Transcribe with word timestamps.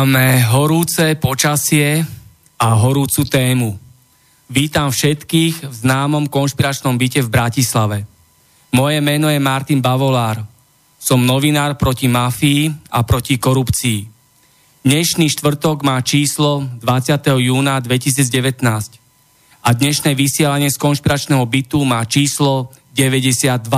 Máme 0.00 0.40
horúce 0.48 1.12
počasie 1.20 2.00
a 2.56 2.68
horúcu 2.72 3.20
tému. 3.28 3.76
Vítam 4.48 4.88
všetkých 4.88 5.68
v 5.68 5.74
známom 5.76 6.24
konšpiračnom 6.24 6.96
byte 6.96 7.20
v 7.20 7.28
Bratislave. 7.28 8.08
Moje 8.72 8.96
meno 9.04 9.28
je 9.28 9.36
Martin 9.36 9.84
Bavolár. 9.84 10.40
Som 10.96 11.28
novinár 11.28 11.76
proti 11.76 12.08
mafii 12.08 12.72
a 12.88 13.04
proti 13.04 13.36
korupcii. 13.36 14.08
Dnešný 14.88 15.36
štvrtok 15.36 15.84
má 15.84 16.00
číslo 16.00 16.64
20. 16.80 17.20
júna 17.36 17.76
2019 17.84 18.64
a 19.60 19.68
dnešné 19.68 20.16
vysielanie 20.16 20.72
z 20.72 20.80
konšpiračného 20.80 21.44
bytu 21.44 21.84
má 21.84 22.00
číslo 22.08 22.72
92. 22.96 23.68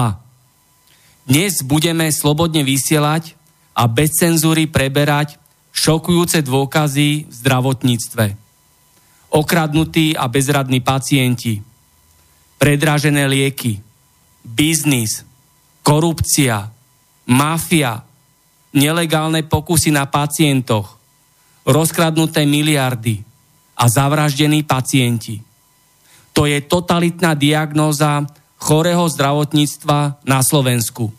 Dnes 1.27 1.67
budeme 1.67 2.07
slobodne 2.14 2.63
vysielať 2.63 3.35
a 3.74 3.91
bez 3.91 4.14
cenzúry 4.23 4.70
preberať 4.70 5.42
šokujúce 5.73 6.45
dôkazy 6.45 7.27
v 7.27 7.33
zdravotníctve. 7.33 8.27
Okradnutí 9.33 10.13
a 10.13 10.29
bezradní 10.29 10.85
pacienti, 10.85 11.65
predražené 12.61 13.25
lieky, 13.27 13.81
biznis, 14.45 15.25
korupcia, 15.81 16.69
mafia, 17.27 18.05
nelegálne 18.77 19.43
pokusy 19.43 19.91
na 19.91 20.05
pacientoch, 20.05 21.01
rozkradnuté 21.65 22.45
miliardy 22.45 23.25
a 23.77 23.89
zavraždení 23.89 24.63
pacienti. 24.63 25.41
To 26.33 26.49
je 26.49 26.61
totalitná 26.65 27.37
diagnóza 27.37 28.25
chorého 28.57 29.05
zdravotníctva 29.09 30.23
na 30.25 30.41
Slovensku. 30.41 31.13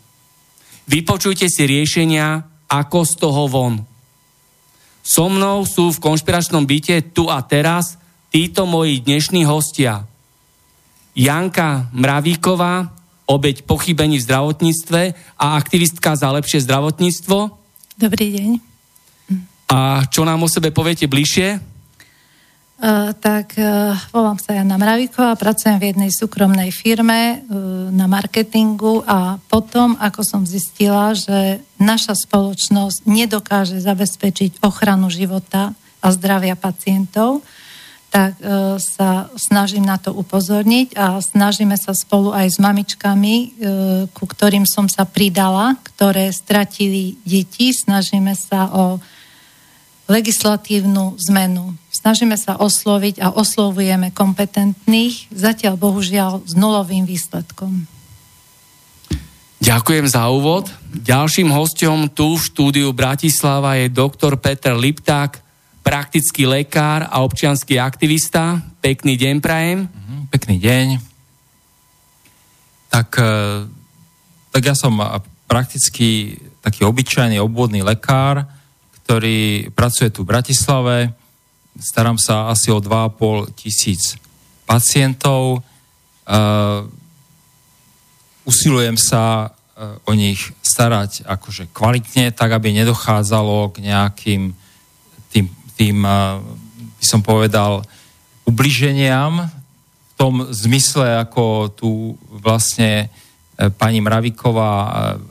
Vypočujte 0.89 1.47
si 1.47 1.63
riešenia, 1.67 2.43
ako 2.67 2.99
z 3.05 3.13
toho 3.19 3.43
von. 3.45 3.92
So 5.03 5.27
mnou 5.27 5.67
sú 5.67 5.91
v 5.91 5.99
konšpiračnom 5.99 6.63
byte 6.63 7.11
tu 7.11 7.27
a 7.27 7.43
teraz 7.43 7.99
títo 8.31 8.63
moji 8.63 9.03
dnešní 9.03 9.43
hostia. 9.43 10.07
Janka 11.11 11.91
Mravíková, 11.91 12.95
obeď 13.27 13.67
pochybení 13.67 14.17
v 14.17 14.25
zdravotníctve 14.25 15.01
a 15.35 15.45
aktivistka 15.59 16.15
za 16.15 16.31
lepšie 16.31 16.63
zdravotníctvo. 16.63 17.37
Dobrý 17.99 18.27
deň. 18.31 18.49
A 19.75 20.07
čo 20.07 20.23
nám 20.23 20.39
o 20.39 20.47
sebe 20.47 20.71
poviete 20.71 21.11
bližšie? 21.11 21.72
Uh, 22.83 23.15
tak 23.15 23.55
uh, 23.55 23.95
volám 24.11 24.35
sa 24.43 24.59
Jana 24.59 24.75
Mravíková, 24.75 25.39
pracujem 25.39 25.79
v 25.79 25.95
jednej 25.95 26.11
súkromnej 26.11 26.67
firme 26.75 27.39
uh, 27.39 27.87
na 27.95 28.11
marketingu 28.11 28.99
a 29.07 29.39
potom, 29.47 29.95
ako 29.95 30.19
som 30.19 30.43
zistila, 30.43 31.15
že 31.15 31.63
naša 31.79 32.11
spoločnosť 32.11 33.07
nedokáže 33.07 33.79
zabezpečiť 33.79 34.59
ochranu 34.67 35.07
života 35.07 35.71
a 36.03 36.07
zdravia 36.11 36.59
pacientov, 36.59 37.39
tak 38.11 38.35
sa 38.77 39.31
snažím 39.39 39.87
na 39.87 39.95
to 39.95 40.13
upozorniť 40.13 40.93
a 40.99 41.23
snažíme 41.23 41.79
sa 41.79 41.95
spolu 41.95 42.29
aj 42.29 42.45
s 42.45 42.57
mamičkami, 42.61 43.35
ku 44.11 44.25
ktorým 44.29 44.69
som 44.69 44.85
sa 44.85 45.07
pridala, 45.07 45.79
ktoré 45.81 46.29
stratili 46.29 47.17
deti, 47.25 47.73
snažíme 47.73 48.37
sa 48.37 48.69
o 48.69 49.01
legislatívnu 50.11 51.17
zmenu. 51.31 51.73
Snažíme 52.03 52.35
sa 52.35 52.59
osloviť 52.59 53.23
a 53.23 53.31
oslovujeme 53.31 54.11
kompetentných, 54.11 55.31
zatiaľ 55.31 55.79
bohužiaľ 55.79 56.43
s 56.43 56.51
nulovým 56.51 57.07
výsledkom. 57.07 57.87
Ďakujem 59.63 60.11
za 60.11 60.27
úvod. 60.27 60.67
Ďalším 60.91 61.47
hostom 61.55 62.11
tu 62.11 62.35
v 62.35 62.43
štúdiu 62.43 62.91
Bratislava 62.91 63.79
je 63.79 63.87
doktor 63.87 64.35
Peter 64.35 64.75
Lipták, 64.75 65.39
praktický 65.79 66.43
lekár 66.43 67.07
a 67.07 67.23
občianský 67.23 67.79
aktivista. 67.79 68.59
Pekný 68.83 69.15
deň 69.15 69.35
prajem. 69.39 69.87
Mhm, 69.87 70.27
pekný 70.27 70.59
deň. 70.59 70.85
Tak, 72.91 73.15
e, 73.15 73.33
tak 74.51 74.59
ja 74.59 74.75
som 74.75 74.99
prakticky 75.47 76.35
taký 76.59 76.83
obyčajný 76.83 77.39
obvodný 77.39 77.79
lekár, 77.79 78.43
ktorý 79.07 79.71
pracuje 79.71 80.11
tu 80.11 80.27
v 80.27 80.35
Bratislave. 80.35 81.22
Starám 81.73 82.21
sa 82.21 82.53
asi 82.53 82.69
o 82.69 82.77
2,5 82.77 83.49
tisíc 83.57 84.17
pacientov. 84.69 85.65
Uh, 86.23 86.85
usilujem 88.45 88.93
sa 88.93 89.49
uh, 89.49 89.97
o 90.05 90.13
nich 90.13 90.53
starať 90.61 91.25
akože 91.25 91.73
kvalitne, 91.73 92.29
tak 92.29 92.53
aby 92.53 92.77
nedochádzalo 92.77 93.73
k 93.73 93.89
nejakým 93.89 94.41
tým, 95.33 95.45
tým 95.73 95.97
uh, 96.05 96.37
by 97.01 97.05
som 97.05 97.25
povedal, 97.25 97.81
ubliženiam 98.45 99.49
v 99.49 100.13
tom 100.13 100.45
zmysle, 100.53 101.25
ako 101.25 101.73
tu 101.73 102.15
vlastne 102.29 103.09
pani 103.77 104.01
Mraviková 104.01 104.73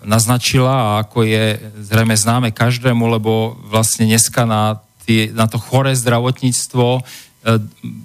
naznačila 0.06 0.70
a 0.70 0.90
ako 1.02 1.26
je 1.26 1.58
zrejme 1.82 2.14
známe 2.14 2.48
každému, 2.54 3.02
lebo 3.18 3.58
vlastne 3.66 4.06
dneska 4.06 4.46
na, 4.46 4.78
tie, 5.04 5.30
na 5.34 5.50
to 5.50 5.58
choré 5.58 5.94
zdravotníctvo 5.94 6.86
e, 6.98 7.00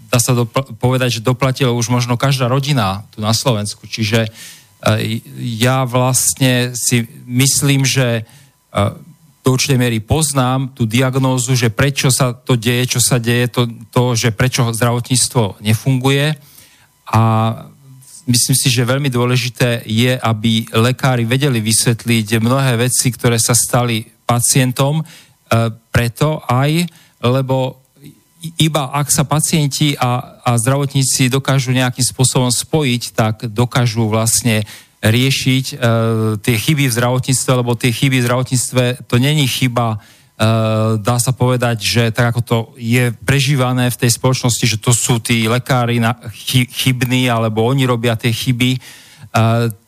dá 0.10 0.20
sa 0.20 0.34
dopl- 0.34 0.74
povedať, 0.82 1.20
že 1.20 1.26
doplatila 1.26 1.74
už 1.74 1.94
možno 1.94 2.18
každá 2.18 2.50
rodina 2.50 3.06
tu 3.14 3.22
na 3.22 3.32
Slovensku. 3.32 3.86
Čiže 3.86 4.30
ja 5.42 5.82
vlastne 5.90 6.78
si 6.78 7.10
myslím, 7.26 7.82
že 7.82 8.30
do 9.48 9.56
určitej 9.56 9.80
miery 9.80 10.04
poznám 10.04 10.76
tú 10.76 10.84
diagnózu, 10.84 11.56
že 11.56 11.72
prečo 11.72 12.12
sa 12.12 12.36
to 12.36 12.60
deje, 12.60 12.98
čo 12.98 13.00
sa 13.00 13.16
deje, 13.16 13.48
to, 13.48 13.64
to 13.90 14.12
že 14.12 14.36
prečo 14.36 14.76
zdravotníctvo 14.76 15.64
nefunguje. 15.64 16.36
A 17.08 17.22
myslím 18.28 18.56
si, 18.60 18.68
že 18.68 18.84
veľmi 18.84 19.08
dôležité 19.08 19.88
je, 19.88 20.20
aby 20.20 20.68
lekári 20.76 21.24
vedeli 21.24 21.64
vysvetliť 21.64 22.44
mnohé 22.44 22.76
veci, 22.76 23.08
ktoré 23.08 23.40
sa 23.40 23.56
stali 23.56 24.04
pacientom, 24.28 25.00
e, 25.00 25.04
preto 25.92 26.44
aj, 26.46 26.86
lebo 27.24 27.82
iba 28.62 28.94
ak 28.94 29.10
sa 29.10 29.26
pacienti 29.26 29.98
a, 29.98 30.40
a 30.46 30.52
zdravotníci 30.56 31.28
dokážu 31.28 31.74
nejakým 31.74 32.06
spôsobom 32.06 32.54
spojiť, 32.54 33.04
tak 33.18 33.36
dokážu 33.50 34.06
vlastne 34.08 34.64
riešiť 35.02 35.66
e, 35.74 35.76
tie 36.42 36.56
chyby 36.58 36.90
v 36.90 36.96
zdravotníctve, 36.96 37.52
lebo 37.54 37.78
tie 37.78 37.92
chyby 37.94 38.22
v 38.22 38.26
zdravotníctve 38.26 38.84
to 39.10 39.16
není 39.18 39.46
chyba 39.50 40.02
dá 41.02 41.18
sa 41.18 41.34
povedať, 41.34 41.82
že 41.82 42.04
tak 42.14 42.30
ako 42.30 42.42
to 42.46 42.58
je 42.78 43.10
prežívané 43.26 43.90
v 43.90 44.00
tej 44.06 44.22
spoločnosti, 44.22 44.66
že 44.70 44.78
to 44.78 44.94
sú 44.94 45.18
tí 45.18 45.50
lekári 45.50 45.98
chybní, 46.70 47.26
alebo 47.26 47.66
oni 47.66 47.90
robia 47.90 48.14
tie 48.14 48.30
chyby, 48.30 48.78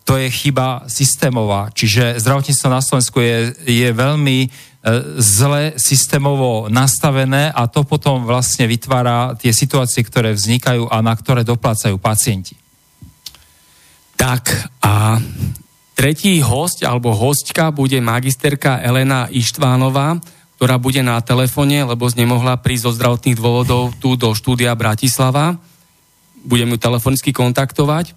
to 0.02 0.14
je 0.18 0.26
chyba 0.26 0.90
systémová. 0.90 1.70
Čiže 1.70 2.18
zdravotníctvo 2.18 2.66
na 2.66 2.82
Slovensku 2.82 3.22
je, 3.22 3.54
je 3.62 3.90
veľmi 3.94 4.50
zle 5.20 5.76
systémovo 5.76 6.72
nastavené 6.72 7.52
a 7.52 7.68
to 7.68 7.84
potom 7.84 8.24
vlastne 8.24 8.64
vytvára 8.64 9.36
tie 9.36 9.52
situácie, 9.52 10.00
ktoré 10.08 10.31
vznikajú 10.31 10.88
a 10.88 11.04
na 11.04 11.12
ktoré 11.12 11.44
doplácajú 11.44 12.00
pacienti. 12.00 12.56
Tak 14.16 14.72
a 14.80 15.20
tretí 16.00 16.40
host 16.40 16.80
alebo 16.88 17.12
hostka 17.12 17.76
bude 17.76 18.00
magisterka 18.00 18.80
Elena 18.80 19.28
Ištvánová, 19.28 20.16
ktorá 20.56 20.80
bude 20.80 21.04
na 21.04 21.20
telefóne, 21.20 21.84
lebo 21.84 22.08
nemohla 22.12 22.60
prísť 22.60 22.88
zo 22.88 22.96
zdravotných 22.96 23.40
dôvodov 23.40 23.96
tu 24.00 24.16
do 24.16 24.32
štúdia 24.32 24.72
Bratislava. 24.80 25.60
Budem 26.44 26.72
ju 26.75 26.78
telefonicky 26.80 27.36
kontaktovať. 27.36 28.16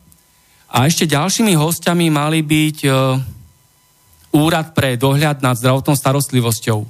A 0.70 0.87
ešte 0.87 1.11
ďalšími 1.11 1.58
hostiami 1.58 2.06
mali 2.11 2.43
byť 2.43 2.79
e, 2.82 2.91
Úrad 4.32 4.73
pre 4.73 4.96
dohľad 4.96 5.44
nad 5.44 5.61
zdravotnou 5.61 5.93
starostlivosťou, 5.93 6.88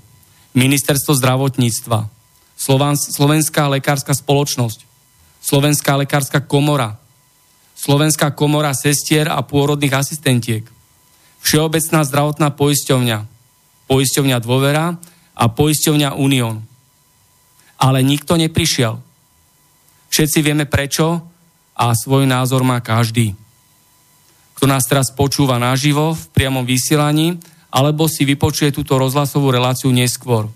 Ministerstvo 0.54 1.12
zdravotníctva, 1.18 2.06
Slovenská 2.54 3.66
lekárska 3.66 4.14
spoločnosť, 4.14 4.86
Slovenská 5.42 5.98
lekárska 5.98 6.38
komora, 6.46 7.02
Slovenská 7.74 8.30
komora 8.38 8.70
sestier 8.78 9.26
a 9.26 9.42
pôrodných 9.42 9.90
asistentiek, 9.90 10.62
Všeobecná 11.42 12.06
zdravotná 12.06 12.54
poisťovňa, 12.54 13.18
poisťovňa 13.90 14.36
Dôvera 14.38 14.94
a 15.34 15.44
poisťovňa 15.50 16.14
Unión. 16.14 16.62
Ale 17.82 18.06
nikto 18.06 18.38
neprišiel. 18.38 19.02
Všetci 20.06 20.38
vieme 20.38 20.70
prečo 20.70 21.18
a 21.74 21.90
svoj 21.98 22.30
názor 22.30 22.62
má 22.62 22.78
každý. 22.78 23.34
Kto 24.62 24.70
nás 24.70 24.86
teraz 24.86 25.10
počúva 25.10 25.58
naživo 25.58 26.14
v 26.14 26.22
priamom 26.38 26.62
vysielaní, 26.62 27.34
alebo 27.74 28.06
si 28.06 28.22
vypočuje 28.22 28.70
túto 28.70 28.94
rozhlasovú 28.94 29.50
reláciu 29.50 29.90
neskôr. 29.90 30.46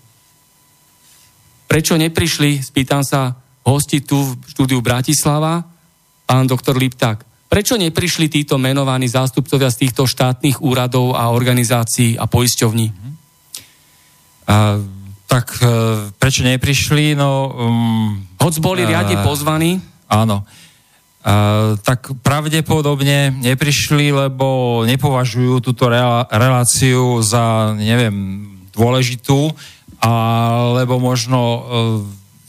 Prečo 1.67 1.99
neprišli, 1.99 2.63
spýtam 2.63 3.03
sa 3.03 3.35
hosti 3.67 3.99
tu 3.99 4.15
v 4.15 4.39
štúdiu 4.47 4.79
Bratislava, 4.79 5.67
pán 6.23 6.47
doktor 6.47 6.79
Lipták, 6.79 7.19
prečo 7.51 7.75
neprišli 7.75 8.31
títo 8.31 8.55
menovaní 8.55 9.11
zástupcovia 9.11 9.67
z 9.67 9.83
týchto 9.83 10.07
štátnych 10.07 10.63
úradov 10.63 11.11
a 11.11 11.27
organizácií 11.27 12.15
a 12.15 12.31
poisťovní? 12.31 12.87
A, 14.47 14.79
tak 15.27 15.51
e, 15.59 15.67
prečo 16.15 16.47
neprišli? 16.47 17.11
No, 17.11 17.51
um, 17.51 18.23
Hoc 18.39 18.55
boli 18.63 18.87
riadne 18.87 19.19
pozvaní. 19.19 19.83
Áno. 20.07 20.47
Tak 21.83 22.23
pravdepodobne 22.23 23.35
neprišli, 23.35 24.15
lebo 24.15 24.81
nepovažujú 24.87 25.59
túto 25.59 25.91
reláciu 26.31 27.19
za, 27.19 27.75
neviem, 27.75 28.47
dôležitú, 28.71 29.51
alebo 29.99 31.01
možno 31.03 31.39
uh, 31.41 31.61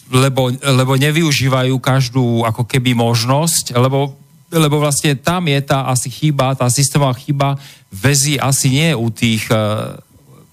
lebo, 0.09 0.53
lebo 0.53 0.93
nevyužívajú 0.97 1.75
každú 1.81 2.45
ako 2.45 2.65
keby 2.65 2.97
možnosť, 2.97 3.77
lebo, 3.77 4.17
lebo 4.49 4.77
vlastne 4.81 5.17
tam 5.17 5.45
je 5.49 5.61
tá 5.61 5.89
asi 5.89 6.09
chyba, 6.09 6.57
tá 6.57 6.69
systémová 6.73 7.13
chyba 7.17 7.61
väzí 7.93 8.41
asi 8.41 8.73
nie 8.73 8.91
u 8.97 9.13
tých, 9.13 9.49
uh, 9.53 9.97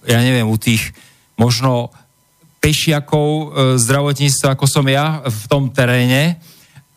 ja 0.04 0.18
neviem, 0.20 0.44
u 0.44 0.56
tých 0.60 0.92
možno 1.36 1.92
pešiakov 2.56 3.28
e, 3.30 3.44
zdravotníctva, 3.78 4.56
ako 4.56 4.66
som 4.66 4.82
ja 4.90 5.22
v 5.22 5.44
tom 5.46 5.70
teréne, 5.70 6.40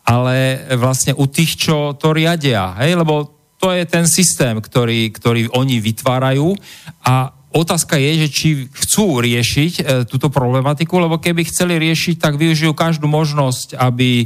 ale 0.10 0.66
vlastne 0.74 1.14
u 1.14 1.30
tých, 1.30 1.70
čo 1.70 1.94
to 1.94 2.18
riadia, 2.18 2.74
hej, 2.82 2.98
lebo 2.98 3.30
to 3.62 3.70
je 3.70 3.86
ten 3.86 4.10
systém, 4.10 4.58
ktorý, 4.58 5.14
ktorý 5.14 5.54
oni 5.54 5.78
vytvárajú 5.78 6.58
a 7.06 7.30
otázka 7.54 7.98
je, 7.98 8.26
že 8.26 8.28
či 8.32 8.48
chcú 8.66 9.22
riešiť 9.22 9.74
e, 9.78 9.82
túto 10.10 10.34
problematiku, 10.34 10.98
lebo 10.98 11.22
keby 11.22 11.46
chceli 11.46 11.78
riešiť, 11.78 12.18
tak 12.22 12.38
využijú 12.38 12.74
každú 12.74 13.06
možnosť, 13.10 13.78
aby 13.78 14.24
e, 14.24 14.26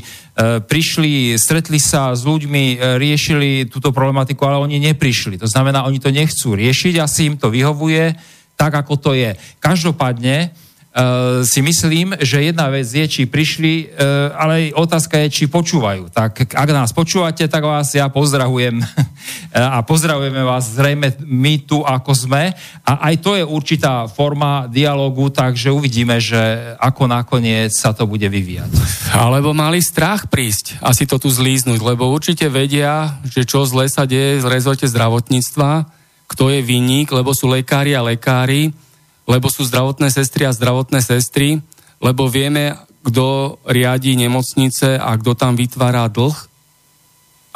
prišli, 0.63 1.39
stretli 1.39 1.79
sa 1.79 2.13
s 2.13 2.27
ľuďmi, 2.27 2.63
e, 2.75 2.77
riešili 2.99 3.49
túto 3.71 3.95
problematiku, 3.95 4.43
ale 4.45 4.61
oni 4.61 4.77
neprišli. 4.91 5.39
To 5.39 5.47
znamená, 5.47 5.87
oni 5.87 5.99
to 6.03 6.13
nechcú 6.13 6.55
riešiť, 6.55 6.99
asi 6.99 7.31
im 7.31 7.35
to 7.39 7.47
vyhovuje, 7.49 8.13
tak, 8.53 8.75
ako 8.75 8.99
to 9.01 9.11
je. 9.17 9.33
Každopádne 9.57 10.53
si 11.41 11.65
myslím, 11.65 12.13
že 12.21 12.53
jedna 12.53 12.69
vec 12.69 12.85
je, 12.85 13.01
či 13.09 13.25
prišli, 13.25 13.89
uh, 13.89 14.29
ale 14.37 14.69
otázka 14.77 15.17
je, 15.25 15.41
či 15.41 15.43
počúvajú. 15.49 16.13
Tak 16.13 16.53
ak 16.53 16.69
nás 16.69 16.93
počúvate, 16.93 17.49
tak 17.49 17.65
vás 17.65 17.97
ja 17.97 18.13
pozdravujem 18.13 18.77
a 19.73 19.81
pozdravujeme 19.81 20.45
vás 20.45 20.77
zrejme 20.77 21.17
my 21.25 21.65
tu, 21.65 21.81
ako 21.81 22.13
sme. 22.13 22.53
A 22.85 23.09
aj 23.09 23.25
to 23.25 23.33
je 23.33 23.41
určitá 23.41 24.05
forma 24.05 24.69
dialogu, 24.69 25.33
takže 25.33 25.73
uvidíme, 25.73 26.21
že 26.21 26.37
ako 26.77 27.09
nakoniec 27.09 27.73
sa 27.73 27.89
to 27.97 28.05
bude 28.05 28.29
vyvíjať. 28.29 28.69
Alebo 29.17 29.49
mali 29.49 29.81
strach 29.81 30.29
prísť 30.29 30.77
a 30.77 30.93
si 30.93 31.09
to 31.09 31.17
tu 31.17 31.33
zlíznuť, 31.33 31.81
lebo 31.81 32.05
určite 32.13 32.45
vedia, 32.53 33.17
že 33.25 33.49
čo 33.49 33.65
zle 33.65 33.89
sa 33.89 34.05
deje 34.05 34.45
v 34.45 34.45
rezorte 34.45 34.85
zdravotníctva, 34.85 35.89
kto 36.29 36.53
je 36.53 36.61
vinník, 36.61 37.09
lebo 37.09 37.33
sú 37.33 37.49
lekári 37.49 37.97
a 37.97 38.05
lekári, 38.05 38.73
lebo 39.23 39.47
sú 39.47 39.63
zdravotné 39.63 40.11
sestry 40.11 40.47
a 40.47 40.55
zdravotné 40.55 40.99
sestry, 40.99 41.63
lebo 42.03 42.27
vieme, 42.27 42.75
kto 43.03 43.59
riadi 43.67 44.15
nemocnice 44.15 44.99
a 44.99 45.11
kto 45.15 45.35
tam 45.35 45.55
vytvára 45.55 46.07
dlh. 46.11 46.35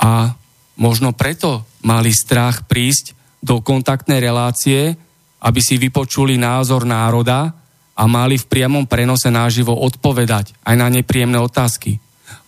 A 0.04 0.36
možno 0.80 1.12
preto 1.16 1.64
mali 1.84 2.12
strach 2.12 2.68
prísť 2.68 3.16
do 3.44 3.64
kontaktnej 3.64 4.20
relácie, 4.20 4.96
aby 5.44 5.60
si 5.62 5.80
vypočuli 5.80 6.36
názor 6.36 6.84
národa 6.84 7.54
a 7.98 8.04
mali 8.06 8.38
v 8.38 8.46
priamom 8.46 8.86
prenose 8.86 9.32
náživo 9.32 9.74
odpovedať 9.74 10.54
aj 10.66 10.76
na 10.78 10.88
nepríjemné 10.92 11.40
otázky. 11.42 11.98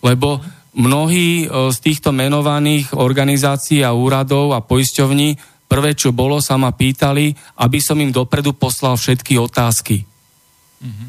Lebo 0.04 0.38
mnohí 0.74 1.44
e, 1.44 1.72
z 1.74 1.78
týchto 1.82 2.14
menovaných 2.14 2.94
organizácií 2.94 3.82
a 3.82 3.96
úradov 3.96 4.54
a 4.54 4.62
poisťovní 4.62 5.34
prvé, 5.70 5.94
čo 5.94 6.10
bolo, 6.10 6.42
sa 6.42 6.58
ma 6.58 6.74
pýtali, 6.74 7.30
aby 7.62 7.78
som 7.78 7.94
im 8.02 8.10
dopredu 8.10 8.50
poslal 8.50 8.98
všetky 8.98 9.38
otázky. 9.38 10.02
Mm-hmm. 10.82 11.08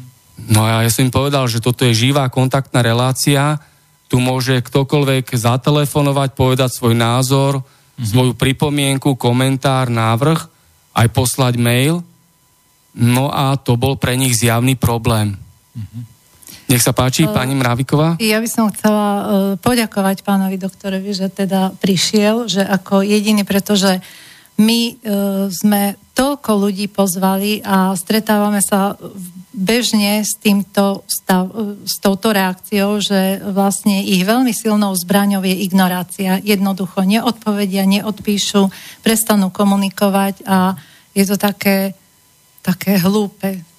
No 0.54 0.62
a 0.62 0.86
ja 0.86 0.90
som 0.94 1.02
im 1.02 1.10
povedal, 1.10 1.50
že 1.50 1.58
toto 1.58 1.82
je 1.82 1.90
živá 1.90 2.30
kontaktná 2.30 2.78
relácia, 2.78 3.58
tu 4.06 4.22
môže 4.22 4.62
ktokoľvek 4.62 5.34
zatelefonovať, 5.34 6.38
povedať 6.38 6.70
svoj 6.70 6.94
názor, 6.94 7.58
mm-hmm. 7.58 8.06
svoju 8.06 8.32
pripomienku, 8.38 9.18
komentár, 9.18 9.90
návrh, 9.90 10.38
aj 10.94 11.08
poslať 11.10 11.58
mail. 11.58 12.06
No 12.94 13.32
a 13.32 13.56
to 13.58 13.74
bol 13.74 13.98
pre 13.98 14.14
nich 14.14 14.38
zjavný 14.38 14.78
problém. 14.78 15.34
Mm-hmm. 15.74 16.02
Nech 16.68 16.84
sa 16.84 16.96
páči, 16.96 17.28
uh, 17.28 17.32
pani 17.32 17.52
Mráviková. 17.52 18.16
Ja 18.20 18.40
by 18.40 18.48
som 18.48 18.68
chcela 18.72 19.08
uh, 19.12 19.22
poďakovať 19.60 20.24
pánovi 20.24 20.56
doktorovi, 20.56 21.12
že 21.12 21.28
teda 21.28 21.76
prišiel, 21.80 22.48
že 22.48 22.64
ako 22.64 23.04
jediný, 23.04 23.44
pretože 23.44 24.00
my 24.60 24.80
e, 24.88 24.94
sme 25.48 25.96
toľko 26.12 26.50
ľudí 26.68 26.92
pozvali 26.92 27.64
a 27.64 27.96
stretávame 27.96 28.60
sa 28.60 28.94
bežne 29.52 30.24
s, 30.24 30.36
týmto 30.36 31.04
stav, 31.08 31.48
e, 31.52 31.80
s 31.88 31.96
touto 32.00 32.32
reakciou, 32.32 33.00
že 33.00 33.40
vlastne 33.48 34.04
ich 34.04 34.24
veľmi 34.24 34.52
silnou 34.52 34.92
zbraňou 34.92 35.44
je 35.44 35.56
ignorácia. 35.64 36.40
Jednoducho 36.44 37.04
neodpovedia, 37.04 37.88
neodpíšu, 37.88 38.68
prestanú 39.00 39.48
komunikovať 39.48 40.44
a 40.44 40.76
je 41.12 41.24
to 41.28 41.36
také, 41.40 41.96
také 42.60 43.00
hlúpe 43.00 43.71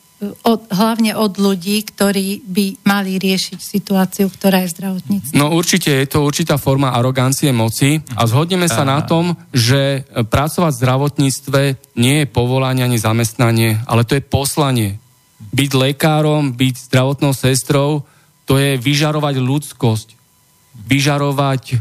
od, 0.45 0.59
hlavne 0.71 1.11
od 1.17 1.35
ľudí, 1.35 1.83
ktorí 1.83 2.45
by 2.47 2.87
mali 2.87 3.19
riešiť 3.19 3.59
situáciu, 3.59 4.31
ktorá 4.31 4.63
je 4.63 4.73
zdravotníctvo. 4.73 5.35
No 5.35 5.51
určite 5.51 5.91
je 5.91 6.07
to 6.07 6.23
určitá 6.23 6.55
forma 6.55 6.95
arogancie 6.95 7.51
moci 7.51 7.99
a 8.15 8.23
zhodneme 8.23 8.71
sa 8.71 8.87
na 8.87 9.03
tom, 9.03 9.35
že 9.51 10.07
pracovať 10.11 10.71
v 10.73 10.81
zdravotníctve 10.81 11.61
nie 11.99 12.23
je 12.23 12.31
povolanie 12.31 12.85
ani 12.85 12.97
zamestnanie, 12.97 13.83
ale 13.83 14.07
to 14.07 14.15
je 14.15 14.23
poslanie. 14.23 15.01
Byť 15.51 15.71
lekárom, 15.75 16.55
byť 16.55 16.75
zdravotnou 16.87 17.35
sestrou, 17.35 18.07
to 18.47 18.59
je 18.59 18.79
vyžarovať 18.79 19.35
ľudskosť, 19.39 20.07
vyžarovať 20.87 21.79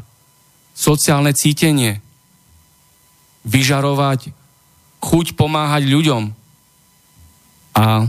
sociálne 0.74 1.30
cítenie, 1.34 2.02
vyžarovať 3.46 4.34
chuť 5.02 5.34
pomáhať 5.34 5.90
ľuďom. 5.90 6.22
A 7.74 8.06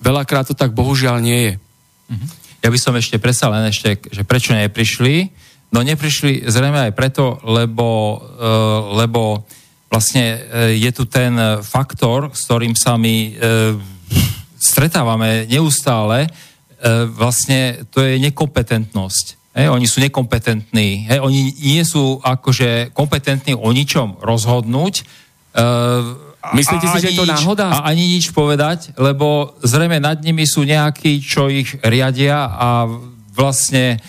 Veľakrát 0.00 0.48
to 0.48 0.56
tak 0.56 0.72
bohužiaľ 0.72 1.20
nie 1.20 1.40
je. 1.40 1.54
Mhm. 2.10 2.26
Ja 2.60 2.68
by 2.68 2.78
som 2.80 2.92
ešte 2.96 3.16
predsa 3.16 3.48
len 3.48 3.72
ešte, 3.72 3.96
že 4.12 4.24
prečo 4.24 4.52
neprišli? 4.52 5.32
No 5.72 5.80
neprišli 5.80 6.50
zrejme 6.50 6.90
aj 6.90 6.92
preto, 6.92 7.38
lebo, 7.46 8.18
uh, 8.18 8.98
lebo 9.00 9.46
vlastne 9.88 10.36
uh, 10.36 10.68
je 10.74 10.90
tu 10.92 11.06
ten 11.06 11.32
faktor, 11.62 12.34
s 12.34 12.44
ktorým 12.44 12.74
sa 12.74 12.98
my 13.00 13.16
uh, 13.16 13.32
stretávame 14.60 15.48
neustále, 15.48 16.28
vlastne 17.16 17.84
to 17.92 18.00
je 18.00 18.16
nekompetentnosť. 18.16 19.52
Hej, 19.52 19.68
oni 19.68 19.86
sú 19.88 20.00
nekompetentní. 20.00 21.12
Hej, 21.12 21.20
oni 21.20 21.52
nie 21.52 21.84
sú 21.84 22.22
akože 22.24 22.96
kompetentní 22.96 23.52
o 23.52 23.68
ničom 23.68 24.16
rozhodnúť. 24.16 25.04
Myslíte 26.56 26.86
si, 26.88 26.98
že 27.04 27.08
je 27.12 27.20
to 27.20 27.28
náhoda? 27.28 27.68
A 27.68 27.92
ani 27.92 28.16
nič 28.16 28.32
povedať, 28.32 28.96
lebo 28.96 29.54
zrejme 29.60 30.00
nad 30.00 30.16
nimi 30.24 30.48
sú 30.48 30.64
nejakí, 30.64 31.20
čo 31.20 31.52
ich 31.52 31.76
riadia 31.84 32.48
a 32.48 32.88
vlastne 33.36 34.00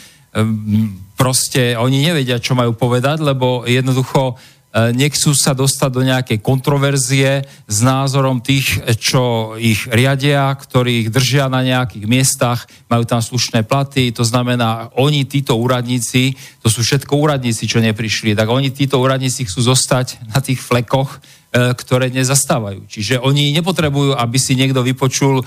proste 1.20 1.76
oni 1.76 2.08
nevedia, 2.08 2.40
čo 2.40 2.56
majú 2.56 2.72
povedať, 2.72 3.20
lebo 3.20 3.68
jednoducho 3.68 4.40
E, 4.72 4.96
nechcú 4.96 5.36
sa 5.36 5.52
dostať 5.52 5.90
do 5.92 6.00
nejakej 6.00 6.40
kontroverzie 6.40 7.44
s 7.68 7.78
názorom 7.84 8.40
tých, 8.40 8.80
čo 9.04 9.54
ich 9.60 9.84
riadia, 9.92 10.48
ktorí 10.56 11.04
ich 11.04 11.10
držia 11.12 11.52
na 11.52 11.60
nejakých 11.60 12.08
miestach, 12.08 12.64
majú 12.88 13.04
tam 13.04 13.20
slušné 13.20 13.68
platy, 13.68 14.16
to 14.16 14.24
znamená, 14.24 14.88
oni, 14.96 15.28
títo 15.28 15.60
úradníci, 15.60 16.40
to 16.64 16.72
sú 16.72 16.88
všetko 16.88 17.12
úradníci, 17.12 17.68
čo 17.68 17.84
neprišli, 17.84 18.32
tak 18.32 18.48
oni, 18.48 18.72
títo 18.72 19.04
úradníci 19.04 19.44
chcú 19.44 19.60
zostať 19.60 20.24
na 20.32 20.40
tých 20.40 20.64
flekoch, 20.64 21.20
ktoré 21.52 22.08
dnes 22.08 22.32
zastávajú. 22.32 22.88
Čiže 22.88 23.20
oni 23.20 23.52
nepotrebujú, 23.60 24.16
aby 24.16 24.40
si 24.40 24.56
niekto 24.56 24.80
vypočul, 24.80 25.44
e, 25.44 25.46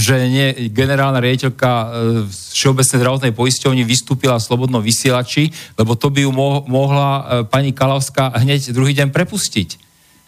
že 0.00 0.16
nie, 0.32 0.72
generálna 0.72 1.20
riaditeľka 1.20 1.70
e, 1.70 1.86
Všeobecnej 2.56 2.98
zdravotnej 3.04 3.32
poisťovni 3.36 3.84
vystúpila 3.84 4.40
v 4.40 4.46
slobodnom 4.48 4.80
vysielači, 4.80 5.52
lebo 5.76 5.92
to 5.92 6.08
by 6.08 6.24
ju 6.24 6.32
mohla 6.68 7.44
pani 7.52 7.76
Kalavská 7.76 8.32
hneď 8.40 8.72
druhý 8.72 8.96
deň 8.96 9.12
prepustiť. 9.12 9.68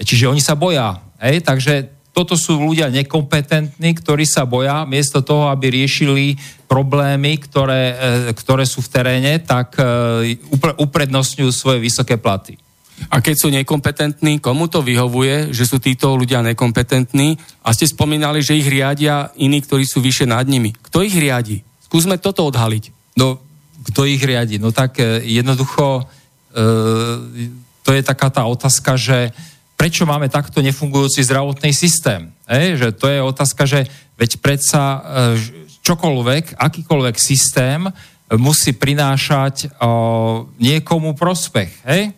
Čiže 0.01 0.29
oni 0.29 0.45
sa 0.45 0.57
boja. 0.57 1.01
Hej? 1.25 1.45
Takže 1.45 1.89
toto 2.13 2.37
sú 2.37 2.61
ľudia 2.61 2.93
nekompetentní, 2.93 3.97
ktorí 3.97 4.29
sa 4.29 4.45
boja, 4.45 4.85
miesto 4.85 5.25
toho, 5.25 5.49
aby 5.49 5.73
riešili 5.73 6.37
problémy, 6.69 7.41
ktoré, 7.41 7.97
ktoré 8.37 8.69
sú 8.69 8.85
v 8.85 8.93
teréne, 8.93 9.33
tak 9.41 9.77
uprednostňujú 10.77 11.51
svoje 11.53 11.81
vysoké 11.81 12.21
platy. 12.21 12.61
A 13.11 13.21
keď 13.21 13.35
sú 13.37 13.49
nekompetentní, 13.51 14.39
komu 14.39 14.71
to 14.71 14.81
vyhovuje, 14.81 15.51
že 15.53 15.69
sú 15.69 15.83
títo 15.83 16.15
ľudia 16.17 16.41
nekompetentní? 16.41 17.37
A 17.67 17.75
ste 17.75 17.89
spomínali, 17.89 18.41
že 18.41 18.57
ich 18.57 18.69
riadia 18.69 19.35
iní, 19.37 19.61
ktorí 19.61 19.85
sú 19.85 20.01
vyššie 20.01 20.31
nad 20.31 20.47
nimi. 20.47 20.73
Kto 20.73 21.03
ich 21.03 21.13
riadi? 21.13 21.61
Skúsme 21.85 22.17
toto 22.17 22.47
odhaliť. 22.49 23.17
No, 23.19 23.43
kto 23.91 24.07
ich 24.09 24.23
riadi? 24.23 24.57
No 24.63 24.71
tak 24.71 25.03
e, 25.03 25.21
jednoducho, 25.27 26.07
e, 26.55 26.63
to 27.83 27.91
je 27.93 28.03
taká 28.07 28.31
tá 28.31 28.47
otázka, 28.47 28.97
že 28.97 29.35
prečo 29.75 30.07
máme 30.07 30.31
takto 30.31 30.63
nefungujúci 30.63 31.27
zdravotný 31.27 31.75
systém? 31.75 32.31
E, 32.47 32.79
že 32.79 32.95
to 32.95 33.11
je 33.11 33.19
otázka, 33.19 33.67
že 33.67 33.91
veď 34.17 34.39
predsa 34.39 34.83
e, 34.83 35.01
čokoľvek, 35.83 36.57
akýkoľvek 36.57 37.17
systém 37.19 37.91
musí 38.39 38.73
prinášať 38.73 39.69
o, 39.77 40.49
niekomu 40.57 41.13
prospech. 41.13 41.71
Hej? 41.85 42.17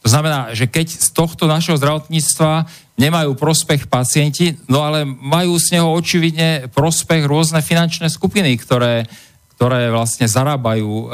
To 0.00 0.08
znamená, 0.08 0.56
že 0.56 0.64
keď 0.64 0.96
z 0.96 1.08
tohto 1.12 1.44
našeho 1.44 1.76
zdravotníctva 1.76 2.64
nemajú 2.96 3.36
prospech 3.36 3.88
pacienti, 3.88 4.56
no 4.64 4.80
ale 4.80 5.04
majú 5.04 5.60
z 5.60 5.76
neho 5.76 5.88
očividne 5.92 6.72
prospech 6.72 7.24
rôzne 7.28 7.60
finančné 7.60 8.08
skupiny, 8.08 8.56
ktoré, 8.60 9.04
ktoré 9.56 9.92
vlastne 9.92 10.24
zarábajú 10.24 10.88
e, 10.88 11.06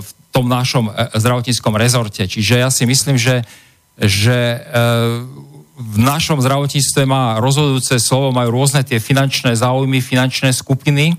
v 0.00 0.10
tom 0.32 0.48
našom 0.48 0.88
e, 0.88 0.92
zdravotníckom 1.20 1.76
rezorte. 1.76 2.24
Čiže 2.24 2.64
ja 2.64 2.68
si 2.72 2.88
myslím, 2.88 3.20
že, 3.20 3.44
že 4.00 4.36
e, 4.36 4.58
v 5.80 5.96
našom 6.00 6.40
zdravotníctve 6.40 7.04
má 7.04 7.40
rozhodujúce 7.40 7.96
slovo, 8.00 8.32
majú 8.32 8.56
rôzne 8.56 8.84
tie 8.84 9.00
finančné 9.00 9.52
záujmy, 9.56 10.00
finančné 10.00 10.52
skupiny 10.52 11.16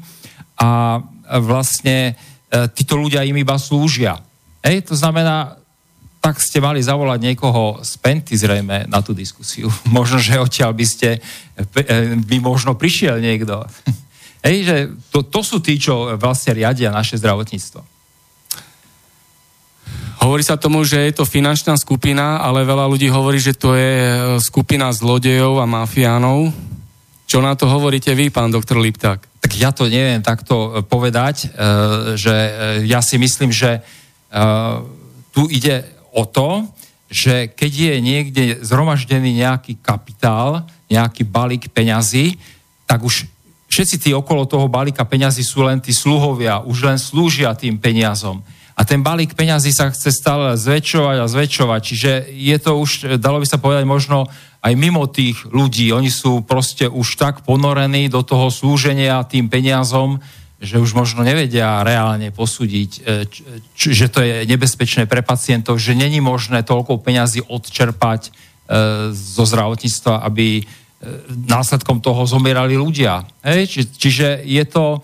a 0.58 1.02
vlastne 1.42 2.14
títo 2.78 3.00
ľudia 3.00 3.26
im 3.26 3.42
iba 3.42 3.58
slúžia. 3.58 4.22
Ej, 4.62 4.86
to 4.86 4.94
znamená, 4.94 5.61
tak 6.22 6.38
ste 6.38 6.62
mali 6.62 6.86
zavolať 6.86 7.20
niekoho 7.34 7.82
z 7.82 7.98
Penty 7.98 8.38
zrejme 8.38 8.86
na 8.86 9.02
tú 9.02 9.18
diskusiu. 9.18 9.74
Možno, 9.90 10.22
že 10.22 10.38
odtiaľ 10.38 10.72
by 10.78 10.86
ste, 10.86 11.18
e, 11.58 12.16
by 12.16 12.38
možno 12.38 12.78
prišiel 12.78 13.18
niekto. 13.18 13.66
Hej, 14.46 14.58
že 14.66 14.78
to, 15.10 15.26
to 15.26 15.42
sú 15.42 15.58
tí, 15.62 15.82
čo 15.82 16.14
vlastne 16.18 16.54
riadia 16.54 16.94
naše 16.94 17.18
zdravotníctvo. 17.18 17.82
Hovorí 20.22 20.46
sa 20.46 20.58
tomu, 20.58 20.86
že 20.86 21.10
je 21.10 21.18
to 21.18 21.26
finančná 21.26 21.74
skupina, 21.82 22.38
ale 22.38 22.62
veľa 22.62 22.86
ľudí 22.86 23.10
hovorí, 23.10 23.42
že 23.42 23.58
to 23.58 23.74
je 23.74 23.94
e, 23.98 24.14
skupina 24.38 24.94
zlodejov 24.94 25.58
a 25.58 25.66
mafiánov. 25.66 26.54
Čo 27.26 27.42
na 27.42 27.58
to 27.58 27.66
hovoríte 27.66 28.14
vy, 28.14 28.30
pán 28.30 28.54
doktor 28.54 28.78
Lipták? 28.78 29.26
Tak 29.42 29.52
ja 29.58 29.74
to 29.74 29.90
neviem 29.90 30.22
takto 30.22 30.86
povedať, 30.86 31.50
e, 31.50 31.58
že 32.14 32.36
ja 32.86 33.02
si 33.02 33.18
myslím, 33.18 33.50
že 33.50 33.82
tu 35.36 35.52
ide 35.52 36.01
o 36.12 36.24
to, 36.28 36.68
že 37.12 37.52
keď 37.52 37.72
je 37.72 37.94
niekde 38.00 38.44
zhromaždený 38.64 39.44
nejaký 39.44 39.80
kapitál, 39.84 40.64
nejaký 40.88 41.28
balík 41.28 41.68
peňazí, 41.76 42.40
tak 42.88 43.04
už 43.04 43.28
všetci 43.68 43.96
tí 44.00 44.10
okolo 44.16 44.48
toho 44.48 44.68
balíka 44.72 45.04
peňazí 45.04 45.44
sú 45.44 45.64
len 45.64 45.80
tí 45.84 45.92
sluhovia, 45.92 46.64
už 46.64 46.88
len 46.88 47.00
slúžia 47.00 47.52
tým 47.56 47.80
peniazom. 47.80 48.44
A 48.76 48.88
ten 48.88 49.04
balík 49.04 49.36
peňazí 49.36 49.76
sa 49.76 49.92
chce 49.92 50.12
stále 50.16 50.56
zväčšovať 50.56 51.18
a 51.20 51.30
zväčšovať. 51.30 51.82
Čiže 51.84 52.12
je 52.32 52.58
to 52.58 52.80
už, 52.80 53.20
dalo 53.20 53.44
by 53.44 53.48
sa 53.48 53.60
povedať, 53.60 53.84
možno 53.84 54.26
aj 54.64 54.74
mimo 54.74 55.06
tých 55.06 55.44
ľudí. 55.52 55.92
Oni 55.92 56.10
sú 56.10 56.42
proste 56.48 56.88
už 56.88 57.20
tak 57.20 57.44
ponorení 57.44 58.08
do 58.08 58.24
toho 58.24 58.48
slúženia 58.50 59.22
tým 59.28 59.52
peniazom, 59.52 60.18
že 60.62 60.78
už 60.78 60.94
možno 60.94 61.26
nevedia 61.26 61.82
reálne 61.82 62.30
posúdiť, 62.30 62.92
e, 63.02 63.26
č, 63.74 63.98
že 63.98 64.14
to 64.14 64.22
je 64.22 64.46
nebezpečné 64.46 65.10
pre 65.10 65.26
pacientov, 65.26 65.82
že 65.82 65.98
není 65.98 66.22
možné 66.22 66.62
toľko 66.62 67.02
peňazí 67.02 67.42
odčerpať 67.50 68.30
e, 68.30 68.32
zo 69.10 69.44
zdravotníctva, 69.44 70.22
aby 70.22 70.62
e, 70.62 70.64
následkom 71.50 71.98
toho 71.98 72.30
zomierali 72.30 72.78
ľudia. 72.78 73.26
Hej? 73.42 73.62
Či, 73.74 73.82
čiže 73.90 74.28
je 74.46 74.64
to... 74.70 75.02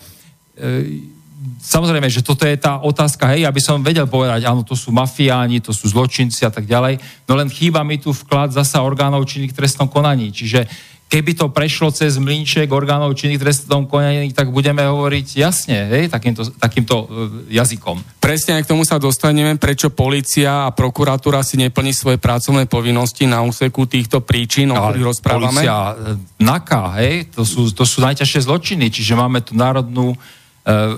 E, 0.53 1.17
samozrejme, 1.57 2.05
že 2.05 2.21
toto 2.21 2.45
je 2.45 2.57
tá 2.57 2.77
otázka, 2.81 3.33
hej, 3.33 3.49
aby 3.49 3.57
som 3.57 3.81
vedel 3.81 4.05
povedať, 4.05 4.45
áno, 4.45 4.61
to 4.61 4.77
sú 4.77 4.93
mafiáni, 4.93 5.57
to 5.57 5.73
sú 5.73 5.89
zločinci 5.89 6.45
a 6.45 6.51
tak 6.53 6.69
ďalej, 6.69 7.01
no 7.25 7.33
len 7.33 7.49
chýba 7.49 7.81
mi 7.81 7.97
tu 7.97 8.13
vklad 8.13 8.53
zasa 8.53 8.85
orgánov 8.85 9.25
činných 9.25 9.57
trestnom 9.57 9.89
konaní. 9.89 10.29
Čiže 10.29 10.69
keby 11.07 11.31
to 11.39 11.47
prešlo 11.47 11.87
cez 11.95 12.19
mlinček 12.19 12.67
orgánov 12.67 13.15
činných 13.15 13.39
trestnom 13.39 13.87
konaní, 13.87 14.35
tak 14.35 14.51
budeme 14.51 14.83
hovoriť 14.83 15.27
jasne, 15.39 15.87
hej, 15.87 16.11
takýmto, 16.11 16.51
takýmto 16.59 16.95
uh, 16.99 17.07
jazykom. 17.47 18.19
Presne 18.19 18.59
aj 18.59 18.67
k 18.67 18.71
tomu 18.75 18.83
sa 18.83 18.99
dostaneme, 18.99 19.55
prečo 19.55 19.87
policia 19.87 20.67
a 20.67 20.75
prokuratúra 20.75 21.39
si 21.47 21.55
neplní 21.55 21.95
svoje 21.95 22.19
pracovné 22.19 22.67
povinnosti 22.67 23.23
na 23.23 23.39
úseku 23.39 23.87
týchto 23.87 24.19
príčin, 24.19 24.75
o 24.75 24.75
ktorých 24.75 25.07
rozprávame. 25.07 25.63
Policia, 25.63 25.95
e, 25.95 26.43
NAKA, 26.43 26.83
hej, 26.99 27.31
to 27.31 27.47
sú, 27.47 27.71
to 27.71 27.87
sú 27.87 28.03
najťažšie 28.03 28.43
zločiny, 28.43 28.91
čiže 28.91 29.15
máme 29.15 29.39
tu 29.39 29.55
národnú 29.55 30.11
uh, 30.11 30.19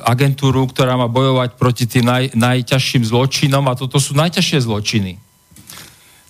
agentúru, 0.09 0.65
ktorá 0.65 0.97
má 0.97 1.05
bojovať 1.05 1.53
proti 1.53 1.85
tým 1.85 2.09
naj, 2.09 2.33
najťažším 2.33 3.05
zločinom 3.05 3.61
a 3.69 3.77
toto 3.77 4.01
sú 4.01 4.17
najťažšie 4.17 4.65
zločiny. 4.65 5.21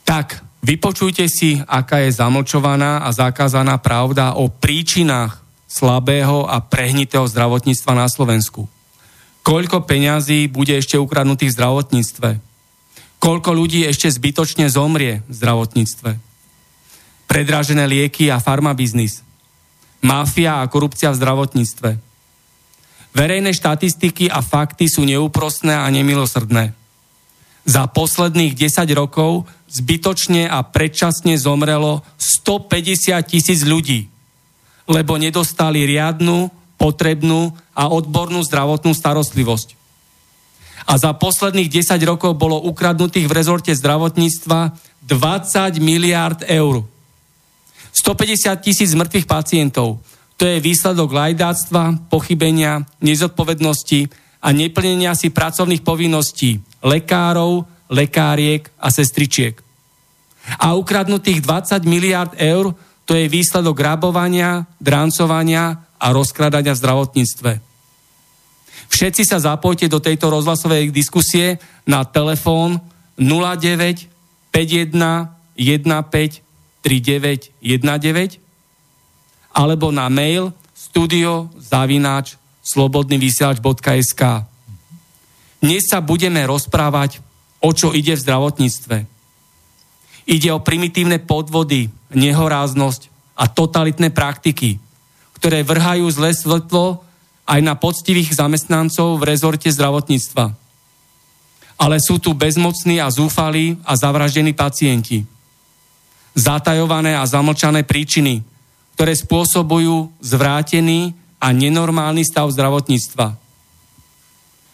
Tak, 0.03 0.48
Vypočujte 0.59 1.23
si, 1.31 1.55
aká 1.63 2.03
je 2.03 2.11
zamlčovaná 2.11 3.07
a 3.07 3.09
zakázaná 3.15 3.79
pravda 3.79 4.35
o 4.35 4.51
príčinách 4.51 5.39
slabého 5.69 6.49
a 6.49 6.59
prehnitého 6.59 7.23
zdravotníctva 7.23 7.93
na 7.95 8.07
Slovensku. 8.11 8.67
Koľko 9.45 9.87
peňazí 9.87 10.51
bude 10.51 10.75
ešte 10.75 10.99
ukradnutých 10.99 11.55
v 11.55 11.57
zdravotníctve? 11.57 12.29
Koľko 13.19 13.49
ľudí 13.51 13.87
ešte 13.87 14.11
zbytočne 14.11 14.67
zomrie 14.67 15.23
v 15.27 15.33
zdravotníctve? 15.33 16.11
Predražené 17.27 17.85
lieky 17.87 18.31
a 18.31 18.41
farmabiznis. 18.41 19.21
Mafia 19.99 20.63
a 20.63 20.69
korupcia 20.71 21.11
v 21.11 21.19
zdravotníctve. 21.19 21.89
Verejné 23.15 23.51
štatistiky 23.51 24.31
a 24.31 24.39
fakty 24.39 24.87
sú 24.87 25.03
neúprostné 25.03 25.75
a 25.75 25.87
nemilosrdné. 25.91 26.78
Za 27.69 27.85
posledných 27.85 28.57
10 28.57 28.89
rokov 28.97 29.45
zbytočne 29.69 30.49
a 30.49 30.65
predčasne 30.65 31.37
zomrelo 31.37 32.01
150 32.17 33.13
tisíc 33.29 33.61
ľudí, 33.61 34.09
lebo 34.89 35.21
nedostali 35.21 35.85
riadnu, 35.85 36.49
potrebnú 36.81 37.53
a 37.77 37.93
odbornú 37.93 38.41
zdravotnú 38.41 38.97
starostlivosť. 38.97 39.77
A 40.89 40.97
za 40.97 41.13
posledných 41.13 41.69
10 41.69 42.01
rokov 42.09 42.33
bolo 42.33 42.57
ukradnutých 42.57 43.29
v 43.29 43.35
rezorte 43.37 43.69
zdravotníctva 43.77 44.73
20 45.05 45.77
miliard 45.77 46.41
eur. 46.49 46.81
150 47.93 48.65
tisíc 48.65 48.97
mŕtvych 48.97 49.29
pacientov. 49.29 50.01
To 50.41 50.47
je 50.49 50.57
výsledok 50.57 51.13
lajdáctva, 51.13 52.09
pochybenia, 52.09 52.87
nezodpovednosti 53.03 54.09
a 54.39 54.55
neplnenia 54.55 55.11
si 55.13 55.29
pracovných 55.29 55.83
povinností 55.83 56.63
lekárov, 56.79 57.67
lekáriek 57.91 58.71
a 58.79 58.87
sestričiek. 58.87 59.59
A 60.57 60.73
ukradnutých 60.79 61.43
20 61.43 61.83
miliard 61.85 62.33
eur 62.39 62.71
to 63.03 63.17
je 63.17 63.27
výsledok 63.27 63.75
rabovania, 63.75 64.63
drancovania 64.79 65.83
a 65.99 66.07
rozkradania 66.15 66.73
v 66.77 66.81
zdravotníctve. 66.81 67.51
Všetci 68.89 69.23
sa 69.27 69.37
zapojte 69.37 69.85
do 69.91 70.01
tejto 70.01 70.31
rozhlasovej 70.31 70.89
diskusie 70.89 71.59
na 71.85 72.07
telefón 72.07 72.81
09 73.19 74.07
51 74.49 75.35
15 75.59 76.41
39 76.79 77.51
19 77.59 78.39
alebo 79.51 79.91
na 79.91 80.07
mail 80.07 80.55
studio 80.71 81.51
zavináč 81.59 82.38
slobodnyvysielač.sk 82.69 84.21
Dnes 85.59 85.83
sa 85.89 85.99
budeme 86.05 86.45
rozprávať, 86.45 87.17
o 87.59 87.73
čo 87.73 87.91
ide 87.97 88.13
v 88.13 88.23
zdravotníctve. 88.23 88.97
Ide 90.29 90.49
o 90.53 90.61
primitívne 90.61 91.17
podvody, 91.17 91.89
nehoráznosť 92.13 93.09
a 93.33 93.49
totalitné 93.49 94.13
praktiky, 94.13 94.77
ktoré 95.41 95.65
vrhajú 95.65 96.05
zlé 96.13 96.37
svetlo 96.37 97.01
aj 97.49 97.59
na 97.65 97.73
poctivých 97.73 98.37
zamestnancov 98.37 99.17
v 99.17 99.25
rezorte 99.25 99.73
zdravotníctva. 99.73 100.53
Ale 101.79 101.97
sú 101.97 102.21
tu 102.21 102.37
bezmocní 102.37 103.01
a 103.01 103.09
zúfalí 103.09 103.79
a 103.81 103.97
zavraždení 103.97 104.53
pacienti. 104.53 105.25
Zatajované 106.37 107.17
a 107.17 107.25
zamlčané 107.25 107.81
príčiny, 107.87 108.45
ktoré 108.93 109.15
spôsobujú 109.15 110.11
zvrátený 110.21 111.15
a 111.39 111.47
nenormálny 111.55 112.27
stav 112.27 112.51
zdravotníctva. 112.51 113.39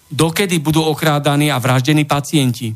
Dokedy 0.10 0.58
budú 0.62 0.86
okrádaní 0.86 1.54
a 1.54 1.62
vraždení 1.62 2.06
pacienti? 2.06 2.74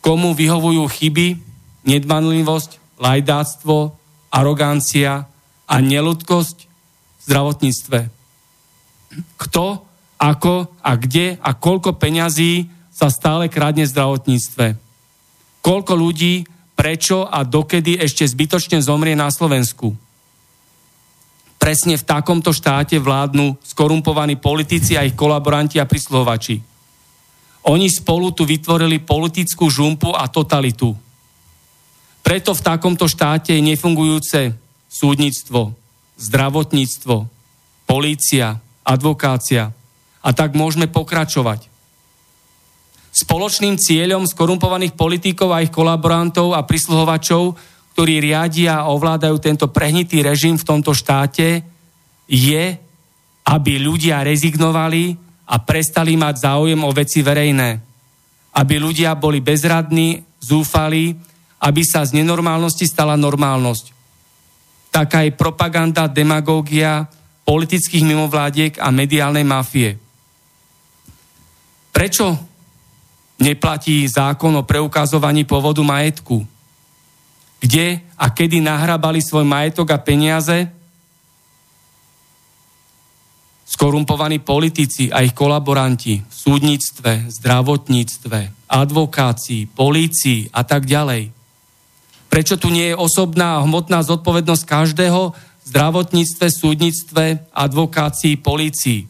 Komu 0.00 0.32
vyhovujú 0.32 0.84
chyby, 0.88 1.36
nedbanlivosť, 1.84 3.00
lajdáctvo, 3.00 3.92
arogancia 4.32 5.28
a 5.68 5.76
neludkosť 5.80 6.56
v 6.64 7.20
zdravotníctve? 7.24 7.98
Kto, 9.36 9.66
ako 10.20 10.54
a 10.80 10.90
kde 10.96 11.36
a 11.40 11.50
koľko 11.56 11.96
peňazí 11.96 12.68
sa 12.92 13.08
stále 13.08 13.48
kradne 13.48 13.88
v 13.88 13.92
zdravotníctve? 13.92 14.66
Koľko 15.60 15.92
ľudí, 15.96 16.44
prečo 16.76 17.28
a 17.28 17.44
dokedy 17.44 18.00
ešte 18.00 18.24
zbytočne 18.24 18.80
zomrie 18.80 19.12
na 19.12 19.28
Slovensku? 19.28 19.92
Presne 21.60 22.00
v 22.00 22.06
takomto 22.08 22.56
štáte 22.56 22.96
vládnu 22.96 23.60
skorumpovaní 23.60 24.40
politici 24.40 24.96
a 24.96 25.04
ich 25.04 25.12
kolaboranti 25.12 25.76
a 25.76 25.84
prisluhovači. 25.84 26.56
Oni 27.68 27.92
spolu 27.92 28.32
tu 28.32 28.48
vytvorili 28.48 29.04
politickú 29.04 29.68
žumpu 29.68 30.16
a 30.16 30.24
totalitu. 30.32 30.96
Preto 32.24 32.56
v 32.56 32.64
takomto 32.64 33.04
štáte 33.04 33.52
je 33.52 33.60
nefungujúce 33.60 34.56
súdnictvo, 34.88 35.76
zdravotníctvo, 36.16 37.28
polícia, 37.84 38.56
advokácia. 38.80 39.68
A 40.24 40.28
tak 40.32 40.56
môžeme 40.56 40.88
pokračovať. 40.88 41.68
Spoločným 43.10 43.76
cieľom 43.76 44.24
skorumpovaných 44.24 44.96
politikov 44.96 45.52
a 45.52 45.60
ich 45.60 45.74
kolaborantov 45.74 46.56
a 46.56 46.64
prisluhovačov 46.64 47.58
ktorí 47.94 48.22
riadia 48.22 48.80
a 48.80 48.90
ovládajú 48.90 49.36
tento 49.42 49.66
prehnitý 49.68 50.22
režim 50.24 50.56
v 50.56 50.66
tomto 50.66 50.94
štáte, 50.94 51.62
je, 52.30 52.64
aby 53.44 53.72
ľudia 53.82 54.22
rezignovali 54.22 55.18
a 55.50 55.58
prestali 55.58 56.14
mať 56.14 56.46
záujem 56.46 56.80
o 56.80 56.90
veci 56.94 57.20
verejné. 57.26 57.82
Aby 58.54 58.78
ľudia 58.78 59.18
boli 59.18 59.42
bezradní, 59.42 60.22
zúfali, 60.38 61.18
aby 61.60 61.82
sa 61.84 62.06
z 62.06 62.22
nenormálnosti 62.22 62.86
stala 62.86 63.18
normálnosť. 63.18 63.92
Taká 64.90 65.26
je 65.26 65.36
propaganda, 65.36 66.10
demagógia 66.10 67.06
politických 67.44 68.06
mimovládiek 68.06 68.74
a 68.78 68.94
mediálnej 68.94 69.42
mafie. 69.42 69.98
Prečo 71.90 72.38
neplatí 73.42 74.06
zákon 74.06 74.54
o 74.54 74.66
preukazovaní 74.66 75.42
pôvodu 75.42 75.82
majetku? 75.82 76.59
Kde 77.60 78.00
a 78.16 78.26
kedy 78.32 78.64
nahrabali 78.64 79.20
svoj 79.20 79.44
majetok 79.44 79.92
a 79.92 79.98
peniaze, 80.00 80.72
skorumpovaní 83.70 84.42
politici 84.42 85.14
a 85.14 85.22
ich 85.22 85.30
kolaboranti 85.30 86.20
v 86.20 86.34
súdnictve, 86.34 87.30
zdravotníctve, 87.30 88.66
advokácii, 88.66 89.70
polícii 89.70 90.50
a 90.50 90.66
tak 90.66 90.90
ďalej. 90.90 91.30
Prečo 92.26 92.58
tu 92.58 92.68
nie 92.70 92.90
je 92.90 92.98
osobná 92.98 93.58
a 93.58 93.62
hmotná 93.62 94.02
zodpovednosť 94.02 94.64
každého 94.66 95.32
v 95.32 95.64
zdravotníctve, 95.70 96.46
súdnictve, 96.50 97.24
advokácii, 97.54 98.42
polícii? 98.42 99.06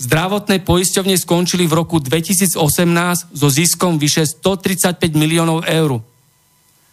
Zdravotné 0.00 0.64
poisťovne 0.64 1.18
skončili 1.18 1.68
v 1.68 1.76
roku 1.76 2.00
2018 2.00 2.56
so 3.36 3.48
ziskom 3.52 4.00
vyše 4.00 4.24
135 4.24 5.12
miliónov 5.12 5.66
eur. 5.68 6.00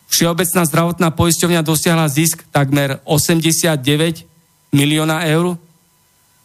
Všeobecná 0.08 0.63
zdravotná 0.63 1.10
poisťovňa 1.12 1.62
dosiahla 1.62 2.08
zisk 2.08 2.48
takmer 2.50 3.04
89 3.04 4.24
milióna 4.72 5.28
eur, 5.28 5.60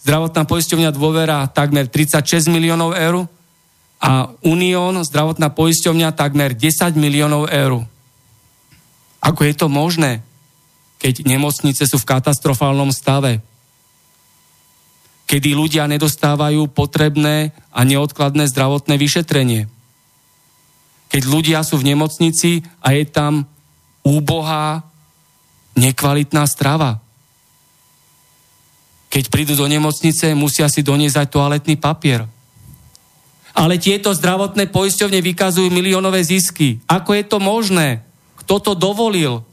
zdravotná 0.02 0.42
poisťovňa 0.42 0.90
dôvera 0.90 1.46
takmer 1.46 1.86
36 1.86 2.50
miliónov 2.50 2.98
eur 2.98 3.30
a 4.02 4.34
Unión, 4.42 4.98
zdravotná 5.06 5.54
poisťovňa, 5.54 6.18
takmer 6.18 6.58
10 6.58 6.98
miliónov 6.98 7.46
eur. 7.46 7.86
Ako 9.22 9.46
je 9.46 9.54
to 9.54 9.70
možné, 9.70 10.26
keď 10.98 11.22
nemocnice 11.22 11.86
sú 11.86 12.02
v 12.02 12.08
katastrofálnom 12.10 12.90
stave? 12.90 13.38
Kedy 15.30 15.54
ľudia 15.54 15.86
nedostávajú 15.86 16.66
potrebné 16.74 17.54
a 17.70 17.80
neodkladné 17.86 18.50
zdravotné 18.50 18.98
vyšetrenie? 18.98 19.70
Keď 21.14 21.22
ľudia 21.30 21.62
sú 21.62 21.78
v 21.78 21.94
nemocnici 21.94 22.66
a 22.82 22.98
je 22.98 23.06
tam 23.06 23.46
úbohá, 24.02 24.82
nekvalitná 25.78 26.44
strava. 26.46 26.98
Keď 29.12 29.28
prídu 29.28 29.54
do 29.54 29.68
nemocnice, 29.68 30.32
musia 30.32 30.66
si 30.68 30.80
doniesť 30.84 31.26
aj 31.26 31.28
toaletný 31.32 31.74
papier. 31.76 32.24
Ale 33.52 33.76
tieto 33.76 34.08
zdravotné 34.08 34.72
poisťovne 34.72 35.20
vykazujú 35.20 35.68
miliónové 35.68 36.24
zisky. 36.24 36.80
Ako 36.88 37.12
je 37.12 37.24
to 37.28 37.36
možné? 37.36 38.00
Kto 38.40 38.58
to 38.58 38.72
dovolil? 38.72 39.44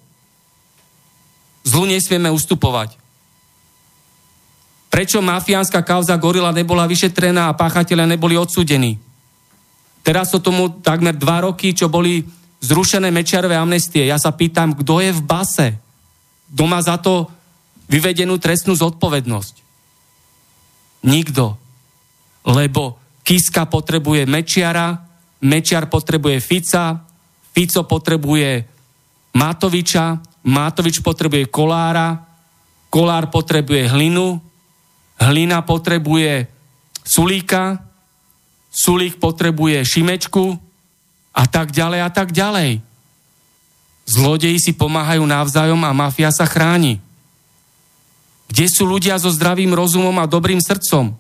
Zlu 1.67 1.83
nesmieme 1.83 2.31
ustupovať. 2.31 2.95
Prečo 4.89 5.19
mafiánska 5.21 5.83
kauza 5.83 6.15
Gorila 6.17 6.55
nebola 6.55 6.87
vyšetrená 6.89 7.51
a 7.51 7.57
páchatelia 7.59 8.09
neboli 8.09 8.39
odsúdení? 8.39 8.97
Teraz 10.01 10.31
sú 10.31 10.39
tomu 10.39 10.79
takmer 10.79 11.13
dva 11.13 11.45
roky, 11.45 11.75
čo 11.75 11.91
boli 11.91 12.23
zrušené 12.59 13.11
Mečiarové 13.11 13.55
amnestie. 13.55 14.03
Ja 14.07 14.19
sa 14.19 14.35
pýtam, 14.35 14.75
kto 14.75 14.99
je 14.99 15.11
v 15.15 15.21
base? 15.23 15.67
Kto 16.51 16.63
má 16.67 16.79
za 16.83 16.99
to 16.99 17.31
vyvedenú 17.87 18.37
trestnú 18.37 18.75
zodpovednosť? 18.75 19.55
Nikto. 21.07 21.55
Lebo 22.43 22.99
Kiska 23.23 23.67
potrebuje 23.67 24.27
Mečiara, 24.27 24.95
Mečiar 25.39 25.87
potrebuje 25.87 26.43
Fica, 26.43 26.99
Fico 27.55 27.81
potrebuje 27.87 28.65
Matoviča, 29.35 30.19
Matovič 30.43 30.99
potrebuje 30.99 31.47
Kolára, 31.47 32.27
Kolár 32.89 33.29
potrebuje 33.29 33.87
Hlinu, 33.91 34.41
Hlina 35.19 35.61
potrebuje 35.61 36.47
Sulíka, 37.05 37.85
Sulík 38.71 39.19
potrebuje 39.21 39.85
Šimečku, 39.85 40.68
a 41.33 41.43
tak 41.45 41.71
ďalej 41.71 41.99
a 42.05 42.09
tak 42.09 42.29
ďalej. 42.33 42.81
Zlodeji 44.09 44.57
si 44.57 44.73
pomáhajú 44.73 45.21
navzájom 45.21 45.81
a 45.85 45.93
mafia 45.93 46.33
sa 46.33 46.49
chráni. 46.49 46.97
Kde 48.49 48.65
sú 48.65 48.89
ľudia 48.89 49.21
so 49.21 49.29
zdravým 49.29 49.69
rozumom 49.77 50.17
a 50.17 50.25
dobrým 50.25 50.57
srdcom? 50.57 51.13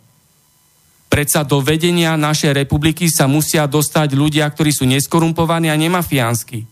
Predsa 1.09 1.45
do 1.45 1.61
vedenia 1.61 2.17
našej 2.17 2.57
republiky 2.57 3.05
sa 3.05 3.29
musia 3.29 3.69
dostať 3.69 4.17
ľudia, 4.17 4.49
ktorí 4.49 4.73
sú 4.73 4.89
neskorumpovaní 4.89 5.69
a 5.69 5.77
nemafiánsky. 5.77 6.65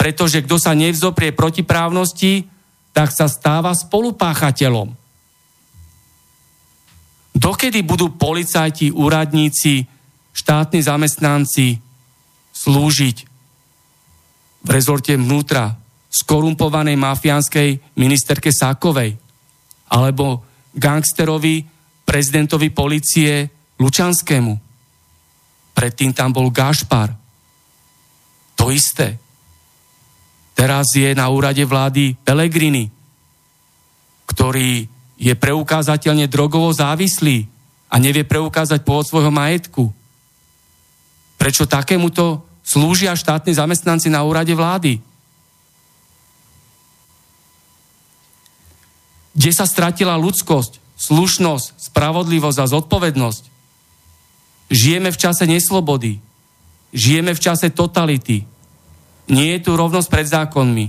Pretože 0.00 0.40
kto 0.44 0.56
sa 0.56 0.72
nevzoprie 0.72 1.36
protiprávnosti, 1.36 2.48
tak 2.96 3.12
sa 3.12 3.28
stáva 3.28 3.76
spolupáchateľom. 3.76 4.96
Dokedy 7.36 7.84
budú 7.84 8.16
policajti, 8.16 8.88
úradníci, 8.88 9.84
štátni 10.32 10.80
zamestnanci 10.80 11.83
slúžiť 12.54 13.16
v 14.64 14.68
rezorte 14.70 15.18
vnútra 15.18 15.74
skorumpovanej 16.08 16.94
mafiánskej 16.94 17.98
ministerke 17.98 18.54
Sákovej 18.54 19.18
alebo 19.90 20.46
gangsterovi 20.70 21.66
prezidentovi 22.06 22.70
policie 22.70 23.50
Lučanskému. 23.76 24.54
Predtým 25.74 26.14
tam 26.14 26.30
bol 26.30 26.54
Gašpar. 26.54 27.10
To 28.54 28.70
isté. 28.70 29.18
Teraz 30.54 30.94
je 30.94 31.10
na 31.18 31.26
úrade 31.26 31.66
vlády 31.66 32.14
Pelegrini. 32.22 32.86
ktorý 34.24 34.88
je 35.20 35.34
preukázateľne 35.36 36.26
drogovo 36.26 36.72
závislý 36.72 37.46
a 37.92 38.00
nevie 38.00 38.24
preukázať 38.26 38.82
pôvod 38.82 39.06
svojho 39.06 39.30
majetku. 39.30 39.92
Prečo 41.44 41.68
takémuto 41.68 42.40
slúžia 42.64 43.12
štátni 43.12 43.52
zamestnanci 43.52 44.08
na 44.08 44.24
úrade 44.24 44.56
vlády? 44.56 44.96
Kde 49.36 49.50
sa 49.52 49.68
stratila 49.68 50.16
ľudskosť, 50.16 50.80
slušnosť, 50.96 51.92
spravodlivosť 51.92 52.58
a 52.64 52.70
zodpovednosť? 52.72 53.44
Žijeme 54.72 55.12
v 55.12 55.20
čase 55.20 55.44
neslobody. 55.44 56.16
Žijeme 56.96 57.36
v 57.36 57.42
čase 57.44 57.68
totality. 57.68 58.48
Nie 59.28 59.60
je 59.60 59.68
tu 59.68 59.76
rovnosť 59.76 60.08
pred 60.08 60.24
zákonmi. 60.24 60.86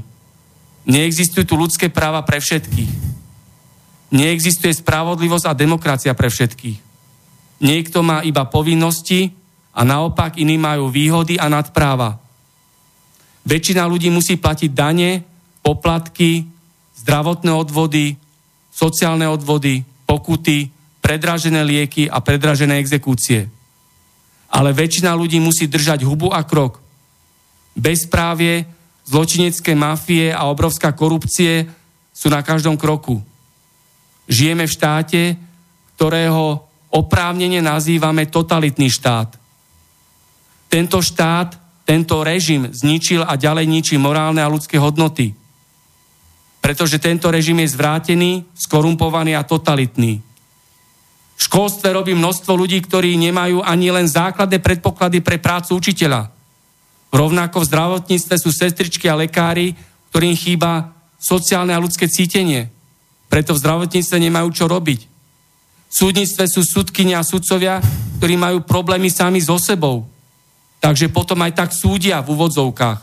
Neexistujú 0.87 1.43
tu 1.43 1.59
ľudské 1.59 1.91
práva 1.91 2.23
pre 2.23 2.39
všetkých. 2.39 2.91
Neexistuje 4.15 4.71
spravodlivosť 4.71 5.51
a 5.51 5.57
demokracia 5.57 6.15
pre 6.15 6.31
všetkých. 6.31 6.79
Niekto 7.59 8.07
má 8.07 8.23
iba 8.23 8.47
povinnosti 8.47 9.35
a 9.75 9.81
naopak 9.83 10.39
iní 10.39 10.55
majú 10.55 10.87
výhody 10.87 11.35
a 11.35 11.51
nadpráva. 11.51 12.15
Väčšina 13.45 13.83
ľudí 13.85 14.07
musí 14.07 14.39
platiť 14.39 14.71
dane, 14.71 15.21
poplatky, 15.59 16.47
zdravotné 17.03 17.51
odvody, 17.51 18.15
sociálne 18.71 19.27
odvody, 19.27 19.83
pokuty, 20.07 20.71
predražené 21.03 21.61
lieky 21.61 22.09
a 22.09 22.23
predražené 22.23 22.81
exekúcie. 22.81 23.45
Ale 24.49 24.71
väčšina 24.73 25.13
ľudí 25.13 25.37
musí 25.37 25.67
držať 25.67 26.01
hubu 26.07 26.31
a 26.31 26.41
krok. 26.47 26.81
Bezprávie, 27.75 28.65
zločinecké 29.05 29.75
mafie 29.77 30.33
a 30.33 30.49
obrovská 30.49 30.95
korupcie 30.95 31.67
sú 32.09 32.31
na 32.31 32.41
každom 32.41 32.79
kroku. 32.79 33.21
Žijeme 34.25 34.65
v 34.65 34.73
štáte, 34.73 35.21
ktorého 35.99 36.65
oprávnene 36.89 37.61
nazývame 37.61 38.25
totalitný 38.25 38.89
štát. 38.89 39.44
Tento 40.67 40.99
štát, 40.99 41.55
tento 41.85 42.25
režim 42.25 42.67
zničil 42.73 43.21
a 43.21 43.37
ďalej 43.37 43.65
ničí 43.69 43.95
morálne 43.95 44.41
a 44.41 44.51
ľudské 44.51 44.81
hodnoty. 44.81 45.37
Pretože 46.59 46.97
tento 46.97 47.29
režim 47.29 47.61
je 47.61 47.77
zvrátený, 47.77 48.41
skorumpovaný 48.57 49.37
a 49.37 49.45
totalitný. 49.45 50.17
V 51.35 51.41
školstve 51.45 51.93
robí 51.93 52.17
množstvo 52.17 52.57
ľudí, 52.57 52.81
ktorí 52.81 53.13
nemajú 53.19 53.61
ani 53.61 53.93
len 53.93 54.07
základné 54.09 54.63
predpoklady 54.63 55.21
pre 55.21 55.37
prácu 55.37 55.77
učiteľa. 55.77 56.31
Rovnako 57.13 57.61
v 57.61 57.69
zdravotníctve 57.69 58.35
sú 58.39 58.49
sestričky 58.49 59.05
a 59.11 59.19
lekári, 59.19 59.77
ktorým 60.09 60.33
chýba 60.33 60.95
sociálne 61.19 61.75
a 61.75 61.83
ľudské 61.83 62.07
cítenie. 62.09 62.71
Preto 63.27 63.53
v 63.53 63.61
zdravotníctve 63.61 64.17
nemajú 64.17 64.49
čo 64.55 64.65
robiť. 64.65 64.99
V 65.05 65.93
súdnictve 65.93 66.43
sú 66.49 66.63
súdkynia 66.63 67.21
a 67.21 67.27
sudcovia, 67.27 67.83
ktorí 68.19 68.35
majú 68.39 68.63
problémy 68.63 69.11
sami 69.11 69.43
so 69.43 69.59
sebou. 69.59 70.07
Takže 70.85 71.09
potom 71.09 71.41
aj 71.41 71.65
tak 71.65 71.73
súdia 71.73 72.21
v 72.21 72.37
úvodzovkách. 72.37 72.99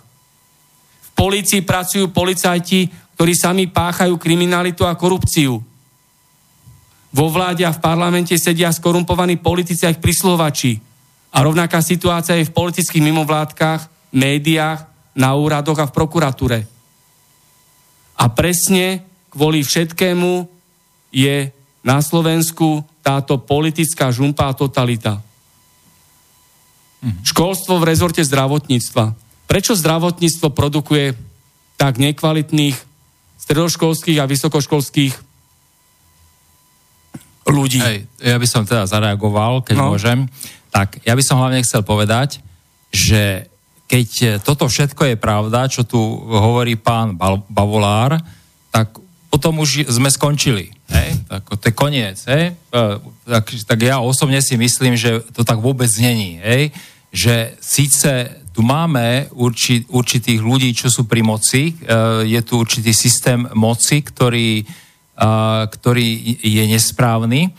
V 1.02 1.10
polícii 1.18 1.66
pracujú 1.66 2.14
policajti, 2.14 2.86
ktorí 3.18 3.34
sami 3.34 3.66
páchajú 3.66 4.14
kriminalitu 4.22 4.86
a 4.86 4.94
korupciu. 4.94 5.58
Vo 7.10 7.26
vláde 7.26 7.66
a 7.66 7.74
v 7.74 7.82
parlamente 7.82 8.38
sedia 8.38 8.70
skorumpovaní 8.70 9.42
politici 9.42 9.82
a 9.82 9.90
ich 9.90 9.98
prislovači. 9.98 10.78
A 11.34 11.42
rovnaká 11.42 11.82
situácia 11.82 12.38
je 12.38 12.46
v 12.46 12.54
politických 12.54 13.02
mimovládkach, 13.02 14.14
médiách, 14.14 14.86
na 15.18 15.34
úradoch 15.34 15.82
a 15.82 15.90
v 15.90 15.94
prokuratúre. 15.98 16.58
A 18.14 18.24
presne 18.30 19.02
kvôli 19.26 19.66
všetkému 19.66 20.46
je 21.10 21.50
na 21.82 21.98
Slovensku 21.98 22.86
táto 23.02 23.42
politická 23.42 24.14
žumpa 24.14 24.46
a 24.46 24.54
totalita. 24.54 25.31
Mhm. 27.02 27.26
Školstvo 27.26 27.82
v 27.82 27.88
rezorte 27.90 28.22
zdravotníctva. 28.22 29.18
Prečo 29.50 29.74
zdravotníctvo 29.74 30.54
produkuje 30.54 31.18
tak 31.76 31.98
nekvalitných 31.98 32.78
stredoškolských 33.42 34.22
a 34.22 34.30
vysokoškolských 34.30 35.12
ľudí. 37.50 37.82
Hej, 37.82 38.06
ja 38.22 38.38
by 38.38 38.46
som 38.46 38.62
teda 38.62 38.86
zareagoval, 38.86 39.66
keď 39.66 39.76
no. 39.82 39.90
môžem. 39.90 40.30
Tak, 40.70 41.02
ja 41.02 41.12
by 41.12 41.22
som 41.26 41.42
hlavne 41.42 41.60
chcel 41.66 41.82
povedať, 41.82 42.38
že 42.94 43.50
keď 43.90 44.40
toto 44.40 44.70
všetko 44.70 45.12
je 45.12 45.16
pravda, 45.20 45.68
čo 45.68 45.84
tu 45.84 46.00
hovorí 46.30 46.80
pán 46.80 47.18
Bavolár, 47.50 48.16
tak 48.72 48.96
potom 49.28 49.60
už 49.60 49.90
sme 49.90 50.08
skončili. 50.08 50.72
Hej? 50.88 51.08
Tak, 51.28 51.42
to 51.60 51.64
je 51.68 51.74
koniec. 51.76 52.16
Hej? 52.24 52.56
Tak, 53.24 53.44
tak 53.68 53.78
ja 53.84 54.00
osobne 54.00 54.40
si 54.40 54.56
myslím, 54.56 54.96
že 54.96 55.20
to 55.36 55.44
tak 55.44 55.60
vôbec 55.60 55.88
není. 56.00 56.40
Hej? 56.40 56.72
Že 57.12 57.60
síce 57.60 58.40
tu 58.52 58.64
máme 58.64 59.28
urči, 59.36 59.84
určitých 59.88 60.40
ľudí, 60.40 60.72
čo 60.72 60.88
sú 60.88 61.04
pri 61.08 61.20
moci, 61.24 61.72
je 62.24 62.40
tu 62.44 62.60
určitý 62.60 62.92
systém 62.92 63.48
moci, 63.56 64.04
ktorý 64.04 64.64
ktorý 65.68 66.08
je 66.40 66.64
nesprávny, 66.66 67.52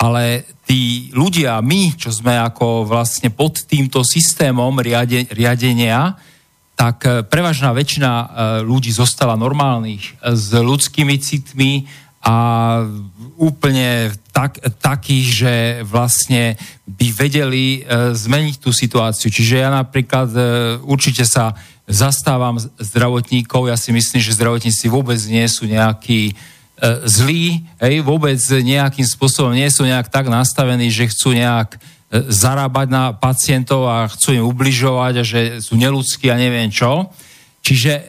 ale 0.00 0.48
tí 0.64 1.12
ľudia, 1.12 1.60
my, 1.60 1.98
čo 1.98 2.08
sme 2.08 2.38
ako 2.40 2.88
vlastne 2.88 3.28
pod 3.28 3.68
týmto 3.68 4.00
systémom 4.00 4.72
riade, 4.80 5.28
riadenia, 5.28 6.16
tak 6.72 7.04
e, 7.04 7.20
prevažná 7.20 7.76
väčšina 7.76 8.10
e, 8.10 8.26
ľudí 8.64 8.88
zostala 8.88 9.36
normálnych, 9.36 10.16
e, 10.16 10.32
s 10.32 10.56
ľudskými 10.56 11.20
citmi 11.20 11.84
a 12.24 12.36
úplne 13.40 14.12
tak, 14.36 14.60
takých, 14.84 15.26
že 15.32 15.54
vlastne 15.88 16.60
by 16.84 17.08
vedeli 17.16 17.88
zmeniť 18.12 18.60
tú 18.60 18.68
situáciu. 18.68 19.32
Čiže 19.32 19.64
ja 19.64 19.72
napríklad 19.72 20.28
určite 20.84 21.24
sa 21.24 21.56
zastávam 21.88 22.60
zdravotníkov, 22.76 23.72
ja 23.72 23.80
si 23.80 23.96
myslím, 23.96 24.20
že 24.20 24.36
zdravotníci 24.36 24.92
vôbec 24.92 25.16
nie 25.24 25.48
sú 25.48 25.64
nejakí 25.64 26.36
E, 26.80 27.04
zlí, 27.04 27.60
hej, 27.76 28.00
vôbec 28.00 28.40
nejakým 28.40 29.04
spôsobom 29.04 29.52
nie 29.52 29.68
sú 29.68 29.84
nejak 29.84 30.08
tak 30.08 30.32
nastavení, 30.32 30.88
že 30.88 31.12
chcú 31.12 31.36
nejak 31.36 31.76
e, 31.76 31.78
zarábať 32.32 32.88
na 32.88 33.12
pacientov 33.12 33.84
a 33.84 34.08
chcú 34.08 34.32
im 34.32 34.48
ubližovať 34.48 35.14
a 35.20 35.22
že 35.22 35.40
sú 35.60 35.76
neludskí 35.76 36.32
a 36.32 36.40
neviem 36.40 36.72
čo. 36.72 37.12
Čiže 37.60 37.92
e, 37.92 38.02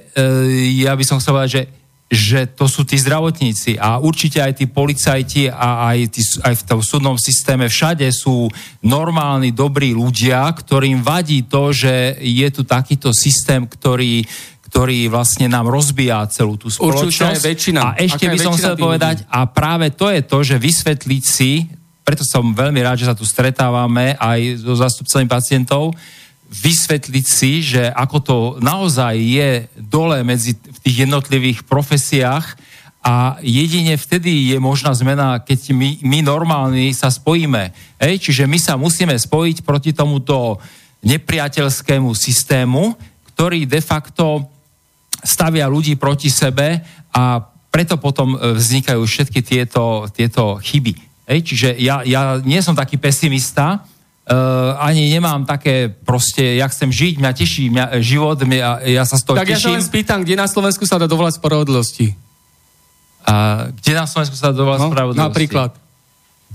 ja 0.87 0.95
by 0.95 1.03
som 1.03 1.19
chcel 1.19 1.35
povedať, 1.35 1.51
že, 1.51 1.63
že 2.11 2.43
to 2.43 2.67
sú 2.67 2.83
tí 2.83 2.99
zdravotníci 2.99 3.79
a 3.79 3.95
určite 3.95 4.43
aj 4.43 4.59
tí 4.59 4.67
policajti 4.67 5.47
a 5.47 5.95
aj, 5.95 5.99
tí, 6.11 6.19
aj 6.43 6.59
v 6.59 6.63
tom 6.67 6.83
súdnom 6.83 7.15
systéme 7.15 7.71
všade 7.71 8.03
sú 8.11 8.51
normálni, 8.83 9.55
dobrí 9.55 9.95
ľudia, 9.95 10.43
ktorým 10.51 10.99
vadí 10.99 11.47
to, 11.47 11.71
že 11.71 12.19
je 12.19 12.47
tu 12.51 12.67
takýto 12.67 13.15
systém, 13.15 13.63
ktorý 13.63 14.27
ktorý 14.71 15.11
vlastne 15.11 15.51
nám 15.51 15.67
rozbíja 15.67 16.23
celú 16.31 16.55
tú 16.55 16.71
spoločnosť. 16.71 17.43
väčšina. 17.43 17.79
A 17.91 17.99
ešte 17.99 18.23
by 18.23 18.39
som 18.39 18.55
chcel 18.55 18.79
povedať, 18.79 19.27
a 19.27 19.43
práve 19.43 19.91
to 19.91 20.07
je 20.07 20.23
to, 20.23 20.37
že 20.47 20.55
vysvetliť 20.55 21.23
si, 21.27 21.67
preto 22.07 22.23
som 22.23 22.55
veľmi 22.55 22.79
rád, 22.79 23.03
že 23.03 23.11
sa 23.11 23.15
tu 23.15 23.27
stretávame 23.27 24.15
aj 24.15 24.63
so 24.63 24.71
zastupcami 24.79 25.27
pacientov, 25.27 25.91
vysvetliť 26.51 27.25
si, 27.27 27.63
že 27.63 27.87
ako 27.91 28.17
to 28.23 28.37
naozaj 28.59 29.15
je 29.15 29.67
dole 29.75 30.19
medzi 30.23 30.55
tých 30.81 31.05
jednotlivých 31.07 31.63
profesiách 31.65 32.57
a 33.01 33.41
jedine 33.41 33.97
vtedy 33.97 34.53
je 34.53 34.57
možná 34.61 34.93
zmena, 34.93 35.41
keď 35.41 35.73
my, 35.73 35.89
my 36.05 36.19
normálni 36.21 36.93
sa 36.93 37.09
spojíme. 37.09 37.73
Ej? 37.97 38.29
Čiže 38.29 38.45
my 38.45 38.57
sa 38.61 38.77
musíme 38.77 39.17
spojiť 39.17 39.65
proti 39.65 39.89
tomuto 39.89 40.61
nepriateľskému 41.01 42.13
systému, 42.13 42.93
ktorý 43.33 43.65
de 43.65 43.81
facto 43.81 44.45
stavia 45.25 45.65
ľudí 45.65 45.97
proti 45.97 46.29
sebe 46.29 46.77
a 47.09 47.41
preto 47.73 47.97
potom 47.97 48.37
e, 48.37 48.53
vznikajú 48.53 49.01
všetky 49.01 49.41
tieto, 49.41 50.05
tieto 50.13 50.61
chyby. 50.61 50.93
Ej, 51.25 51.39
čiže 51.41 51.69
ja, 51.81 52.05
ja 52.05 52.37
nie 52.43 52.61
som 52.61 52.77
taký 52.77 53.01
pesimista, 53.01 53.81
uh, 54.27 54.77
ani 54.77 55.09
nemám 55.09 55.45
také 55.45 55.89
proste, 55.89 56.57
ja 56.57 56.67
chcem 56.69 56.93
žiť, 56.93 57.17
mňa 57.17 57.31
teší 57.33 57.65
mňa, 57.73 57.85
e, 57.95 58.01
život, 58.03 58.37
mňa, 58.37 58.85
ja 58.85 59.03
sa 59.05 59.17
z 59.17 59.23
toho 59.25 59.35
tak 59.37 59.49
teším. 59.49 59.55
Tak 59.55 59.61
ja 59.61 59.67
sa 59.67 59.77
len 59.77 59.85
spýtam, 59.85 60.19
kde 60.21 60.35
na 60.37 60.47
Slovensku 60.47 60.83
sa 60.85 61.01
dá 61.01 61.07
dovolať 61.09 61.41
spravodlivosti? 61.41 62.13
A, 63.25 63.67
kde 63.73 63.91
na 63.97 64.05
Slovensku 64.05 64.35
sa 64.37 64.49
dá 64.51 64.55
dovolať 64.57 64.79
no, 64.81 64.89
spravodlivosti? 64.93 65.29
Napríklad. 65.29 65.71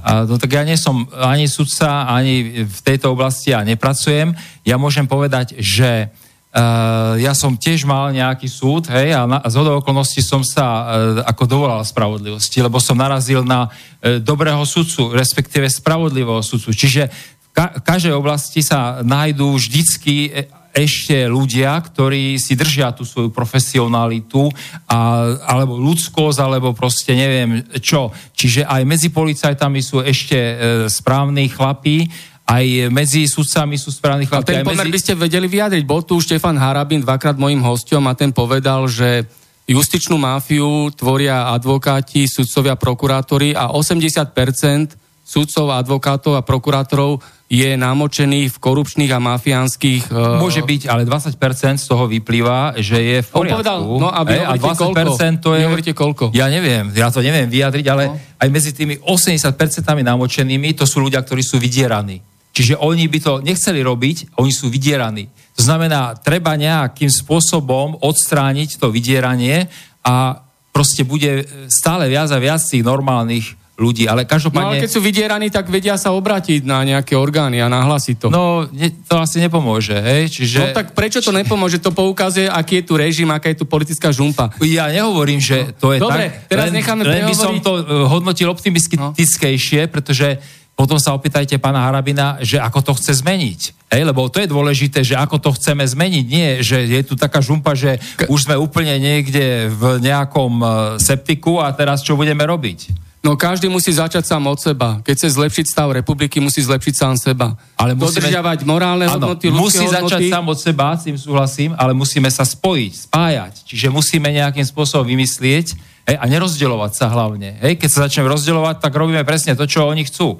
A, 0.02 0.28
no 0.28 0.36
tak 0.38 0.50
ja 0.54 0.62
nie 0.62 0.78
som 0.78 1.08
ani 1.18 1.50
sudca, 1.50 2.06
ani 2.06 2.64
v 2.66 2.80
tejto 2.84 3.14
oblasti 3.14 3.50
ja 3.50 3.64
nepracujem. 3.66 4.34
Ja 4.62 4.78
môžem 4.78 5.06
povedať, 5.08 5.58
že 5.58 6.10
Uh, 6.56 7.20
ja 7.20 7.36
som 7.36 7.52
tiež 7.52 7.84
mal 7.84 8.16
nejaký 8.16 8.48
súd, 8.48 8.88
hej, 8.88 9.12
a, 9.12 9.28
na, 9.28 9.44
a 9.44 9.48
z 9.52 9.60
okolností 9.60 10.24
som 10.24 10.40
sa 10.40 10.64
uh, 10.64 10.84
ako 11.28 11.44
dovolal 11.44 11.84
spravodlivosti, 11.84 12.64
lebo 12.64 12.80
som 12.80 12.96
narazil 12.96 13.44
na 13.44 13.68
uh, 13.68 14.16
dobrého 14.24 14.64
sudcu, 14.64 15.12
respektíve 15.12 15.68
spravodlivého 15.68 16.40
sudcu. 16.40 16.72
Čiže 16.72 17.12
ka- 17.56 17.80
každej 17.80 18.12
oblasti 18.12 18.60
sa 18.60 19.00
nájdú 19.00 19.56
vždycky 19.56 20.28
ešte 20.76 21.24
ľudia, 21.24 21.80
ktorí 21.80 22.36
si 22.36 22.52
držia 22.52 22.92
tú 22.92 23.08
svoju 23.08 23.32
profesionalitu 23.32 24.52
a, 24.84 25.32
alebo 25.48 25.80
ľudskosť, 25.80 26.36
alebo 26.36 26.76
proste 26.76 27.16
neviem 27.16 27.64
čo. 27.80 28.12
Čiže 28.36 28.68
aj 28.68 28.82
medzi 28.84 29.08
policajtami 29.08 29.80
sú 29.80 30.04
ešte 30.04 30.36
e, 30.36 30.54
správni 30.92 31.48
chlapí, 31.48 32.04
aj 32.44 32.92
medzi 32.92 33.24
sudcami 33.24 33.80
sú 33.80 33.88
správni 33.88 34.28
chlapí. 34.28 34.52
A 34.52 34.60
ten 34.60 34.68
pomer 34.68 34.84
medzi... 34.84 34.92
by 34.92 35.00
ste 35.00 35.12
vedeli 35.16 35.48
vyjadriť. 35.48 35.82
Bol 35.88 36.04
tu 36.04 36.20
Štefan 36.20 36.60
Harabin 36.60 37.00
dvakrát 37.00 37.40
mojim 37.40 37.64
hostom 37.64 38.04
a 38.06 38.12
ten 38.12 38.30
povedal, 38.36 38.84
že 38.84 39.24
justičnú 39.66 40.20
máfiu 40.20 40.92
tvoria 40.92 41.50
advokáti, 41.56 42.28
sudcovia, 42.28 42.76
prokurátori 42.76 43.56
a 43.56 43.72
80% 43.72 45.05
sudcov, 45.26 45.74
advokátov 45.74 46.38
a 46.38 46.46
prokurátorov 46.46 47.18
je 47.50 47.74
namočený 47.74 48.46
v 48.50 48.56
korupčných 48.58 49.10
a 49.10 49.18
mafiánskych... 49.18 50.10
Uh... 50.10 50.38
Môže 50.38 50.62
byť, 50.62 50.86
ale 50.86 51.02
20% 51.02 51.34
z 51.82 51.86
toho 51.86 52.06
vyplýva, 52.06 52.78
že 52.78 52.98
je 52.98 53.18
v 53.22 53.28
poriadku. 53.30 53.50
On 53.50 53.58
povedal, 53.58 53.78
no 53.82 54.08
a 54.10 54.20
vy 54.22 54.38
e, 54.38 54.42
a 54.42 54.54
20% 54.54 54.62
koľko? 54.82 55.42
to 55.42 55.50
je... 55.54 55.62
Vy 55.66 55.82
koľko? 55.94 56.24
Ja 56.34 56.46
neviem, 56.46 56.90
ja 56.94 57.10
to 57.10 57.22
neviem 57.22 57.50
vyjadriť, 57.50 57.86
ale 57.90 58.04
no. 58.06 58.14
aj 58.18 58.48
medzi 58.50 58.70
tými 58.70 59.02
80% 59.02 59.50
namočenými 59.82 60.74
to 60.78 60.86
sú 60.86 61.02
ľudia, 61.02 61.22
ktorí 61.22 61.42
sú 61.42 61.58
vydieraní. 61.58 62.22
Čiže 62.54 62.78
oni 62.78 63.04
by 63.10 63.18
to 63.20 63.32
nechceli 63.42 63.82
robiť, 63.82 64.38
oni 64.40 64.50
sú 64.54 64.72
vydieraní. 64.72 65.28
To 65.58 65.62
znamená, 65.62 66.18
treba 66.18 66.56
nejakým 66.56 67.10
spôsobom 67.12 67.98
odstrániť 68.00 68.80
to 68.80 68.90
vydieranie 68.90 69.68
a 70.02 70.40
proste 70.74 71.06
bude 71.06 71.46
stále 71.72 72.10
viac 72.10 72.28
a 72.32 72.38
viac 72.42 72.60
tých 72.60 72.84
normálnych 72.84 73.65
ľudí, 73.76 74.08
ale 74.08 74.24
každopádne... 74.24 74.64
No 74.64 74.72
ale 74.72 74.82
keď 74.82 74.90
sú 74.90 75.00
vydieraní, 75.04 75.52
tak 75.52 75.68
vedia 75.68 76.00
sa 76.00 76.16
obrátiť 76.16 76.64
na 76.64 76.80
nejaké 76.80 77.12
orgány 77.12 77.60
a 77.60 77.68
nahlasiť 77.68 78.16
to. 78.16 78.26
No, 78.32 78.64
ne, 78.72 78.88
to 79.04 79.20
asi 79.20 79.36
nepomôže, 79.36 79.92
hej? 79.92 80.32
Čiže... 80.32 80.58
No 80.60 80.66
tak 80.72 80.96
prečo 80.96 81.20
to 81.20 81.28
nepomôže? 81.28 81.84
To 81.84 81.92
poukazuje, 81.92 82.48
aký 82.48 82.80
je 82.80 82.84
tu 82.88 82.96
režim, 82.96 83.28
aká 83.28 83.52
je 83.52 83.60
tu 83.60 83.66
politická 83.68 84.08
žumpa. 84.08 84.56
Ja 84.64 84.88
nehovorím, 84.88 85.38
že 85.44 85.76
to 85.76 85.92
je 85.92 86.00
Dobre, 86.00 86.32
tak... 86.32 86.48
teraz 86.48 86.72
len, 86.72 86.80
necháme 86.80 87.04
len 87.04 87.28
by 87.28 87.36
som 87.36 87.60
to 87.60 87.72
eh, 87.76 87.84
hodnotil 88.08 88.48
optimistickejšie, 88.48 89.80
no. 89.84 89.92
pretože 89.92 90.40
potom 90.76 91.00
sa 91.00 91.16
opýtajte 91.16 91.56
pána 91.56 91.88
Harabina, 91.88 92.36
že 92.44 92.60
ako 92.60 92.80
to 92.84 92.92
chce 93.00 93.24
zmeniť. 93.24 93.60
Hej, 93.92 94.02
lebo 94.12 94.28
to 94.28 94.44
je 94.44 94.48
dôležité, 94.48 95.00
že 95.04 95.16
ako 95.16 95.40
to 95.40 95.50
chceme 95.56 95.80
zmeniť. 95.80 96.24
Nie, 96.28 96.60
že 96.60 96.84
je 96.84 97.00
tu 97.00 97.16
taká 97.16 97.40
žumpa, 97.40 97.72
že 97.72 97.96
už 98.28 98.44
sme 98.44 98.60
úplne 98.60 98.96
niekde 99.00 99.68
v 99.68 100.00
nejakom 100.00 100.52
eh, 100.64 100.70
septiku 100.96 101.60
a 101.60 101.68
teraz 101.76 102.00
čo 102.00 102.16
budeme 102.16 102.40
robiť? 102.40 103.04
No 103.26 103.34
každý 103.34 103.66
musí 103.66 103.90
začať 103.90 104.22
sám 104.22 104.46
od 104.46 104.54
seba. 104.54 105.02
Keď 105.02 105.14
chce 105.18 105.28
zlepšiť 105.34 105.66
stav 105.66 105.90
republiky, 105.90 106.38
musí 106.38 106.62
zlepšiť 106.62 106.94
sám 106.94 107.14
seba. 107.18 107.58
Ale 107.74 107.98
musíme... 107.98 108.22
Dodržiavať 108.22 108.62
morálne 108.62 109.10
áno, 109.10 109.34
hodnoty, 109.34 109.50
Musí 109.50 109.82
hodnoty. 109.82 109.98
začať 109.98 110.20
sám 110.30 110.46
od 110.46 110.58
seba, 110.62 110.94
s 110.94 111.10
tým 111.10 111.18
súhlasím, 111.18 111.70
ale 111.74 111.90
musíme 111.90 112.30
sa 112.30 112.46
spojiť, 112.46 113.10
spájať. 113.10 113.54
Čiže 113.66 113.90
musíme 113.90 114.30
nejakým 114.30 114.62
spôsobom 114.62 115.02
vymyslieť 115.10 115.74
hej, 116.06 116.16
a 116.22 116.24
nerozdeľovať 116.30 116.92
sa 116.94 117.10
hlavne. 117.10 117.58
Hej, 117.66 117.82
keď 117.82 117.88
sa 117.90 117.98
začneme 118.06 118.30
rozdeľovať, 118.30 118.78
tak 118.78 118.94
robíme 118.94 119.26
presne 119.26 119.58
to, 119.58 119.66
čo 119.66 119.90
oni 119.90 120.06
chcú. 120.06 120.38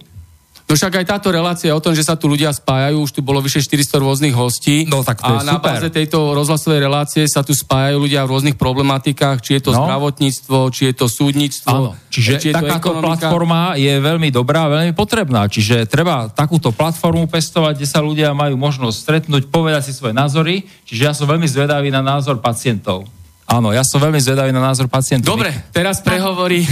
No 0.67 0.75
však 0.75 0.99
aj 0.99 1.07
táto 1.07 1.31
relácia 1.31 1.71
o 1.71 1.79
tom, 1.79 1.95
že 1.95 2.03
sa 2.03 2.19
tu 2.19 2.27
ľudia 2.27 2.51
spájajú, 2.51 2.99
už 2.99 3.15
tu 3.15 3.21
bolo 3.23 3.39
vyše 3.39 3.63
400 3.63 4.03
rôznych 4.03 4.35
hostí. 4.35 4.83
No 4.91 5.07
tak 5.07 5.23
to 5.23 5.31
a 5.31 5.39
je 5.39 5.47
na 5.47 5.63
báze 5.63 5.87
tejto 5.95 6.35
rozhlasovej 6.35 6.83
relácie 6.83 7.23
sa 7.31 7.47
tu 7.47 7.55
spájajú 7.55 8.03
ľudia 8.03 8.27
v 8.27 8.35
rôznych 8.35 8.59
problematikách, 8.59 9.47
či 9.47 9.63
je 9.63 9.71
to 9.71 9.71
no. 9.71 9.87
zdravotníctvo, 9.87 10.59
či 10.75 10.91
je 10.91 10.95
to 10.99 11.07
súdnictvo. 11.07 11.71
Áno. 11.71 11.91
Čiže 12.11 12.31
či 12.43 12.47
je 12.51 12.55
takáto 12.59 12.99
to 12.99 12.99
platforma 12.99 13.79
je 13.79 13.95
veľmi 13.95 14.35
dobrá, 14.35 14.67
veľmi 14.67 14.91
potrebná. 14.91 15.47
Čiže 15.47 15.87
treba 15.87 16.35
takúto 16.35 16.75
platformu 16.75 17.31
pestovať, 17.31 17.79
kde 17.79 17.87
sa 17.87 18.03
ľudia 18.03 18.35
majú 18.35 18.59
možnosť 18.59 18.97
stretnúť, 18.99 19.47
povedať 19.47 19.87
si 19.87 19.93
svoje 19.95 20.19
názory. 20.19 20.67
Čiže 20.83 21.03
ja 21.07 21.15
som 21.15 21.31
veľmi 21.31 21.47
zvedavý 21.47 21.95
na 21.95 22.03
názor 22.03 22.43
pacientov. 22.43 23.07
Áno, 23.47 23.71
ja 23.71 23.87
som 23.87 24.03
veľmi 24.03 24.19
zvedavý 24.19 24.51
na 24.51 24.59
názor 24.59 24.91
pacientov. 24.91 25.31
Dobre, 25.31 25.55
teraz 25.71 26.03
prehovorí 26.03 26.67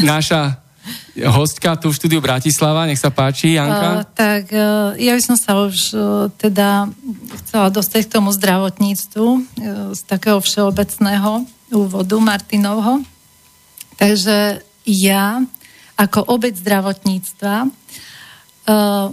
naša 0.00 0.61
hostka 1.28 1.76
tu 1.78 1.92
v 1.92 1.98
štúdiu 1.98 2.20
Bratislava, 2.24 2.88
nech 2.88 2.98
sa 2.98 3.12
páči, 3.12 3.54
Janka. 3.54 4.02
Uh, 4.02 4.06
tak 4.16 4.44
uh, 4.50 4.96
ja 4.98 5.12
by 5.14 5.22
som 5.22 5.36
sa 5.38 5.62
už 5.62 5.76
uh, 5.94 6.00
teda 6.40 6.90
chcela 7.44 7.68
dostať 7.70 8.08
k 8.08 8.12
tomu 8.18 8.34
zdravotníctvu 8.34 9.26
uh, 9.28 9.42
z 9.94 10.00
takého 10.08 10.42
všeobecného 10.42 11.46
úvodu 11.72 12.16
Martinovho. 12.18 13.06
Takže 14.00 14.64
ja 14.88 15.44
ako 15.94 16.34
obec 16.34 16.58
zdravotníctva 16.58 17.54
uh, 17.62 17.70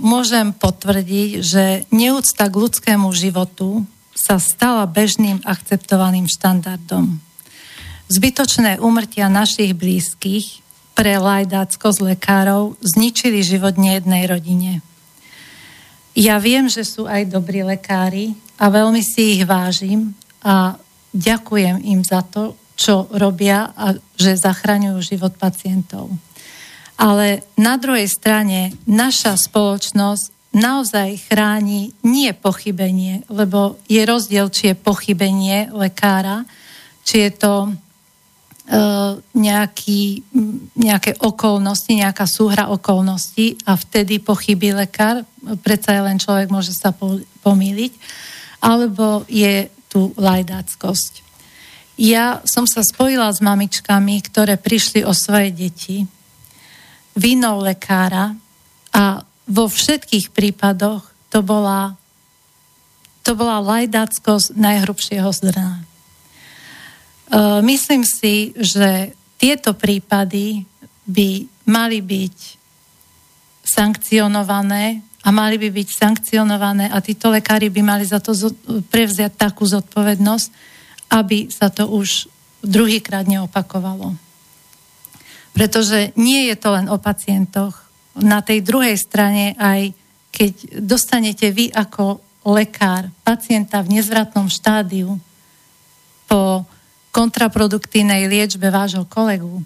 môžem 0.02 0.56
potvrdiť, 0.56 1.30
že 1.44 1.64
neúcta 1.94 2.50
k 2.50 2.56
ľudskému 2.56 3.12
životu 3.14 3.86
sa 4.18 4.42
stala 4.42 4.84
bežným 4.90 5.40
akceptovaným 5.46 6.28
štandardom. 6.28 7.22
Zbytočné 8.10 8.82
úmrtia 8.82 9.30
našich 9.30 9.78
blízkych 9.78 10.66
pre 11.00 11.16
lajdácko 11.16 11.96
z 11.96 12.00
lekárov 12.12 12.76
zničili 12.84 13.40
život 13.40 13.80
nejednej 13.80 14.28
rodine. 14.28 14.84
Ja 16.12 16.36
viem, 16.44 16.68
že 16.68 16.84
sú 16.84 17.08
aj 17.08 17.32
dobrí 17.32 17.64
lekári 17.64 18.36
a 18.60 18.68
veľmi 18.68 19.00
si 19.00 19.40
ich 19.40 19.48
vážim 19.48 20.12
a 20.44 20.76
ďakujem 21.16 21.80
im 21.88 22.04
za 22.04 22.20
to, 22.28 22.60
čo 22.76 23.08
robia 23.16 23.72
a 23.80 23.96
že 24.20 24.44
zachraňujú 24.44 25.16
život 25.16 25.40
pacientov. 25.40 26.12
Ale 27.00 27.48
na 27.56 27.80
druhej 27.80 28.12
strane 28.12 28.76
naša 28.84 29.40
spoločnosť 29.40 30.52
naozaj 30.52 31.32
chráni 31.32 31.96
nie 32.04 32.36
pochybenie, 32.36 33.24
lebo 33.32 33.80
je 33.88 34.04
rozdiel, 34.04 34.52
či 34.52 34.76
je 34.76 34.76
pochybenie 34.76 35.72
lekára, 35.72 36.44
či 37.08 37.24
je 37.24 37.32
to 37.40 37.72
nejaký, 39.34 40.22
nejaké 40.78 41.18
okolnosti, 41.18 41.90
nejaká 41.90 42.30
súhra 42.30 42.70
okolností 42.70 43.58
a 43.66 43.74
vtedy 43.74 44.22
pochybí 44.22 44.70
lekár, 44.78 45.26
predsa 45.66 45.98
je 45.98 46.02
len 46.06 46.22
človek 46.22 46.54
môže 46.54 46.78
sa 46.78 46.94
pomýliť, 47.42 47.94
alebo 48.62 49.26
je 49.26 49.74
tu 49.90 50.14
lajdáckosť. 50.14 51.26
Ja 51.98 52.46
som 52.46 52.70
sa 52.70 52.86
spojila 52.86 53.34
s 53.34 53.42
mamičkami, 53.42 54.22
ktoré 54.22 54.56
prišli 54.56 55.02
o 55.02 55.18
svoje 55.18 55.50
deti 55.50 56.06
vinou 57.18 57.66
lekára 57.66 58.38
a 58.94 59.26
vo 59.50 59.66
všetkých 59.66 60.30
prípadoch 60.30 61.10
to 61.34 61.42
bola, 61.42 61.98
to 63.26 63.34
bola 63.34 63.58
lajdáckosť 63.66 64.54
najhrubšieho 64.54 65.30
zrna. 65.34 65.89
Eh, 67.30 67.62
myslím 67.62 68.02
si, 68.02 68.58
že 68.58 69.14
tieto 69.38 69.78
prípady 69.78 70.66
by 71.06 71.46
mali 71.70 72.02
byť 72.02 72.38
sankcionované 73.62 75.06
a 75.22 75.30
mali 75.30 75.62
by 75.62 75.70
byť 75.70 75.90
sankcionované 75.94 76.90
a 76.90 76.98
títo 77.06 77.30
lekári 77.30 77.70
by 77.70 77.82
mali 77.86 78.02
za 78.02 78.18
to 78.18 78.34
prevziať 78.90 79.38
takú 79.38 79.62
zodpovednosť, 79.70 80.48
aby 81.14 81.54
sa 81.54 81.70
to 81.70 81.86
už 81.86 82.26
druhýkrát 82.66 83.30
neopakovalo. 83.30 84.18
Pretože 85.54 86.18
nie 86.18 86.50
je 86.50 86.56
to 86.58 86.74
len 86.74 86.90
o 86.90 86.98
pacientoch. 86.98 87.78
Na 88.18 88.42
tej 88.42 88.66
druhej 88.66 88.98
strane 88.98 89.54
aj 89.54 89.94
keď 90.34 90.82
dostanete 90.82 91.54
vy 91.54 91.70
ako 91.70 92.22
lekár 92.50 93.14
pacienta 93.22 93.86
v 93.86 94.02
nezvratnom 94.02 94.50
štádiu 94.50 95.22
po 96.26 96.66
kontraproduktívnej 97.10 98.30
liečbe 98.30 98.70
vášho 98.70 99.06
kolegu, 99.10 99.66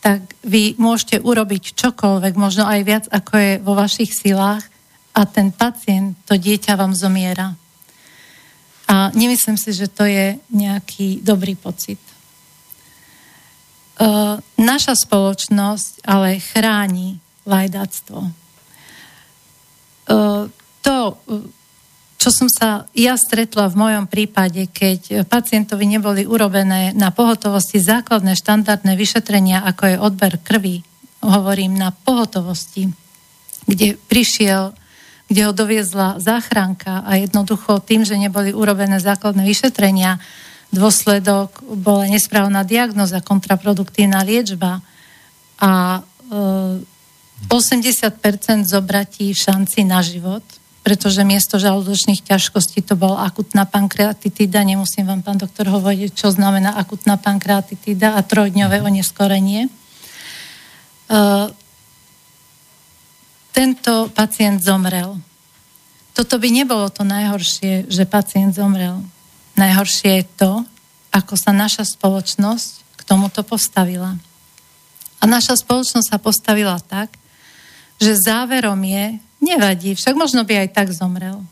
tak 0.00 0.22
vy 0.46 0.78
môžete 0.78 1.18
urobiť 1.18 1.74
čokoľvek, 1.74 2.34
možno 2.38 2.62
aj 2.62 2.80
viac, 2.86 3.04
ako 3.10 3.32
je 3.34 3.52
vo 3.58 3.74
vašich 3.74 4.14
silách 4.14 4.62
a 5.16 5.26
ten 5.26 5.50
pacient, 5.50 6.14
to 6.28 6.38
dieťa 6.38 6.78
vám 6.78 6.94
zomiera. 6.94 7.58
A 8.86 9.10
nemyslím 9.18 9.58
si, 9.58 9.74
že 9.74 9.90
to 9.90 10.06
je 10.06 10.38
nejaký 10.54 11.18
dobrý 11.26 11.58
pocit. 11.58 11.98
E, 11.98 12.12
naša 14.62 14.94
spoločnosť 14.94 16.06
ale 16.06 16.38
chráni 16.38 17.18
lajdáctvo. 17.42 18.20
E, 18.22 18.30
to 20.86 20.96
čo 22.16 22.32
som 22.32 22.48
sa 22.48 22.88
ja 22.96 23.14
stretla 23.20 23.68
v 23.68 23.76
mojom 23.76 24.04
prípade, 24.08 24.66
keď 24.72 25.28
pacientovi 25.28 25.84
neboli 25.84 26.24
urobené 26.24 26.96
na 26.96 27.12
pohotovosti 27.12 27.76
základné 27.76 28.34
štandardné 28.34 28.96
vyšetrenia, 28.96 29.62
ako 29.62 29.82
je 29.84 29.96
odber 30.00 30.40
krvi, 30.40 30.80
hovorím 31.20 31.76
na 31.76 31.92
pohotovosti, 31.92 32.88
kde 33.68 34.00
prišiel, 34.08 34.72
kde 35.28 35.40
ho 35.44 35.52
doviezla 35.52 36.16
záchranka 36.22 37.04
a 37.04 37.20
jednoducho 37.20 37.82
tým, 37.84 38.06
že 38.06 38.16
neboli 38.16 38.56
urobené 38.56 38.96
základné 38.96 39.44
vyšetrenia, 39.44 40.22
dôsledok 40.72 41.62
bola 41.62 42.10
nesprávna 42.10 42.66
diagnoza, 42.66 43.22
kontraproduktívna 43.22 44.24
liečba 44.26 44.82
a 45.60 46.00
e, 46.00 46.80
80% 47.48 48.66
zobratí 48.66 49.30
šanci 49.36 49.84
na 49.84 50.00
život 50.00 50.42
pretože 50.86 51.26
miesto 51.26 51.58
žalúdočných 51.58 52.22
ťažkostí 52.22 52.78
to 52.86 52.94
bol 52.94 53.18
akutná 53.18 53.66
pankreatitída. 53.66 54.62
Nemusím 54.62 55.10
vám, 55.10 55.18
pán 55.18 55.34
doktor, 55.34 55.66
hovoriť, 55.66 56.14
čo 56.14 56.30
znamená 56.30 56.78
akutná 56.78 57.18
pankreatitída 57.18 58.14
a 58.14 58.22
trojdňové 58.22 58.86
oneskorenie. 58.86 59.66
Uh, 61.10 61.50
tento 63.50 64.14
pacient 64.14 64.62
zomrel. 64.62 65.18
Toto 66.14 66.38
by 66.38 66.54
nebolo 66.54 66.86
to 66.94 67.02
najhoršie, 67.02 67.90
že 67.90 68.06
pacient 68.06 68.54
zomrel. 68.54 69.02
Najhoršie 69.58 70.22
je 70.22 70.24
to, 70.38 70.62
ako 71.10 71.34
sa 71.34 71.50
naša 71.50 71.82
spoločnosť 71.82 72.94
k 72.94 73.00
tomuto 73.02 73.42
postavila. 73.42 74.14
A 75.18 75.24
naša 75.26 75.58
spoločnosť 75.58 76.14
sa 76.14 76.22
postavila 76.22 76.78
tak, 76.78 77.10
že 77.96 78.12
záverom 78.16 78.78
je, 78.84 79.20
Nevadí, 79.36 79.92
však 79.92 80.16
možno 80.16 80.48
by 80.48 80.64
aj 80.64 80.68
tak 80.72 80.88
zomrel. 80.96 81.44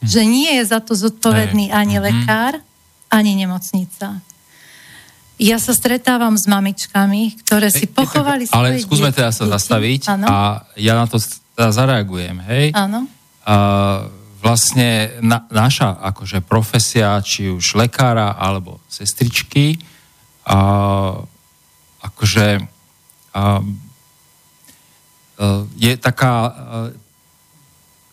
Hm. 0.00 0.06
Že 0.06 0.20
nie 0.24 0.50
je 0.60 0.64
za 0.70 0.78
to 0.78 0.94
zodpovedný 0.94 1.74
ani 1.74 1.98
mhm. 1.98 2.04
lekár, 2.04 2.54
ani 3.10 3.34
nemocnica. 3.34 4.22
Ja 5.34 5.58
sa 5.58 5.74
stretávam 5.74 6.38
s 6.38 6.46
mamičkami, 6.46 7.42
ktoré 7.42 7.66
si 7.66 7.90
pochovali 7.90 8.46
svoje 8.46 8.54
Ale 8.54 8.78
skúsme 8.78 9.10
teda 9.10 9.34
sa 9.34 9.50
zastaviť 9.50 10.14
ano? 10.14 10.26
a 10.30 10.62
ja 10.78 10.94
na 10.94 11.10
to 11.10 11.18
teda 11.18 11.74
zareagujem, 11.74 12.38
hej? 12.46 12.70
Áno. 12.70 13.10
vlastne 14.38 15.18
na, 15.18 15.42
naša 15.50 15.98
akože 16.06 16.38
profesia, 16.38 17.18
či 17.18 17.50
už 17.50 17.74
lekára 17.74 18.38
alebo 18.38 18.78
sestričky, 18.86 19.74
a, 20.46 21.18
akože 21.98 22.62
a, 23.34 23.58
je 25.74 25.92
taká 25.98 26.54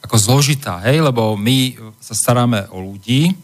ako 0.01 0.15
zložitá, 0.17 0.81
hej, 0.89 0.99
lebo 0.99 1.37
my 1.37 1.77
sa 2.01 2.17
staráme 2.17 2.65
o 2.73 2.81
ľudí 2.81 3.37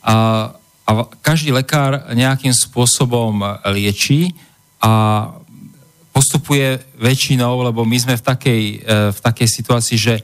a, 0.00 0.48
a 0.86 0.90
každý 1.18 1.50
lekár 1.50 2.14
nejakým 2.14 2.54
spôsobom 2.54 3.42
lieči 3.74 4.30
a 4.78 5.28
postupuje 6.14 6.78
väčšinou, 6.94 7.66
lebo 7.66 7.82
my 7.82 7.98
sme 7.98 8.14
v 8.14 8.22
takej, 8.22 8.62
e, 8.78 8.96
v 9.10 9.18
takej 9.18 9.48
situácii, 9.50 9.98
že 9.98 10.14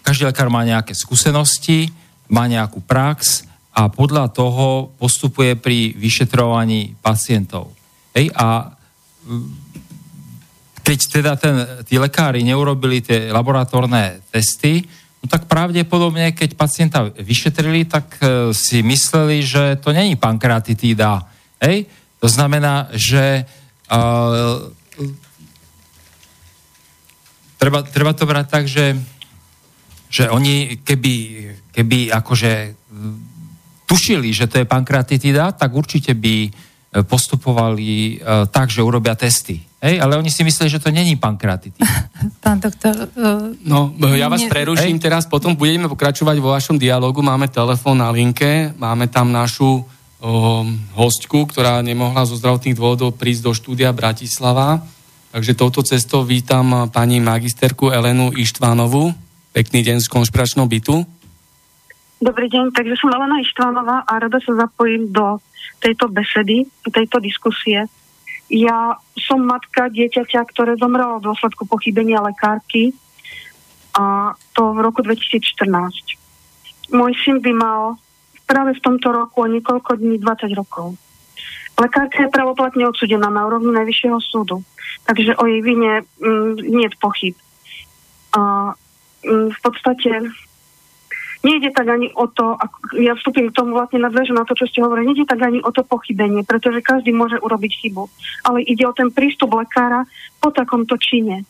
každý 0.00 0.24
lekár 0.24 0.48
má 0.48 0.64
nejaké 0.64 0.96
skúsenosti, 0.96 1.92
má 2.32 2.48
nejakú 2.48 2.80
prax 2.80 3.44
a 3.76 3.92
podľa 3.92 4.32
toho 4.32 4.96
postupuje 4.96 5.52
pri 5.60 5.92
vyšetrovaní 6.00 6.96
pacientov. 7.04 7.76
Hej, 8.16 8.32
a 8.32 8.72
keď 10.84 10.98
teda 11.08 11.32
ten, 11.40 11.64
tí 11.88 11.96
lekári 11.96 12.44
neurobili 12.44 13.00
tie 13.00 13.32
laboratórne 13.32 14.20
testy, 14.28 14.84
no 15.24 15.26
tak 15.32 15.48
pravdepodobne, 15.48 16.36
keď 16.36 16.52
pacienta 16.52 17.08
vyšetrili, 17.08 17.88
tak 17.88 18.20
e, 18.20 18.52
si 18.52 18.84
mysleli, 18.84 19.40
že 19.40 19.80
to 19.80 19.96
není 19.96 20.20
pankreatitída. 20.20 21.24
Hej? 21.64 21.88
To 22.20 22.28
znamená, 22.28 22.92
že 22.92 23.48
e, 23.88 23.94
treba, 27.56 27.80
treba 27.88 28.12
to 28.12 28.28
brať 28.28 28.46
tak, 28.52 28.64
že, 28.68 28.92
že 30.12 30.28
oni 30.28 30.84
keby, 30.84 31.14
keby 31.72 32.12
akože 32.12 32.52
tušili, 33.88 34.36
že 34.36 34.52
to 34.52 34.60
je 34.60 34.68
pankreatitída, 34.68 35.56
tak 35.56 35.72
určite 35.72 36.12
by 36.12 36.52
postupovali 37.02 38.22
uh, 38.22 38.46
tak, 38.46 38.70
že 38.70 38.78
urobia 38.78 39.18
testy. 39.18 39.58
Hej, 39.82 39.98
ale 39.98 40.14
oni 40.14 40.30
si 40.30 40.46
mysleli, 40.46 40.70
že 40.70 40.78
to 40.78 40.94
není 40.94 41.18
pankreatitída. 41.18 41.82
Pán 42.44 42.62
doktor... 42.62 43.10
Uh, 43.18 43.50
no, 43.66 43.90
ja 44.14 44.30
vás 44.30 44.46
preruším 44.46 45.02
hej. 45.02 45.04
teraz, 45.10 45.26
potom 45.26 45.58
budeme 45.58 45.90
pokračovať 45.90 46.36
vo 46.38 46.54
vašom 46.54 46.78
dialogu. 46.78 47.18
Máme 47.18 47.50
telefón 47.50 47.98
na 47.98 48.14
linke, 48.14 48.70
máme 48.78 49.10
tam 49.10 49.34
našu 49.34 49.82
um, 50.24 50.78
hostku, 50.94 51.50
ktorá 51.50 51.82
nemohla 51.82 52.24
zo 52.24 52.38
zdravotných 52.38 52.78
dôvodov 52.78 53.18
prísť 53.18 53.42
do 53.42 53.52
štúdia 53.52 53.90
Bratislava. 53.90 54.80
Takže 55.34 55.58
touto 55.58 55.82
cestou 55.82 56.22
vítam 56.22 56.86
pani 56.94 57.18
magisterku 57.18 57.90
Elenu 57.90 58.30
Ištvánovú. 58.38 59.10
Pekný 59.50 59.82
deň 59.82 59.98
z 59.98 60.06
konšpiračného 60.06 60.70
bytu. 60.70 61.02
Dobrý 62.24 62.46
deň, 62.48 62.72
takže 62.72 62.94
som 62.96 63.12
Elena 63.12 63.42
Ištvánová 63.42 64.06
a 64.06 64.12
rada 64.16 64.38
sa 64.40 64.54
zapojím 64.64 65.12
do 65.12 65.42
tejto 65.84 66.08
besedy, 66.08 66.64
tejto 66.88 67.20
diskusie. 67.20 67.84
Ja 68.48 68.96
som 69.20 69.44
matka 69.44 69.92
dieťaťa, 69.92 70.48
ktoré 70.48 70.80
zomrelo 70.80 71.20
v 71.20 71.28
dôsledku 71.28 71.68
pochybenia 71.68 72.24
lekárky 72.24 72.96
a 73.92 74.32
to 74.56 74.72
v 74.72 74.78
roku 74.80 75.04
2014. 75.04 76.96
Môj 76.96 77.12
syn 77.20 77.44
by 77.44 77.52
mal 77.52 77.80
práve 78.48 78.76
v 78.76 78.84
tomto 78.84 79.12
roku 79.12 79.44
o 79.44 79.48
niekoľko 79.48 80.00
dní 80.00 80.20
20 80.20 80.52
rokov. 80.56 80.96
Lekárka 81.74 82.24
je 82.24 82.34
pravoplatne 82.34 82.86
odsudená 82.86 83.28
na 83.28 83.44
úrovni 83.50 83.74
Najvyššieho 83.74 84.18
súdu, 84.22 84.62
takže 85.10 85.34
o 85.36 85.44
jej 85.44 85.60
vine 85.64 86.06
mm, 86.22 86.62
nie 86.62 86.86
je 86.86 86.96
pochyb. 87.02 87.34
A 88.36 88.72
mm, 89.26 89.50
v 89.52 89.58
podstate 89.58 90.10
nejde 91.44 91.70
tak 91.76 91.86
ani 91.86 92.08
o 92.16 92.24
to, 92.26 92.56
ako, 92.56 92.96
ja 92.96 93.12
vstúpim 93.14 93.52
k 93.52 93.56
tomu 93.56 93.76
vlastne 93.76 94.00
nadväžu 94.00 94.32
na 94.32 94.48
to, 94.48 94.56
čo 94.56 94.64
ste 94.64 94.80
hovorili, 94.80 95.12
nejde 95.12 95.28
tak 95.28 95.44
ani 95.44 95.60
o 95.60 95.70
to 95.70 95.84
pochybenie, 95.84 96.42
pretože 96.42 96.80
každý 96.80 97.12
môže 97.12 97.36
urobiť 97.36 97.72
chybu. 97.84 98.08
Ale 98.48 98.64
ide 98.64 98.88
o 98.88 98.96
ten 98.96 99.12
prístup 99.12 99.52
lekára 99.52 100.08
po 100.40 100.48
takomto 100.50 100.96
čine. 100.96 101.44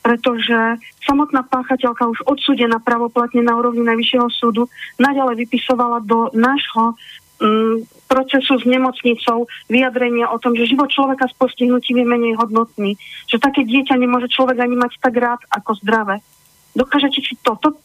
Pretože 0.00 0.80
samotná 1.04 1.44
páchateľka 1.44 2.08
už 2.08 2.24
odsúdená 2.24 2.80
pravoplatne 2.80 3.44
na 3.44 3.56
úrovni 3.56 3.84
Najvyššieho 3.84 4.28
súdu 4.32 4.68
naďalej 4.96 5.44
vypisovala 5.44 6.00
do 6.04 6.32
nášho 6.32 6.96
mm, 7.36 8.08
procesu 8.08 8.56
s 8.60 8.64
nemocnicou 8.64 9.44
vyjadrenia 9.68 10.32
o 10.32 10.40
tom, 10.40 10.56
že 10.56 10.72
život 10.72 10.88
človeka 10.88 11.28
s 11.28 11.36
postihnutím 11.36 12.00
je 12.00 12.06
menej 12.08 12.34
hodnotný. 12.40 12.96
Že 13.28 13.44
také 13.44 13.60
dieťa 13.68 14.00
nemôže 14.00 14.32
človek 14.32 14.56
ani 14.56 14.76
mať 14.80 14.96
tak 15.04 15.20
rád 15.20 15.40
ako 15.52 15.76
zdravé. 15.84 16.24
Dokážete 16.72 17.20
si 17.20 17.36
toto 17.44 17.76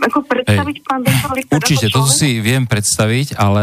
ako 0.00 0.24
predstaviť, 0.24 0.76
Hej. 0.80 0.86
pán 0.86 1.00
doktor 1.04 1.30
Určite, 1.60 1.86
toto 1.92 2.08
si 2.08 2.40
viem 2.40 2.64
predstaviť, 2.64 3.36
ale 3.36 3.62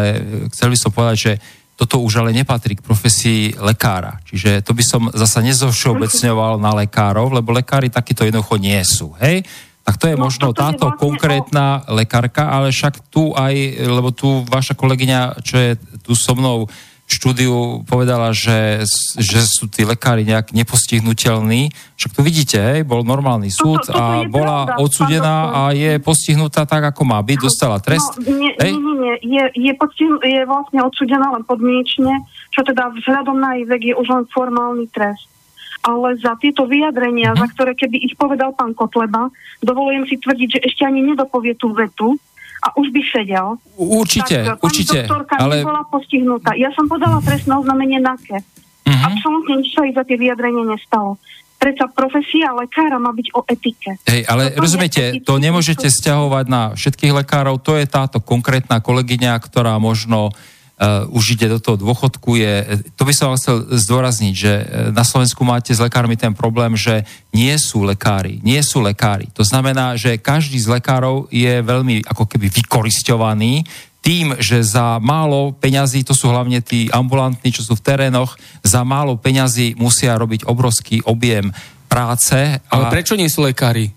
chcel 0.53 0.69
by 0.73 0.77
som 0.77 0.91
povedať, 0.93 1.17
že 1.17 1.33
toto 1.77 2.01
už 2.01 2.25
ale 2.25 2.33
nepatrí 2.33 2.73
k 2.73 2.81
profesii 2.81 3.53
lekára. 3.53 4.17
Čiže 4.25 4.65
to 4.65 4.73
by 4.73 4.81
som 4.81 5.01
zasa 5.13 5.45
nezovšeobecňoval 5.45 6.57
na 6.57 6.73
lekárov, 6.73 7.29
lebo 7.29 7.53
lekári 7.53 7.93
takýto 7.93 8.25
jednoducho 8.25 8.57
nie 8.57 8.81
sú. 8.81 9.13
Hej? 9.21 9.45
Tak 9.85 10.01
to 10.01 10.09
je 10.09 10.17
no, 10.17 10.25
možno 10.25 10.57
táto 10.57 10.89
je 10.89 10.91
vlastne 10.91 10.99
konkrétna 11.05 11.85
o... 11.85 12.01
lekárka, 12.01 12.49
ale 12.49 12.73
však 12.73 13.13
tu 13.13 13.31
aj, 13.37 13.53
lebo 13.85 14.09
tu 14.09 14.41
vaša 14.49 14.73
kolegyňa, 14.73 15.39
čo 15.45 15.55
je 15.55 15.71
tu 16.01 16.17
so 16.17 16.33
mnou 16.33 16.65
štúdiu 17.07 17.87
povedala, 17.87 18.35
že, 18.35 18.83
že 19.15 19.39
sú 19.47 19.71
tí 19.71 19.87
lekári 19.87 20.27
nejak 20.27 20.51
nepostihnutelní. 20.51 21.71
Však 21.95 22.11
tu 22.11 22.21
vidíte, 22.21 22.59
hej, 22.59 22.83
bol 22.83 23.07
normálny 23.07 23.47
súd 23.47 23.87
toto, 23.87 23.95
toto 23.95 24.03
a 24.03 24.27
bola 24.27 24.67
pravda, 24.67 24.83
odsudená 24.83 25.35
a 25.55 25.59
je 25.71 26.03
postihnutá 26.03 26.67
tak, 26.67 26.83
ako 26.91 27.07
má 27.07 27.23
byť, 27.23 27.39
dostala 27.39 27.79
trest. 27.79 28.19
No, 28.19 28.35
nie, 28.35 28.51
hej? 28.59 28.75
nie, 28.75 28.95
nie. 28.99 29.15
Je, 29.23 29.43
je, 29.55 29.73
postihn- 29.79 30.19
je 30.19 30.43
vlastne 30.43 30.83
odsudená 30.83 31.31
len 31.31 31.47
podmienečne, 31.47 32.27
čo 32.51 32.67
teda 32.67 32.91
vzhľadom 32.99 33.39
na 33.39 33.55
jej 33.55 33.65
vek 33.65 33.81
je 33.87 33.93
už 33.95 34.07
len 34.11 34.23
formálny 34.27 34.91
trest. 34.91 35.31
Ale 35.87 36.19
za 36.19 36.35
tieto 36.35 36.67
vyjadrenia, 36.67 37.31
uh-huh. 37.31 37.47
za 37.47 37.47
ktoré 37.55 37.71
keby 37.71 38.03
ich 38.03 38.19
povedal 38.19 38.51
pán 38.51 38.75
Kotleba, 38.75 39.31
dovolujem 39.63 40.03
si 40.11 40.19
tvrdiť, 40.19 40.59
že 40.59 40.63
ešte 40.67 40.83
ani 40.83 41.07
nedopovie 41.07 41.55
tú 41.55 41.71
vetu, 41.71 42.19
a 42.63 42.73
už 42.77 42.89
by 42.89 43.01
sedel. 43.13 43.47
Určite, 43.77 44.37
tak, 44.43 44.61
určite. 44.61 45.05
doktorka 45.05 45.33
ale... 45.37 45.61
nebola 45.61 45.85
postihnutá. 45.87 46.57
Ja 46.57 46.73
som 46.73 46.89
podala 46.89 47.21
trestné 47.21 47.53
oznámenie 47.53 48.01
NAKE. 48.01 48.37
Uh-huh. 48.41 49.07
Absolútne 49.13 49.61
nič 49.61 49.75
sa 49.75 49.83
za 49.83 50.03
tie 50.07 50.17
vyjadrenie 50.17 50.63
nestalo. 50.65 51.21
Prečo 51.57 51.89
profesia 51.89 52.53
lekára 52.53 53.01
má 53.01 53.09
byť 53.09 53.27
o 53.33 53.41
etike. 53.49 53.97
Hej, 54.05 54.29
ale 54.29 54.53
to 54.53 54.61
rozumiete, 54.61 55.01
to 55.25 55.41
nemôžete 55.41 55.89
stiahovať 55.89 56.45
na 56.45 56.61
všetkých 56.77 57.25
lekárov, 57.25 57.57
to 57.57 57.81
je 57.81 57.89
táto 57.89 58.21
konkrétna 58.21 58.77
kolegyňa, 58.77 59.33
ktorá 59.41 59.81
možno 59.81 60.29
uh, 60.77 61.09
už 61.09 61.37
ide 61.37 61.49
do 61.49 61.59
toho 61.59 61.77
dôchodku, 61.77 62.37
je, 62.37 62.81
to 62.93 63.03
by 63.03 63.13
som 63.13 63.33
vám 63.33 63.39
chcel 63.41 63.57
zdôrazniť, 63.73 64.33
že 64.33 64.53
eh, 64.53 64.65
na 64.93 65.01
Slovensku 65.01 65.41
máte 65.41 65.73
s 65.73 65.81
lekármi 65.81 66.13
ten 66.13 66.31
problém, 66.33 66.77
že 66.77 67.03
nie 67.33 67.53
sú 67.57 67.83
lekári, 67.83 68.39
nie 68.45 68.61
sú 68.61 68.81
lekári. 68.81 69.29
To 69.33 69.41
znamená, 69.41 69.97
že 69.97 70.21
každý 70.21 70.57
z 70.61 70.77
lekárov 70.77 71.29
je 71.33 71.61
veľmi 71.61 72.05
ako 72.05 72.29
keby 72.29 72.53
vykoristovaný 72.53 73.65
tým, 74.05 74.39
že 74.39 74.63
za 74.63 75.03
málo 75.03 75.51
peňazí, 75.57 76.05
to 76.07 76.15
sú 76.15 76.31
hlavne 76.31 76.63
tí 76.63 76.87
ambulantní, 76.93 77.51
čo 77.51 77.65
sú 77.65 77.75
v 77.75 77.83
terénoch, 77.83 78.39
za 78.63 78.85
málo 78.87 79.19
peňazí 79.19 79.75
musia 79.75 80.15
robiť 80.15 80.47
obrovský 80.47 81.03
objem 81.03 81.51
práce. 81.91 82.61
Ale 82.71 82.87
prečo 82.87 83.19
nie 83.19 83.27
sú 83.27 83.43
lekári? 83.43 83.96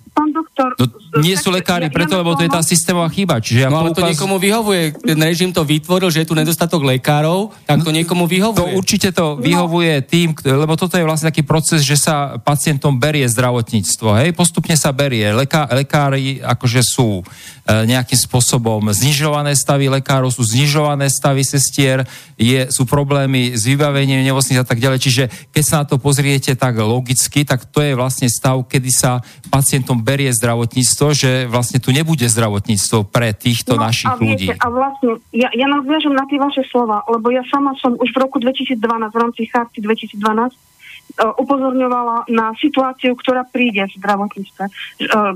Doktor, 0.60 1.00
no, 1.16 1.24
nie 1.24 1.34
sú 1.34 1.48
lekári 1.48 1.88
ja, 1.88 1.92
preto, 1.92 2.14
ja 2.14 2.20
lebo 2.20 2.36
to 2.36 2.44
je 2.44 2.52
tá 2.52 2.60
systémová 2.60 3.08
chyba. 3.08 3.40
Čiže 3.40 3.66
ja 3.66 3.68
no 3.72 3.80
ale 3.80 3.96
to 3.96 4.04
niekomu 4.04 4.36
vyhovuje. 4.36 5.00
Ten 5.00 5.20
režim 5.20 5.50
to 5.50 5.64
vytvoril, 5.64 6.12
že 6.12 6.22
je 6.22 6.28
tu 6.28 6.36
nedostatok 6.36 6.84
lekárov, 6.84 7.50
tak 7.64 7.80
to 7.80 7.90
no, 7.90 7.96
niekomu 7.96 8.28
vyhovuje. 8.28 8.60
To 8.60 8.76
určite 8.76 9.08
to 9.16 9.40
vyhovuje 9.40 10.04
tým, 10.04 10.36
lebo 10.44 10.76
toto 10.76 11.00
je 11.00 11.04
vlastne 11.06 11.32
taký 11.32 11.42
proces, 11.42 11.80
že 11.80 11.96
sa 11.96 12.36
pacientom 12.36 13.00
berie 13.00 13.24
zdravotníctvo. 13.24 14.08
Hej? 14.20 14.28
Postupne 14.36 14.76
sa 14.76 14.92
berie. 14.92 15.32
Leká, 15.32 15.66
lekári 15.72 16.44
akože 16.44 16.84
sú 16.84 17.24
E, 17.70 17.86
nejakým 17.86 18.18
spôsobom 18.18 18.90
znižované 18.90 19.54
stavy 19.54 19.86
lekárov, 19.86 20.34
sú 20.34 20.42
znižované 20.42 21.06
stavy 21.06 21.46
sestier, 21.46 22.02
je, 22.34 22.66
sú 22.66 22.82
problémy 22.82 23.54
s 23.54 23.62
vybavením 23.62 24.26
nemocníc 24.26 24.58
a 24.58 24.66
tak 24.66 24.82
ďalej. 24.82 24.98
Čiže 24.98 25.24
keď 25.54 25.62
sa 25.62 25.76
na 25.78 25.86
to 25.86 26.02
pozriete 26.02 26.50
tak 26.58 26.74
logicky, 26.82 27.46
tak 27.46 27.70
to 27.70 27.78
je 27.78 27.94
vlastne 27.94 28.26
stav, 28.26 28.58
kedy 28.66 28.90
sa 28.90 29.22
pacientom 29.54 30.02
berie 30.02 30.34
zdravotníctvo, 30.34 30.49
že 31.14 31.46
vlastne 31.46 31.78
tu 31.78 31.92
nebude 31.92 32.24
zdravotníctvo 32.24 33.06
pre 33.10 33.34
týchto 33.36 33.76
no, 33.76 33.86
našich 33.86 34.10
a 34.10 34.16
viete, 34.16 34.24
ľudí. 34.24 34.46
A 34.56 34.66
vlastne, 34.70 35.10
ja, 35.30 35.48
ja 35.52 35.66
nadviažem 35.68 36.14
na 36.14 36.24
tie 36.26 36.40
vaše 36.40 36.64
slova, 36.70 37.04
lebo 37.06 37.28
ja 37.30 37.44
sama 37.50 37.76
som 37.78 37.94
už 37.98 38.10
v 38.10 38.18
roku 38.18 38.38
2012, 38.40 38.78
v 38.82 39.18
rámci 39.18 39.42
charty 39.50 39.82
2012, 39.82 40.70
E, 41.18 41.26
upozorňovala 41.26 42.30
na 42.30 42.54
situáciu, 42.54 43.18
ktorá 43.18 43.42
príde 43.42 43.82
v 43.82 43.96
zdravotníctve. 43.98 44.64
E, 44.66 44.72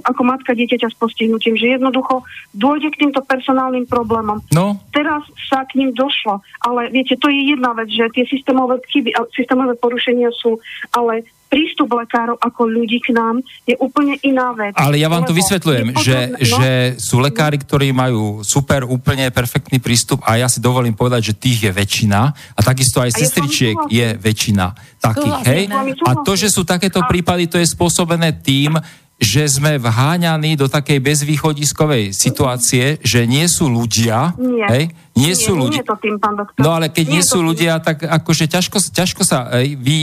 ako 0.07 0.23
matka 0.23 0.55
dieťaťa 0.55 0.89
s 0.93 0.97
postihnutím, 0.97 1.59
že 1.59 1.75
jednoducho 1.75 2.23
dôjde 2.55 2.95
k 2.95 3.01
týmto 3.07 3.21
personálnym 3.27 3.91
problémom. 3.91 4.39
No. 4.55 4.79
Teraz 4.95 5.27
sa 5.51 5.67
k 5.67 5.83
ním 5.83 5.91
došlo, 5.91 6.45
ale 6.63 6.95
viete, 6.95 7.19
to 7.19 7.27
je 7.27 7.59
jedna 7.59 7.75
vec, 7.75 7.91
že 7.91 8.07
tie 8.15 8.25
systémové 8.31 8.79
chyby 8.87 9.11
systémové 9.35 9.75
porušenia 9.75 10.31
sú, 10.39 10.63
ale 10.95 11.27
prístup 11.49 11.95
lekárov 11.95 12.35
ako 12.41 12.67
ľudí 12.67 12.99
k 12.99 13.15
nám 13.15 13.39
je 13.63 13.79
úplne 13.79 14.19
iná 14.27 14.51
vec. 14.57 14.75
Ale 14.75 14.99
ja 14.99 15.07
vám 15.07 15.23
to 15.23 15.37
vysvetľujem, 15.37 15.95
že, 16.03 16.19
no? 16.35 16.39
že 16.41 16.71
sú 16.99 17.23
lekári, 17.23 17.63
ktorí 17.63 17.95
majú 17.95 18.43
super, 18.43 18.83
úplne 18.83 19.31
perfektný 19.31 19.79
prístup 19.79 20.25
a 20.27 20.41
ja 20.41 20.51
si 20.51 20.59
dovolím 20.59 20.99
povedať, 20.99 21.33
že 21.33 21.39
tých 21.39 21.59
je 21.69 21.73
väčšina 21.73 22.21
a 22.35 22.61
takisto 22.61 22.99
aj 22.99 23.11
a 23.13 23.17
sestričiek 23.17 23.77
je 23.87 24.19
väčšina 24.19 24.67
takých, 24.99 25.39
hej? 25.47 25.63
A 26.09 26.25
to, 26.25 26.33
že 26.35 26.49
sú 26.49 26.65
takéto 26.65 27.05
prípady, 27.05 27.47
to 27.47 27.61
je 27.61 27.69
spôsobené 27.69 28.41
tým, 28.41 28.75
že 29.19 29.47
sme 29.47 29.79
vháňaní 29.79 30.59
do 30.59 30.67
takej 30.67 30.99
bezvýchodiskovej 30.99 32.11
situácie, 32.11 32.99
že 33.01 33.25
nie 33.31 33.47
sú 33.47 33.71
ľudia, 33.71 34.35
nie. 34.35 34.67
hej, 34.67 34.85
nie, 35.15 35.31
nie 35.31 35.35
sú 35.39 35.55
ľudia. 35.55 35.81
Nie 35.81 35.87
to 35.87 35.97
tým, 36.03 36.17
pán 36.19 36.35
doktor. 36.35 36.61
No 36.61 36.75
ale 36.75 36.91
keď 36.91 37.07
nie, 37.07 37.15
nie 37.19 37.23
sú 37.23 37.39
ľudia, 37.39 37.79
tým. 37.79 37.87
tak 37.87 37.97
akože 38.11 38.45
ťažko, 38.51 38.79
ťažko 38.91 39.23
sa 39.23 39.55
hej, 39.59 39.79
vy 39.79 39.99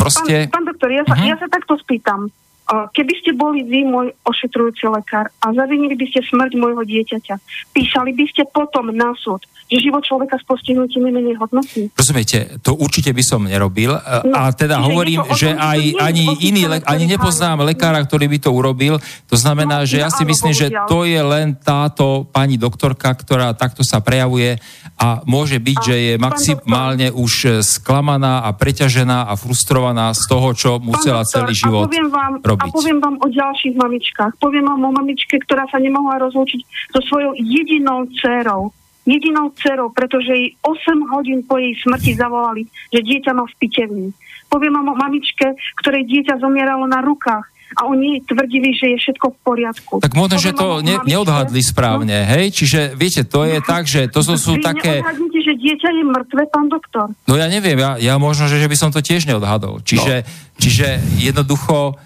proste... 0.00 0.48
Pán, 0.48 0.64
pán 0.64 0.66
doktor, 0.72 0.88
ja 0.90 1.02
sa, 1.04 1.12
uh-huh. 1.12 1.28
ja 1.28 1.36
sa 1.36 1.46
takto 1.52 1.76
spýtam. 1.76 2.32
Keby 2.64 3.12
ste 3.20 3.36
boli 3.36 3.60
vy 3.60 3.84
môj 3.84 4.16
ošetrujúci 4.24 4.88
lekár 4.88 5.28
a 5.36 5.52
zavinili 5.52 5.92
by 6.00 6.08
ste 6.08 6.24
smrť 6.24 6.56
môjho 6.56 6.80
dieťaťa, 6.80 7.36
píšali 7.76 8.16
by 8.16 8.24
ste 8.24 8.48
potom 8.48 8.88
na 8.88 9.12
súd, 9.20 9.44
že 9.68 9.84
život 9.84 10.00
človeka 10.00 10.40
s 10.40 10.44
postihnutím 10.48 11.08
je 11.08 11.12
menej 11.12 11.36
hodnotný. 11.36 11.92
Rozumiete, 11.92 12.56
to 12.64 12.72
určite 12.72 13.12
by 13.12 13.20
som 13.20 13.44
nerobil. 13.44 13.92
No, 14.24 14.32
a 14.32 14.48
teda 14.56 14.80
hovorím, 14.80 15.28
že 15.36 15.52
aj 15.52 16.00
ani 16.00 16.24
iný, 16.40 16.64
le- 16.64 16.84
ani 16.88 17.04
nepoznám 17.04 17.68
lekára, 17.68 18.00
ktorý 18.00 18.32
by 18.32 18.38
to 18.40 18.50
urobil. 18.52 18.96
To 19.28 19.36
znamená, 19.36 19.84
no, 19.84 19.88
že 19.88 20.00
ja 20.00 20.08
si 20.08 20.24
myslím, 20.24 20.56
že 20.56 20.72
to 20.88 21.04
je 21.04 21.20
len 21.20 21.56
táto 21.60 22.24
pani 22.32 22.56
doktorka, 22.56 23.12
ktorá 23.12 23.52
takto 23.52 23.84
sa 23.84 24.00
prejavuje 24.00 24.56
a 24.96 25.20
môže 25.28 25.60
byť, 25.60 25.78
a 25.80 25.84
že 25.84 25.96
je 26.00 26.14
maximálne 26.16 27.08
už 27.12 27.32
e, 27.44 27.48
sklamaná 27.60 28.46
a 28.46 28.54
preťažená 28.54 29.26
a 29.26 29.34
frustrovaná 29.34 30.14
z 30.14 30.22
toho, 30.30 30.48
čo 30.54 30.70
musela 30.78 31.26
doktor, 31.26 31.50
celý 31.50 31.52
život 31.52 31.88
vám, 32.14 32.32
robiť. 32.56 32.70
A 32.70 32.74
poviem 32.74 32.98
vám 33.02 33.16
o 33.20 33.26
ďalších 33.28 33.74
mamičkách. 33.74 34.32
Poviem 34.38 34.66
vám 34.70 34.82
o 34.86 34.90
mamičke, 34.94 35.36
ktorá 35.42 35.66
sa 35.68 35.82
nemohla 35.82 36.22
rozlúčiť 36.22 36.60
so 36.94 37.00
svojou 37.04 37.34
jedinou 37.36 38.06
dcerou. 38.18 38.70
Jedinou 39.04 39.52
dcerou, 39.52 39.92
pretože 39.92 40.32
jej 40.32 40.48
8 40.64 41.12
hodín 41.12 41.44
po 41.44 41.60
jej 41.60 41.76
smrti 41.84 42.16
zavolali, 42.16 42.64
že 42.88 43.04
dieťa 43.04 43.36
má 43.36 43.44
v 43.44 43.54
pitevni. 43.60 44.08
Poviem 44.48 44.80
vám 44.80 44.94
o 44.94 44.96
mamičke, 44.96 45.52
ktorej 45.84 46.08
dieťa 46.08 46.40
zomieralo 46.40 46.88
na 46.88 47.04
rukách 47.04 47.44
a 47.74 47.90
oni 47.90 48.22
tvrdili, 48.22 48.70
že 48.76 48.94
je 48.94 48.96
všetko 49.02 49.26
v 49.34 49.38
poriadku. 49.42 49.94
Tak 49.98 50.14
možno, 50.14 50.38
že 50.38 50.54
to 50.54 50.78
ne, 50.80 51.00
neodhadli 51.02 51.58
správne, 51.58 52.22
no? 52.22 52.30
hej? 52.38 52.54
Čiže 52.54 52.94
viete, 52.94 53.26
to 53.26 53.42
je 53.42 53.58
no, 53.58 53.66
tak, 53.66 53.90
že 53.90 54.06
to 54.06 54.22
sú, 54.22 54.38
sú 54.38 54.52
také... 54.62 55.02
Vy 55.02 55.40
že 55.42 55.52
dieťa 55.58 55.88
je 55.92 56.04
mŕtve, 56.06 56.42
pán 56.48 56.70
doktor? 56.70 57.12
No 57.28 57.34
ja 57.36 57.50
neviem, 57.50 57.76
ja, 57.76 58.00
ja 58.00 58.14
možno, 58.16 58.48
že, 58.48 58.62
že 58.62 58.70
by 58.70 58.76
som 58.78 58.90
to 58.94 59.04
tiež 59.04 59.26
neodhadol. 59.26 59.82
Čiže, 59.82 60.24
no. 60.24 60.28
čiže 60.56 60.86
jednoducho 61.20 61.98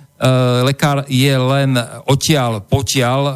lekár 0.66 1.06
je 1.06 1.30
len 1.30 1.78
odtiaľ 2.10 2.58
potiaľ 2.66 3.20
uh, 3.22 3.34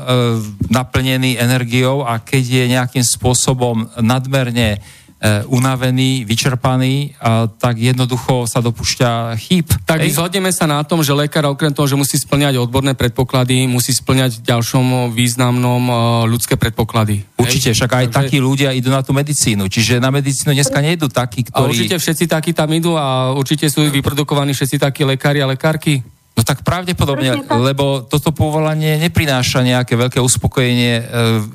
naplnený 0.66 1.38
energiou 1.38 2.02
a 2.02 2.18
keď 2.18 2.42
je 2.42 2.64
nejakým 2.74 3.04
spôsobom 3.06 3.86
nadmerne 4.02 4.82
E, 5.22 5.46
unavený, 5.46 6.26
vyčerpaný, 6.26 7.14
a 7.22 7.46
tak 7.46 7.78
jednoducho 7.78 8.42
sa 8.50 8.58
dopúšťa 8.58 9.38
chýb. 9.38 9.70
Tak 9.86 10.02
Ej? 10.02 10.18
zhodneme 10.18 10.50
sa 10.50 10.66
na 10.66 10.82
tom, 10.82 10.98
že 10.98 11.14
lekár 11.14 11.46
okrem 11.46 11.70
toho, 11.70 11.86
že 11.86 11.94
musí 11.94 12.18
splňať 12.18 12.58
odborné 12.58 12.98
predpoklady, 12.98 13.70
musí 13.70 13.94
splňať 13.94 14.42
v 14.42 14.50
ďalšom 14.50 15.14
významnom 15.14 15.86
ľudské 16.26 16.58
predpoklady. 16.58 17.22
Určite, 17.38 17.70
Ej? 17.70 17.78
však 17.78 17.92
aj 17.94 18.06
Takže... 18.10 18.18
takí 18.18 18.42
ľudia 18.42 18.74
idú 18.74 18.90
na 18.90 19.06
tú 19.06 19.14
medicínu, 19.14 19.70
čiže 19.70 20.02
na 20.02 20.10
medicínu 20.10 20.58
dneska 20.58 20.82
nejdú 20.82 21.06
takí, 21.06 21.46
ktorí... 21.46 21.54
A 21.54 21.70
určite 21.70 22.02
všetci 22.02 22.26
takí 22.26 22.50
tam 22.50 22.74
idú 22.74 22.98
a 22.98 23.30
určite 23.30 23.70
sú 23.70 23.86
vyprodukovaní 23.94 24.50
všetci 24.58 24.82
takí 24.82 25.06
lekári 25.06 25.38
a 25.38 25.46
lekárky? 25.46 26.02
No 26.32 26.40
tak 26.48 26.64
pravdepodobne, 26.64 27.44
lebo 27.44 28.08
toto 28.08 28.32
povolanie 28.32 28.96
neprináša 28.96 29.60
nejaké 29.60 30.00
veľké 30.00 30.16
uspokojenie, 30.16 30.94
e, 30.96 31.04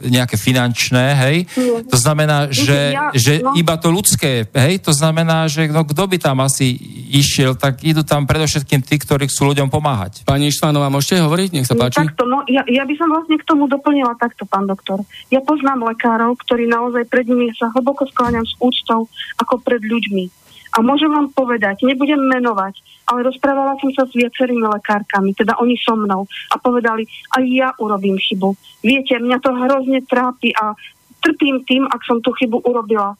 nejaké 0.05 0.38
finančné, 0.38 1.17
hej? 1.17 1.38
Nie. 1.57 1.82
To 1.89 1.97
znamená, 1.97 2.53
že, 2.53 2.93
ja, 2.93 3.09
že 3.09 3.41
no. 3.41 3.57
iba 3.57 3.73
to 3.82 3.89
ľudské, 3.89 4.45
hej? 4.45 4.78
To 4.86 4.93
znamená, 4.93 5.49
že 5.49 5.65
no, 5.65 5.82
kto 5.82 6.03
by 6.05 6.17
tam 6.21 6.45
asi 6.45 6.78
išiel, 7.09 7.57
tak 7.57 7.82
idú 7.82 8.05
tam 8.05 8.30
predovšetkým 8.30 8.86
tí, 8.86 9.01
ktorí 9.01 9.25
chcú 9.25 9.49
ľuďom 9.49 9.73
pomáhať. 9.73 10.21
Pani 10.30 10.53
Štvanová, 10.53 10.93
môžete 10.93 11.25
hovoriť? 11.25 11.49
Nech 11.57 11.65
sa 11.65 11.73
páči. 11.73 11.97
Takto, 11.97 12.30
no, 12.30 12.45
ja, 12.45 12.61
ja 12.69 12.86
by 12.86 12.93
som 13.01 13.09
vlastne 13.09 13.41
k 13.41 13.47
tomu 13.49 13.65
doplnila 13.65 14.13
takto, 14.21 14.45
pán 14.45 14.69
doktor. 14.69 15.01
Ja 15.34 15.41
poznám 15.41 15.89
lekárov, 15.89 16.38
ktorí 16.45 16.69
naozaj 16.69 17.09
pred 17.09 17.25
nimi 17.25 17.49
sa 17.57 17.73
hlboko 17.73 18.05
skláňam 18.13 18.45
s 18.45 18.53
úctou 18.61 19.09
ako 19.41 19.57
pred 19.65 19.82
ľuďmi 19.82 20.47
a 20.78 20.86
môžem 20.86 21.09
vám 21.09 21.34
povedať, 21.34 21.82
nebudem 21.82 22.21
menovať, 22.21 22.78
ale 23.09 23.25
rozprávala 23.25 23.82
som 23.82 23.89
sa 23.97 24.05
s 24.05 24.13
viacerými 24.13 24.61
lekárkami, 24.78 25.34
teda 25.34 25.57
oni 25.57 25.73
so 25.82 25.97
mnou 25.97 26.30
a 26.53 26.55
povedali, 26.61 27.09
aj 27.34 27.43
ja 27.49 27.73
urobím 27.82 28.21
chybu. 28.21 28.53
Viete, 28.86 29.17
mňa 29.17 29.41
to 29.41 29.57
hrozne 29.57 30.05
trápi 30.05 30.53
a 30.53 30.78
trpím 31.25 31.65
tým, 31.65 31.89
ak 31.89 32.05
som 32.05 32.21
tú 32.21 32.30
chybu 32.38 32.61
urobila. 32.61 33.17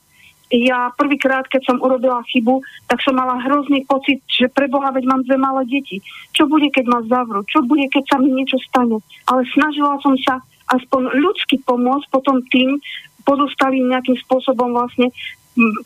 Ja 0.54 0.94
prvýkrát, 0.96 1.50
keď 1.50 1.66
som 1.66 1.82
urobila 1.82 2.22
chybu, 2.30 2.62
tak 2.88 3.02
som 3.02 3.18
mala 3.18 3.42
hrozný 3.42 3.84
pocit, 3.90 4.22
že 4.30 4.48
preboha, 4.54 4.94
veď 4.94 5.04
mám 5.10 5.26
dve 5.26 5.36
malé 5.36 5.66
deti. 5.68 6.00
Čo 6.32 6.48
bude, 6.48 6.70
keď 6.72 6.86
ma 6.88 7.02
zavrú? 7.10 7.44
Čo 7.44 7.66
bude, 7.68 7.90
keď 7.90 8.06
sa 8.06 8.18
mi 8.22 8.32
niečo 8.32 8.56
stane? 8.70 9.02
Ale 9.28 9.42
snažila 9.52 10.00
som 10.00 10.16
sa 10.24 10.40
aspoň 10.72 11.10
ľudsky 11.20 11.60
pomôcť 11.68 12.08
potom 12.14 12.40
tým 12.48 12.80
pozostalým 13.28 13.92
nejakým 13.92 14.16
spôsobom 14.24 14.72
vlastne 14.72 15.12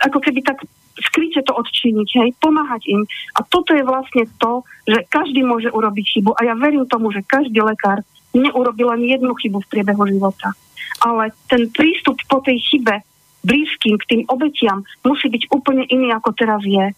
ako 0.05 0.19
keby 0.21 0.45
tak 0.45 0.61
skryte 0.99 1.41
to 1.45 1.53
odčiniť, 1.55 2.09
hej, 2.23 2.29
pomáhať 2.41 2.83
im. 2.91 3.01
A 3.37 3.45
toto 3.47 3.71
je 3.71 3.83
vlastne 3.85 4.27
to, 4.41 4.65
že 4.87 5.07
každý 5.07 5.45
môže 5.45 5.71
urobiť 5.71 6.05
chybu 6.19 6.31
a 6.35 6.41
ja 6.47 6.53
verím 6.57 6.87
tomu, 6.87 7.13
že 7.13 7.23
každý 7.23 7.63
lekár 7.63 8.03
neurobil 8.35 8.91
ani 8.91 9.15
jednu 9.15 9.35
chybu 9.35 9.63
v 9.63 9.71
priebehu 9.71 10.03
života. 10.07 10.55
Ale 11.03 11.31
ten 11.47 11.67
prístup 11.71 12.19
po 12.27 12.39
tej 12.43 12.59
chybe 12.59 13.03
blízkym 13.41 13.97
k 13.97 14.07
tým 14.07 14.21
obetiam 14.29 14.85
musí 15.01 15.27
byť 15.27 15.49
úplne 15.49 15.83
iný, 15.89 16.13
ako 16.13 16.29
teraz 16.37 16.61
je 16.61 16.93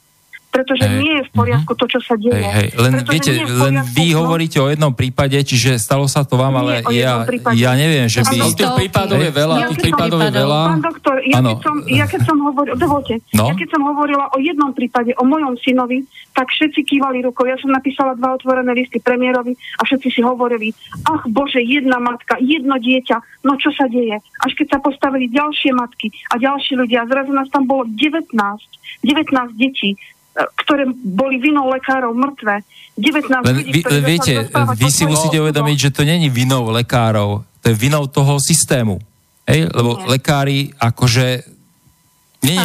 pretože 0.53 0.85
hey. 0.85 1.01
nie 1.01 1.13
je 1.17 1.23
v 1.25 1.31
poriadku 1.33 1.73
to, 1.73 1.89
čo 1.89 1.97
sa 2.05 2.13
deje. 2.13 2.37
Hey, 2.37 2.69
hey. 2.69 2.77
Len 2.77 2.93
viete, 3.09 3.33
len 3.41 3.81
vy 3.89 4.13
no? 4.13 4.21
hovoríte 4.21 4.61
o 4.61 4.69
jednom 4.69 4.93
prípade, 4.93 5.33
čiže 5.41 5.81
stalo 5.81 6.05
sa 6.05 6.21
to 6.21 6.37
vám, 6.37 6.61
ale 6.61 6.85
ja, 6.93 7.25
ja 7.57 7.73
neviem, 7.73 8.05
že 8.05 8.21
by... 8.21 8.53
Tých 8.53 8.77
prípadov 8.85 9.17
je 9.17 9.33
veľa, 9.33 9.55
ja 9.57 9.67
tých 9.73 9.81
prípadov 9.89 10.21
je 10.21 10.29
veľa. 10.29 10.61
Pán 10.77 10.83
doktor, 10.85 11.15
ja 11.25 11.41
keď, 11.41 11.57
som, 11.65 11.75
ja 11.89 12.05
keď 12.05 12.21
som 12.21 12.37
hovorila, 12.37 12.75
dovolte, 12.77 13.15
no? 13.33 13.49
ja 13.49 13.53
keď 13.57 13.69
som 13.73 13.81
hovorila 13.81 14.29
o 14.29 14.37
jednom 14.37 14.69
prípade, 14.77 15.17
o 15.17 15.25
mojom 15.25 15.57
synovi, 15.57 16.05
tak 16.37 16.53
všetci 16.53 16.85
kývali 16.85 17.25
rukou. 17.25 17.49
Ja 17.49 17.57
som 17.57 17.73
napísala 17.73 18.13
dva 18.13 18.37
otvorené 18.37 18.77
listy 18.77 19.01
premiérovi 19.01 19.57
a 19.57 19.81
všetci 19.89 20.07
si 20.13 20.21
hovorili, 20.21 20.69
ach 21.09 21.25
Bože, 21.33 21.65
jedna 21.65 21.97
matka, 21.97 22.37
jedno 22.37 22.77
dieťa, 22.77 23.41
no 23.41 23.57
čo 23.57 23.73
sa 23.73 23.89
deje? 23.89 24.21
Až 24.45 24.51
keď 24.53 24.77
sa 24.77 24.79
postavili 24.85 25.33
ďalšie 25.33 25.73
matky 25.73 26.13
a 26.29 26.37
ďalší 26.37 26.77
ľudia, 26.77 27.09
zrazu 27.09 27.33
nás 27.33 27.49
tam 27.49 27.65
bolo 27.65 27.89
19, 27.89 28.37
19 28.37 29.57
detí 29.57 29.97
ktoré 30.33 30.89
boli 30.89 31.37
vinou 31.37 31.69
lekárov 31.69 32.13
mŕtve. 32.17 32.65
19 32.97 33.45
Len 33.45 33.55
ľudí, 33.61 33.69
vy, 33.69 33.81
viete, 34.01 34.33
vy 34.53 34.89
si 34.89 35.05
musíte 35.05 35.37
uvedomiť, 35.41 35.77
že 35.77 35.93
to 35.93 36.01
není 36.05 36.29
vinou 36.29 36.69
lekárov, 36.73 37.45
to 37.61 37.65
je 37.69 37.75
vinou 37.77 38.05
toho 38.09 38.37
systému. 38.41 39.01
Hej? 39.49 39.69
Lebo 39.73 39.97
Nie. 39.97 40.17
lekári 40.17 40.59
akože 40.77 41.53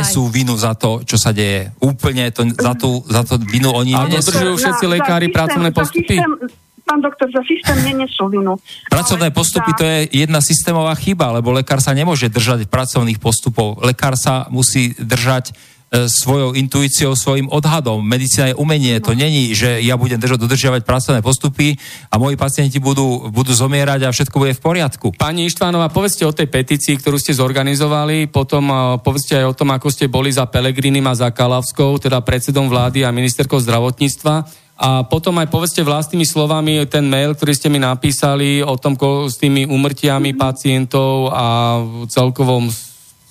sú 0.02 0.26
vinu 0.26 0.58
za 0.58 0.74
to, 0.74 1.06
čo 1.06 1.14
sa 1.14 1.30
deje. 1.30 1.70
Úplne 1.78 2.34
to, 2.34 2.42
za, 2.50 2.74
tú, 2.74 2.98
za 3.06 3.22
tú 3.22 3.38
vinu 3.38 3.70
oni 3.70 3.94
nie 4.10 4.18
sú. 4.18 4.34
všetci 4.34 4.84
lekári 4.90 5.30
pracovné 5.30 5.70
postupy? 5.70 6.18
Systém, 6.18 6.34
pán 6.82 6.98
doktor, 6.98 7.30
za 7.30 7.46
systém 7.46 7.78
nenesú 7.86 8.26
vinu. 8.26 8.58
Pracovné 8.90 9.30
postupy 9.30 9.70
to 9.78 9.84
je 9.86 10.26
jedna 10.26 10.42
systémová 10.42 10.98
chyba, 10.98 11.30
lebo 11.30 11.54
lekár 11.54 11.78
sa 11.78 11.94
nemôže 11.94 12.26
držať 12.26 12.66
pracovných 12.66 13.22
postupov. 13.22 13.78
Lekár 13.78 14.18
sa 14.18 14.50
musí 14.50 14.98
držať 14.98 15.54
svojou 15.88 16.52
intuíciou, 16.52 17.16
svojim 17.16 17.48
odhadom. 17.48 18.04
Medicína 18.04 18.52
je 18.52 18.60
umenie, 18.60 19.00
to 19.00 19.16
není, 19.16 19.56
že 19.56 19.80
ja 19.80 19.96
budem 19.96 20.20
držať, 20.20 20.36
dodržiavať 20.44 20.82
pracovné 20.84 21.24
postupy 21.24 21.80
a 22.12 22.20
moji 22.20 22.36
pacienti 22.36 22.76
budú, 22.76 23.32
budú 23.32 23.56
zomierať 23.56 24.04
a 24.04 24.12
všetko 24.12 24.36
bude 24.36 24.52
v 24.52 24.60
poriadku. 24.60 25.06
Pani 25.16 25.48
Ištvanová, 25.48 25.88
povedzte 25.88 26.28
o 26.28 26.36
tej 26.36 26.52
petícii, 26.52 27.00
ktorú 27.00 27.16
ste 27.16 27.32
zorganizovali, 27.32 28.28
potom 28.28 28.68
uh, 28.68 28.78
povedzte 29.00 29.40
aj 29.40 29.46
o 29.48 29.56
tom, 29.56 29.72
ako 29.72 29.88
ste 29.88 30.12
boli 30.12 30.28
za 30.28 30.44
Pelegrinim 30.44 31.08
a 31.08 31.16
za 31.16 31.32
Kalavskou, 31.32 31.96
teda 31.96 32.20
predsedom 32.20 32.68
vlády 32.68 33.08
a 33.08 33.14
ministerkou 33.14 33.56
zdravotníctva. 33.56 34.44
A 34.78 35.02
potom 35.08 35.34
aj 35.42 35.50
povedzte 35.50 35.82
vlastnými 35.82 36.22
slovami 36.22 36.86
ten 36.86 37.02
mail, 37.02 37.34
ktorý 37.34 37.50
ste 37.50 37.66
mi 37.66 37.82
napísali 37.82 38.62
o 38.62 38.78
tom 38.78 38.94
ko, 38.94 39.26
s 39.26 39.34
tými 39.40 39.66
umrtiami 39.66 40.38
pacientov 40.38 41.34
a 41.34 41.80
celkovom 42.06 42.70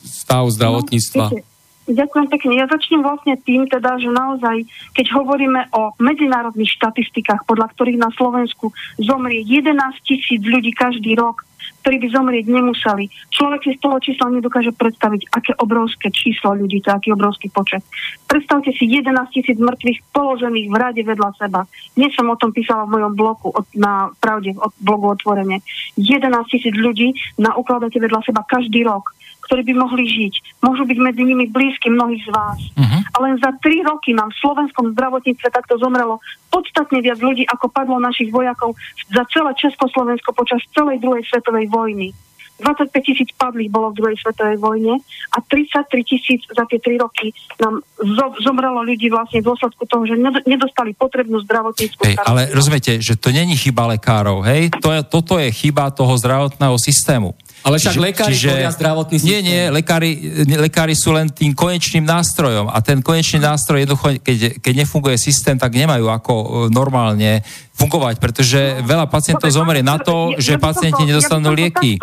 stavu 0.03 0.51
zdravotníctva. 0.51 1.26
No, 1.32 1.39
Ďakujem 1.88 2.28
pekne. 2.28 2.60
Ja 2.60 2.68
začnem 2.68 3.00
vlastne 3.00 3.40
tým 3.48 3.64
teda, 3.72 3.96
že 3.96 4.12
naozaj, 4.12 4.68
keď 4.92 5.08
hovoríme 5.16 5.72
o 5.72 5.96
medzinárodných 6.04 6.76
štatistikách, 6.76 7.48
podľa 7.48 7.72
ktorých 7.72 7.96
na 7.96 8.12
Slovensku 8.12 8.76
zomrie 9.00 9.40
11 9.48 9.72
tisíc 10.04 10.44
ľudí 10.44 10.76
každý 10.76 11.16
rok, 11.16 11.48
ktorí 11.88 12.04
by 12.04 12.08
zomrieť 12.12 12.46
nemuseli. 12.52 13.08
Človek 13.32 13.64
si 13.64 13.72
z 13.76 13.80
toho 13.80 13.98
čísla 14.04 14.28
nedokáže 14.36 14.76
predstaviť, 14.76 15.32
aké 15.32 15.52
obrovské 15.64 16.12
číslo 16.12 16.60
ľudí, 16.60 16.84
to 16.84 16.92
aký 16.92 17.16
obrovský 17.16 17.48
počet. 17.48 17.80
Predstavte 18.28 18.76
si 18.76 18.84
11 18.92 19.08
tisíc 19.32 19.56
mŕtvych 19.56 20.12
položených 20.12 20.68
v 20.68 20.76
rade 20.76 21.02
vedľa 21.08 21.40
seba. 21.40 21.64
Dnes 21.96 22.12
som 22.12 22.28
o 22.28 22.36
tom 22.36 22.52
písala 22.52 22.84
v 22.84 23.00
mojom 23.00 23.14
blogu 23.16 23.48
od, 23.56 23.64
na 23.80 24.12
pravde, 24.20 24.52
od 24.60 24.76
blogu 24.84 25.16
otvorene. 25.16 25.64
11 25.96 26.28
tisíc 26.52 26.76
ľudí 26.76 27.16
na 27.40 27.56
ukladáte 27.56 28.04
vedľa 28.04 28.28
seba 28.28 28.44
každý 28.44 28.84
rok 28.84 29.16
ktorí 29.48 29.64
by 29.72 29.74
mohli 29.80 30.06
žiť. 30.06 30.34
Môžu 30.60 30.84
byť 30.84 30.98
medzi 31.00 31.24
nimi 31.24 31.48
blízky 31.48 31.88
mnohých 31.88 32.28
z 32.28 32.32
vás. 32.36 32.60
Uh-huh. 32.76 33.02
A 33.16 33.18
len 33.24 33.39
za 33.39 33.56
tri 33.64 33.80
roky 33.80 34.12
nám 34.12 34.30
v 34.36 34.39
slovenskom 34.43 34.91
zdravotníctve 34.93 35.48
takto 35.50 35.80
zomrelo 35.80 36.20
podstatne 36.52 37.00
viac 37.00 37.24
ľudí, 37.24 37.48
ako 37.48 37.72
padlo 37.72 37.98
našich 37.98 38.28
vojakov 38.30 38.76
za 39.08 39.24
celé 39.32 39.56
Československo 39.56 40.36
počas 40.36 40.60
celej 40.76 41.00
druhej 41.00 41.24
svetovej 41.26 41.72
vojny. 41.72 42.12
25 42.58 42.89
tisíc 43.06 43.30
padlých 43.38 43.70
bolo 43.70 43.93
v 43.93 44.02
druhej 44.02 44.18
svetovej 44.18 44.58
vojne 44.58 44.98
a 45.34 45.38
33 45.45 45.93
tisíc 46.02 46.41
za 46.50 46.66
tie 46.66 46.82
3 46.82 47.06
roky 47.06 47.30
nám 47.62 47.86
zo, 48.02 48.34
zomrelo 48.41 48.82
ľudí 48.82 49.14
vlastne 49.14 49.45
v 49.45 49.54
dôsledku 49.54 49.86
toho, 49.86 50.10
že 50.10 50.18
nedostali 50.50 50.98
potrebnú 50.98 51.38
zdravotníckú 51.45 52.02
hey, 52.02 52.18
Ale 52.18 52.50
rozumiete, 52.50 52.98
že 52.98 53.14
to 53.14 53.30
není 53.30 53.54
chyba 53.54 53.86
lekárov, 53.93 54.41
hej? 54.41 54.74
To 54.82 54.89
je, 54.89 55.02
toto 55.06 55.38
je 55.38 55.54
chyba 55.54 55.93
toho 55.93 56.18
zdravotného 56.18 56.76
systému. 56.82 57.38
Ale 57.68 57.76
však 57.84 57.99
lekári 57.99 58.32
čiže, 58.32 58.72
zdravotný 58.80 59.15
systém. 59.20 59.30
Nie, 59.30 59.39
nie, 59.43 59.61
lekári, 59.68 60.09
lekári 60.47 60.95
sú 60.95 61.11
len 61.11 61.28
tým 61.28 61.51
konečným 61.51 62.07
nástrojom 62.07 62.72
a 62.72 62.80
ten 62.80 63.03
konečný 63.03 63.43
nástroj 63.43 63.84
jednoducho, 63.84 64.24
keď, 64.24 64.63
keď 64.63 64.74
nefunguje 64.88 65.20
systém, 65.20 65.59
tak 65.59 65.76
nemajú 65.76 66.07
ako 66.07 66.34
e, 66.34 66.45
normálne 66.72 67.43
fungovať, 67.76 68.24
pretože 68.24 68.80
veľa 68.88 69.11
pacientov 69.11 69.51
zomrie 69.51 69.84
na 69.84 69.99
to, 69.99 70.32
že 70.39 70.55
pacienti 70.55 71.03
nedostanú 71.03 71.51
lieky. 71.51 71.99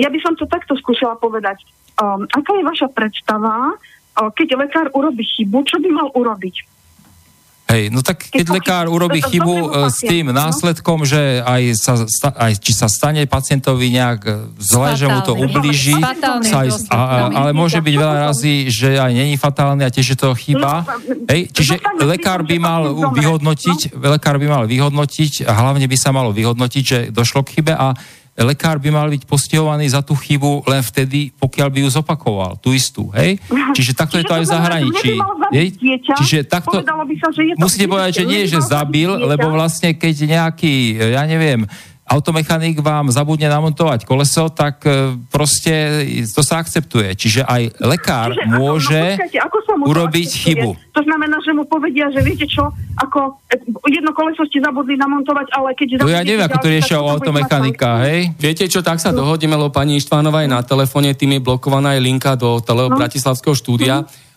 Ja 0.00 0.08
by 0.08 0.18
som 0.24 0.32
to 0.34 0.48
takto 0.48 0.74
skúšala 0.78 1.20
povedať. 1.20 1.62
Um, 1.98 2.24
aká 2.30 2.54
je 2.54 2.62
vaša 2.62 2.88
predstava, 2.94 3.74
uh, 3.74 4.30
keď 4.30 4.54
lekár 4.54 4.86
urobí 4.94 5.26
chybu, 5.26 5.66
čo 5.66 5.82
by 5.82 5.90
mal 5.90 6.08
urobiť? 6.14 6.77
Hej, 7.68 7.92
no 7.92 8.00
tak 8.00 8.24
keď 8.32 8.48
lekár 8.48 8.88
urobí 8.88 9.20
chybu 9.20 9.52
e, 9.52 9.68
s 9.92 10.00
tým 10.00 10.32
no? 10.32 10.40
následkom, 10.40 11.04
že 11.04 11.44
aj, 11.44 11.76
sa, 11.76 11.94
aj 12.32 12.56
či 12.64 12.72
sa 12.72 12.88
stane 12.88 13.28
pacientovi 13.28 13.92
nejak 13.92 14.20
e, 14.24 14.32
zle, 14.56 14.96
že 14.96 15.04
mu 15.04 15.20
to 15.20 15.36
ublíži, 15.36 16.00
sa 16.48 16.64
aj, 16.64 16.88
a, 16.88 17.28
ale 17.28 17.50
môže 17.52 17.84
byť 17.84 17.94
veľa 18.00 18.16
razy, 18.32 18.72
že 18.72 18.96
aj 18.96 19.12
není 19.12 19.36
fatálny 19.36 19.84
a 19.84 19.92
tiež 19.92 20.16
je 20.16 20.18
to 20.18 20.32
chyba. 20.32 20.88
No, 20.88 21.28
Hej, 21.28 21.52
čiže 21.52 21.76
lekár 22.08 22.40
by 22.40 22.56
mal 22.56 22.88
vyhodnotiť, 23.12 24.00
lekár 24.00 24.40
by 24.40 24.48
mal 24.48 24.64
vyhodnotiť, 24.64 25.44
a 25.44 25.52
hlavne 25.52 25.84
by 25.84 25.96
sa 26.00 26.08
malo 26.08 26.32
vyhodnotiť, 26.32 26.82
že 26.88 26.98
došlo 27.12 27.44
k 27.44 27.60
chybe 27.60 27.76
a 27.76 27.92
lekár 28.38 28.78
by 28.78 28.90
mal 28.94 29.10
byť 29.10 29.26
postihovaný 29.26 29.90
za 29.90 29.98
tú 29.98 30.14
chybu 30.14 30.62
len 30.70 30.78
vtedy, 30.78 31.34
pokiaľ 31.34 31.68
by 31.74 31.78
ju 31.82 31.88
zopakoval, 31.90 32.54
tú 32.62 32.70
istú, 32.70 33.10
hej? 33.10 33.42
Čiže 33.74 33.98
takto 33.98 34.14
Čiže 34.18 34.22
je 34.22 34.24
to 34.24 34.36
aj 34.38 34.42
v 34.46 34.50
zahraničí. 34.50 35.12
Čiže 36.22 36.38
takto, 36.46 36.78
musíte 37.58 37.86
povedať, 37.90 38.22
že 38.22 38.24
nie, 38.28 38.46
že 38.46 38.62
zabil, 38.62 39.10
lebo 39.10 39.50
vlastne 39.50 39.96
keď 39.96 40.14
nejaký, 40.26 41.02
ja 41.14 41.26
neviem, 41.26 41.66
automechanik 42.08 42.80
vám 42.80 43.12
zabudne 43.12 43.52
namontovať 43.52 44.08
koleso, 44.08 44.48
tak 44.48 44.80
e, 44.88 45.14
proste 45.28 46.04
to 46.32 46.40
sa 46.40 46.58
akceptuje. 46.64 47.12
Čiže 47.12 47.44
aj 47.44 47.84
lekár 47.84 48.32
Čiže, 48.32 48.48
môže 48.48 48.96
ako, 48.96 49.04
no, 49.04 49.16
počkajte, 49.20 49.38
ako 49.44 49.56
urobiť 49.84 50.28
akceptuje? 50.28 50.52
chybu. 50.56 50.70
To 50.96 51.00
znamená, 51.04 51.36
že 51.44 51.52
mu 51.52 51.62
povedia, 51.68 52.08
že 52.10 52.20
viete 52.24 52.48
čo, 52.48 52.72
ako 52.96 53.38
e, 53.52 53.60
jedno 53.92 54.16
koleso 54.16 54.42
ste 54.48 54.64
zabudli 54.64 54.96
namontovať, 54.96 55.46
ale 55.52 55.76
keď... 55.76 56.02
To 56.02 56.08
ja 56.08 56.24
neviem, 56.24 56.48
ako 56.48 56.58
to 56.64 56.68
riešia 56.72 56.96
automechanika, 56.98 57.88
hej? 58.08 58.32
Viete 58.40 58.64
čo, 58.66 58.80
tak 58.80 58.98
sa 58.98 59.12
dohodíme, 59.12 59.54
lebo 59.54 59.68
pani 59.68 60.00
Ištvánova 60.00 60.42
je 60.42 60.50
na 60.50 60.64
telefóne, 60.64 61.12
tým 61.12 61.38
je 61.38 61.44
blokovaná 61.44 61.94
aj 61.94 62.00
linka 62.00 62.32
do 62.34 62.58
tele- 62.64 62.88
no. 62.88 62.96
Bratislavského 62.96 63.52
štúdia. 63.52 64.02
Uh, 64.02 64.27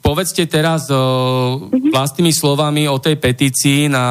povedzte 0.00 0.48
teraz 0.48 0.88
uh, 0.88 1.60
vlastnými 1.92 2.32
slovami 2.32 2.88
o 2.88 2.96
tej 2.96 3.20
petícii 3.20 3.92
na 3.92 4.04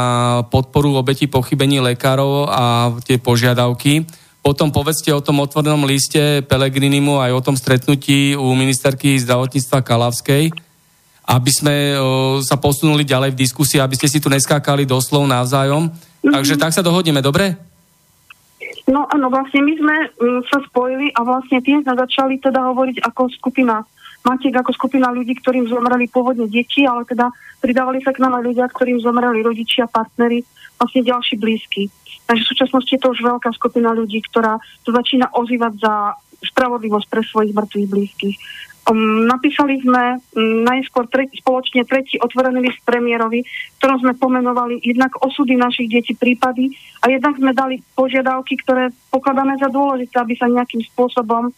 podporu 0.45 0.93
obeti 1.01 1.25
pochybení 1.25 1.81
lekárov 1.81 2.45
a 2.45 2.93
tie 3.01 3.17
požiadavky. 3.17 4.05
Potom 4.45 4.69
povedzte 4.69 5.09
o 5.09 5.25
tom 5.25 5.41
otvorenom 5.41 5.89
liste 5.89 6.45
Pelegrinimu 6.45 7.17
aj 7.17 7.31
o 7.33 7.41
tom 7.41 7.57
stretnutí 7.57 8.37
u 8.37 8.53
ministerky 8.53 9.17
zdravotníctva 9.17 9.81
Kalavskej, 9.81 10.53
aby 11.25 11.49
sme 11.49 11.97
sa 12.45 12.53
posunuli 12.61 13.01
ďalej 13.01 13.33
v 13.33 13.41
diskusii, 13.41 13.81
aby 13.81 13.97
ste 13.97 14.05
si 14.05 14.21
tu 14.21 14.29
neskákali 14.29 14.85
doslov 14.85 15.25
navzájom. 15.25 15.89
Mm-hmm. 15.89 16.29
Takže 16.29 16.61
tak 16.61 16.77
sa 16.77 16.85
dohodneme, 16.85 17.25
dobre? 17.25 17.57
No 18.85 19.09
áno, 19.09 19.33
vlastne 19.33 19.65
my 19.65 19.73
sme 19.73 19.95
um, 20.21 20.45
sa 20.45 20.61
spojili 20.69 21.09
a 21.17 21.25
vlastne 21.25 21.57
tým 21.65 21.81
sme 21.81 21.97
začali 21.97 22.37
teda 22.37 22.69
hovoriť 22.69 23.01
ako 23.01 23.33
skupina 23.33 23.81
matiek 24.25 24.55
ako 24.57 24.73
skupina 24.73 25.13
ľudí, 25.13 25.37
ktorým 25.37 25.69
zomreli 25.69 26.09
pôvodne 26.09 26.49
deti, 26.49 26.83
ale 26.83 27.05
teda 27.05 27.29
pridávali 27.61 28.01
sa 28.01 28.11
k 28.11 28.21
nám 28.25 28.41
aj 28.41 28.43
ľudia, 28.43 28.65
ktorým 28.67 28.99
zomreli 28.99 29.45
rodičia, 29.45 29.85
partnery, 29.85 30.41
vlastne 30.81 31.05
ďalší 31.05 31.37
blízky. 31.37 31.87
Takže 32.25 32.41
v 32.41 32.51
súčasnosti 32.51 32.91
je 32.91 33.01
to 33.01 33.13
už 33.13 33.21
veľká 33.21 33.53
skupina 33.53 33.93
ľudí, 33.93 34.19
ktorá 34.25 34.57
to 34.81 34.89
začína 34.89 35.29
ozývať 35.37 35.73
za 35.77 35.93
spravodlivosť 36.41 37.07
pre 37.07 37.21
svojich 37.21 37.53
mŕtvych 37.53 37.87
blízkych. 37.89 38.37
Um, 38.85 39.25
napísali 39.25 39.81
sme 39.81 40.21
um, 40.21 40.61
najskôr 40.61 41.09
tretí, 41.09 41.41
spoločne 41.41 41.89
tretí 41.89 42.21
otvorený 42.21 42.69
list 42.69 42.85
premiérovi, 42.85 43.41
ktorom 43.81 43.97
sme 43.97 44.13
pomenovali 44.13 44.77
jednak 44.77 45.09
osudy 45.25 45.57
našich 45.57 45.89
detí, 45.89 46.13
prípady 46.13 46.69
a 47.01 47.09
jednak 47.09 47.33
sme 47.33 47.49
dali 47.49 47.81
požiadavky, 47.97 48.61
ktoré 48.61 48.93
pokladáme 49.09 49.57
za 49.57 49.73
dôležité, 49.73 50.21
aby 50.21 50.37
sa 50.37 50.45
nejakým 50.45 50.85
spôsobom 50.93 51.49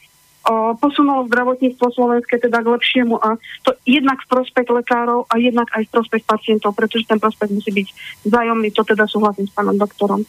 posunulo 0.79 1.27
zdravotníctvo 1.27 1.91
slovenské 1.91 2.39
teda 2.39 2.63
k 2.63 2.71
lepšiemu 2.71 3.19
a 3.19 3.35
to 3.67 3.75
jednak 3.83 4.15
v 4.23 4.31
prospech 4.31 4.67
lekárov 4.71 5.27
a 5.27 5.35
jednak 5.35 5.67
aj 5.75 5.91
v 5.91 5.93
prospech 5.99 6.23
pacientov, 6.23 6.71
pretože 6.71 7.03
ten 7.03 7.19
prospech 7.19 7.51
musí 7.51 7.71
byť 7.75 7.87
vzájomný, 8.31 8.71
to 8.71 8.87
teda 8.87 9.03
súhlasím 9.11 9.43
s 9.43 9.51
pánom 9.51 9.75
doktorom. 9.75 10.23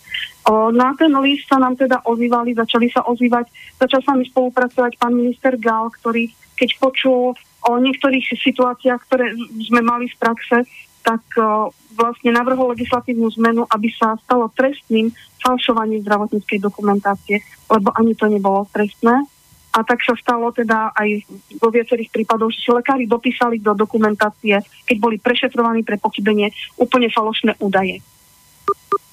Na 0.74 0.90
ten 0.98 1.14
list 1.22 1.46
sa 1.46 1.62
nám 1.62 1.78
teda 1.78 2.02
ozývali, 2.02 2.50
začali 2.50 2.90
sa 2.90 3.06
ozývať, 3.06 3.46
začal 3.78 4.00
s 4.02 4.10
nami 4.10 4.24
spolupracovať 4.26 4.98
pán 4.98 5.14
minister 5.14 5.54
Gal, 5.54 5.86
ktorý 5.94 6.34
keď 6.58 6.70
počul 6.82 7.38
o 7.70 7.72
niektorých 7.78 8.34
situáciách, 8.42 9.00
ktoré 9.06 9.30
sme 9.70 9.86
mali 9.86 10.10
z 10.10 10.18
praxe, 10.18 10.66
tak 11.06 11.22
vlastne 11.94 12.34
navrhol 12.34 12.74
legislatívnu 12.74 13.30
zmenu, 13.38 13.62
aby 13.70 13.86
sa 13.94 14.18
stalo 14.26 14.50
trestným 14.50 15.14
falšovanie 15.38 16.02
zdravotníckej 16.02 16.58
dokumentácie, 16.58 17.38
lebo 17.70 17.94
ani 17.94 18.18
to 18.18 18.26
nebolo 18.26 18.66
trestné 18.74 19.22
a 19.68 19.84
tak 19.84 20.00
sa 20.00 20.16
stalo 20.16 20.48
teda 20.50 20.96
aj 20.96 21.28
vo 21.60 21.68
viacerých 21.68 22.08
prípadoch, 22.08 22.50
že 22.50 22.72
lekári 22.72 23.04
dopísali 23.04 23.60
do 23.60 23.76
dokumentácie, 23.76 24.58
keď 24.88 24.96
boli 24.96 25.16
prešetrovaní 25.20 25.84
pre 25.84 26.00
pochybenie, 26.00 26.50
úplne 26.80 27.12
falošné 27.12 27.60
údaje. 27.60 28.00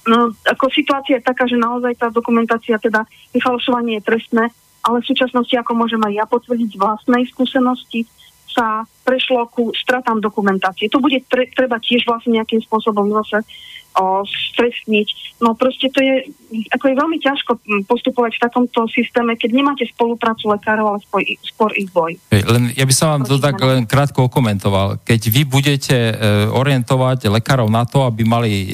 No, 0.05 0.31
ako 0.45 0.69
situácia 0.69 1.17
je 1.17 1.27
taká, 1.27 1.49
že 1.49 1.57
naozaj 1.57 1.97
tá 1.97 2.07
dokumentácia, 2.13 2.77
teda 2.77 3.09
vyfalšovanie 3.33 3.99
je 3.99 4.05
trestné, 4.05 4.43
ale 4.85 5.01
v 5.01 5.09
súčasnosti, 5.09 5.53
ako 5.57 5.73
môžem 5.73 6.01
aj 6.05 6.13
ja 6.13 6.25
potvrdiť 6.29 6.77
vlastnej 6.77 7.25
skúsenosti, 7.25 8.05
sa 8.45 8.87
prešlo 9.03 9.51
ku 9.51 9.75
stratám 9.75 10.23
dokumentácie. 10.23 10.87
To 10.87 11.03
bude 11.03 11.19
tre, 11.27 11.51
treba 11.51 11.81
tiež 11.81 12.07
vlastne 12.07 12.39
nejakým 12.39 12.63
spôsobom 12.63 13.11
zase 13.19 13.43
o, 13.95 14.23
stresniť. 14.27 15.39
No 15.43 15.55
proste 15.55 15.91
to 15.91 15.99
je, 15.99 16.31
ako 16.71 16.85
je 16.91 16.95
veľmi 16.95 17.17
ťažko 17.19 17.51
postupovať 17.87 18.39
v 18.39 18.43
takomto 18.47 18.87
systéme, 18.91 19.35
keď 19.35 19.49
nemáte 19.51 19.83
spoluprácu 19.87 20.51
lekárov, 20.51 20.95
ale 20.95 20.99
spoj, 21.03 21.23
skôr 21.43 21.71
ich 21.75 21.91
boj. 21.91 22.15
Len, 22.31 22.71
ja 22.75 22.85
by 22.87 22.93
som 22.95 23.07
vám 23.15 23.23
to 23.27 23.35
tak 23.39 23.59
len 23.59 23.83
krátko 23.83 24.27
okomentoval. 24.27 25.03
Keď 25.03 25.21
vy 25.27 25.41
budete 25.47 25.95
e, 25.95 26.13
orientovať 26.51 27.27
lekárov 27.31 27.67
na 27.67 27.83
to, 27.83 28.07
aby 28.07 28.23
mali 28.23 28.51
e, 28.51 28.65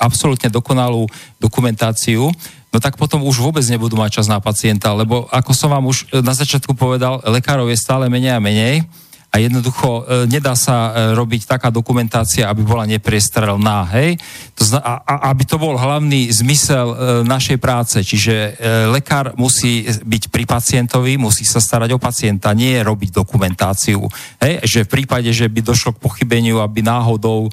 absolútne 0.00 0.52
dokonalú 0.52 1.08
dokumentáciu, 1.40 2.28
no 2.70 2.76
tak 2.78 3.00
potom 3.00 3.24
už 3.24 3.40
vôbec 3.40 3.64
nebudú 3.68 3.96
mať 3.96 4.20
čas 4.20 4.26
na 4.28 4.40
pacienta, 4.40 4.92
lebo 4.92 5.24
ako 5.32 5.52
som 5.56 5.72
vám 5.72 5.88
už 5.88 6.08
e, 6.12 6.20
na 6.20 6.36
začiatku 6.36 6.76
povedal, 6.76 7.20
lekárov 7.24 7.68
je 7.68 7.80
stále 7.80 8.08
menej 8.12 8.36
a 8.36 8.42
menej 8.42 8.84
a 9.30 9.38
jednoducho 9.38 10.02
e, 10.02 10.26
nedá 10.26 10.58
sa 10.58 10.90
e, 10.90 11.14
robiť 11.14 11.46
taká 11.46 11.70
dokumentácia, 11.70 12.50
aby 12.50 12.66
bola 12.66 12.82
nepriestrelná, 12.82 13.86
hej? 13.94 14.18
To 14.58 14.66
zna, 14.66 14.82
a, 14.82 14.94
a, 15.06 15.14
aby 15.30 15.46
to 15.46 15.54
bol 15.54 15.78
hlavný 15.78 16.26
zmysel 16.34 16.86
e, 16.90 16.96
našej 17.22 17.62
práce, 17.62 18.02
čiže 18.02 18.34
e, 18.34 18.50
lekár 18.90 19.38
musí 19.38 19.86
byť 19.86 20.34
pri 20.34 20.44
pacientovi, 20.50 21.14
musí 21.14 21.46
sa 21.46 21.62
starať 21.62 21.94
o 21.94 22.02
pacienta, 22.02 22.50
nie 22.58 22.74
robiť 22.82 23.22
dokumentáciu, 23.22 24.02
hej? 24.42 24.66
Že 24.66 24.90
v 24.90 24.92
prípade, 24.98 25.30
že 25.30 25.46
by 25.46 25.62
došlo 25.62 25.94
k 25.94 26.02
pochybeniu, 26.02 26.58
aby 26.58 26.82
náhodou 26.82 27.46
e, 27.46 27.50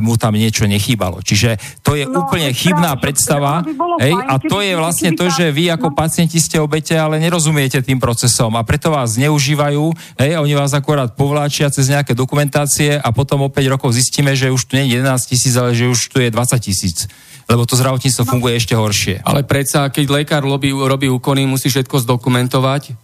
mu 0.00 0.16
tam 0.16 0.32
niečo 0.32 0.64
nechýbalo. 0.64 1.20
Čiže 1.20 1.60
to 1.84 1.92
je 1.92 2.08
no, 2.08 2.24
úplne 2.24 2.48
chybná 2.56 2.96
práve, 2.96 3.04
predstava, 3.04 3.60
hej? 4.00 4.16
Fajn, 4.16 4.32
a 4.32 4.34
to 4.40 4.58
je 4.64 4.72
vlastne 4.80 5.10
to, 5.12 5.28
že 5.28 5.52
vy 5.52 5.68
ako 5.76 5.92
no. 5.92 5.94
pacienti 5.94 6.40
ste 6.40 6.56
obete, 6.56 6.96
ale 6.96 7.20
nerozumiete 7.20 7.84
tým 7.84 8.00
procesom 8.00 8.56
a 8.56 8.64
preto 8.64 8.88
vás 8.88 9.20
zneužívajú, 9.20 9.92
hej? 10.24 10.40
Oni 10.40 10.56
vás 10.56 10.72
akorát 10.72 11.17
povláčia 11.18 11.66
cez 11.74 11.90
nejaké 11.90 12.14
dokumentácie 12.14 12.94
a 12.94 13.10
potom 13.10 13.42
o 13.42 13.50
5 13.50 13.74
rokov 13.74 13.90
zistíme, 13.98 14.38
že 14.38 14.54
už 14.54 14.70
tu 14.70 14.78
nie 14.78 14.86
je 14.86 15.02
11 15.02 15.18
tisíc, 15.26 15.58
ale 15.58 15.74
že 15.74 15.90
už 15.90 16.14
tu 16.14 16.22
je 16.22 16.30
20 16.30 16.54
tisíc. 16.62 17.10
Lebo 17.50 17.66
to 17.66 17.74
zdravotníctvo 17.74 18.22
funguje 18.22 18.54
ešte 18.54 18.78
horšie. 18.78 19.26
Ale 19.26 19.42
predsa, 19.42 19.90
keď 19.90 20.22
lekár 20.22 20.46
robí, 20.46 20.70
robí 20.70 21.10
úkony, 21.10 21.42
musí 21.50 21.66
všetko 21.66 22.06
zdokumentovať, 22.06 22.94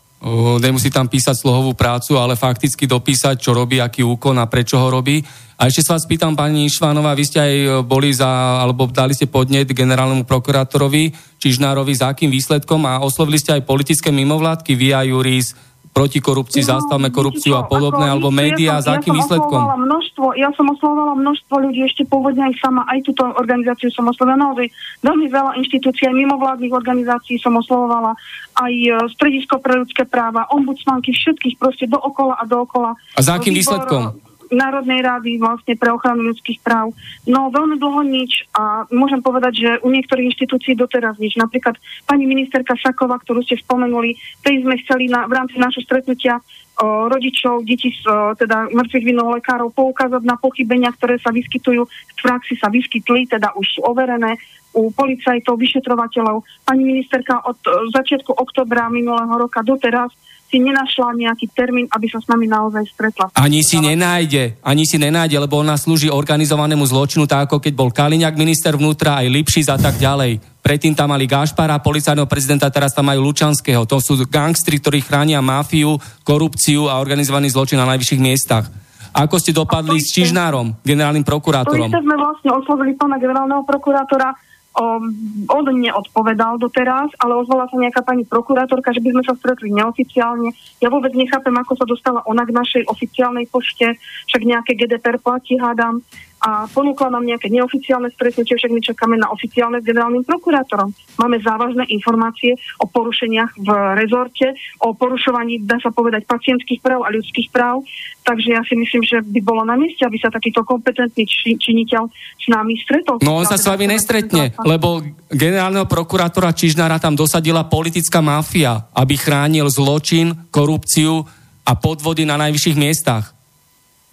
nemusí 0.60 0.88
tam 0.88 1.10
písať 1.10 1.36
slohovú 1.36 1.76
prácu, 1.76 2.16
ale 2.16 2.38
fakticky 2.38 2.88
dopísať, 2.88 3.40
čo 3.40 3.52
robí, 3.52 3.82
aký 3.82 4.00
úkon 4.06 4.40
a 4.40 4.48
prečo 4.48 4.80
ho 4.80 4.88
robí. 4.88 5.20
A 5.60 5.68
ešte 5.68 5.84
sa 5.84 5.96
vás 5.96 6.08
pýtam, 6.08 6.32
pani 6.32 6.68
Švánová, 6.68 7.12
vy 7.12 7.24
ste 7.28 7.38
aj 7.40 7.54
boli 7.84 8.08
za, 8.12 8.28
alebo 8.60 8.88
dali 8.88 9.12
ste 9.12 9.28
podnet 9.28 9.68
generálnemu 9.68 10.24
prokurátorovi 10.24 11.12
Čižnárovi. 11.40 11.92
Za 11.92 12.12
akým 12.12 12.32
výsledkom? 12.32 12.88
A 12.88 13.04
oslovili 13.04 13.36
ste 13.36 13.56
aj 13.56 13.68
politické 13.68 14.08
mimovládky, 14.12 14.72
via 14.76 15.04
Juris, 15.04 15.56
proti 15.95 16.18
korupcii, 16.18 16.66
no, 16.66 16.68
zastavme 16.74 17.14
korupciu 17.14 17.55
a 17.55 17.62
podobné, 17.62 18.11
alebo 18.11 18.34
médiá, 18.34 18.82
ja 18.82 18.82
za 18.82 18.90
akým 18.99 19.14
ja 19.14 19.22
výsledkom? 19.22 19.62
Množstvo, 19.86 20.34
ja 20.34 20.51
som 20.59 20.66
oslovovala 20.74 21.14
množstvo 21.14 21.55
ľudí, 21.55 21.86
ešte 21.86 22.03
pôvodne 22.03 22.51
aj 22.51 22.55
sama, 22.59 22.82
aj 22.90 23.07
túto 23.07 23.22
organizáciu 23.38 23.95
som 23.95 24.11
oslovovala 24.11 24.51
naozaj 24.51 24.66
veľmi 25.07 25.26
veľa 25.30 25.53
inštitúcií, 25.62 26.11
aj 26.11 26.18
mimovládnych 26.18 26.74
organizácií 26.74 27.38
som 27.38 27.55
oslovovala, 27.55 28.18
aj 28.59 28.74
e, 28.74 28.90
Stredisko 29.14 29.62
pre 29.62 29.78
ľudské 29.78 30.03
práva, 30.03 30.51
ombudsmanky, 30.51 31.14
všetkých 31.14 31.62
proste 31.62 31.86
dookola 31.86 32.42
a 32.42 32.45
dookola. 32.45 32.99
A 33.14 33.20
za 33.22 33.38
akým 33.38 33.55
výsledkom? 33.55 34.24
Národnej 34.53 35.01
rady 35.01 35.40
vlastne 35.40 35.74
pre 35.78 35.92
ochranu 35.92 36.32
ľudských 36.32 36.61
práv. 36.61 36.92
No 37.24 37.49
veľmi 37.49 37.80
dlho 37.80 38.03
nič 38.05 38.45
a 38.53 38.84
môžem 38.92 39.20
povedať, 39.24 39.53
že 39.61 39.70
u 39.80 39.88
niektorých 39.88 40.34
inštitúcií 40.34 40.76
doteraz 40.76 41.16
nič. 41.16 41.36
Napríklad 41.38 41.78
pani 42.05 42.28
ministerka 42.28 42.76
Šaková, 42.76 43.20
ktorú 43.22 43.40
ste 43.45 43.61
spomenuli, 43.61 44.16
tej 44.45 44.64
sme 44.64 44.76
chceli 44.84 45.09
na, 45.09 45.24
v 45.24 45.32
rámci 45.36 45.57
našho 45.57 45.80
stretnutia 45.84 46.40
o, 46.40 47.09
rodičov, 47.09 47.64
detí, 47.64 47.95
o, 48.05 48.34
teda 48.36 48.68
mŕtvych 48.72 49.05
vinov 49.07 49.32
lekárov 49.38 49.72
poukázať 49.72 50.22
na 50.26 50.36
pochybenia, 50.36 50.92
ktoré 50.92 51.16
sa 51.22 51.32
vyskytujú 51.32 51.86
v 51.88 52.20
praxi, 52.20 52.59
sa 52.59 52.68
vyskytli, 52.68 53.30
teda 53.30 53.55
už 53.57 53.66
sú 53.78 53.80
overené 53.86 54.36
u 54.74 54.90
policajtov, 54.90 55.55
vyšetrovateľov. 55.55 56.42
Pani 56.66 56.82
ministerka 56.82 57.38
od 57.47 57.57
začiatku 57.95 58.34
oktobra 58.34 58.90
minulého 58.90 59.30
roka 59.38 59.62
doteraz 59.62 60.11
si 60.55 60.62
nenašla 60.62 61.18
nejaký 61.18 61.50
termín, 61.50 61.90
aby 61.90 62.07
sa 62.07 62.22
s 62.22 62.30
nami 62.30 62.46
naozaj 62.46 62.86
stretla. 62.94 63.34
Ani 63.34 63.66
si 63.66 63.82
nenájde, 63.82 64.62
ani 64.62 64.86
si 64.86 65.02
nenájde, 65.02 65.42
lebo 65.42 65.59
ona 65.59 65.74
slúži 65.74 66.07
organizovanému 66.07 66.86
zločinu, 66.86 67.26
tak 67.26 67.50
ako 67.50 67.59
keď 67.59 67.72
bol 67.74 67.90
Kaliňák 67.90 68.38
minister 68.38 68.78
vnútra, 68.78 69.18
aj 69.18 69.34
Lipšic 69.34 69.66
a 69.74 69.78
tak 69.82 69.98
ďalej. 69.98 70.38
Predtým 70.62 70.94
tam 70.94 71.11
mali 71.11 71.26
Gašpara, 71.26 71.82
policajného 71.82 72.30
prezidenta, 72.30 72.70
teraz 72.70 72.94
tam 72.94 73.11
majú 73.11 73.26
Lučanského. 73.26 73.82
To 73.82 73.98
sú 73.98 74.14
gangstri, 74.30 74.78
ktorí 74.78 75.02
chránia 75.02 75.42
mafiu, 75.42 75.98
korupciu 76.22 76.86
a 76.86 77.02
organizovaný 77.02 77.50
zločin 77.50 77.82
na 77.82 77.90
najvyšších 77.90 78.22
miestach. 78.22 78.70
Ako 79.11 79.42
ste 79.42 79.50
dopadli 79.50 79.98
s 79.98 80.14
Čižnárom, 80.14 80.78
generálnym 80.86 81.26
prokurátorom? 81.26 81.90
To 81.90 81.98
sme 81.98 82.14
vlastne 82.14 82.50
oslovili 82.55 82.94
pána 82.94 83.18
generálneho 83.18 83.66
prokurátora 83.66 84.53
on 84.75 85.64
neodpovedal 85.70 86.59
doteraz, 86.59 87.14
ale 87.22 87.39
ozvala 87.39 87.70
sa 87.70 87.77
nejaká 87.79 88.03
pani 88.03 88.27
prokurátorka, 88.27 88.91
že 88.91 88.99
by 88.99 89.14
sme 89.14 89.22
sa 89.22 89.35
stretli 89.39 89.70
neoficiálne. 89.70 90.51
Ja 90.83 90.91
vôbec 90.91 91.14
nechápem, 91.14 91.55
ako 91.55 91.72
sa 91.79 91.87
dostala 91.87 92.20
ona 92.27 92.43
k 92.43 92.55
našej 92.55 92.83
oficiálnej 92.91 93.47
pošte, 93.47 93.95
však 94.31 94.43
nejaké 94.43 94.75
GDPR 94.75 95.22
platí, 95.22 95.55
hádam 95.55 96.03
a 96.45 96.68
ponúkla 96.68 97.09
nám 97.09 97.24
nejaké 97.24 97.49
neoficiálne 97.49 98.12
stretnutie, 98.12 98.53
však 98.53 98.68
my 98.68 98.80
čakáme 98.84 99.16
na 99.16 99.32
oficiálne 99.32 99.80
s 99.80 99.88
generálnym 99.88 100.28
prokurátorom. 100.28 100.92
Máme 101.16 101.40
závažné 101.40 101.88
informácie 101.88 102.61
o 102.76 102.84
porušeniach 102.84 103.57
v 103.57 103.68
rezorte, 103.97 104.53
o 104.84 104.92
porušovaní, 104.92 105.64
dá 105.64 105.80
sa 105.80 105.88
povedať, 105.88 106.28
pacientských 106.28 106.84
práv 106.84 107.09
a 107.09 107.09
ľudských 107.09 107.49
práv, 107.49 107.80
takže 108.28 108.53
ja 108.53 108.61
si 108.68 108.76
myslím, 108.76 109.03
že 109.09 109.24
by 109.24 109.40
bolo 109.40 109.64
na 109.64 109.80
mieste, 109.80 110.05
aby 110.05 110.20
sa 110.20 110.28
takýto 110.28 110.68
kompetentný 110.68 111.24
či, 111.24 111.57
činiteľ 111.57 112.12
s 112.12 112.47
nami 112.53 112.76
stretol. 112.76 113.24
No 113.24 113.40
on 113.40 113.49
sa 113.49 113.57
s 113.57 113.64
vami 113.64 113.88
nestretne, 113.88 114.53
lebo 114.68 115.01
generálneho 115.32 115.88
prokurátora 115.88 116.53
Čižnára 116.53 117.01
tam 117.01 117.16
dosadila 117.16 117.64
politická 117.64 118.20
mafia, 118.20 118.92
aby 118.92 119.16
chránil 119.16 119.72
zločin, 119.72 120.53
korupciu 120.53 121.24
a 121.64 121.72
podvody 121.72 122.28
na 122.28 122.36
najvyšších 122.36 122.76
miestach. 122.76 123.34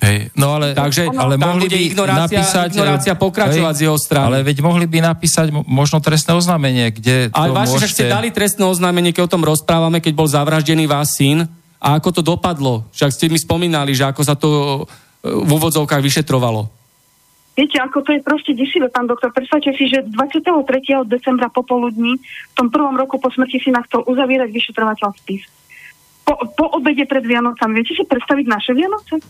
Hej, 0.02 0.34
no 0.34 0.58
ale, 0.58 0.74
Takže, 0.74 1.14
ale 1.14 1.38
mohli 1.38 1.70
by 1.70 1.78
ignorácia, 1.94 2.42
napísať, 2.42 2.74
ignorácia 2.74 3.14
pokračovať 3.14 3.74
hej, 3.78 3.80
z 3.80 3.86
jeho 3.86 3.98
strany. 4.02 4.26
Ale 4.34 4.38
veď 4.42 4.58
mohli 4.66 4.90
by 4.90 4.98
napísať 5.14 5.54
možno 5.54 6.02
trestné 6.02 6.34
oznámenie, 6.34 6.90
kde 6.90 7.30
Ale 7.30 7.54
vaši, 7.54 7.78
môžete... 7.78 7.94
ste 7.94 8.04
dali 8.10 8.34
trestné 8.34 8.66
oznámenie, 8.66 9.14
keď 9.14 9.30
o 9.30 9.34
tom 9.38 9.46
rozprávame, 9.46 10.02
keď 10.02 10.14
bol 10.18 10.26
zavraždený 10.26 10.90
váš 10.90 11.22
syn. 11.22 11.46
A 11.78 12.02
ako 12.02 12.18
to 12.18 12.22
dopadlo? 12.26 12.90
Však 12.98 13.14
ste 13.14 13.30
mi 13.30 13.38
spomínali, 13.38 13.94
že 13.94 14.10
ako 14.10 14.22
sa 14.26 14.34
to 14.34 14.50
e, 15.22 15.30
v 15.30 15.50
úvodzovkách 15.54 16.02
vyšetrovalo. 16.02 16.66
Viete, 17.54 17.78
ako 17.78 18.02
to 18.02 18.18
je 18.18 18.26
proste 18.26 18.58
desivé, 18.58 18.90
pán 18.90 19.06
doktor. 19.06 19.30
Predstavte 19.30 19.70
si, 19.78 19.86
že 19.86 20.02
23. 20.02 20.50
decembra 21.06 21.46
popoludní 21.54 22.18
v 22.18 22.54
tom 22.58 22.74
prvom 22.74 22.98
roku 22.98 23.22
po 23.22 23.30
smrti 23.30 23.62
syna 23.62 23.86
chcel 23.86 24.02
uzavierať 24.10 24.50
vyšetrovateľ 24.50 25.10
spis. 25.22 25.46
Po, 26.26 26.42
po 26.58 26.66
obede 26.74 27.06
pred 27.06 27.22
Vianocami. 27.22 27.86
Viete 27.86 27.94
si 27.94 28.02
predstaviť 28.02 28.46
naše 28.50 28.74
Vianoce? 28.74 29.22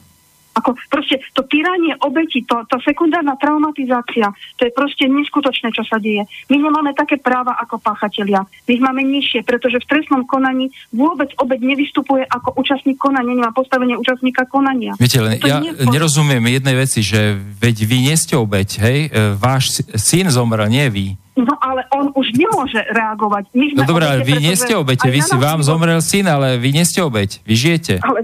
Ako 0.52 0.76
proste 0.92 1.24
to 1.32 1.48
týranie 1.48 1.96
obeti, 2.04 2.44
to, 2.44 2.68
to 2.68 2.76
sekundárna 2.84 3.40
traumatizácia, 3.40 4.36
to 4.60 4.68
je 4.68 4.72
proste 4.76 5.08
neskutočné, 5.08 5.72
čo 5.72 5.88
sa 5.88 5.96
deje. 5.96 6.28
My 6.52 6.60
nemáme 6.60 6.92
také 6.92 7.16
práva 7.16 7.56
ako 7.56 7.80
páchatelia. 7.80 8.44
My 8.68 8.92
máme 8.92 9.02
nižšie, 9.08 9.48
pretože 9.48 9.80
v 9.80 9.88
trestnom 9.88 10.28
konaní 10.28 10.76
vôbec 10.92 11.32
obeť 11.40 11.60
nevystupuje 11.64 12.28
ako 12.28 12.60
účastník 12.60 13.00
konania, 13.00 13.32
nemá 13.32 13.52
postavenie 13.56 13.96
účastníka 13.96 14.44
konania. 14.44 14.96
Viete, 15.00 15.24
len 15.24 15.40
ja 15.40 15.64
nie... 15.64 15.72
nerozumiem 15.88 16.44
jednej 16.52 16.76
veci, 16.76 17.00
že 17.00 17.40
veď 17.40 17.76
vy 17.88 17.98
nie 18.12 18.16
ste 18.20 18.36
obeť, 18.36 18.70
hej? 18.84 19.00
E, 19.08 19.34
váš 19.40 19.84
syn 19.96 20.28
zomrel, 20.28 20.68
nie 20.68 20.88
vy. 20.92 21.06
No 21.40 21.56
ale 21.64 21.88
on 21.96 22.12
už 22.12 22.36
nemôže 22.36 22.84
reagovať. 22.92 23.56
My 23.56 23.66
sme 23.72 23.80
no 23.82 23.88
dobré, 23.88 24.04
ale 24.04 24.22
vy 24.28 24.36
nie 24.44 24.56
ste 24.60 24.76
obete, 24.76 25.08
vy 25.08 25.24
si 25.24 25.36
vám 25.40 25.64
zomrel 25.64 26.04
syn, 26.04 26.28
ale 26.28 26.60
vy 26.60 26.76
nie 26.76 26.84
ste 26.84 27.00
obeť, 27.00 27.40
vy 27.48 27.56
žijete. 27.56 27.94
Ale 28.04 28.20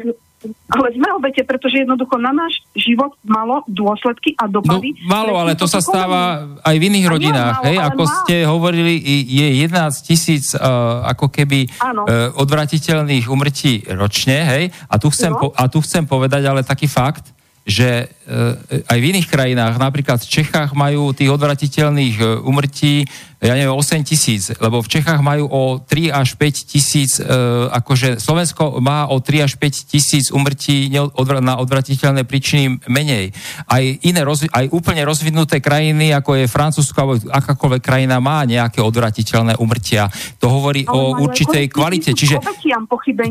ale 0.68 0.88
sme 0.92 1.08
obete, 1.16 1.42
pretože 1.48 1.84
jednoducho 1.84 2.20
na 2.20 2.36
náš 2.36 2.60
život 2.76 3.16
malo 3.24 3.64
dôsledky 3.72 4.36
a 4.36 4.52
dopady. 4.52 4.94
No, 5.04 5.08
malo, 5.08 5.34
ale 5.40 5.56
to 5.56 5.64
sa 5.64 5.80
stáva 5.80 6.44
aj 6.62 6.76
v 6.76 6.84
iných 6.92 7.08
rodinách. 7.08 7.56
Malo, 7.64 7.68
hej? 7.72 7.78
Ako 7.80 8.04
mal. 8.04 8.14
ste 8.20 8.36
hovorili, 8.44 8.94
je 9.26 9.48
11 9.64 10.08
tisíc 10.08 10.52
uh, 10.54 11.08
ako 11.08 11.32
keby 11.32 11.68
uh, 11.68 12.36
odvratiteľných 12.36 13.26
umrtí 13.32 13.88
ročne. 13.96 14.38
Hej? 14.44 14.64
A, 14.92 14.96
tu 15.00 15.08
chcem 15.14 15.32
no. 15.32 15.40
po, 15.40 15.48
a 15.56 15.72
tu 15.72 15.80
chcem 15.80 16.04
povedať 16.04 16.44
ale 16.48 16.68
taký 16.68 16.92
fakt, 16.92 17.32
že 17.68 18.08
uh, 18.08 18.56
aj 18.88 18.98
v 19.00 19.08
iných 19.12 19.28
krajinách, 19.28 19.76
napríklad 19.76 20.24
v 20.24 20.32
Čechách 20.40 20.72
majú 20.72 21.12
tých 21.12 21.32
odvratiteľných 21.32 22.16
uh, 22.20 22.28
umrtí 22.48 23.04
ja 23.38 23.54
neviem, 23.54 23.70
8 23.70 24.02
tisíc, 24.02 24.50
lebo 24.58 24.82
v 24.82 24.90
Čechách 24.98 25.22
majú 25.22 25.46
o 25.46 25.62
3 25.78 26.10
až 26.10 26.34
5 26.42 26.74
tisíc, 26.74 27.22
e, 27.22 27.24
akože 27.70 28.18
Slovensko 28.18 28.82
má 28.82 29.06
o 29.14 29.22
3 29.22 29.46
až 29.46 29.62
5 29.62 29.94
tisíc 29.94 30.34
umrtí 30.34 30.90
na 31.38 31.62
odvratiteľné 31.62 32.26
príčiny 32.26 32.82
menej. 32.90 33.38
Aj 33.70 33.84
iné, 33.86 34.26
aj 34.26 34.66
úplne 34.74 35.06
rozvinuté 35.06 35.62
krajiny, 35.62 36.18
ako 36.18 36.34
je 36.34 36.50
Francúzsko 36.50 36.98
alebo 36.98 37.16
akákoľvek 37.30 37.82
krajina, 37.86 38.18
má 38.18 38.42
nejaké 38.42 38.82
odvratiteľné 38.82 39.62
umrtia. 39.62 40.10
To 40.42 40.50
hovorí 40.50 40.90
Ale 40.90 40.98
o 40.98 41.22
určitej 41.30 41.70
kvalite. 41.70 42.18
Čiže, 42.18 42.42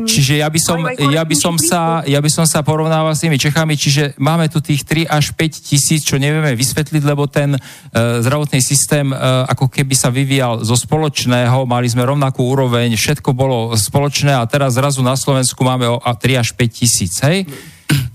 čiže 0.07 0.39
ja 0.39 0.47
by 0.47 0.59
som, 0.63 0.87
ja 0.87 1.23
by 1.27 1.35
som 1.35 1.59
sa, 1.59 2.07
ja 2.07 2.23
by 2.23 2.31
som 2.31 2.47
sa 2.47 2.63
porovnával 2.63 3.11
s 3.11 3.27
tými 3.27 3.35
Čechami, 3.35 3.75
čiže 3.75 4.15
máme 4.23 4.47
tu 4.47 4.63
tých 4.63 4.87
3 4.87 5.03
až 5.03 5.35
5 5.35 5.67
tisíc, 5.67 6.07
čo 6.07 6.15
nevieme 6.15 6.55
vysvetliť, 6.55 7.03
lebo 7.03 7.27
ten 7.27 7.59
uh, 7.59 8.23
zdravotný 8.23 8.63
systém 8.63 9.11
uh, 9.11 9.43
ako 9.51 9.67
keby 9.67 9.96
sa 9.97 10.13
vyvíjal 10.13 10.61
zo 10.61 10.77
spoločného, 10.77 11.65
mali 11.65 11.89
sme 11.89 12.05
rovnakú 12.05 12.45
úroveň, 12.45 12.93
všetko 12.93 13.33
bolo 13.33 13.73
spoločné 13.73 14.37
a 14.37 14.45
teraz 14.45 14.77
zrazu 14.77 15.01
na 15.01 15.17
Slovensku 15.17 15.57
máme 15.65 15.89
o 15.89 15.97
3 15.97 16.37
až 16.37 16.53
5 16.53 16.69
tisíc, 16.69 17.17
hej? 17.25 17.49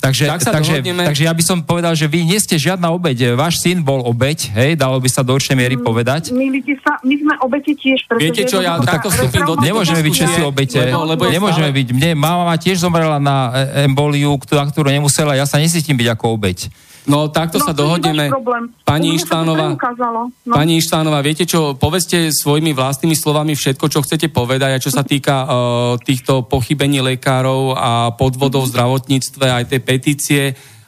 Takže, 0.03 0.29
tak 0.29 0.43
takže, 0.45 0.85
takže 0.85 1.23
ja 1.25 1.33
by 1.33 1.43
som 1.47 1.59
povedal, 1.65 1.97
že 1.97 2.05
vy 2.05 2.29
nie 2.29 2.37
ste 2.37 2.61
žiadna 2.61 2.93
obeď. 2.93 3.33
Váš 3.33 3.63
syn 3.65 3.81
bol 3.81 4.05
obeď, 4.05 4.53
hej, 4.53 4.71
dalo 4.77 5.01
by 5.01 5.09
sa 5.09 5.25
do 5.25 5.33
určitej 5.33 5.57
miery 5.57 5.77
mm, 5.81 5.85
povedať. 5.87 6.23
sa, 6.83 7.01
my 7.01 7.15
sme 7.17 7.35
obete 7.41 7.73
tiež. 7.73 8.05
Viete 8.21 8.45
čo, 8.45 8.61
ja 8.61 8.77
takto 8.83 9.09
vstúpim 9.09 9.47
do... 9.49 9.57
Nemôžeme 9.63 10.05
byť 10.05 10.13
všetci 10.13 10.41
obete. 10.45 10.83
Lebo, 10.83 11.09
lebo 11.09 11.25
nemôžeme 11.25 11.73
stále... 11.73 11.79
byť. 11.81 11.89
Mne 11.95 12.11
mama 12.19 12.53
tiež 12.59 12.85
zomrela 12.85 13.17
na 13.17 13.65
e, 13.73 13.89
emboliu, 13.89 14.37
na 14.53 14.65
ktorú 14.69 14.93
nemusela, 14.93 15.39
ja 15.39 15.49
sa 15.49 15.57
nesítim 15.57 15.97
byť 15.97 16.09
ako 16.19 16.37
obeď. 16.37 16.69
No 17.03 17.27
takto 17.35 17.59
no, 17.59 17.67
sa 17.67 17.75
dohodneme. 17.75 18.31
Pani 18.87 19.19
Ištánová, 19.19 19.75
no. 19.75 20.55
pani 20.55 20.79
Ištánová, 20.79 21.19
viete 21.19 21.43
čo, 21.43 21.75
povedzte 21.75 22.31
svojimi 22.31 22.71
vlastnými 22.71 23.19
slovami 23.19 23.59
všetko, 23.59 23.91
čo 23.91 24.07
chcete 24.07 24.31
povedať, 24.31 24.71
a 24.79 24.83
čo 24.83 24.95
sa 24.95 25.03
týka 25.03 25.37
uh, 25.43 25.49
týchto 25.99 26.47
pochybení 26.47 27.03
lekárov 27.03 27.75
a 27.75 28.15
podvodov 28.15 28.71
v 28.71 28.73
zdravotníctve, 28.77 29.47
aj 29.51 29.65
tej 29.75 29.81
petície 29.83 30.43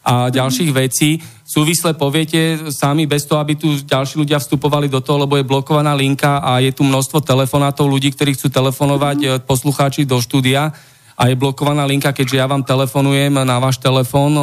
a 0.06 0.30
ďalších 0.30 0.70
vecí. 0.70 1.18
Súvisle 1.42 1.98
poviete 1.98 2.70
sami 2.70 3.10
bez 3.10 3.26
toho, 3.26 3.42
aby 3.42 3.58
tu 3.58 3.74
ďalší 3.74 4.22
ľudia 4.22 4.38
vstupovali 4.38 4.86
do 4.86 5.02
toho, 5.02 5.26
lebo 5.26 5.34
je 5.34 5.48
blokovaná 5.48 5.98
linka 5.98 6.38
a 6.44 6.62
je 6.62 6.70
tu 6.70 6.86
množstvo 6.86 7.26
telefonátov 7.26 7.90
ľudí, 7.90 8.14
ktorí 8.14 8.38
chcú 8.38 8.54
telefonovať 8.54 9.18
mm. 9.18 9.30
poslucháči 9.48 10.06
do 10.06 10.22
štúdia 10.22 10.70
a 11.14 11.22
je 11.30 11.34
blokovaná 11.38 11.86
linka, 11.86 12.10
keďže 12.14 12.38
ja 12.38 12.46
vám 12.46 12.66
telefonujem 12.66 13.34
na 13.34 13.56
váš 13.62 13.78
telefón 13.78 14.34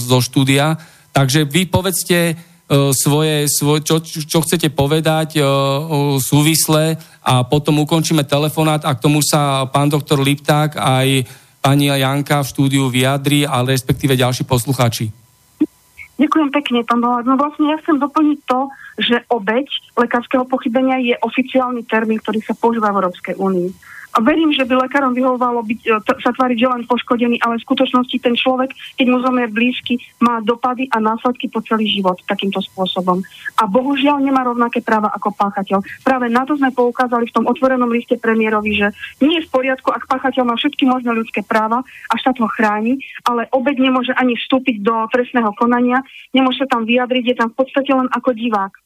zo 0.00 0.18
štúdia 0.20 0.76
Takže 1.16 1.48
vy 1.48 1.64
povedzte 1.64 2.36
uh, 2.36 2.92
svoje, 2.92 3.48
svoj, 3.48 3.80
čo, 3.80 4.04
čo 4.04 4.44
chcete 4.44 4.68
povedať 4.68 5.40
uh, 5.40 6.20
súvisle 6.20 7.00
a 7.24 7.40
potom 7.48 7.80
ukončíme 7.80 8.28
telefonát 8.28 8.84
a 8.84 8.92
k 8.92 9.00
tomu 9.00 9.24
sa 9.24 9.64
pán 9.72 9.88
doktor 9.88 10.20
Lipták 10.20 10.76
aj 10.76 11.24
pani 11.64 11.88
Janka 11.88 12.44
v 12.44 12.50
štúdiu 12.52 12.84
vyjadri, 12.92 13.48
ale 13.48 13.72
respektíve 13.72 14.12
ďalší 14.12 14.44
posluchači. 14.44 15.08
Ďakujem 16.16 16.48
pekne, 16.52 16.80
pán 16.84 17.00
Balák. 17.00 17.28
No 17.28 17.36
vlastne 17.36 17.72
ja 17.72 17.76
chcem 17.80 17.96
doplniť 17.96 18.38
to, 18.48 18.60
že 19.00 19.16
obeď 19.28 19.68
lekárskeho 19.96 20.48
pochybenia 20.48 20.96
je 21.00 21.16
oficiálny 21.20 21.84
termín, 21.84 22.20
ktorý 22.20 22.40
sa 22.40 22.56
používa 22.56 22.92
v 22.92 23.04
Európskej 23.04 23.36
únii. 23.36 23.68
A 24.16 24.24
verím, 24.24 24.48
že 24.48 24.64
by 24.64 24.88
lekárom 24.88 25.12
vyhovovalo 25.12 25.60
byť, 25.60 25.80
e, 25.84 25.88
t- 26.00 26.18
sa 26.24 26.32
tváriť, 26.32 26.56
že 26.56 26.72
len 26.72 26.82
poškodený, 26.88 27.36
ale 27.44 27.60
v 27.60 27.66
skutočnosti 27.68 28.16
ten 28.16 28.32
človek, 28.32 28.72
keď 28.96 29.06
mu 29.12 29.20
zomrie 29.20 29.44
blízky, 29.52 30.00
má 30.24 30.40
dopady 30.40 30.88
a 30.88 31.04
následky 31.04 31.52
po 31.52 31.60
celý 31.60 31.84
život 31.84 32.16
takýmto 32.24 32.64
spôsobom. 32.64 33.20
A 33.60 33.68
bohužiaľ 33.68 34.24
nemá 34.24 34.40
rovnaké 34.48 34.80
práva 34.80 35.12
ako 35.12 35.36
páchateľ. 35.36 35.84
Práve 36.00 36.32
na 36.32 36.48
to 36.48 36.56
sme 36.56 36.72
poukázali 36.72 37.28
v 37.28 37.34
tom 37.36 37.44
otvorenom 37.44 37.92
liste 37.92 38.16
premiérovi, 38.16 38.72
že 38.72 38.88
nie 39.20 39.36
je 39.36 39.44
v 39.44 39.52
poriadku, 39.52 39.92
ak 39.92 40.08
páchateľ 40.08 40.48
má 40.48 40.56
všetky 40.56 40.88
možné 40.88 41.12
ľudské 41.12 41.44
práva 41.44 41.84
a 41.84 42.14
štát 42.16 42.40
ho 42.40 42.48
chráni, 42.48 42.96
ale 43.28 43.52
obed 43.52 43.76
nemôže 43.76 44.16
ani 44.16 44.32
vstúpiť 44.40 44.80
do 44.80 44.96
trestného 45.12 45.52
konania, 45.60 46.00
nemôže 46.32 46.64
sa 46.64 46.72
tam 46.72 46.88
vyjadriť, 46.88 47.24
je 47.32 47.36
tam 47.36 47.52
v 47.52 47.56
podstate 47.60 47.92
len 47.92 48.08
ako 48.08 48.32
divák 48.32 48.85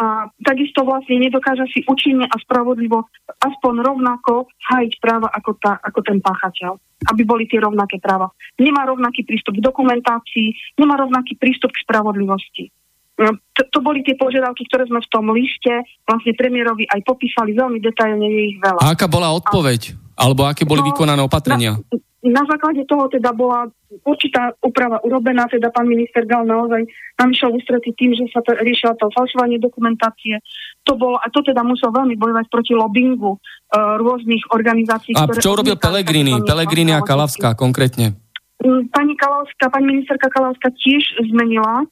a 0.00 0.32
takisto 0.40 0.80
vlastne 0.80 1.20
nedokáže 1.20 1.68
si 1.68 1.84
účinne 1.84 2.24
a 2.24 2.36
spravodlivo 2.40 3.04
aspoň 3.36 3.84
rovnako 3.84 4.48
hájiť 4.72 4.96
práva 4.96 5.28
ako, 5.28 5.60
tá, 5.60 5.76
ako 5.76 6.00
ten 6.00 6.24
páchateľ, 6.24 6.72
aby 7.12 7.22
boli 7.28 7.44
tie 7.44 7.60
rovnaké 7.60 8.00
práva. 8.00 8.32
Nemá 8.56 8.88
rovnaký 8.88 9.28
prístup 9.28 9.60
k 9.60 9.66
dokumentácii, 9.68 10.80
nemá 10.80 10.96
rovnaký 10.96 11.36
prístup 11.36 11.68
k 11.76 11.84
spravodlivosti. 11.84 12.72
No, 13.20 13.36
to, 13.52 13.68
to 13.68 13.78
boli 13.84 14.00
tie 14.00 14.16
požiadavky, 14.16 14.64
ktoré 14.72 14.88
sme 14.88 15.04
v 15.04 15.12
tom 15.12 15.28
liste 15.36 15.84
vlastne 16.08 16.32
premiérovi 16.32 16.88
aj 16.88 17.04
popísali 17.04 17.52
veľmi 17.52 17.76
detailne, 17.84 18.24
je 18.24 18.56
ich 18.56 18.58
veľa. 18.64 18.80
A 18.80 18.96
aká 18.96 19.04
bola 19.04 19.28
odpoveď? 19.36 19.92
A, 19.92 20.09
Alebo 20.20 20.44
aké 20.44 20.68
boli 20.68 20.84
no, 20.84 20.92
vykonané 20.92 21.20
opatrenia? 21.24 21.80
Na, 21.80 22.40
na 22.40 22.42
základe 22.44 22.84
toho 22.84 23.08
teda 23.08 23.32
bola 23.32 23.72
určitá 24.04 24.52
úprava 24.60 25.00
urobená, 25.00 25.48
teda 25.48 25.72
pán 25.72 25.88
minister 25.88 26.28
Gal 26.28 26.44
naozaj 26.44 26.84
nám 27.16 27.32
išiel 27.32 27.56
ústretí 27.56 27.96
tým, 27.96 28.12
že 28.12 28.28
sa 28.28 28.44
to 28.44 28.52
riešilo 28.60 28.92
to 29.00 29.08
falšovanie 29.16 29.56
dokumentácie. 29.56 30.36
To 30.84 31.00
bolo, 31.00 31.16
a 31.16 31.26
to 31.32 31.40
teda 31.40 31.64
musel 31.64 31.88
veľmi 31.88 32.20
bojovať 32.20 32.46
proti 32.52 32.76
lobbingu 32.76 33.40
uh, 33.40 33.96
rôznych 33.96 34.44
organizácií. 34.52 35.16
A 35.16 35.32
čo 35.32 35.56
robil 35.56 35.80
Pelegrini? 35.80 36.44
Pelegrini 36.44 36.92
a 36.92 37.00
Kalavská 37.00 37.56
konkrétne? 37.56 38.20
Mm, 38.60 38.92
pani 38.92 39.16
Kalavská, 39.16 39.72
pani 39.72 39.88
ministerka 39.88 40.28
Kalavská 40.28 40.68
tiež 40.76 41.16
zmenila 41.32 41.88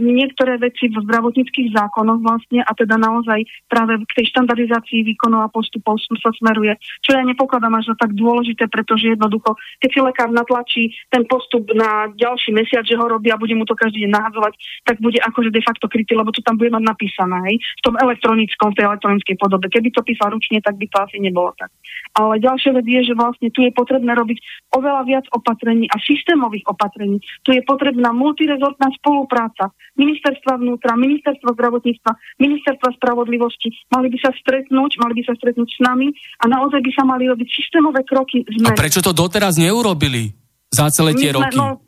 niektoré 0.00 0.56
veci 0.56 0.88
v 0.88 0.96
zdravotníckých 1.04 1.76
zákonoch 1.76 2.24
vlastne 2.24 2.64
a 2.64 2.72
teda 2.72 2.96
naozaj 2.96 3.44
práve 3.68 4.00
k 4.08 4.16
tej 4.16 4.26
štandardizácii 4.32 5.04
výkonov 5.04 5.44
a 5.44 5.52
postupov 5.52 6.00
sa 6.00 6.32
smeruje, 6.40 6.72
čo 7.04 7.12
ja 7.12 7.20
nepokladám 7.20 7.76
až 7.76 7.92
za 7.92 7.96
tak 8.00 8.16
dôležité, 8.16 8.64
pretože 8.72 9.12
jednoducho, 9.12 9.60
keď 9.84 9.90
si 9.92 10.00
lekár 10.00 10.30
natlačí 10.32 10.82
ten 11.12 11.28
postup 11.28 11.68
na 11.76 12.08
ďalší 12.16 12.56
mesiac, 12.56 12.88
že 12.88 12.96
ho 12.96 13.04
robí 13.04 13.28
a 13.28 13.36
bude 13.36 13.52
mu 13.52 13.68
to 13.68 13.76
každý 13.76 14.08
deň 14.08 14.12
nahadzovať, 14.16 14.52
tak 14.88 14.96
bude 15.04 15.20
akože 15.20 15.52
de 15.52 15.60
facto 15.60 15.84
krytý, 15.84 16.16
lebo 16.16 16.32
to 16.32 16.40
tam 16.40 16.56
bude 16.56 16.72
mať 16.72 16.84
napísané, 16.88 17.36
hej, 17.52 17.56
v 17.60 17.84
tom 17.84 17.94
elektronickom, 18.00 18.72
tej 18.72 18.88
elektronickej 18.88 19.36
podobe. 19.36 19.68
Keby 19.68 19.92
to 19.92 20.00
písal 20.00 20.32
ručne, 20.32 20.64
tak 20.64 20.80
by 20.80 20.86
to 20.88 20.96
asi 21.04 21.16
nebolo 21.20 21.52
tak. 21.60 21.68
Ale 22.16 22.40
ďalšia 22.40 22.72
vec 22.72 22.86
je, 22.88 23.00
že 23.12 23.14
vlastne 23.18 23.48
tu 23.52 23.60
je 23.60 23.72
potrebné 23.74 24.16
robiť 24.16 24.38
oveľa 24.72 25.02
viac 25.04 25.26
opatrení 25.34 25.90
a 25.90 25.96
systémových 26.00 26.64
opatrení. 26.70 27.20
Tu 27.42 27.52
je 27.52 27.62
potrebná 27.66 28.14
multirezortná 28.14 28.94
spolupráca 28.96 29.57
ministerstva 29.98 30.62
vnútra, 30.62 30.94
ministerstva 30.94 31.50
zdravotníctva, 31.58 32.10
ministerstva 32.38 32.88
spravodlivosti. 32.94 33.74
Mali 33.90 34.08
by 34.12 34.18
sa 34.22 34.30
stretnúť, 34.30 34.90
mali 35.02 35.14
by 35.18 35.22
sa 35.26 35.34
stretnúť 35.34 35.68
s 35.68 35.78
nami 35.82 36.08
a 36.38 36.44
naozaj 36.46 36.78
by 36.78 36.90
sa 36.94 37.02
mali 37.02 37.26
robiť 37.26 37.48
systémové 37.50 38.06
kroky 38.06 38.46
zmeny. 38.46 38.74
A 38.74 38.78
prečo 38.78 39.02
to 39.02 39.10
doteraz 39.10 39.58
neurobili 39.58 40.30
za 40.70 40.86
celé 40.94 41.18
tie 41.18 41.34
sme, 41.34 41.42
roky? 41.42 41.56
No, 41.58 41.82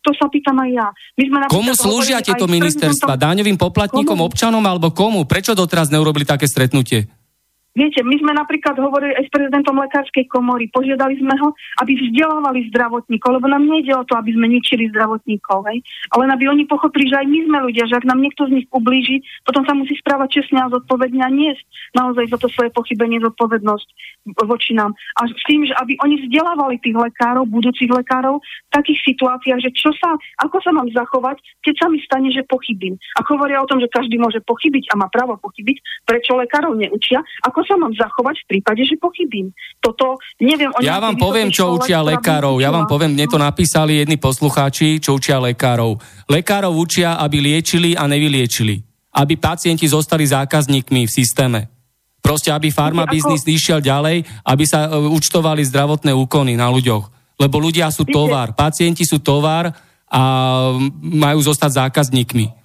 to 0.00 0.10
sa 0.16 0.32
pýtam 0.32 0.56
aj 0.56 0.70
ja. 0.72 0.88
My 1.18 1.24
sme 1.28 1.36
komu 1.50 1.72
slúžia 1.76 2.24
tieto 2.24 2.48
ministerstva? 2.48 3.20
Daňovým 3.20 3.60
poplatníkom, 3.60 4.16
komu? 4.16 4.28
občanom 4.30 4.64
alebo 4.64 4.94
komu? 4.94 5.28
Prečo 5.28 5.52
doteraz 5.52 5.92
neurobili 5.92 6.24
také 6.24 6.48
stretnutie? 6.48 7.19
Viete, 7.70 8.02
my 8.02 8.18
sme 8.18 8.34
napríklad 8.34 8.74
hovorili 8.82 9.14
aj 9.14 9.30
s 9.30 9.30
prezidentom 9.30 9.78
lekárskej 9.78 10.26
komory, 10.26 10.66
požiadali 10.74 11.14
sme 11.22 11.38
ho, 11.38 11.54
aby 11.78 11.94
vzdelávali 11.94 12.66
zdravotníkov, 12.74 13.38
lebo 13.38 13.46
nám 13.46 13.62
nejde 13.62 13.94
o 13.94 14.02
to, 14.02 14.18
aby 14.18 14.34
sme 14.34 14.50
ničili 14.50 14.90
zdravotníkov, 14.90 15.70
hej? 15.70 15.78
ale 16.10 16.26
aby 16.34 16.50
oni 16.50 16.66
pochopili, 16.66 17.06
že 17.06 17.22
aj 17.22 17.26
my 17.30 17.40
sme 17.46 17.58
ľudia, 17.70 17.86
že 17.86 17.94
ak 18.02 18.10
nám 18.10 18.18
niekto 18.18 18.50
z 18.50 18.58
nich 18.58 18.66
ublíži, 18.74 19.22
potom 19.46 19.62
sa 19.62 19.78
musí 19.78 19.94
správať 20.02 20.42
čestne 20.42 20.66
a 20.66 20.72
zodpovedne 20.72 21.22
a 21.22 21.30
niesť 21.30 21.62
naozaj 21.94 22.34
za 22.34 22.38
to 22.42 22.50
svoje 22.50 22.74
pochybenie 22.74 23.22
zodpovednosť 23.22 23.88
voči 24.44 24.76
nám. 24.76 24.92
A 25.22 25.30
s 25.30 25.42
tým, 25.46 25.64
že 25.64 25.74
aby 25.78 25.96
oni 26.02 26.26
vzdelávali 26.26 26.76
tých 26.82 26.98
lekárov, 26.98 27.48
budúcich 27.48 27.88
lekárov 27.88 28.42
v 28.42 28.70
takých 28.74 29.14
situáciách, 29.14 29.60
že 29.62 29.70
čo 29.72 29.90
sa, 29.96 30.14
ako 30.42 30.60
sa 30.60 30.70
mám 30.74 30.90
zachovať, 30.92 31.40
keď 31.64 31.74
sa 31.80 31.86
mi 31.88 31.98
stane, 32.02 32.28
že 32.34 32.44
pochybím. 32.44 33.00
A 33.16 33.24
hovoria 33.24 33.62
o 33.62 33.68
tom, 33.70 33.80
že 33.80 33.88
každý 33.88 34.20
môže 34.20 34.42
pochybiť 34.44 34.92
a 34.92 34.98
má 35.00 35.06
právo 35.08 35.38
pochybiť, 35.40 36.04
prečo 36.04 36.36
lekárov 36.36 36.76
neučia, 36.76 37.22
ako 37.46 37.59
ako 37.60 37.68
sa 37.68 37.76
mám 37.76 37.92
zachovať 37.92 38.36
v 38.40 38.46
prípade, 38.56 38.80
že 38.88 38.96
pochybím. 38.96 39.52
Toto 39.84 40.16
neviem. 40.40 40.72
Ja 40.80 40.96
vám 40.96 41.20
poviem, 41.20 41.52
čo 41.52 41.76
učia 41.76 42.00
lekárov. 42.00 42.56
Ja 42.56 42.72
vám 42.72 42.88
poviem, 42.88 43.12
mne 43.12 43.28
to 43.28 43.36
napísali 43.36 44.00
jedni 44.00 44.16
poslucháči, 44.16 44.96
čo 44.96 45.20
učia 45.20 45.36
lekárov. 45.36 46.00
Lekárov 46.24 46.72
učia, 46.72 47.20
aby 47.20 47.44
liečili 47.44 47.92
a 47.92 48.08
nevyliečili. 48.08 48.80
Aby 49.12 49.36
pacienti 49.36 49.84
zostali 49.84 50.24
zákazníkmi 50.24 51.04
v 51.04 51.12
systéme. 51.12 51.68
Proste, 52.24 52.48
aby 52.48 52.72
farma 52.72 53.04
biznis 53.04 53.44
išiel 53.44 53.84
ďalej, 53.84 54.24
aby 54.48 54.64
sa 54.64 54.88
uh, 54.88 55.04
účtovali 55.12 55.60
zdravotné 55.68 56.16
úkony 56.16 56.56
na 56.56 56.72
ľuďoch. 56.72 57.36
Lebo 57.36 57.60
ľudia 57.60 57.92
sú 57.92 58.08
tovar, 58.08 58.56
pacienti 58.56 59.04
sú 59.04 59.20
tovar 59.20 59.72
a 60.08 60.22
majú 61.00 61.40
zostať 61.44 61.88
zákazníkmi. 61.88 62.59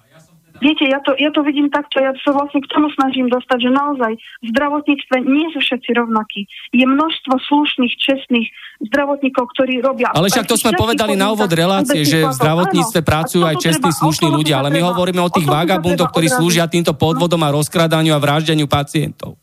Viete, 0.56 0.88
ja 0.88 0.98
to, 1.04 1.12
ja 1.20 1.28
to 1.28 1.44
vidím 1.44 1.68
takto, 1.68 2.00
ja 2.00 2.16
sa 2.24 2.32
vlastne 2.32 2.64
k 2.64 2.68
tomu 2.70 2.88
snažím 2.96 3.28
dostať, 3.28 3.58
že 3.60 3.70
naozaj 3.70 4.12
v 4.16 4.46
zdravotníctve 4.56 5.16
nie 5.24 5.46
sú 5.52 5.60
všetci 5.60 5.90
rovnakí. 5.92 6.48
Je 6.72 6.86
množstvo 6.88 7.34
slušných, 7.36 7.92
čestných 8.00 8.48
zdravotníkov, 8.88 9.44
ktorí 9.52 9.84
robia... 9.84 10.12
Ale 10.16 10.32
však 10.32 10.48
to 10.48 10.56
sme 10.56 10.72
povedali 10.72 11.12
na 11.16 11.32
úvod 11.32 11.52
relácie, 11.52 12.04
že 12.08 12.24
v 12.24 12.32
zdravotníctve 12.32 13.00
áno, 13.04 13.08
pracujú 13.08 13.42
aj 13.44 13.56
čestní, 13.60 13.90
slušní 13.92 14.28
ľudia, 14.32 14.64
ale 14.64 14.72
my 14.72 14.80
hovoríme 14.80 15.20
o 15.20 15.32
tých 15.32 15.48
vagabundoch, 15.48 16.08
ktorí 16.12 16.32
slúžia 16.32 16.64
týmto 16.68 16.96
podvodom 16.96 17.40
a 17.44 17.52
rozkradaniu 17.52 18.16
a 18.16 18.22
vraždeniu 18.22 18.64
pacientov. 18.64 19.36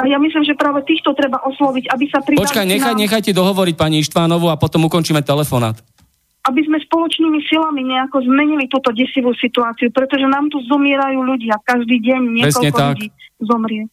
A 0.00 0.08
ja 0.08 0.16
myslím, 0.16 0.48
že 0.48 0.56
práve 0.56 0.80
týchto 0.88 1.12
treba 1.12 1.36
osloviť, 1.44 1.92
aby 1.92 2.04
sa 2.08 2.24
pridali... 2.24 2.40
Počkaj, 2.40 2.64
nechaj, 2.64 2.94
nechajte 2.96 3.30
dohovoriť 3.36 3.74
pani 3.76 4.00
Ištvánovu 4.00 4.48
a 4.48 4.56
potom 4.56 4.88
ukončíme 4.88 5.20
telefonát 5.20 5.76
aby 6.40 6.60
sme 6.64 6.80
spoločnými 6.80 7.44
silami 7.44 7.84
nejako 7.84 8.24
zmenili 8.24 8.64
túto 8.64 8.96
desivú 8.96 9.36
situáciu, 9.36 9.92
pretože 9.92 10.24
nám 10.24 10.48
tu 10.48 10.56
zomierajú 10.64 11.20
ľudia. 11.20 11.60
Každý 11.60 12.00
deň 12.00 12.20
niekoľko 12.40 12.76
ľudí 12.96 13.08
zomrie. 13.44 13.84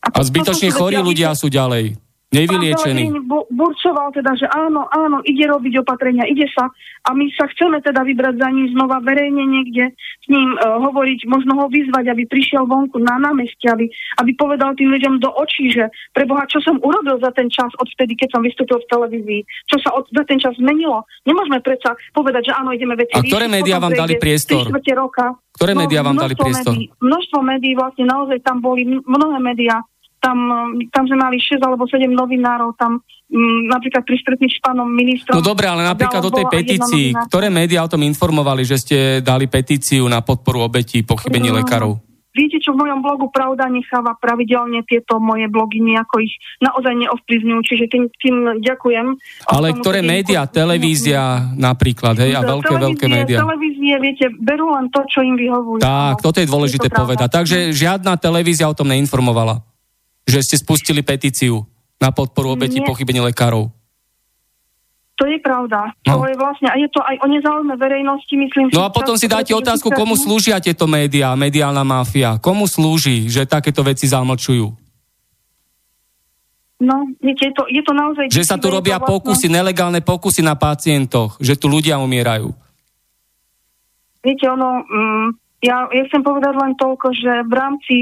A, 0.00 0.08
a 0.14 0.20
zbytočne 0.24 0.72
chorí 0.72 0.96
ľudia 0.96 1.36
sú 1.36 1.52
ďalej 1.52 2.07
nevyliečený. 2.28 3.24
burcoval 3.48 4.12
teda, 4.12 4.36
že 4.36 4.46
áno, 4.52 4.84
áno, 4.92 5.24
ide 5.24 5.48
robiť 5.48 5.80
opatrenia, 5.80 6.28
ide 6.28 6.44
sa 6.52 6.68
a 7.08 7.10
my 7.16 7.24
sa 7.32 7.48
chceme 7.48 7.80
teda 7.80 8.04
vybrať 8.04 8.36
za 8.36 8.48
ním 8.52 8.68
znova 8.76 9.00
verejne 9.00 9.48
niekde 9.48 9.96
s 9.96 10.26
ním 10.28 10.52
uh, 10.60 10.76
hovoriť, 10.76 11.24
možno 11.24 11.56
ho 11.56 11.66
vyzvať, 11.72 12.04
aby 12.12 12.28
prišiel 12.28 12.68
vonku 12.68 13.00
na 13.00 13.16
námestie, 13.16 13.72
aby, 13.72 13.88
aby 14.20 14.30
povedal 14.36 14.76
tým 14.76 14.92
ľuďom 14.92 15.24
do 15.24 15.32
očí, 15.40 15.72
že 15.72 15.88
preboha, 16.12 16.44
čo 16.52 16.60
som 16.60 16.76
urobil 16.84 17.16
za 17.16 17.32
ten 17.32 17.48
čas 17.48 17.72
od 17.80 17.88
vtedy, 17.96 18.12
keď 18.12 18.36
som 18.36 18.44
vystúpil 18.44 18.76
v 18.76 18.90
televízii, 18.92 19.40
čo 19.72 19.76
sa 19.80 19.96
od, 19.96 20.04
za 20.12 20.24
ten 20.28 20.36
čas 20.36 20.52
zmenilo. 20.60 21.08
Nemôžeme 21.24 21.64
predsa 21.64 21.96
povedať, 22.12 22.52
že 22.52 22.56
áno, 22.56 22.76
ideme 22.76 22.92
veci 22.92 23.16
A 23.16 23.24
ktoré 23.24 23.48
médiá 23.48 23.80
vám 23.80 23.96
dali 23.96 24.20
priestor? 24.20 24.68
Roka. 24.88 25.36
Ktoré 25.54 25.72
no, 25.74 25.84
médiá 25.84 26.00
vám 26.02 26.16
dali 26.18 26.34
priestor? 26.34 26.74
Médií, 26.74 26.90
množstvo 27.02 27.38
médií, 27.42 27.72
vlastne 27.74 28.04
naozaj 28.06 28.38
tam 28.42 28.58
boli 28.62 28.86
mnohé 28.86 29.38
médiá, 29.42 29.80
tam, 30.18 30.38
tam 30.90 31.04
sme 31.06 31.16
mali 31.18 31.38
6 31.38 31.62
alebo 31.62 31.86
7 31.86 32.06
novinárov, 32.10 32.74
tam 32.74 33.02
m, 33.30 33.70
napríklad 33.70 34.02
pri 34.02 34.16
stretnutí 34.18 34.58
s 34.58 34.62
pánom 34.62 34.88
ministrom. 34.88 35.38
No 35.38 35.42
dobre, 35.42 35.70
ale 35.70 35.86
napríklad 35.86 36.22
o 36.22 36.32
tej 36.34 36.46
petícii, 36.50 37.14
ktoré 37.30 37.48
médiá 37.48 37.86
o 37.86 37.90
tom 37.90 38.02
informovali, 38.02 38.62
že 38.66 38.76
ste 38.78 38.96
dali 39.22 39.46
petíciu 39.46 40.04
na 40.10 40.20
podporu 40.22 40.66
obetí 40.66 41.06
pochybení 41.06 41.54
no, 41.54 41.62
lekárov? 41.62 41.92
Viete, 42.38 42.62
čo 42.62 42.70
v 42.70 42.86
mojom 42.86 43.02
blogu 43.02 43.26
Pravda 43.34 43.66
necháva 43.66 44.14
pravidelne 44.14 44.86
tieto 44.86 45.18
moje 45.18 45.50
blogy, 45.50 45.82
nejako 45.82 46.22
ich 46.22 46.38
naozaj 46.62 46.94
neovplyvňujú, 46.94 47.60
čiže 47.66 47.84
tým, 47.90 48.04
tým 48.14 48.36
ďakujem. 48.62 49.06
Ale 49.50 49.74
tomu, 49.74 49.82
ktoré 49.82 50.00
médiá, 50.06 50.46
televízia 50.46 51.50
napríklad, 51.58 52.14
hej, 52.22 52.38
a 52.38 52.46
veľké, 52.46 52.74
veľké 52.78 53.06
médiá. 53.10 53.42
Televízie, 53.42 53.94
viete, 53.98 54.30
berú 54.38 54.70
len 54.70 54.86
to, 54.94 55.02
čo 55.10 55.26
im 55.26 55.34
vyhovuje. 55.34 55.82
Tak, 55.82 56.22
toto 56.22 56.38
je 56.38 56.46
dôležité 56.46 56.86
to 56.86 56.94
povedať. 56.94 57.26
Takže 57.26 57.74
žiadna 57.74 58.14
televízia 58.20 58.70
o 58.70 58.76
tom 58.76 58.86
neinformovala 58.86 59.58
že 60.28 60.44
ste 60.44 60.60
spustili 60.60 61.00
petíciu 61.00 61.64
na 61.96 62.12
podporu 62.12 62.52
obetí 62.52 62.84
pochybení 62.84 63.24
lekárov. 63.24 63.72
To 65.18 65.26
je 65.26 65.42
pravda. 65.42 65.90
No. 66.06 66.22
To 66.22 66.30
je 66.30 66.36
vlastne, 66.38 66.70
a 66.70 66.78
je 66.78 66.86
to 66.94 67.02
aj 67.02 67.18
o 67.18 67.26
nezáujme 67.26 67.74
verejnosti, 67.74 68.30
myslím 68.30 68.70
No 68.70 68.86
a 68.86 68.94
potom 68.94 69.18
si 69.18 69.26
dáte 69.26 69.50
otázku, 69.50 69.90
komu 69.90 70.14
slúžia 70.14 70.62
tieto 70.62 70.86
médiá, 70.86 71.34
mediálna 71.34 71.82
máfia. 71.82 72.38
Komu 72.38 72.70
slúži, 72.70 73.26
že 73.26 73.42
takéto 73.42 73.82
veci 73.82 74.06
zamlčujú? 74.06 74.70
No, 76.78 76.96
viete, 77.18 77.50
je 77.50 77.52
to, 77.58 77.66
je 77.66 77.82
to 77.82 77.90
naozaj... 77.90 78.30
Že 78.30 78.46
sa 78.46 78.54
tu 78.54 78.70
robia 78.70 79.02
vlastne... 79.02 79.10
pokusy, 79.10 79.46
nelegálne 79.50 79.98
pokusy 79.98 80.46
na 80.46 80.54
pacientoch, 80.54 81.34
že 81.42 81.58
tu 81.58 81.66
ľudia 81.66 81.98
umierajú. 81.98 82.54
Viete, 84.22 84.46
ono, 84.46 84.86
mm, 84.86 85.26
ja, 85.66 85.90
ja 85.90 86.02
chcem 86.06 86.22
povedať 86.22 86.54
len 86.54 86.78
toľko, 86.78 87.06
že 87.18 87.32
v 87.42 87.52
rámci 87.58 87.96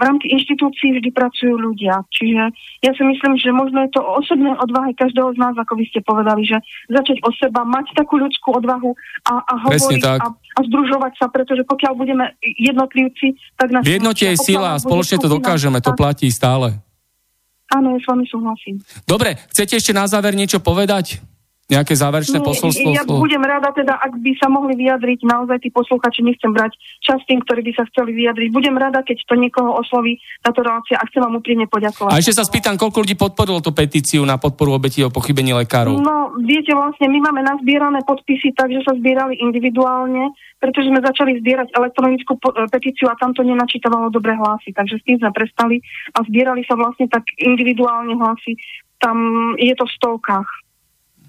v 0.00 0.02
rámci 0.08 0.32
inštitúcií 0.32 0.96
vždy 0.96 1.10
pracujú 1.12 1.60
ľudia. 1.60 2.00
Čiže 2.08 2.42
ja 2.80 2.92
si 2.96 3.02
myslím, 3.04 3.36
že 3.36 3.52
možno 3.52 3.84
je 3.84 3.92
to 3.92 4.00
o 4.00 4.16
osobnej 4.16 4.56
odvahe 4.56 4.96
každého 4.96 5.36
z 5.36 5.38
nás, 5.38 5.52
ako 5.60 5.76
vy 5.76 5.84
ste 5.92 6.00
povedali, 6.00 6.48
že 6.48 6.56
začať 6.88 7.20
o 7.20 7.30
seba, 7.36 7.68
mať 7.68 7.92
takú 7.92 8.16
ľudskú 8.16 8.56
odvahu 8.56 8.96
a, 9.28 9.34
a 9.44 9.54
hovoriť 9.68 10.02
a, 10.08 10.32
a 10.32 10.58
združovať 10.64 11.12
sa, 11.20 11.28
pretože 11.28 11.68
pokiaľ 11.68 11.92
budeme 11.92 12.32
jednotlivci, 12.40 13.36
tak 13.60 13.76
nás... 13.76 13.84
V 13.84 14.00
jednote 14.00 14.24
je 14.24 14.36
sila 14.40 14.74
a 14.74 14.80
spoločne 14.80 15.20
to 15.20 15.28
dokážeme, 15.28 15.84
to 15.84 15.92
platí 15.92 16.32
stále. 16.32 16.80
Áno, 17.70 17.94
ja 17.94 17.98
s 18.02 18.06
vami 18.08 18.26
súhlasím. 18.26 18.82
Dobre, 19.06 19.38
chcete 19.52 19.78
ešte 19.78 19.92
na 19.94 20.08
záver 20.10 20.34
niečo 20.34 20.58
povedať? 20.58 21.22
Nejaké 21.70 21.94
záverečné 21.94 22.42
posolstvo? 22.42 22.90
Ja 22.90 23.06
budem 23.06 23.46
rada 23.46 23.70
teda, 23.70 23.94
ak 23.94 24.18
by 24.18 24.32
sa 24.42 24.50
mohli 24.50 24.74
vyjadriť 24.74 25.22
naozaj 25.22 25.62
tí 25.62 25.70
posluchači, 25.70 26.26
nechcem 26.26 26.50
brať 26.50 26.74
čas 26.98 27.22
tým, 27.30 27.38
ktorí 27.46 27.62
by 27.62 27.72
sa 27.78 27.86
chceli 27.94 28.10
vyjadriť. 28.18 28.50
Budem 28.50 28.74
rada, 28.74 29.06
keď 29.06 29.22
to 29.22 29.38
niekoho 29.38 29.78
osloví 29.78 30.18
táto 30.42 30.66
relácia 30.66 30.98
a 30.98 31.06
chcem 31.06 31.22
vám 31.22 31.38
úprimne 31.38 31.70
poďakovať. 31.70 32.10
A 32.10 32.18
ešte 32.18 32.34
sa 32.34 32.42
spýtam, 32.42 32.74
koľko 32.74 33.06
ľudí 33.06 33.14
podporilo 33.14 33.62
tú 33.62 33.70
petíciu 33.70 34.26
na 34.26 34.34
podporu 34.34 34.74
obetí 34.74 35.06
o 35.06 35.14
pochybení 35.14 35.54
lekárov? 35.62 35.94
No, 35.94 36.34
viete, 36.42 36.74
vlastne 36.74 37.06
my 37.06 37.30
máme 37.30 37.46
nazbierané 37.46 38.02
podpisy, 38.02 38.50
takže 38.58 38.82
sa 38.82 38.98
zbierali 38.98 39.38
individuálne, 39.38 40.34
pretože 40.58 40.90
sme 40.90 40.98
začali 40.98 41.38
zbierať 41.38 41.70
elektronickú 41.70 42.34
petíciu 42.66 43.06
a 43.06 43.14
tam 43.14 43.30
to 43.30 43.46
nenačítavalo 43.46 44.10
dobre 44.10 44.34
hlasy, 44.34 44.74
takže 44.74 44.98
s 44.98 45.06
tým 45.06 45.22
sme 45.22 45.30
prestali 45.30 45.78
a 46.18 46.26
zbierali 46.26 46.66
sa 46.66 46.74
vlastne 46.74 47.06
tak 47.06 47.22
individuálne 47.38 48.18
hlasy. 48.18 48.58
Tam 48.98 49.16
je 49.56 49.72
to 49.78 49.86
v 49.86 49.94
stovkách. 49.96 50.50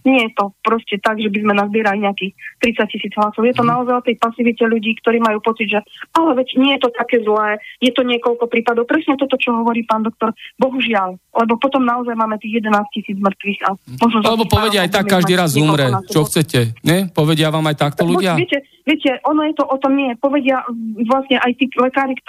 Nie 0.01 0.27
je 0.27 0.31
to 0.33 0.53
proste 0.65 0.97
tak, 1.01 1.21
že 1.21 1.29
by 1.29 1.39
sme 1.45 1.53
nazbierali 1.53 2.03
nejakých 2.03 2.33
30 2.61 2.91
tisíc 2.93 3.13
hlasov. 3.13 3.45
Je 3.45 3.55
to 3.55 3.65
mhm. 3.65 3.71
naozaj 3.71 3.95
o 4.01 4.05
tej 4.05 4.15
pasivite 4.17 4.63
ľudí, 4.65 4.97
ktorí 5.01 5.21
majú 5.21 5.39
pocit, 5.41 5.69
že 5.69 5.79
ale 6.17 6.37
veď 6.37 6.47
nie 6.57 6.71
je 6.77 6.81
to 6.85 6.89
také 6.93 7.21
zlé, 7.21 7.61
je 7.79 7.91
to 7.93 8.01
niekoľko 8.01 8.45
prípadov. 8.49 8.89
Presne 8.89 9.17
toto, 9.17 9.37
čo 9.37 9.53
hovorí 9.53 9.85
pán 9.85 10.05
doktor. 10.05 10.33
Bohužiaľ, 10.57 11.17
lebo 11.17 11.57
potom 11.57 11.85
naozaj 11.85 12.13
máme 12.17 12.37
tých 12.41 12.61
11 12.61 12.95
tisíc 12.95 13.17
mŕtvych. 13.17 13.59
A 13.65 13.69
možno, 14.01 14.17
Alebo 14.25 14.45
povedia 14.49 14.83
aj 14.85 14.91
tak, 14.91 15.05
každý 15.07 15.33
raz 15.37 15.53
umre. 15.57 15.89
Čo 16.09 16.25
chcete? 16.25 16.75
Ne? 16.85 17.09
Povedia 17.11 17.53
vám 17.53 17.65
aj 17.69 17.77
takto 17.77 18.03
ľudia? 18.07 18.35
Viete, 18.37 18.63
viete, 18.91 19.23
ono 19.23 19.47
je 19.47 19.55
to 19.55 19.63
o 19.63 19.77
tom 19.79 19.95
nie. 19.95 20.11
Povedia 20.19 20.67
vlastne 21.07 21.39
aj 21.39 21.51
tí 21.55 21.71
lekári, 21.79 22.19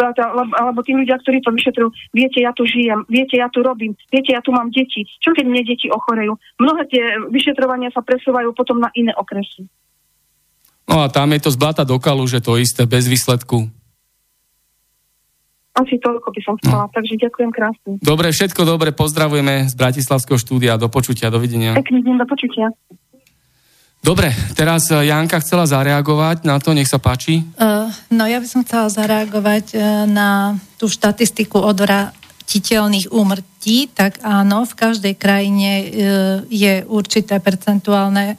alebo 0.54 0.86
tí 0.86 0.94
ľudia, 0.94 1.18
ktorí 1.18 1.42
to 1.42 1.50
vyšetrujú, 1.50 1.90
viete, 2.14 2.38
ja 2.38 2.54
tu 2.54 2.62
žijem, 2.62 3.02
viete, 3.10 3.34
ja 3.34 3.50
tu 3.50 3.66
robím, 3.66 3.98
viete, 4.14 4.30
ja 4.30 4.38
tu 4.38 4.54
mám 4.54 4.70
deti. 4.70 5.02
Čo 5.18 5.34
keď 5.34 5.44
mne 5.50 5.62
deti 5.66 5.90
ochorejú? 5.90 6.38
Mnohé 6.62 6.86
tie 6.86 7.02
vyšetrovania 7.34 7.90
sa 7.90 8.06
presúvajú 8.06 8.54
potom 8.54 8.78
na 8.78 8.94
iné 8.94 9.10
okresy. 9.18 9.66
No 10.86 11.02
a 11.02 11.10
tam 11.10 11.34
je 11.34 11.42
to 11.42 11.50
z 11.50 11.58
blata 11.58 11.82
do 11.82 11.98
kalu, 11.98 12.22
že 12.30 12.38
to 12.38 12.58
isté, 12.58 12.86
bez 12.86 13.10
výsledku. 13.10 13.66
Asi 15.72 15.96
toľko 15.96 16.28
by 16.36 16.40
som 16.44 16.54
chcela, 16.60 16.84
no. 16.84 16.92
takže 16.92 17.16
ďakujem 17.16 17.48
krásne. 17.48 17.96
Dobre, 18.04 18.28
všetko 18.28 18.68
dobre, 18.68 18.92
pozdravujeme 18.92 19.72
z 19.72 19.74
Bratislavského 19.74 20.36
štúdia. 20.36 20.76
Do 20.76 20.92
počutia, 20.92 21.32
dovidenia. 21.32 21.72
Pekný 21.72 22.04
deň, 22.04 22.16
do 22.20 22.26
počutia. 22.28 22.68
Dobre, 24.03 24.34
teraz 24.59 24.90
eh, 24.90 25.14
Janka 25.14 25.38
chcela 25.38 25.62
zareagovať 25.62 26.42
na 26.42 26.59
to, 26.59 26.74
nech 26.74 26.90
sa 26.90 26.98
páči. 26.98 27.46
Uh, 27.55 27.86
no 28.11 28.26
ja 28.26 28.42
by 28.42 28.46
som 28.50 28.66
chcela 28.66 28.90
zareagovať 28.90 29.78
uh, 29.78 30.11
na 30.11 30.59
tú 30.74 30.90
štatistiku 30.90 31.62
odvratiteľných 31.62 33.14
úmrtí, 33.14 33.94
tak 33.94 34.18
áno, 34.26 34.66
v 34.66 34.74
každej 34.74 35.14
krajine 35.14 35.70
uh, 35.78 35.86
je 36.50 36.82
určité 36.90 37.38
percentuálne 37.38 38.36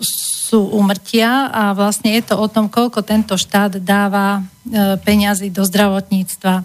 sú 0.00 0.72
úmrtia 0.72 1.52
a 1.52 1.76
vlastne 1.76 2.16
je 2.16 2.24
to 2.24 2.40
o 2.40 2.48
tom, 2.48 2.72
koľko 2.72 3.04
tento 3.04 3.36
štát 3.36 3.76
dáva 3.84 4.40
peňazí 5.04 5.52
do 5.52 5.60
zdravotníctva. 5.60 6.64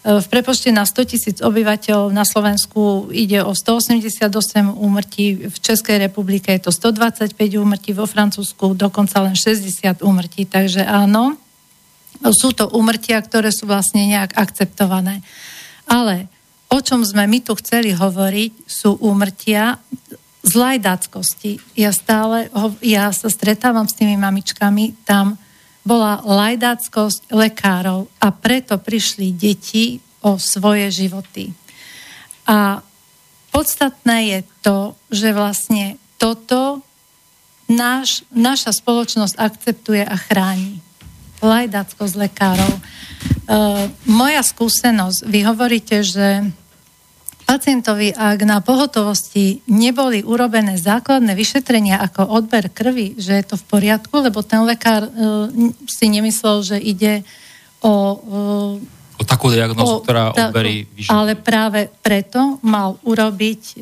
V 0.00 0.26
prepočte 0.32 0.72
na 0.72 0.88
100 0.88 1.12
tisíc 1.12 1.36
obyvateľov 1.44 2.08
na 2.08 2.24
Slovensku 2.24 3.12
ide 3.12 3.44
o 3.44 3.52
188 3.52 4.32
úmrtí, 4.72 5.52
v 5.52 5.56
Českej 5.60 6.00
republike 6.08 6.48
je 6.56 6.64
to 6.64 6.72
125 6.72 7.36
úmrtí, 7.60 7.92
vo 7.92 8.08
Francúzsku 8.08 8.72
dokonca 8.72 9.20
len 9.20 9.36
60 9.36 10.00
úmrtí, 10.00 10.48
takže 10.48 10.88
áno, 10.88 11.36
sú 12.32 12.56
to 12.56 12.72
úmrtia, 12.72 13.20
ktoré 13.20 13.52
sú 13.52 13.68
vlastne 13.68 14.08
nejak 14.08 14.40
akceptované. 14.40 15.20
Ale 15.84 16.32
o 16.72 16.78
čom 16.80 17.04
sme 17.04 17.28
my 17.28 17.44
tu 17.44 17.52
chceli 17.60 17.92
hovoriť, 17.92 18.52
sú 18.64 18.96
úmrtia 19.04 19.80
z 20.40 20.52
lajdáckosti. 20.56 21.60
Ja 21.76 21.92
stále, 21.92 22.48
ja 22.80 23.12
sa 23.12 23.28
stretávam 23.28 23.84
s 23.84 23.96
tými 23.96 24.16
mamičkami, 24.16 25.04
tam 25.04 25.36
bola 25.84 26.20
lajdáckosť 26.22 27.32
lekárov 27.32 28.06
a 28.20 28.28
preto 28.30 28.76
prišli 28.76 29.32
deti 29.32 29.98
o 30.20 30.36
svoje 30.36 30.92
životy. 30.92 31.56
A 32.44 32.84
podstatné 33.54 34.16
je 34.28 34.40
to, 34.60 34.78
že 35.08 35.32
vlastne 35.32 35.96
toto 36.20 36.84
náš, 37.70 38.26
naša 38.28 38.76
spoločnosť 38.76 39.38
akceptuje 39.38 40.04
a 40.04 40.16
chráni. 40.18 40.84
Lajdáckosť 41.40 42.14
lekárov. 42.20 42.72
E, 42.76 42.80
moja 44.04 44.42
skúsenosť, 44.44 45.24
vy 45.24 45.40
hovoríte, 45.48 46.04
že 46.04 46.52
pacientovi, 47.50 48.14
ak 48.14 48.38
na 48.46 48.62
pohotovosti 48.62 49.66
neboli 49.66 50.22
urobené 50.22 50.78
základné 50.78 51.34
vyšetrenia 51.34 51.98
ako 51.98 52.30
odber 52.30 52.70
krvi, 52.70 53.18
že 53.18 53.42
je 53.42 53.44
to 53.50 53.56
v 53.58 53.64
poriadku, 53.66 54.14
lebo 54.22 54.46
ten 54.46 54.62
lekár 54.62 55.10
uh, 55.10 55.50
si 55.90 56.06
nemyslel, 56.06 56.62
že 56.62 56.78
ide 56.78 57.26
o 57.82 57.94
uh, 58.78 59.00
o 59.20 59.24
takú 59.28 59.52
diagnozu, 59.52 60.00
ktorá 60.00 60.32
tá, 60.32 60.48
odbery 60.48 60.88
vyžaduje. 60.96 61.12
Ale 61.12 61.32
práve 61.36 61.80
preto 62.00 62.56
mal 62.64 62.96
urobiť 63.04 63.62
e, 63.68 63.74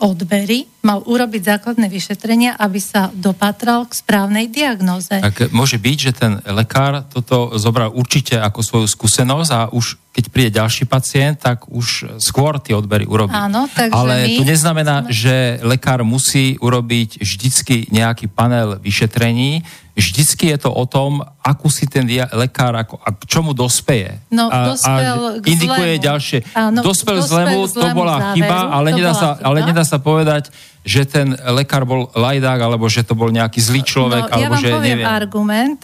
odbery, 0.00 0.64
mal 0.86 1.02
urobiť 1.02 1.42
základné 1.58 1.90
vyšetrenia, 1.90 2.54
aby 2.54 2.78
sa 2.78 3.10
dopatral 3.10 3.90
k 3.90 3.98
správnej 3.98 4.46
diagnoze. 4.46 5.10
Tak 5.10 5.50
môže 5.50 5.82
byť, 5.82 5.98
že 5.98 6.12
ten 6.14 6.38
lekár 6.46 7.02
toto 7.10 7.58
zobral 7.58 7.90
určite 7.90 8.38
ako 8.38 8.62
svoju 8.62 8.86
skúsenosť 8.86 9.50
a 9.50 9.60
už 9.74 9.98
keď 10.16 10.24
príde 10.32 10.56
ďalší 10.56 10.88
pacient, 10.88 11.44
tak 11.44 11.68
už 11.68 12.16
skôr 12.24 12.56
tie 12.56 12.72
odbery 12.72 13.04
urobí. 13.04 13.36
Áno, 13.36 13.68
takže 13.68 13.92
Ale 13.92 14.24
my... 14.24 14.36
to 14.40 14.44
neznamená, 14.48 14.96
že 15.12 15.60
lekár 15.60 16.00
musí 16.08 16.56
urobiť 16.56 17.20
vždycky 17.20 17.84
nejaký 17.92 18.32
panel 18.32 18.80
vyšetrení, 18.80 19.60
vždycky 19.92 20.56
je 20.56 20.58
to 20.64 20.72
o 20.72 20.84
tom, 20.88 21.20
akú 21.44 21.68
si 21.68 21.84
ten 21.84 22.08
dia- 22.08 22.32
lekár, 22.32 22.72
ako, 22.80 22.96
a 22.96 23.12
k 23.12 23.24
čomu 23.28 23.52
dospeje. 23.52 24.16
No, 24.32 24.48
a, 24.48 24.72
dospel 24.72 25.16
a 25.20 25.40
k 25.40 25.44
indikuje 25.52 25.92
zlému. 26.00 26.06
ďalšie. 26.08 26.38
Áno, 26.56 26.78
dospel, 26.80 27.20
dospel 27.20 27.28
zlému, 27.28 27.60
k 27.64 27.72
to 27.76 27.88
bola 27.92 28.16
záveru, 28.16 28.36
chyba, 28.40 28.58
ale, 28.72 28.88
nedá, 28.92 29.12
bola 29.12 29.12
sa, 29.20 29.28
chyba. 29.36 29.44
ale 29.44 29.58
nedá 29.68 29.84
sa 29.84 29.98
povedať, 30.00 30.44
že 30.86 31.02
ten 31.02 31.34
lekár 31.34 31.82
bol 31.82 32.06
lajdák, 32.14 32.62
alebo 32.62 32.86
že 32.86 33.02
to 33.02 33.18
bol 33.18 33.26
nejaký 33.34 33.58
zlý 33.58 33.82
človek, 33.82 34.30
no, 34.30 34.32
alebo 34.38 34.42
ja 34.46 34.48
vám 34.54 34.62
že 34.62 34.70
poviem 34.70 34.98
neviem. 35.02 35.08
argument. 35.10 35.78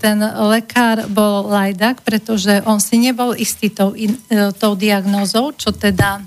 Ten 0.00 0.18
lekár 0.24 1.04
bol 1.12 1.52
lajdák, 1.52 2.00
pretože 2.00 2.64
on 2.64 2.80
si 2.80 2.96
nebol 2.96 3.36
istý 3.36 3.68
tou, 3.68 3.92
in, 3.92 4.16
e, 4.32 4.48
tou 4.56 4.72
diagnózou, 4.72 5.52
čo 5.52 5.68
teda 5.76 6.24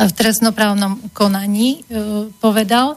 v 0.00 0.12
trestnoprávnom 0.16 1.12
konaní 1.12 1.84
e, 1.84 2.32
povedal. 2.40 2.96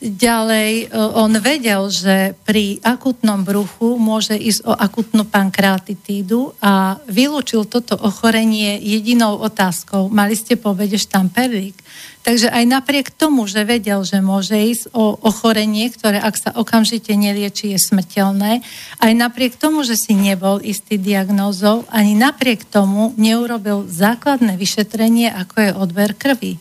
Ďalej, 0.00 0.88
e, 0.88 0.96
on 0.96 1.28
vedel, 1.44 1.92
že 1.92 2.32
pri 2.48 2.80
akutnom 2.80 3.44
bruchu 3.44 4.00
môže 4.00 4.32
ísť 4.32 4.64
o 4.64 4.72
akutnú 4.72 5.28
pankratitídu 5.28 6.56
a 6.56 6.96
vylúčil 7.04 7.68
toto 7.68 8.00
ochorenie 8.00 8.80
jedinou 8.80 9.36
otázkou. 9.44 10.08
Mali 10.08 10.40
ste 10.40 10.56
po 10.56 10.72
obede 10.72 10.96
štamperlík. 10.96 11.76
Takže 12.24 12.48
aj 12.48 12.64
napriek 12.64 13.12
tomu, 13.12 13.44
že 13.44 13.60
vedel, 13.68 14.00
že 14.00 14.24
môže 14.24 14.56
ísť 14.56 14.88
o 14.96 15.20
ochorenie, 15.20 15.92
ktoré 15.92 16.16
ak 16.16 16.36
sa 16.36 16.50
okamžite 16.56 17.12
nelieči, 17.12 17.76
je 17.76 17.80
smrteľné, 17.80 18.64
aj 19.04 19.12
napriek 19.12 19.60
tomu, 19.60 19.84
že 19.84 20.00
si 20.00 20.16
nebol 20.16 20.64
istý 20.64 20.96
diagnózou, 20.96 21.84
ani 21.92 22.16
napriek 22.16 22.64
tomu 22.64 23.12
neurobil 23.20 23.84
základné 23.84 24.56
vyšetrenie, 24.56 25.28
ako 25.28 25.56
je 25.60 25.70
odber 25.76 26.16
krvi. 26.16 26.56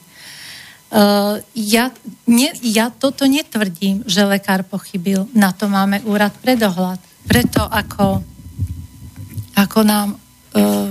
Uh, 0.89 1.37
ja, 1.53 1.93
ne, 2.25 2.49
ja 2.65 2.89
toto 2.89 3.29
netvrdím, 3.29 4.01
že 4.09 4.25
lekár 4.25 4.65
pochybil. 4.65 5.29
Na 5.37 5.53
to 5.53 5.69
máme 5.69 6.01
úrad 6.09 6.33
pre 6.41 6.57
dohľad. 6.57 6.97
Preto 7.29 7.61
ako, 7.61 8.25
ako 9.53 9.79
nám 9.85 10.17
uh, 10.17 10.89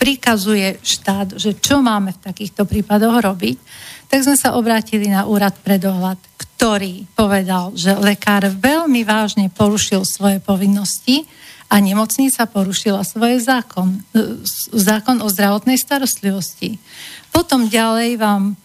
prikazuje 0.00 0.80
štát, 0.80 1.36
že 1.36 1.60
čo 1.60 1.84
máme 1.84 2.16
v 2.16 2.22
takýchto 2.32 2.64
prípadoch 2.64 3.20
robiť, 3.20 3.60
tak 4.08 4.24
sme 4.24 4.40
sa 4.40 4.56
obrátili 4.56 5.12
na 5.12 5.28
úrad 5.28 5.52
pre 5.60 5.76
dohľad, 5.76 6.16
ktorý 6.40 7.04
povedal, 7.12 7.76
že 7.76 7.92
lekár 7.92 8.48
veľmi 8.48 9.04
vážne 9.04 9.52
porušil 9.52 10.08
svoje 10.08 10.40
povinnosti 10.40 11.28
a 11.68 11.76
nemocnica 11.76 12.48
porušila 12.48 13.04
svoj 13.04 13.36
zákon, 13.44 14.00
uh, 14.16 14.40
zákon 14.72 15.20
o 15.20 15.28
zdravotnej 15.28 15.76
starostlivosti. 15.76 16.80
Potom 17.28 17.68
ďalej 17.68 18.16
vám 18.16 18.56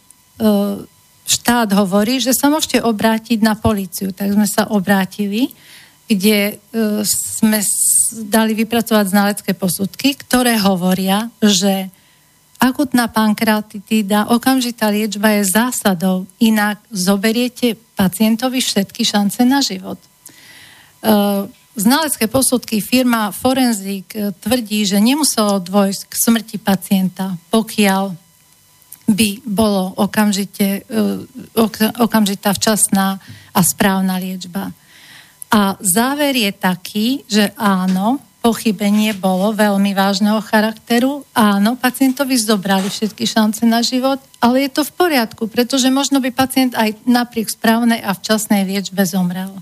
štát 1.23 1.71
hovorí, 1.73 2.19
že 2.19 2.35
sa 2.35 2.51
môžete 2.51 2.83
obrátiť 2.83 3.39
na 3.39 3.55
policiu. 3.55 4.11
Tak 4.11 4.35
sme 4.35 4.47
sa 4.47 4.67
obrátili, 4.67 5.55
kde 6.07 6.59
e, 6.59 7.03
sme 7.07 7.63
dali 8.27 8.53
vypracovať 8.53 9.05
znalecké 9.07 9.51
posudky, 9.55 10.19
ktoré 10.19 10.59
hovoria, 10.59 11.31
že 11.39 11.87
akutná 12.59 13.07
pankratitída, 13.07 14.31
okamžitá 14.31 14.91
liečba 14.91 15.35
je 15.39 15.47
zásadou, 15.47 16.27
inak 16.43 16.79
zoberiete 16.91 17.75
pacientovi 17.95 18.59
všetky 18.59 19.03
šance 19.07 19.41
na 19.47 19.63
život. 19.63 19.97
E, 19.97 20.07
znalecké 21.79 22.27
posudky 22.27 22.83
firma 22.83 23.31
Forenzík 23.31 24.11
tvrdí, 24.43 24.83
že 24.83 24.99
nemuselo 24.99 25.63
dôjsť 25.63 26.01
k 26.05 26.13
smrti 26.19 26.57
pacienta, 26.59 27.39
pokiaľ 27.47 28.22
by 29.07 29.43
bolo 29.43 29.91
okamžite, 29.99 30.83
e, 30.87 31.61
okamžitá 31.99 32.55
včasná 32.55 33.19
a 33.51 33.59
správna 33.61 34.15
liečba. 34.17 34.71
A 35.53 35.77
záver 35.83 36.33
je 36.33 36.51
taký, 36.55 37.07
že 37.29 37.53
áno, 37.59 38.17
pochybenie 38.43 39.15
bolo 39.15 39.55
veľmi 39.55 39.95
vážneho 39.95 40.43
charakteru. 40.43 41.23
Áno, 41.31 41.79
pacientovi 41.79 42.35
zobrali 42.35 42.91
všetky 42.91 43.23
šance 43.23 43.63
na 43.63 43.79
život, 43.79 44.19
ale 44.43 44.67
je 44.67 44.69
to 44.75 44.83
v 44.83 44.95
poriadku, 44.99 45.47
pretože 45.47 45.87
možno 45.87 46.19
by 46.19 46.27
pacient 46.35 46.75
aj 46.75 46.99
napriek 47.07 47.47
správnej 47.47 48.03
a 48.03 48.11
včasnej 48.11 48.67
liečbe 48.67 48.99
zomrel. 49.07 49.55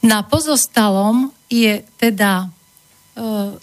Na 0.00 0.24
pozostalom 0.24 1.34
je 1.52 1.84
teda 2.00 2.46
e, 2.46 3.58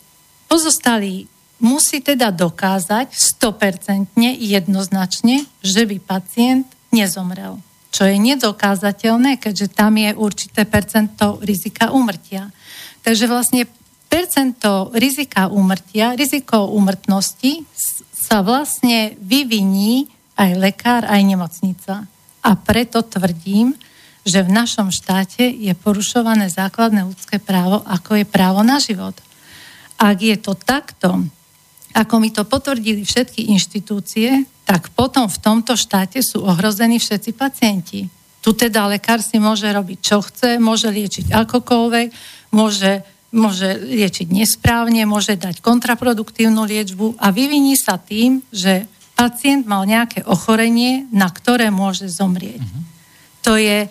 pozostalý 0.45 1.25
musí 1.63 2.03
teda 2.03 2.29
dokázať 2.35 3.15
100% 3.39 4.19
jednoznačne, 4.35 5.47
že 5.63 5.87
by 5.87 5.97
pacient 6.03 6.67
nezomrel. 6.91 7.57
Čo 7.89 8.03
je 8.03 8.19
nedokázateľné, 8.19 9.39
keďže 9.39 9.71
tam 9.71 9.95
je 9.95 10.11
určité 10.11 10.67
percento 10.67 11.39
rizika 11.39 11.95
úmrtia. 11.95 12.51
Takže 12.99 13.25
vlastne 13.31 13.63
percento 14.11 14.91
rizika 14.91 15.47
úmrtia, 15.47 16.19
riziko 16.19 16.69
úmrtnosti 16.69 17.63
sa 18.11 18.43
vlastne 18.43 19.15
vyviní 19.17 20.05
aj 20.35 20.51
lekár, 20.57 21.07
aj 21.07 21.21
nemocnica. 21.23 22.05
A 22.43 22.51
preto 22.59 23.05
tvrdím, 23.05 23.77
že 24.23 24.43
v 24.43 24.51
našom 24.51 24.91
štáte 24.91 25.47
je 25.47 25.71
porušované 25.75 26.47
základné 26.47 27.07
ľudské 27.07 27.39
právo, 27.39 27.83
ako 27.87 28.19
je 28.19 28.25
právo 28.27 28.63
na 28.63 28.79
život. 28.79 29.15
Ak 29.99 30.19
je 30.19 30.35
to 30.39 30.55
takto, 30.55 31.23
ako 31.93 32.15
mi 32.17 32.33
to 32.33 32.41
potvrdili 32.43 33.05
všetky 33.05 33.53
inštitúcie, 33.53 34.49
tak 34.65 34.89
potom 34.97 35.29
v 35.29 35.37
tomto 35.37 35.77
štáte 35.77 36.19
sú 36.25 36.41
ohrození 36.41 36.97
všetci 36.97 37.31
pacienti. 37.37 38.09
Tu 38.43 38.49
teda 38.51 38.89
lekár 38.91 39.23
si 39.23 39.39
môže 39.39 39.69
robiť, 39.69 39.99
čo 40.03 40.19
chce, 40.19 40.59
môže 40.59 40.91
liečiť 40.91 41.31
akokoľvek, 41.31 42.07
môže, 42.51 43.05
môže 43.31 43.79
liečiť 43.79 44.27
nesprávne, 44.33 45.07
môže 45.07 45.39
dať 45.39 45.63
kontraproduktívnu 45.63 46.67
liečbu 46.67 47.21
a 47.21 47.31
vyviní 47.31 47.79
sa 47.79 47.95
tým, 47.95 48.43
že 48.51 48.89
pacient 49.13 49.63
mal 49.63 49.87
nejaké 49.87 50.25
ochorenie, 50.27 51.07
na 51.13 51.29
ktoré 51.29 51.69
môže 51.69 52.09
zomrieť. 52.09 52.59
Mm-hmm. 52.59 52.83
To 53.47 53.53
je 53.55 53.87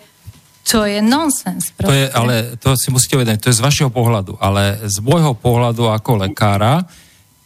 to 0.63 0.87
je 0.87 1.03
nonsens. 1.03 1.75
To 1.75 1.91
je, 1.91 2.07
ale 2.07 2.55
to 2.55 2.71
si 2.79 2.87
musíte 2.87 3.19
uvedomiť, 3.19 3.39
to 3.43 3.51
je 3.51 3.59
z 3.59 3.65
vašeho 3.67 3.91
pohľadu, 3.91 4.39
ale 4.39 4.79
z 4.87 5.03
môjho 5.03 5.35
pohľadu 5.35 5.91
ako 5.91 6.23
lekára, 6.23 6.87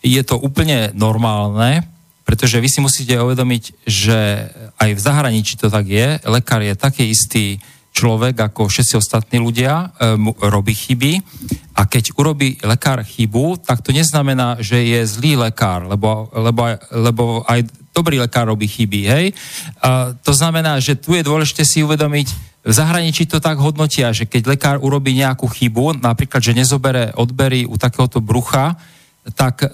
je 0.07 0.23
to 0.23 0.39
úplne 0.39 0.95
normálne, 0.95 1.83
pretože 2.27 2.59
vy 2.59 2.67
si 2.67 2.79
musíte 2.83 3.15
uvedomiť, 3.15 3.87
že 3.87 4.51
aj 4.75 4.89
v 4.95 5.03
zahraničí 5.03 5.55
to 5.55 5.71
tak 5.71 5.87
je. 5.87 6.19
Lekár 6.27 6.59
je 6.59 6.75
taký 6.75 7.07
istý 7.07 7.59
človek 7.97 8.37
ako 8.37 8.69
všetci 8.69 8.93
ostatní 8.99 9.41
ľudia, 9.41 9.89
um, 9.97 10.29
robí 10.37 10.77
chyby 10.77 11.17
a 11.73 11.89
keď 11.89 12.13
urobí 12.13 12.61
lekár 12.61 13.01
chybu, 13.01 13.57
tak 13.65 13.81
to 13.81 13.89
neznamená, 13.89 14.61
že 14.61 14.77
je 14.85 15.01
zlý 15.07 15.33
lekár, 15.33 15.89
lebo, 15.89 16.29
lebo, 16.29 16.77
lebo 16.93 17.23
aj 17.49 17.65
dobrý 17.97 18.21
lekár 18.21 18.53
robí 18.53 18.69
chyby, 18.69 19.01
hej. 19.09 19.25
A 19.81 20.13
to 20.21 20.29
znamená, 20.29 20.77
že 20.77 20.93
tu 20.93 21.17
je 21.17 21.25
dôležité 21.25 21.65
si 21.65 21.81
uvedomiť, 21.81 22.27
v 22.67 22.73
zahraničí 22.75 23.25
to 23.25 23.39
tak 23.39 23.57
hodnotia, 23.63 24.11
že 24.11 24.27
keď 24.27 24.53
lekár 24.53 24.77
urobí 24.83 25.15
nejakú 25.15 25.47
chybu, 25.47 26.03
napríklad, 26.03 26.43
že 26.43 26.51
nezobere 26.53 27.15
odbery 27.15 27.63
u 27.63 27.79
takéhoto 27.79 28.19
brucha, 28.19 28.75
tak 29.35 29.65
e, 29.65 29.67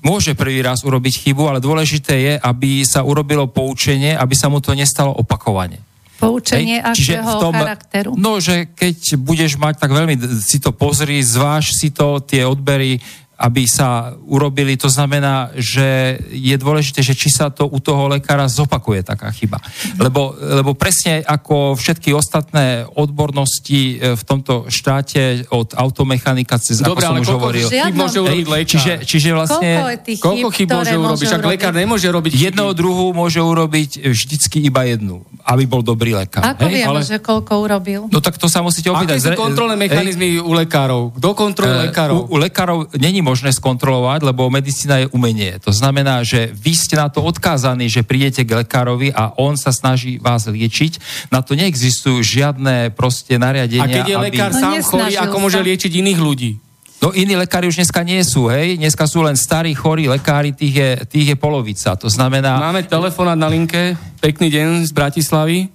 môže 0.00 0.32
prvý 0.38 0.62
raz 0.62 0.80
urobiť 0.86 1.26
chybu, 1.26 1.42
ale 1.50 1.64
dôležité 1.64 2.14
je, 2.16 2.34
aby 2.38 2.86
sa 2.86 3.04
urobilo 3.04 3.50
poučenie, 3.50 4.14
aby 4.14 4.34
sa 4.38 4.48
mu 4.48 4.62
to 4.62 4.72
nestalo 4.72 5.12
opakovane. 5.12 5.82
Poučenie 6.18 6.82
Hej, 6.82 7.22
akého 7.22 7.30
v 7.30 7.34
tom, 7.38 7.54
charakteru? 7.54 8.10
No, 8.18 8.42
že 8.42 8.66
keď 8.74 9.14
budeš 9.22 9.54
mať, 9.54 9.78
tak 9.78 9.94
veľmi 9.94 10.18
si 10.42 10.58
to 10.58 10.74
pozri, 10.74 11.22
zváž 11.22 11.70
si 11.70 11.94
to, 11.94 12.18
tie 12.18 12.42
odbery, 12.42 12.98
aby 13.38 13.70
sa 13.70 14.18
urobili. 14.26 14.74
To 14.82 14.90
znamená, 14.90 15.54
že 15.54 16.18
je 16.34 16.58
dôležité, 16.58 17.06
že 17.06 17.14
či 17.14 17.30
sa 17.30 17.54
to 17.54 17.70
u 17.70 17.78
toho 17.78 18.10
lekára 18.10 18.50
zopakuje 18.50 19.06
taká 19.06 19.30
chyba. 19.30 19.62
Lebo, 19.94 20.34
lebo 20.34 20.74
presne 20.74 21.22
ako 21.22 21.78
všetky 21.78 22.10
ostatné 22.10 22.82
odbornosti 22.98 23.94
e, 23.94 24.18
v 24.18 24.22
tomto 24.26 24.66
štáte 24.66 25.46
od 25.54 25.70
automechanika 25.78 26.58
cez, 26.58 26.82
Dobre, 26.82 27.06
ako 27.06 27.14
som 27.14 27.22
už 27.22 27.30
hovoril. 27.38 27.66
Chyb 27.70 27.94
môže 27.94 28.18
urobiť 28.18 28.46
lekár? 28.50 28.70
Čiže, 28.74 28.92
čiže 29.06 29.28
vlastne... 29.30 29.70
Koľko 30.18 30.48
chyb 30.50 30.68
môže 30.74 30.94
urobiť? 30.98 31.26
Však 31.30 31.44
lekár 31.46 31.74
nemôže 31.78 32.10
robiť 32.10 32.32
Jedného 32.34 32.74
druhu 32.74 33.14
môže 33.14 33.38
urobiť 33.38 34.10
vždycky 34.10 34.66
iba 34.66 34.82
jednu, 34.82 35.22
aby 35.46 35.62
bol 35.62 35.86
dobrý 35.86 36.18
lekár. 36.18 36.42
Ako 36.42 36.66
hej? 36.66 36.74
vieme, 36.74 36.90
ale... 36.90 37.06
že 37.06 37.22
koľko 37.22 37.52
urobil? 37.62 38.00
No 38.10 38.18
tak 38.18 38.34
to 38.34 38.50
sa 38.50 38.66
musíte 38.66 38.90
opýtať. 38.90 39.22
Aké 39.22 39.30
sú 39.30 39.38
kontrolné 39.38 39.78
mechanizmy 39.78 40.38
hej? 40.38 40.42
u 40.42 40.52
lekárov? 40.58 41.14
Kto 41.14 41.28
kontroluje 41.38 41.94
lekárov? 41.94 42.26
U, 42.26 42.34
u 42.34 42.36
lekárov 42.42 42.78
není 42.98 43.22
možné 43.28 43.52
skontrolovať, 43.52 44.24
lebo 44.24 44.48
medicína 44.48 45.04
je 45.04 45.12
umenie. 45.12 45.60
To 45.60 45.68
znamená, 45.68 46.24
že 46.24 46.48
vy 46.48 46.72
ste 46.72 46.96
na 46.96 47.12
to 47.12 47.20
odkázaní, 47.20 47.92
že 47.92 48.00
prídete 48.00 48.48
k 48.48 48.64
lekárovi 48.64 49.12
a 49.12 49.36
on 49.36 49.60
sa 49.60 49.68
snaží 49.68 50.16
vás 50.16 50.48
liečiť. 50.48 51.28
Na 51.28 51.44
to 51.44 51.52
neexistujú 51.52 52.24
žiadne 52.24 52.96
proste 52.96 53.36
nariadenia. 53.36 53.84
A 53.84 53.92
keď 54.00 54.06
je 54.08 54.16
lekár 54.16 54.52
aby... 54.56 54.60
sám 54.64 54.74
no, 54.80 54.88
chorý, 54.88 55.12
ako 55.20 55.36
môže 55.36 55.60
liečiť 55.60 55.92
iných 56.00 56.20
ľudí? 56.20 56.52
No 56.98 57.14
iní 57.14 57.38
lekári 57.38 57.70
už 57.70 57.78
dneska 57.78 58.02
nie 58.02 58.18
sú, 58.26 58.50
hej? 58.50 58.74
Dneska 58.74 59.06
sú 59.06 59.22
len 59.22 59.38
starí, 59.38 59.70
chorí 59.70 60.10
lekári, 60.10 60.50
tých 60.50 60.74
je, 60.74 60.90
tých 61.06 61.26
je 61.30 61.36
polovica. 61.38 61.94
To 61.94 62.10
znamená... 62.10 62.58
Máme 62.58 62.82
telefonát 62.90 63.38
na 63.38 63.46
linke. 63.46 63.94
Pekný 64.18 64.50
deň 64.50 64.82
z 64.82 64.90
Bratislavy. 64.90 65.70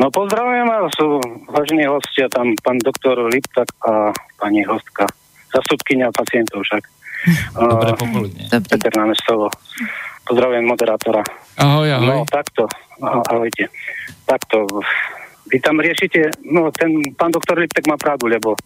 No 0.00 0.08
pozdravujem 0.08 0.66
vás, 0.66 0.90
vážení 1.46 1.84
hostia, 1.86 2.26
tam 2.26 2.56
pán 2.64 2.82
doktor 2.82 3.30
Liptak 3.30 3.70
a 3.84 4.10
pani 4.40 4.64
hostka 4.66 5.06
zastupkynia 5.54 6.10
pacientov 6.10 6.66
však. 6.66 6.82
Dobre 7.54 7.90
popoludne. 7.94 8.42
Peter 8.50 8.92
Námestovo. 8.98 9.48
Pozdravujem 10.24 10.64
moderátora. 10.66 11.22
Ahoj, 11.60 11.88
ahoj. 11.88 12.08
No 12.08 12.16
takto, 12.26 12.66
ahojte. 13.00 13.70
Takto, 14.24 14.66
vy 15.52 15.60
tam 15.60 15.78
riešite, 15.78 16.32
no 16.48 16.72
ten 16.72 17.14
pán 17.14 17.30
doktor 17.30 17.60
Liptek 17.60 17.86
má 17.86 18.00
pravdu, 18.00 18.32
lebo 18.32 18.56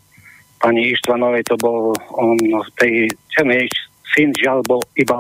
pani 0.63 0.95
Ištvanovej 0.95 1.45
to 1.51 1.55
bol, 1.59 1.95
on, 2.15 2.39
no, 2.47 2.63
tej 2.79 3.11
černej 3.35 3.67
syn 4.15 4.31
žiaľ 4.35 4.63
bol 4.67 4.83
iba 4.99 5.19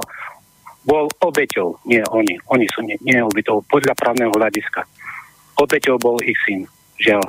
bol 0.88 1.04
obeťou, 1.20 1.84
nie 1.84 2.00
oni. 2.08 2.40
Oni 2.48 2.64
sú 2.72 2.80
nie, 2.80 2.96
nie 3.04 3.20
obeťou, 3.20 3.60
podľa 3.68 3.92
právneho 3.92 4.32
hľadiska. 4.32 4.88
Obeťou 5.60 6.00
bol 6.00 6.16
ich 6.24 6.38
syn, 6.48 6.64
žiaľ. 6.96 7.20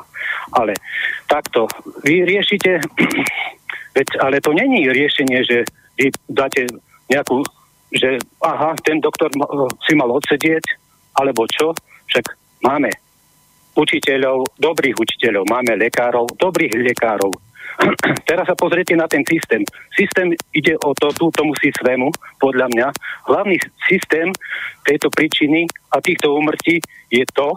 Ale 0.55 0.79
takto, 1.27 1.67
vy 2.07 2.23
riešite 2.23 2.79
Veď, 4.00 4.16
ale 4.24 4.39
to 4.39 4.56
není 4.56 4.88
riešenie, 4.88 5.43
že 5.43 5.68
vy 6.00 6.08
dáte 6.32 6.72
nejakú, 7.12 7.43
že 7.91 8.16
aha, 8.39 8.72
ten 8.80 9.04
doktor 9.04 9.28
si 9.84 9.93
mal 10.00 10.08
odsedieť, 10.08 10.64
alebo 11.20 11.43
čo, 11.52 11.76
však 12.08 12.26
máme 12.64 12.88
učiteľov, 13.76 14.56
dobrých 14.56 14.95
učiteľov, 14.95 15.43
máme 15.52 15.76
lekárov, 15.76 16.32
dobrých 16.39 16.80
lekárov. 16.80 17.32
Teraz 18.30 18.47
sa 18.47 18.56
pozrite 18.56 18.95
na 18.95 19.08
ten 19.08 19.24
systém. 19.28 19.68
Systém 19.95 20.32
ide 20.56 20.80
o 20.80 20.95
to, 20.95 21.12
tú, 21.16 21.28
tomu 21.36 21.52
systému, 21.60 22.12
podľa 22.39 22.72
mňa. 22.72 22.88
Hlavný 23.28 23.60
systém 23.88 24.32
tejto 24.88 25.12
príčiny 25.12 25.68
a 25.91 26.00
týchto 26.00 26.36
úmrtí 26.36 26.80
je 27.12 27.24
to, 27.36 27.52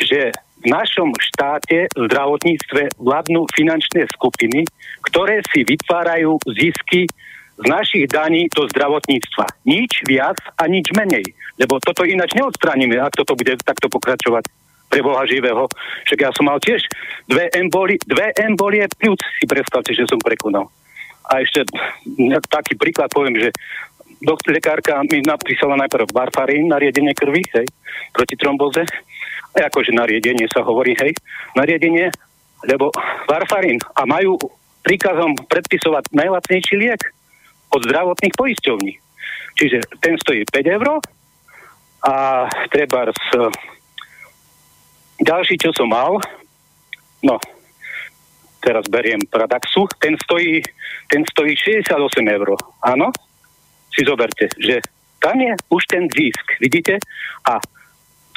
že 0.00 0.32
v 0.62 0.64
našom 0.72 1.12
štáte 1.20 1.86
v 1.92 2.00
zdravotníctve 2.08 2.96
vládnu 2.96 3.44
finančné 3.52 4.08
skupiny, 4.12 4.64
ktoré 5.04 5.44
si 5.52 5.62
vytvárajú 5.62 6.40
zisky 6.48 7.06
z 7.56 7.64
našich 7.64 8.08
daní 8.08 8.48
do 8.52 8.68
zdravotníctva. 8.68 9.46
Nič 9.64 10.04
viac 10.04 10.36
a 10.60 10.68
nič 10.68 10.92
menej. 10.92 11.24
Lebo 11.56 11.80
toto 11.80 12.04
ináč 12.04 12.36
neodstraníme, 12.36 13.00
ak 13.00 13.16
toto 13.16 13.32
bude 13.32 13.56
takto 13.64 13.88
pokračovať 13.88 14.44
pre 14.92 15.00
Boha 15.00 15.24
živého. 15.24 15.64
Však 16.04 16.18
ja 16.20 16.30
som 16.36 16.46
mal 16.46 16.60
tiež 16.60 16.84
dve 17.26 17.48
embolie, 17.56 17.96
dve 18.04 18.32
embolie 18.36 18.84
pľúc, 19.00 19.20
si 19.40 19.44
predstavte, 19.48 19.96
že 19.96 20.04
som 20.08 20.20
prekonal. 20.20 20.68
A 21.26 21.42
ešte 21.42 21.66
taký 22.46 22.78
príklad 22.78 23.10
poviem, 23.10 23.34
že 23.40 23.50
doktor 24.22 24.54
lekárka 24.54 25.02
mi 25.10 25.24
napísala 25.26 25.74
najprv 25.80 26.06
varfarín 26.14 26.70
na 26.70 26.78
riedenie 26.78 27.12
krvi, 27.12 27.42
hej, 27.56 27.66
proti 28.14 28.38
tromboze. 28.38 28.86
Akože 29.56 29.96
nariadenie 29.96 30.44
sa 30.52 30.60
hovorí, 30.60 30.92
hej, 31.00 31.16
nariadenie, 31.56 32.12
lebo 32.68 32.92
varfarín 33.24 33.80
a 33.96 34.04
majú 34.04 34.36
príkazom 34.84 35.32
predpisovať 35.48 36.12
najlacnejší 36.12 36.74
liek 36.76 37.00
od 37.72 37.80
zdravotných 37.88 38.36
poisťovní. 38.36 38.94
Čiže 39.56 39.78
ten 40.04 40.14
stojí 40.20 40.44
5 40.44 40.76
eur 40.76 41.00
a 42.04 42.14
treba 42.68 43.08
z 43.10 43.50
ďalší, 45.24 45.56
čo 45.56 45.72
som 45.72 45.88
mal, 45.88 46.20
no, 47.24 47.40
teraz 48.60 48.84
beriem 48.92 49.22
Pradaxu, 49.30 49.88
ten 49.96 50.18
stojí, 50.20 50.60
ten 51.08 51.24
stojí 51.24 51.56
68 51.56 51.96
eur. 52.28 52.48
Áno? 52.84 53.08
Si 53.94 54.04
zoberte, 54.04 54.52
že 54.60 54.84
tam 55.22 55.40
je 55.40 55.56
už 55.72 55.82
ten 55.88 56.04
zisk, 56.12 56.44
vidíte? 56.60 57.00
A 57.48 57.56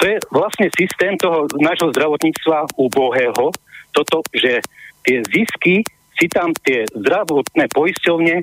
to 0.00 0.08
je 0.08 0.16
vlastne 0.32 0.72
systém 0.72 1.12
toho 1.20 1.44
nášho 1.60 1.92
zdravotníctva 1.92 2.72
ubohého, 2.80 3.52
toto, 3.92 4.24
že 4.32 4.64
tie 5.04 5.20
zisky 5.28 5.84
si 6.16 6.26
tam 6.32 6.56
tie 6.64 6.88
zdravotné 6.88 7.68
poisťovne, 7.68 8.40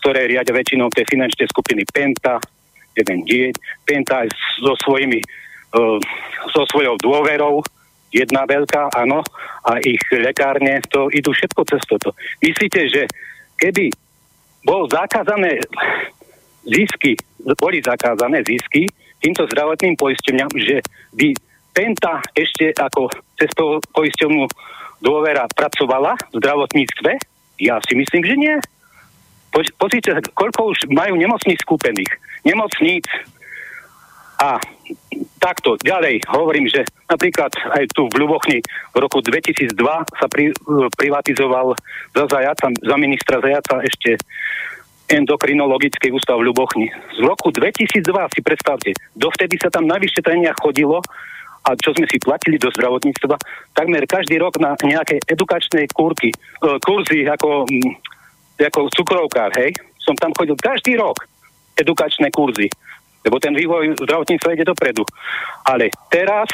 ktoré 0.00 0.28
riadia 0.28 0.56
väčšinou 0.56 0.88
tie 0.88 1.04
finančné 1.04 1.44
skupiny 1.48 1.84
Penta, 1.88 2.40
jeden 2.96 3.20
dieť, 3.28 3.54
Penta 3.84 4.24
aj 4.24 4.28
so 4.64 4.72
svojimi, 4.80 5.20
uh, 5.20 6.00
so 6.52 6.64
svojou 6.72 6.96
dôverou, 7.00 7.60
jedna 8.08 8.48
veľká, 8.48 8.94
áno, 8.96 9.20
a 9.64 9.80
ich 9.84 10.00
lekárne, 10.12 10.80
to 10.88 11.12
idú 11.12 11.36
všetko 11.36 11.60
cez 11.68 11.82
toto. 11.84 12.16
Myslíte, 12.40 12.86
že 12.88 13.02
keby 13.60 13.92
bol 14.64 14.88
zakázané 14.88 15.60
zisky, 16.64 17.16
boli 17.60 17.84
zakázané 17.84 18.40
zisky 18.44 18.88
týmto 19.20 19.48
zdravotným 19.48 19.96
poisťovňam, 19.96 20.50
že 20.56 20.84
by 21.16 21.28
Penta 21.74 22.22
ešte 22.38 22.70
ako 22.70 23.10
cez 23.34 23.50
poisťovnú 23.90 24.46
dôvera 25.02 25.50
pracovala 25.50 26.14
v 26.30 26.38
zdravotníctve? 26.38 27.12
Ja 27.58 27.82
si 27.82 27.98
myslím, 27.98 28.22
že 28.22 28.34
nie. 28.38 28.54
Po, 29.50 29.58
pozrite, 29.82 30.14
koľko 30.38 30.70
už 30.70 30.78
majú 30.94 31.18
nemocníc 31.18 31.58
skúpených. 31.66 32.14
Nemocníc. 32.46 33.10
A 34.38 34.62
takto, 35.42 35.74
ďalej 35.82 36.22
hovorím, 36.30 36.70
že 36.70 36.86
napríklad 37.10 37.50
aj 37.74 37.90
tu 37.94 38.06
v 38.06 38.22
Ľubochni 38.22 38.58
v 38.94 38.96
roku 38.98 39.18
2002 39.22 39.74
sa 40.14 40.26
pri, 40.30 40.54
privatizoval 40.94 41.74
za 42.14 42.24
Zajaca, 42.30 42.70
za 42.70 42.96
ministra 42.98 43.42
Zajaca 43.42 43.82
ešte 43.82 44.18
endokrinologický 45.08 46.12
ústav 46.12 46.40
v 46.40 46.48
Ľubochni. 46.52 46.88
Z 46.88 47.20
roku 47.20 47.52
2002 47.52 48.00
si 48.32 48.40
predstavte, 48.40 48.90
dovtedy 49.12 49.60
sa 49.60 49.68
tam 49.68 49.84
na 49.84 50.00
vyšetrenia 50.00 50.56
chodilo 50.56 51.04
a 51.64 51.72
čo 51.80 51.96
sme 51.96 52.04
si 52.08 52.20
platili 52.20 52.60
do 52.60 52.68
zdravotníctva, 52.68 53.36
takmer 53.72 54.04
každý 54.04 54.36
rok 54.36 54.60
na 54.60 54.76
nejaké 54.84 55.16
edukačné 55.24 55.88
kúrky, 55.96 56.28
e, 56.28 56.36
kurzy 56.84 57.24
ako, 57.24 57.64
mm, 57.64 57.92
ako 58.60 58.92
cukrovkár, 58.92 59.48
hej, 59.56 59.72
som 59.96 60.12
tam 60.16 60.36
chodil 60.36 60.56
každý 60.60 61.00
rok 61.00 61.24
edukačné 61.80 62.28
kurzy, 62.28 62.68
lebo 63.24 63.40
ten 63.40 63.56
vývoj 63.56 63.96
zdravotníctva 63.96 64.54
ide 64.54 64.68
dopredu. 64.68 65.08
Ale 65.64 65.88
teraz 66.12 66.52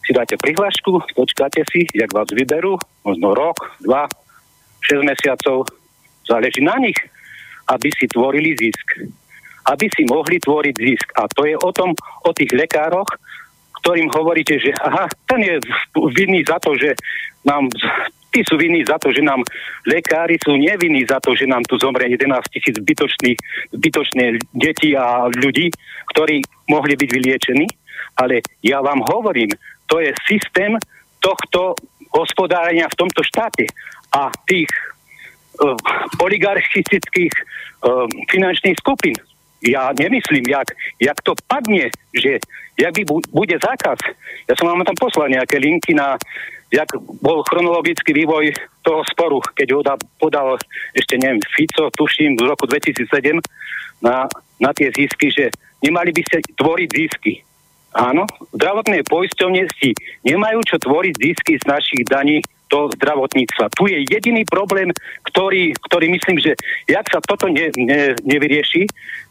si 0.00 0.16
dáte 0.16 0.40
prihlášku, 0.40 1.04
počkáte 1.12 1.60
si, 1.68 1.84
jak 1.92 2.08
vás 2.16 2.32
vyberú, 2.32 2.80
možno 3.04 3.36
rok, 3.36 3.76
dva, 3.84 4.08
6 4.88 5.04
mesiacov, 5.04 5.68
záleží 6.24 6.64
na 6.64 6.80
nich, 6.80 6.96
aby 7.68 7.88
si 7.92 8.08
tvorili 8.08 8.56
zisk. 8.56 9.04
Aby 9.68 9.86
si 9.92 10.08
mohli 10.08 10.40
tvoriť 10.40 10.74
zisk. 10.76 11.06
A 11.20 11.28
to 11.28 11.44
je 11.44 11.54
o 11.56 11.70
tom, 11.72 11.92
o 12.24 12.30
tých 12.32 12.52
lekároch, 12.56 13.08
ktorým 13.84 14.08
hovoríte, 14.10 14.58
že 14.58 14.74
aha, 14.80 15.06
ten 15.28 15.40
je 15.44 15.56
vinný 16.16 16.42
za 16.44 16.58
to, 16.58 16.74
že 16.74 16.96
nám 17.46 17.70
tí 18.28 18.44
sú 18.44 18.60
vinní 18.60 18.84
za 18.84 19.00
to, 19.00 19.08
že 19.08 19.24
nám 19.24 19.40
lekári 19.88 20.36
sú 20.44 20.56
nevinní 20.56 21.04
za 21.08 21.16
to, 21.20 21.32
že 21.32 21.48
nám 21.48 21.64
tu 21.64 21.80
zomrie 21.80 22.12
11 22.12 22.38
tisíc 22.52 22.76
zbytočných, 22.76 23.38
zbytočné 23.72 24.24
deti 24.52 24.92
a 24.92 25.32
ľudí, 25.32 25.72
ktorí 26.12 26.44
mohli 26.68 26.94
byť 26.94 27.08
vyliečení. 27.08 27.66
Ale 28.20 28.44
ja 28.60 28.84
vám 28.84 29.00
hovorím, 29.08 29.48
to 29.88 30.04
je 30.04 30.12
systém 30.28 30.76
tohto 31.24 31.74
hospodárenia 32.12 32.88
v 32.88 32.98
tomto 32.98 33.24
štáte 33.24 33.64
a 34.12 34.32
tých 34.44 34.68
oligarchistických 36.22 37.34
uh, 37.84 38.06
finančných 38.30 38.78
skupín. 38.78 39.16
Ja 39.58 39.90
nemyslím, 39.90 40.46
jak, 40.46 40.70
jak 41.02 41.18
to 41.26 41.34
padne, 41.50 41.90
že 42.14 42.38
jak 42.78 42.94
by 42.94 43.02
bude 43.34 43.58
zákaz. 43.58 43.98
Ja 44.46 44.54
som 44.54 44.70
vám 44.70 44.86
tam 44.86 44.94
poslal 44.94 45.34
nejaké 45.34 45.58
linky 45.58 45.98
na 45.98 46.14
jak 46.68 46.88
bol 47.24 47.40
chronologický 47.48 48.12
vývoj 48.12 48.52
toho 48.84 49.00
sporu, 49.08 49.40
keď 49.56 49.68
ho 49.72 49.80
podal 50.20 50.60
ešte 50.92 51.16
neviem, 51.16 51.40
Fico, 51.56 51.88
tuším, 51.96 52.36
v 52.36 52.44
roku 52.44 52.68
2007 52.68 53.08
na, 54.04 54.28
na 54.60 54.70
tie 54.76 54.92
zisky, 54.92 55.32
že 55.32 55.48
nemali 55.80 56.12
by 56.12 56.22
ste 56.28 56.44
tvoriť 56.60 56.88
zisky. 56.92 57.34
Áno, 57.96 58.28
zdravotné 58.52 59.00
poisťovne 59.08 59.64
si 59.80 59.96
nemajú 60.28 60.60
čo 60.68 60.76
tvoriť 60.76 61.14
zisky 61.16 61.56
z 61.56 61.64
našich 61.64 62.04
daní 62.04 62.44
do 62.68 62.92
zdravotníctva. 62.94 63.72
Tu 63.74 63.84
je 63.92 63.98
jediný 64.08 64.44
problém, 64.44 64.92
ktorý, 65.32 65.72
ktorý 65.88 66.06
myslím, 66.12 66.36
že 66.40 66.52
jak 66.88 67.04
sa 67.08 67.18
toto 67.24 67.48
ne, 67.48 67.72
ne, 67.76 68.14
nevyrieši, 68.24 68.86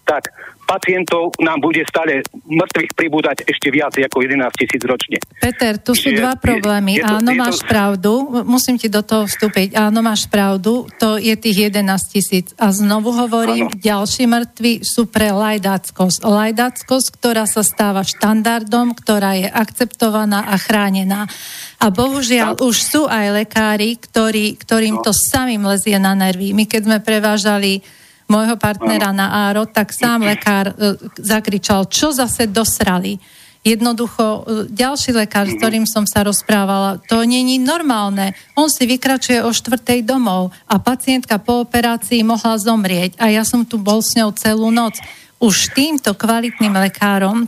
tak 0.07 0.31
pacientov 0.67 1.31
nám 1.39 1.63
bude 1.63 1.79
stále 1.88 2.23
mŕtvych 2.47 2.91
pribúdať 2.91 3.47
ešte 3.47 3.71
viac 3.71 3.95
ako 3.95 4.19
11 4.19 4.51
tisíc 4.59 4.81
ročne. 4.84 5.17
Peter, 5.39 5.79
tu 5.79 5.95
sú 5.95 6.11
dva 6.11 6.35
problémy. 6.35 6.99
Je, 6.99 7.03
je 7.03 7.07
to, 7.07 7.15
Áno, 7.23 7.31
je 7.31 7.39
máš 7.39 7.57
to... 7.63 7.67
pravdu. 7.71 8.11
Musím 8.43 8.75
ti 8.75 8.91
do 8.91 8.99
toho 8.99 9.23
vstúpiť. 9.27 9.79
Áno, 9.79 10.03
máš 10.03 10.27
pravdu. 10.27 10.91
To 10.99 11.15
je 11.15 11.31
tých 11.39 11.71
11 11.71 11.88
tisíc. 12.11 12.51
A 12.59 12.75
znovu 12.75 13.15
hovorím, 13.15 13.71
Áno. 13.71 13.79
ďalší 13.79 14.27
mŕtvi 14.27 14.84
sú 14.84 15.07
pre 15.07 15.31
lajdáckosť. 15.31 16.27
Lajdáckosť, 16.27 17.07
ktorá 17.15 17.47
sa 17.47 17.63
stáva 17.63 18.03
štandardom, 18.03 18.91
ktorá 18.91 19.39
je 19.39 19.47
akceptovaná 19.47 20.51
a 20.51 20.59
chránená. 20.59 21.31
A 21.79 21.88
bohužiaľ 21.88 22.59
už 22.59 22.75
sú 22.75 23.01
aj 23.07 23.45
lekári, 23.45 23.95
ktorí, 23.95 24.59
ktorým 24.59 24.99
no. 24.99 25.03
to 25.05 25.15
samým 25.15 25.63
lezie 25.63 25.95
na 25.95 26.11
nervy. 26.11 26.51
My 26.51 26.67
keď 26.67 26.81
sme 26.89 26.97
prevážali 26.99 27.79
môjho 28.27 28.59
partnera 28.59 29.15
na 29.15 29.47
Áro, 29.49 29.65
tak 29.65 29.95
sám 29.95 30.27
lekár 30.27 30.71
e, 30.71 30.99
zakričal, 31.17 31.87
čo 31.87 32.11
zase 32.11 32.45
dosrali. 32.47 33.17
Jednoducho, 33.63 34.23
e, 34.23 34.39
ďalší 34.71 35.15
lekár, 35.15 35.47
s 35.47 35.55
ktorým 35.55 35.87
som 35.87 36.03
sa 36.03 36.27
rozprávala, 36.27 36.99
to 37.07 37.23
není 37.23 37.59
normálne. 37.59 38.35
On 38.55 38.67
si 38.67 38.83
vykračuje 38.83 39.43
o 39.43 39.51
štvrtej 39.51 40.03
domov 40.03 40.51
a 40.67 40.75
pacientka 40.79 41.39
po 41.39 41.63
operácii 41.63 42.23
mohla 42.23 42.59
zomrieť 42.59 43.15
a 43.19 43.31
ja 43.31 43.47
som 43.47 43.63
tu 43.63 43.79
bol 43.79 44.03
s 44.03 44.15
ňou 44.15 44.35
celú 44.35 44.69
noc. 44.71 44.99
Už 45.39 45.71
týmto 45.71 46.11
kvalitným 46.15 46.75
lekárom 46.75 47.47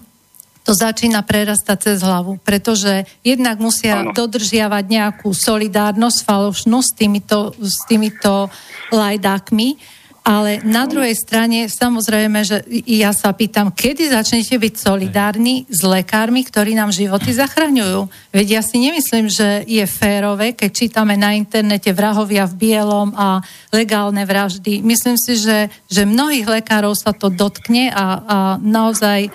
to 0.69 0.77
začína 0.77 1.25
prerastať 1.25 1.77
cez 1.81 1.97
hlavu, 2.05 2.37
pretože 2.45 3.07
jednak 3.25 3.57
musia 3.57 4.05
ano. 4.05 4.13
dodržiavať 4.13 4.85
nejakú 4.85 5.33
solidárnosť 5.33 6.19
falošnú 6.21 6.77
s 6.85 6.93
týmito, 6.93 7.57
s 7.57 7.89
týmito 7.89 8.53
lajdákmi 8.93 9.98
ale 10.29 10.61
na 10.61 10.85
druhej 10.85 11.17
strane, 11.17 11.65
samozrejme, 11.65 12.45
že 12.45 12.61
ja 12.85 13.09
sa 13.17 13.33
pýtam, 13.33 13.73
kedy 13.73 14.13
začnete 14.13 14.61
byť 14.61 14.73
solidárni 14.77 15.65
s 15.65 15.81
lekármi, 15.81 16.45
ktorí 16.45 16.77
nám 16.77 16.93
životy 16.93 17.33
zachraňujú. 17.33 18.05
Veď 18.29 18.47
ja 18.53 18.61
si 18.61 18.77
nemyslím, 18.77 19.25
že 19.25 19.65
je 19.65 19.81
férové, 19.89 20.53
keď 20.53 20.69
čítame 20.69 21.17
na 21.17 21.33
internete 21.33 21.89
vrahovia 21.89 22.45
v 22.45 22.61
bielom 22.61 23.09
a 23.17 23.41
legálne 23.73 24.21
vraždy. 24.21 24.85
Myslím 24.85 25.17
si, 25.17 25.33
že, 25.33 25.73
že 25.89 26.05
mnohých 26.05 26.45
lekárov 26.45 26.93
sa 26.93 27.09
to 27.09 27.33
dotkne 27.33 27.89
a, 27.89 28.05
a 28.21 28.37
naozaj 28.61 29.33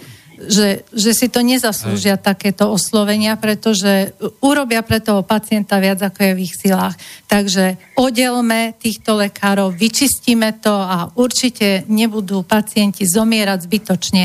že, 0.49 0.87
že 0.93 1.11
si 1.17 1.27
to 1.33 1.41
nezaslúžia 1.45 2.17
Hej. 2.17 2.25
takéto 2.25 2.71
oslovenia, 2.71 3.37
pretože 3.37 4.15
urobia 4.41 4.85
pre 4.85 5.01
toho 5.01 5.25
pacienta 5.25 5.81
viac, 5.81 6.01
ako 6.01 6.21
je 6.21 6.33
v 6.37 6.43
ich 6.45 6.55
silách. 6.55 6.95
Takže 7.29 7.77
oddelme 7.99 8.77
týchto 8.77 9.19
lekárov, 9.19 9.75
vyčistíme 9.75 10.61
to 10.61 10.73
a 10.73 11.11
určite 11.17 11.89
nebudú 11.91 12.45
pacienti 12.45 13.05
zomierať 13.05 13.59
zbytočne. 13.65 14.25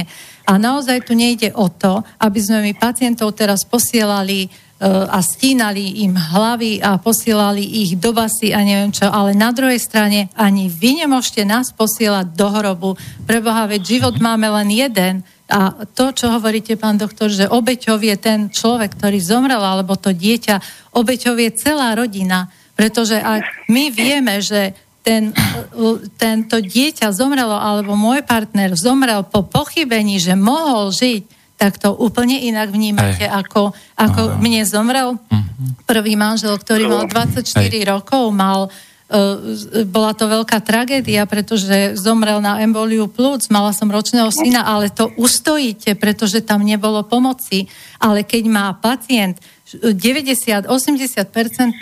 A 0.49 0.57
naozaj 0.57 1.05
tu 1.05 1.13
nejde 1.13 1.53
o 1.53 1.69
to, 1.69 2.01
aby 2.17 2.39
sme 2.41 2.65
my 2.65 2.73
pacientov 2.73 3.37
teraz 3.37 3.61
posielali 3.69 4.45
e, 4.45 4.49
a 4.89 5.21
stínali 5.21 6.01
im 6.01 6.17
hlavy 6.17 6.81
a 6.81 6.97
posielali 6.97 7.61
ich 7.61 7.93
do 8.01 8.09
basy 8.17 8.49
a 8.49 8.65
neviem 8.65 8.89
čo, 8.89 9.05
ale 9.05 9.37
na 9.37 9.53
druhej 9.53 9.77
strane 9.77 10.25
ani 10.33 10.65
vy 10.65 11.05
nemôžete 11.05 11.45
nás 11.45 11.69
posielať 11.69 12.33
do 12.33 12.49
hrobu. 12.49 12.97
Preboha, 13.29 13.69
veď 13.69 13.81
život 14.01 14.17
máme 14.17 14.49
len 14.49 14.73
jeden 14.73 15.21
a 15.49 15.73
to, 15.97 16.13
čo 16.13 16.29
hovoríte, 16.29 16.77
pán 16.77 17.01
doktor, 17.01 17.33
že 17.33 17.49
obeťov 17.49 17.97
je 18.05 18.15
ten 18.21 18.39
človek, 18.53 18.93
ktorý 18.93 19.17
zomrel, 19.17 19.57
alebo 19.57 19.97
to 19.97 20.13
dieťa, 20.13 20.61
obeťov 20.93 21.41
je 21.41 21.49
celá 21.57 21.97
rodina. 21.97 22.53
Pretože 22.77 23.17
aj 23.17 23.67
my 23.67 23.89
vieme, 23.89 24.39
že 24.45 24.77
ten, 25.01 25.33
tento 26.21 26.61
dieťa 26.61 27.09
zomrelo, 27.09 27.57
alebo 27.57 27.97
môj 27.97 28.21
partner 28.21 28.77
zomrel 28.77 29.25
po 29.25 29.41
pochybení, 29.41 30.21
že 30.21 30.37
mohol 30.37 30.93
žiť, 30.93 31.39
tak 31.59 31.75
to 31.75 31.91
úplne 31.91 32.39
inak 32.39 32.71
vnímate, 32.71 33.27
Ej. 33.27 33.33
ako, 33.33 33.75
ako 33.99 34.39
mne 34.39 34.63
zomrel 34.63 35.17
mhm. 35.17 35.83
prvý 35.89 36.13
manžel, 36.13 36.55
ktorý 36.55 36.87
mal 36.87 37.03
24 37.09 37.41
Ej. 37.67 37.89
rokov, 37.89 38.29
mal 38.31 38.71
bola 39.89 40.13
to 40.13 40.29
veľká 40.29 40.61
tragédia, 40.61 41.25
pretože 41.25 41.97
zomrel 41.97 42.37
na 42.45 42.61
emboliu 42.61 43.09
plúc, 43.09 43.49
mala 43.49 43.73
som 43.73 43.89
ročného 43.89 44.29
syna, 44.29 44.61
ale 44.61 44.93
to 44.93 45.09
ustojíte, 45.17 45.97
pretože 45.97 46.45
tam 46.45 46.61
nebolo 46.61 47.01
pomoci. 47.01 47.65
Ale 47.97 48.21
keď 48.21 48.43
má 48.45 48.69
pacient 48.77 49.41
90-80% 49.73 50.69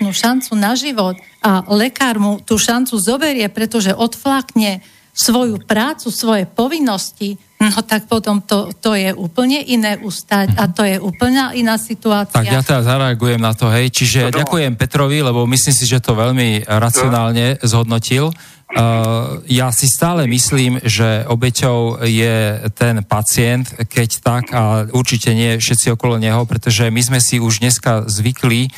šancu 0.07 0.51
na 0.55 0.75
život 0.75 1.15
a 1.43 1.63
lekár 1.71 2.15
mu 2.19 2.39
tú 2.39 2.55
šancu 2.55 2.95
zoberie, 2.99 3.47
pretože 3.51 3.91
odflakne 3.95 4.79
svoju 5.11 5.63
prácu, 5.63 6.11
svoje 6.11 6.47
povinnosti, 6.47 7.39
no 7.57 7.81
tak 7.81 8.05
potom 8.05 8.41
to, 8.45 8.69
to 8.77 8.93
je 8.93 9.13
úplne 9.17 9.57
iné 9.65 9.97
ustať 9.97 10.57
a 10.57 10.69
to 10.69 10.85
je 10.85 11.01
úplne 11.01 11.57
iná 11.57 11.81
situácia. 11.81 12.37
Tak 12.37 12.45
ja 12.45 12.61
teraz 12.61 12.85
zareagujem 12.85 13.41
na 13.41 13.57
to, 13.57 13.69
hej. 13.73 13.89
Čiže 13.89 14.29
no. 14.29 14.45
ďakujem 14.45 14.77
Petrovi, 14.77 15.25
lebo 15.25 15.49
myslím 15.49 15.73
si, 15.73 15.89
že 15.89 15.97
to 15.97 16.13
veľmi 16.13 16.69
racionálne 16.69 17.57
zhodnotil. 17.65 18.29
Uh, 18.67 19.39
ja 19.47 19.71
si 19.71 19.87
stále 19.87 20.27
myslím, 20.27 20.83
že 20.83 21.23
obeťou 21.23 22.03
je 22.03 22.67
ten 22.75 22.99
pacient, 22.99 23.63
keď 23.87 24.09
tak 24.19 24.43
a 24.51 24.83
určite 24.91 25.31
nie 25.31 25.55
všetci 25.55 25.95
okolo 25.95 26.19
neho, 26.19 26.43
pretože 26.43 26.91
my 26.91 26.99
sme 26.99 27.19
si 27.23 27.41
už 27.41 27.63
dneska 27.63 28.05
zvykli 28.05 28.69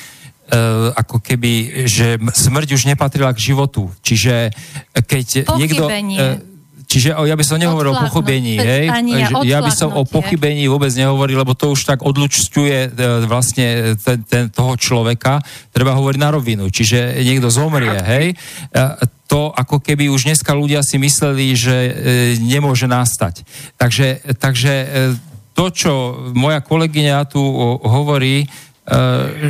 Uh, 0.49 0.89
ako 0.97 1.21
keby, 1.21 1.85
že 1.85 2.17
smrť 2.17 2.73
už 2.73 2.89
nepatrila 2.89 3.29
k 3.37 3.53
životu. 3.53 3.93
Čiže 4.01 4.49
keď 5.05 5.45
Pochybenie. 5.45 5.61
niekto... 5.61 5.85
Uh, 6.17 6.48
Čiže 6.89 7.13
ja 7.13 7.35
by 7.37 7.45
som 7.45 7.61
nehovoril 7.61 7.93
o 7.93 8.01
pochybení, 8.09 8.57
hej? 8.57 8.89
Ja 9.45 9.61
by 9.61 9.69
som 9.69 9.93
o 9.93 10.09
pochybení 10.09 10.65
vôbec 10.65 10.89
nehovoril, 10.97 11.37
lebo 11.37 11.53
to 11.53 11.77
už 11.77 11.85
tak 11.85 12.01
odlučťuje 12.01 12.97
vlastne 13.29 13.93
ten, 14.01 14.25
ten, 14.25 14.43
toho 14.49 14.73
človeka. 14.73 15.37
Treba 15.69 15.93
hovoriť 15.93 16.17
na 16.17 16.33
rovinu. 16.33 16.65
Čiže 16.65 17.21
niekto 17.21 17.53
zomrie, 17.53 17.93
hej? 17.93 18.33
To 19.29 19.53
ako 19.53 19.85
keby 19.85 20.09
už 20.09 20.33
dneska 20.33 20.49
ľudia 20.57 20.81
si 20.81 20.97
mysleli, 20.97 21.53
že 21.53 21.77
nemôže 22.41 22.89
nastať. 22.89 23.45
Takže, 23.77 24.25
takže 24.41 24.73
to, 25.53 25.69
čo 25.69 25.93
moja 26.33 26.57
kolegyňa 26.57 27.29
tu 27.29 27.45
hovorí, 27.85 28.49
E, 28.49 28.68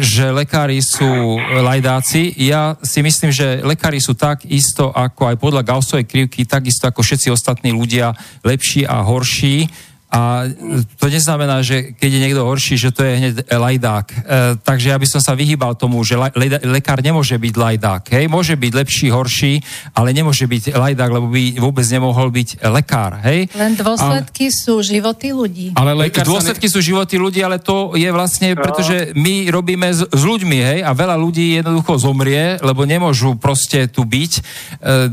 že 0.04 0.36
lekári 0.36 0.84
sú 0.84 1.40
lajdáci. 1.40 2.36
Ja 2.44 2.76
si 2.84 3.00
myslím, 3.00 3.32
že 3.32 3.64
lekári 3.64 4.04
sú 4.04 4.12
tak 4.14 4.44
isto 4.44 4.92
ako 4.92 5.32
aj 5.32 5.36
podľa 5.40 5.64
Gaussovej 5.64 6.06
krivky, 6.06 6.44
takisto 6.44 6.86
ako 6.86 7.00
všetci 7.00 7.32
ostatní 7.32 7.72
ľudia, 7.72 8.12
lepší 8.44 8.84
a 8.84 9.00
horší 9.04 9.89
a 10.10 10.50
to 10.98 11.06
neznamená, 11.06 11.62
že 11.62 11.94
keď 11.94 12.10
je 12.10 12.24
niekto 12.26 12.42
horší, 12.42 12.82
že 12.82 12.90
to 12.90 13.06
je 13.06 13.14
hneď 13.14 13.34
lajdák. 13.46 14.06
E, 14.10 14.18
takže 14.58 14.90
ja 14.90 14.98
by 14.98 15.06
som 15.06 15.22
sa 15.22 15.38
vyhýbal 15.38 15.78
tomu, 15.78 16.02
že 16.02 16.18
le, 16.18 16.34
le, 16.34 16.58
lekár 16.82 16.98
nemôže 16.98 17.38
byť 17.38 17.54
lajdák. 17.54 18.04
Hej? 18.18 18.26
Môže 18.26 18.58
byť 18.58 18.74
lepší, 18.74 19.14
horší, 19.14 19.62
ale 19.94 20.10
nemôže 20.10 20.50
byť 20.50 20.74
lajdák, 20.74 21.12
lebo 21.14 21.30
by 21.30 21.62
vôbec 21.62 21.86
nemohol 21.86 22.34
byť 22.34 22.58
lekár. 22.74 23.22
Hej? 23.22 23.54
Len 23.54 23.78
dôsledky 23.78 24.50
ale, 24.50 24.58
sú 24.58 24.82
životy 24.82 25.30
ľudí. 25.30 25.78
Ale 25.78 25.94
lekár 25.94 26.26
dôsledky 26.26 26.66
ne... 26.66 26.74
sú 26.74 26.82
životy 26.82 27.22
ľudí, 27.22 27.46
ale 27.46 27.62
to 27.62 27.94
je 27.94 28.10
vlastne, 28.10 28.58
no. 28.58 28.66
pretože 28.66 29.14
my 29.14 29.54
robíme 29.54 29.94
s, 29.94 30.10
s 30.10 30.22
ľuďmi, 30.26 30.58
hej, 30.58 30.80
a 30.82 30.90
veľa 30.90 31.22
ľudí 31.22 31.62
jednoducho 31.62 32.02
zomrie, 32.02 32.58
lebo 32.66 32.82
nemôžu 32.82 33.38
proste 33.38 33.86
tu 33.86 34.10
byť 34.10 34.32
e, 34.34 34.42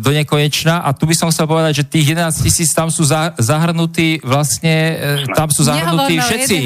do 0.00 0.08
nekonečna. 0.08 0.88
A 0.88 0.96
tu 0.96 1.04
by 1.04 1.12
som 1.12 1.28
chcel 1.28 1.44
povedať, 1.44 1.84
že 1.84 1.92
tých 2.00 2.16
11 2.16 2.48
tisíc 2.48 2.72
tam 2.72 2.88
sú 2.88 3.04
za, 3.04 3.36
zahrnutí 3.36 4.24
vlastne 4.24 4.85
E, 4.85 4.85
tam 5.32 5.48
sú 5.50 5.62
zahrnutí 5.66 6.16
všetci. 6.20 6.56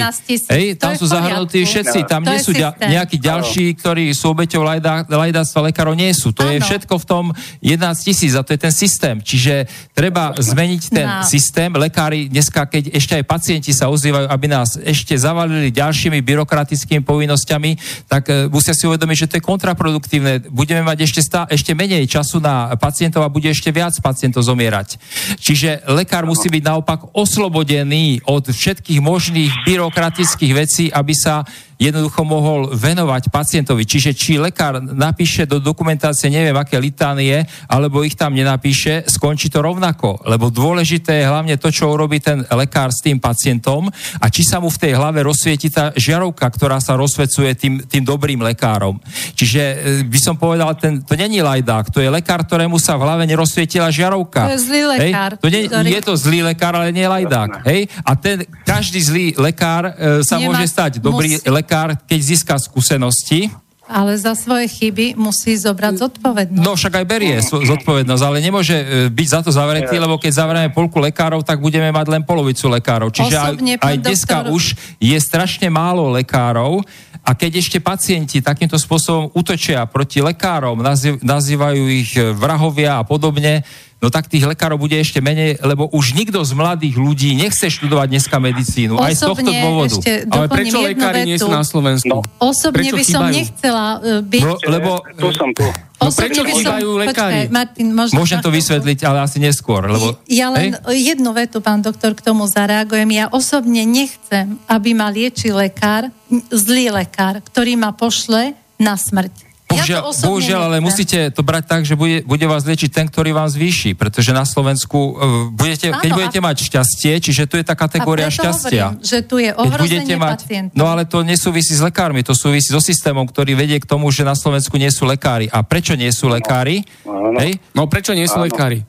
Hej, 0.50 0.66
tam 0.80 0.92
sú 0.96 1.06
zahrnutí 1.06 1.62
všetci. 1.64 2.06
Tam 2.06 2.22
nie 2.24 2.40
sú 2.42 2.52
nejakí 2.78 3.16
ďalší, 3.20 3.76
ktorí 3.78 4.10
sú 4.16 4.34
obeťou 4.34 4.62
lajdáctva 5.08 5.70
lekárov, 5.70 5.94
nie 5.94 6.10
sú. 6.12 6.34
To 6.34 6.46
je 6.48 6.58
všetko 6.58 6.94
v 7.00 7.04
tom 7.06 7.24
11 7.62 8.06
tisíc 8.06 8.32
a 8.34 8.42
to 8.42 8.56
je 8.56 8.60
ten 8.60 8.74
systém. 8.74 9.22
Čiže 9.22 9.68
treba 9.94 10.34
zmeniť 10.34 10.82
ten 10.90 11.06
no. 11.06 11.22
systém. 11.22 11.70
Lekári 11.72 12.26
dneska, 12.26 12.66
keď 12.66 12.92
ešte 12.96 13.14
aj 13.16 13.24
pacienti 13.24 13.70
sa 13.70 13.86
ozývajú, 13.92 14.26
aby 14.26 14.46
nás 14.50 14.76
ešte 14.80 15.14
zavalili 15.14 15.70
ďalšími 15.70 16.18
byrokratickými 16.24 17.06
povinnosťami, 17.06 17.70
tak 18.10 18.28
e, 18.28 18.50
musia 18.50 18.74
si 18.74 18.90
uvedomiť, 18.90 19.16
že 19.16 19.28
to 19.30 19.36
je 19.38 19.44
kontraproduktívne. 19.46 20.50
Budeme 20.50 20.82
mať 20.82 21.06
ešte, 21.06 21.20
stá, 21.22 21.46
ešte 21.46 21.72
menej 21.72 22.10
času 22.10 22.42
na 22.42 22.74
pacientov 22.74 23.22
a 23.22 23.32
bude 23.32 23.46
ešte 23.46 23.70
viac 23.70 23.94
pacientov 24.02 24.42
zomierať. 24.42 24.98
Čiže 25.38 25.86
lekár 25.94 26.26
musí 26.26 26.50
byť 26.50 26.62
naopak 26.66 27.14
oslobodený 27.14 28.09
od 28.26 28.50
všetkých 28.50 28.98
možných 28.98 29.52
byrokratických 29.62 30.52
vecí, 30.56 30.84
aby 30.90 31.14
sa 31.14 31.46
jednoducho 31.80 32.20
mohol 32.28 32.76
venovať 32.76 33.32
pacientovi. 33.32 33.88
Čiže 33.88 34.12
či 34.12 34.36
lekár 34.36 34.84
napíše 34.84 35.48
do 35.48 35.56
dokumentácie 35.56 36.28
neviem 36.28 36.52
aké 36.52 36.76
litánie, 36.76 37.40
alebo 37.72 38.04
ich 38.04 38.20
tam 38.20 38.36
nenapíše, 38.36 39.08
skončí 39.08 39.48
to 39.48 39.64
rovnako. 39.64 40.20
Lebo 40.28 40.52
dôležité 40.52 41.24
je 41.24 41.30
hlavne 41.32 41.56
to, 41.56 41.72
čo 41.72 41.88
urobí 41.88 42.20
ten 42.20 42.44
lekár 42.52 42.92
s 42.92 43.00
tým 43.00 43.16
pacientom 43.16 43.88
a 44.20 44.26
či 44.28 44.44
sa 44.44 44.60
mu 44.60 44.68
v 44.68 44.76
tej 44.76 44.92
hlave 44.92 45.24
rozsvieti 45.24 45.72
tá 45.72 45.96
žiarovka, 45.96 46.44
ktorá 46.52 46.76
sa 46.84 47.00
rozsvecuje 47.00 47.56
tým, 47.56 47.74
tým 47.88 48.04
dobrým 48.04 48.44
lekárom. 48.44 49.00
Čiže 49.32 49.62
e, 49.62 49.76
by 50.04 50.18
som 50.20 50.36
povedal, 50.36 50.76
ten, 50.76 51.00
to 51.00 51.16
není 51.16 51.40
lajdák, 51.40 51.88
to 51.88 52.04
je 52.04 52.12
lekár, 52.12 52.44
ktorému 52.44 52.76
sa 52.76 53.00
v 53.00 53.08
hlave 53.08 53.24
nerozsvietila 53.24 53.88
žiarovka. 53.88 54.52
To 54.52 54.54
je 54.58 54.62
zlý 54.68 54.82
lekár. 55.00 55.30
Hej? 55.38 55.40
To 55.40 55.48
nie, 55.48 55.62
ktorý... 55.64 55.88
Je 55.88 56.02
to 56.04 56.14
zlý 56.18 56.40
lekár, 56.44 56.76
ale 56.76 56.92
nie 56.92 57.08
lajdák. 57.08 57.64
Hej? 57.64 57.88
A 58.04 58.12
ten, 58.18 58.44
každý 58.68 59.00
zlý 59.00 59.26
lekár 59.40 59.96
e, 59.96 60.20
sa 60.26 60.36
Nemá, 60.36 60.58
môže 60.58 60.66
stať 60.68 61.00
dobrý 61.00 61.38
musí... 61.38 61.46
lekár, 61.46 61.69
keď 62.06 62.18
získa 62.18 62.54
skúsenosti. 62.58 63.52
Ale 63.90 64.14
za 64.14 64.38
svoje 64.38 64.70
chyby 64.70 65.18
musí 65.18 65.58
zobrať 65.58 65.98
zodpovednosť. 65.98 66.62
No 66.62 66.78
však 66.78 67.02
aj 67.02 67.06
berie 67.10 67.34
zodpovednosť, 67.42 68.22
ale 68.22 68.38
nemôže 68.38 68.76
e, 68.78 68.86
byť 69.10 69.28
za 69.28 69.40
to 69.42 69.50
zavretý, 69.50 69.98
lebo 69.98 70.14
keď 70.14 70.30
zavrieme 70.30 70.70
polku 70.70 71.02
lekárov, 71.02 71.42
tak 71.42 71.58
budeme 71.58 71.90
mať 71.90 72.06
len 72.06 72.22
polovicu 72.22 72.70
lekárov. 72.70 73.10
Čiže 73.10 73.34
Osobne, 73.34 73.74
aj, 73.82 73.82
aj 73.82 73.96
dneska 73.98 74.36
doktor... 74.46 74.54
už 74.54 74.64
je 75.02 75.18
strašne 75.18 75.66
málo 75.74 76.06
lekárov 76.14 76.86
a 77.26 77.30
keď 77.34 77.58
ešte 77.58 77.82
pacienti 77.82 78.38
takýmto 78.38 78.78
spôsobom 78.78 79.34
útočia 79.34 79.82
proti 79.90 80.22
lekárom, 80.22 80.78
nazývajú 81.20 81.82
ich 81.90 82.14
vrahovia 82.14 83.02
a 83.02 83.06
podobne, 83.06 83.66
no 84.00 84.08
tak 84.08 84.26
tých 84.26 84.48
lekárov 84.48 84.80
bude 84.80 84.96
ešte 84.96 85.20
menej, 85.20 85.60
lebo 85.60 85.86
už 85.92 86.16
nikto 86.16 86.40
z 86.40 86.52
mladých 86.56 86.96
ľudí 86.96 87.36
nechce 87.36 87.68
študovať 87.68 88.08
dneska 88.08 88.36
medicínu. 88.40 88.96
Osobne, 88.96 89.06
aj 89.06 89.14
z 89.14 89.22
tohto 89.22 89.50
dôvodu. 89.52 89.96
Ešte 90.00 90.12
Ale 90.26 90.46
prečo 90.48 90.78
lekári 90.80 91.20
nie 91.28 91.36
sú 91.36 91.52
na 91.52 91.62
Slovensku? 91.62 92.08
No. 92.08 92.24
Osobne 92.40 92.80
prečo 92.80 92.96
by 92.96 93.04
som 93.04 93.22
nechcela 93.28 93.86
uh, 94.00 94.24
byť... 94.24 94.42
No, 94.42 94.52
lebo... 94.72 94.90
Tu 95.20 95.28
som 95.36 95.52
tu. 95.52 95.68
No 96.00 96.08
prečo 96.08 96.40
chýbajú 96.40 96.88
lekári? 96.96 97.44
Počkaj, 97.44 97.52
Martin, 97.52 97.88
možno 97.92 98.14
Môžem 98.16 98.40
to 98.40 98.48
vysvetliť, 98.48 99.04
ale 99.04 99.20
asi 99.20 99.36
neskôr. 99.36 99.84
Lebo, 99.84 100.16
ja 100.24 100.48
len 100.48 100.80
hej? 100.88 101.12
jednu 101.12 101.36
vetu, 101.36 101.60
pán 101.60 101.84
doktor, 101.84 102.16
k 102.16 102.24
tomu 102.24 102.48
zareagujem. 102.48 103.04
Ja 103.12 103.28
osobne 103.28 103.84
nechcem, 103.84 104.56
aby 104.64 104.96
ma 104.96 105.12
lieči 105.12 105.52
lekár, 105.52 106.08
zlý 106.48 106.88
lekár, 106.88 107.44
ktorý 107.44 107.76
ma 107.76 107.92
pošle 107.92 108.56
na 108.80 108.96
smrť. 108.96 109.49
Bohužiaľ, 109.70 110.00
ja 110.02 110.26
bohužiaľ 110.26 110.60
ale 110.66 110.76
musíte 110.82 111.30
to 111.30 111.46
brať 111.46 111.64
tak, 111.70 111.82
že 111.86 111.94
bude, 111.94 112.26
bude 112.26 112.42
vás 112.50 112.66
liečiť 112.66 112.90
ten, 112.90 113.06
ktorý 113.06 113.30
vám 113.30 113.46
zvýši, 113.46 113.94
pretože 113.94 114.34
na 114.34 114.42
Slovensku 114.42 114.98
uh, 114.98 115.14
budete, 115.54 115.94
Áno, 115.94 116.02
keď 116.02 116.10
budete 116.10 116.40
a... 116.42 116.44
mať 116.50 116.56
šťastie, 116.66 117.12
čiže 117.22 117.46
tu 117.46 117.54
je 117.54 117.62
tá 117.62 117.78
kategória 117.78 118.26
šťastia. 118.26 118.98
Hovorím, 118.98 119.06
že 119.06 119.18
tu 119.22 119.38
je 119.38 119.50
ohrozenie 119.54 120.16
mať, 120.18 120.42
pacientov. 120.42 120.74
No 120.74 120.90
ale 120.90 121.06
to 121.06 121.22
nesúvisí 121.22 121.70
s 121.70 121.78
lekármi, 121.78 122.26
to 122.26 122.34
súvisí 122.34 122.74
so 122.74 122.82
systémom, 122.82 123.22
ktorý 123.30 123.54
vedie 123.54 123.78
k 123.78 123.86
tomu, 123.86 124.10
že 124.10 124.26
na 124.26 124.34
Slovensku 124.34 124.74
nie 124.74 124.90
sú 124.90 125.06
lekári. 125.06 125.46
A 125.54 125.62
prečo 125.62 125.94
nie 125.94 126.10
sú 126.10 126.26
lekári? 126.26 126.82
Áno. 127.06 127.38
Hej? 127.38 127.62
No 127.70 127.86
prečo 127.86 128.10
nie 128.10 128.26
sú 128.26 128.42
Áno. 128.42 128.50
lekári? 128.50 128.82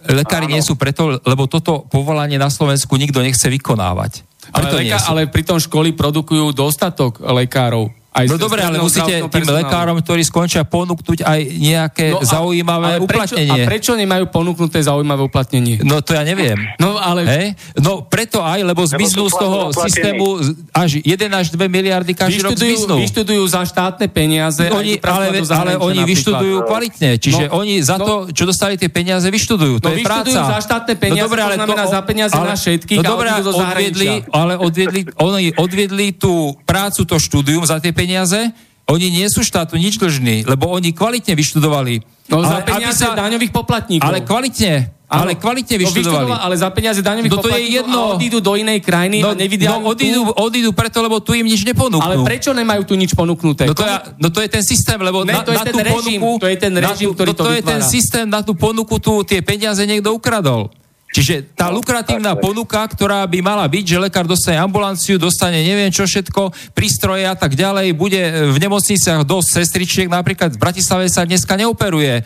Lekári 0.00 0.46
Áno. 0.48 0.54
nie 0.56 0.62
sú 0.62 0.78
preto, 0.78 1.18
lebo 1.26 1.50
toto 1.50 1.84
povolanie 1.90 2.38
na 2.38 2.48
Slovensku 2.48 2.94
nikto 2.96 3.20
nechce 3.20 3.50
vykonávať. 3.50 4.24
Ale, 4.54 4.72
leka- 4.72 5.04
ale 5.10 5.28
pritom 5.28 5.60
školy 5.60 5.92
produkujú 5.92 6.56
dostatok 6.56 7.20
lekárov. 7.20 7.92
Aj 8.10 8.26
no 8.26 8.34
dobre, 8.42 8.58
ale 8.58 8.82
musíte 8.82 9.22
tým 9.22 9.30
personálu. 9.30 9.62
lekárom, 9.62 9.96
ktorí 10.02 10.26
skončia, 10.26 10.66
ponúknuť 10.66 11.22
aj 11.22 11.40
nejaké 11.62 12.06
no 12.10 12.18
a, 12.18 12.26
zaujímavé 12.26 12.98
ale 12.98 13.06
prečo, 13.06 13.38
uplatnenie. 13.38 13.62
A 13.62 13.68
prečo 13.70 13.92
nemajú 13.94 14.24
ponúknuté 14.34 14.82
zaujímavé 14.82 15.22
uplatnenie? 15.30 15.78
No 15.86 16.02
to 16.02 16.18
ja 16.18 16.26
neviem. 16.26 16.58
No 16.82 16.98
ale... 16.98 17.22
Hej? 17.22 17.46
No 17.78 18.02
preto 18.02 18.42
aj, 18.42 18.66
lebo 18.66 18.82
zmiznú 18.82 19.30
z 19.30 19.36
toho 19.38 19.58
systému 19.70 20.42
až 20.74 20.98
1 21.06 21.06
až 21.30 21.54
2 21.54 21.70
miliardy 21.70 22.10
každý 22.10 22.42
vyštudujú, 22.42 22.50
rok 22.50 22.58
zmiznú. 22.58 22.94
Vyštudujú 22.98 23.42
za 23.46 23.62
štátne 23.62 24.06
peniaze. 24.10 24.66
Oni, 24.74 24.98
ale, 25.06 25.26
ale 25.46 25.72
oni 25.78 26.02
vyštudujú 26.02 26.66
kvalitne. 26.66 27.14
Čiže 27.14 27.46
no, 27.46 27.62
oni 27.62 27.78
za 27.78 27.94
no, 27.94 28.04
to, 28.04 28.14
čo 28.34 28.42
dostali 28.42 28.74
tie 28.74 28.90
peniaze, 28.90 29.30
vyštudujú. 29.30 29.78
To 29.78 29.86
no, 29.86 29.94
je 29.94 30.02
práca. 30.02 30.34
za 30.34 30.58
štátne 30.58 30.98
no 30.98 31.02
peniaze, 31.06 31.22
no, 31.22 31.26
dobré, 31.30 31.40
ale 31.46 31.54
to 31.54 31.58
znamená 31.62 31.84
to, 31.86 31.94
za 31.94 32.00
peniaze 32.02 32.34
ale, 32.34 32.48
na 32.50 32.56
všetkých 32.58 32.98
no, 32.98 33.06
dobré, 33.06 33.28
odviedli, 33.38 34.08
ale 34.34 34.52
odviedli, 34.58 35.00
oni 35.22 35.46
odviedli 35.54 36.06
tú 36.18 36.58
prácu, 36.66 37.06
to 37.06 37.14
štúdium 37.22 37.62
za 37.62 37.78
tie 37.78 37.94
peniaze, 38.00 38.40
oni 38.88 39.06
nie 39.12 39.26
sú 39.28 39.44
štátu 39.44 39.76
nič 39.76 40.00
dlžní, 40.00 40.48
lebo 40.48 40.72
oni 40.72 40.90
kvalitne 40.96 41.36
vyštudovali. 41.36 42.02
No 42.32 42.40
ale 42.40 42.46
za 42.48 42.58
peniaze 42.64 43.02
sa, 43.04 43.14
daňových 43.14 43.52
poplatníkov. 43.52 44.08
Ale 44.08 44.18
kvalitne. 44.24 44.74
Ale 45.10 45.34
kvalitne 45.34 45.74
no, 45.74 45.82
vyštudovali. 45.82 46.30
No, 46.30 46.38
ale 46.38 46.54
za 46.54 46.70
peniaze 46.70 47.02
daňových 47.02 47.34
no, 47.34 47.42
to 47.42 47.50
je 47.50 47.62
jedno. 47.66 47.98
odídu 48.14 48.38
do 48.38 48.54
inej 48.54 48.78
krajiny 48.78 49.26
no, 49.26 49.34
a 49.34 49.38
nevidia 49.38 49.74
no, 49.74 49.90
odídu, 49.90 50.22
odídu 50.38 50.70
preto, 50.70 51.02
lebo 51.02 51.18
tu 51.18 51.34
im 51.34 51.42
nič 51.42 51.66
neponúknú. 51.66 52.02
Ale 52.02 52.22
prečo 52.22 52.54
nemajú 52.54 52.86
tu 52.86 52.94
nič 52.94 53.18
ponúknuté? 53.18 53.66
No 53.66 53.74
to, 53.74 53.82
je, 53.82 53.94
no 54.22 54.28
to 54.30 54.38
je 54.38 54.48
ten 54.50 54.62
systém, 54.62 54.98
lebo 55.02 55.26
ne, 55.26 55.34
na, 55.34 55.42
to 55.42 55.50
je 55.50 55.58
na 55.58 55.66
ten 55.66 55.74
tú 55.74 55.78
režim, 55.82 56.18
ponuku, 56.22 56.30
to 56.38 56.46
je 56.46 56.56
ten 56.58 56.72
režim, 56.78 57.08
na, 57.10 57.14
ktorý 57.14 57.28
no, 57.30 57.34
to, 57.34 57.42
to 57.42 57.52
je 57.58 57.62
ten 57.66 57.82
systém, 57.82 58.26
na 58.30 58.40
tú 58.46 58.54
ponuku 58.54 58.94
tu 59.02 59.26
tie 59.26 59.42
peniaze 59.42 59.82
niekto 59.82 60.14
ukradol. 60.14 60.70
Čiže 61.10 61.58
tá 61.58 61.74
no, 61.74 61.82
lukratívna 61.82 62.38
ponuka, 62.38 62.86
ktorá 62.86 63.26
by 63.26 63.42
mala 63.42 63.66
byť, 63.66 63.82
že 63.82 63.98
lekár 63.98 64.30
dostane 64.30 64.62
ambulanciu, 64.62 65.18
dostane 65.18 65.58
neviem 65.58 65.90
čo 65.90 66.06
všetko, 66.06 66.54
prístroje 66.70 67.26
a 67.26 67.34
tak 67.34 67.58
ďalej, 67.58 67.98
bude 67.98 68.22
v 68.54 68.58
nemocniciach 68.62 69.26
dosť 69.26 69.48
sestričiek, 69.58 70.06
napríklad 70.06 70.54
v 70.54 70.62
Bratislave 70.62 71.10
sa 71.10 71.26
dneska 71.26 71.58
neoperuje 71.58 72.14
e, 72.14 72.22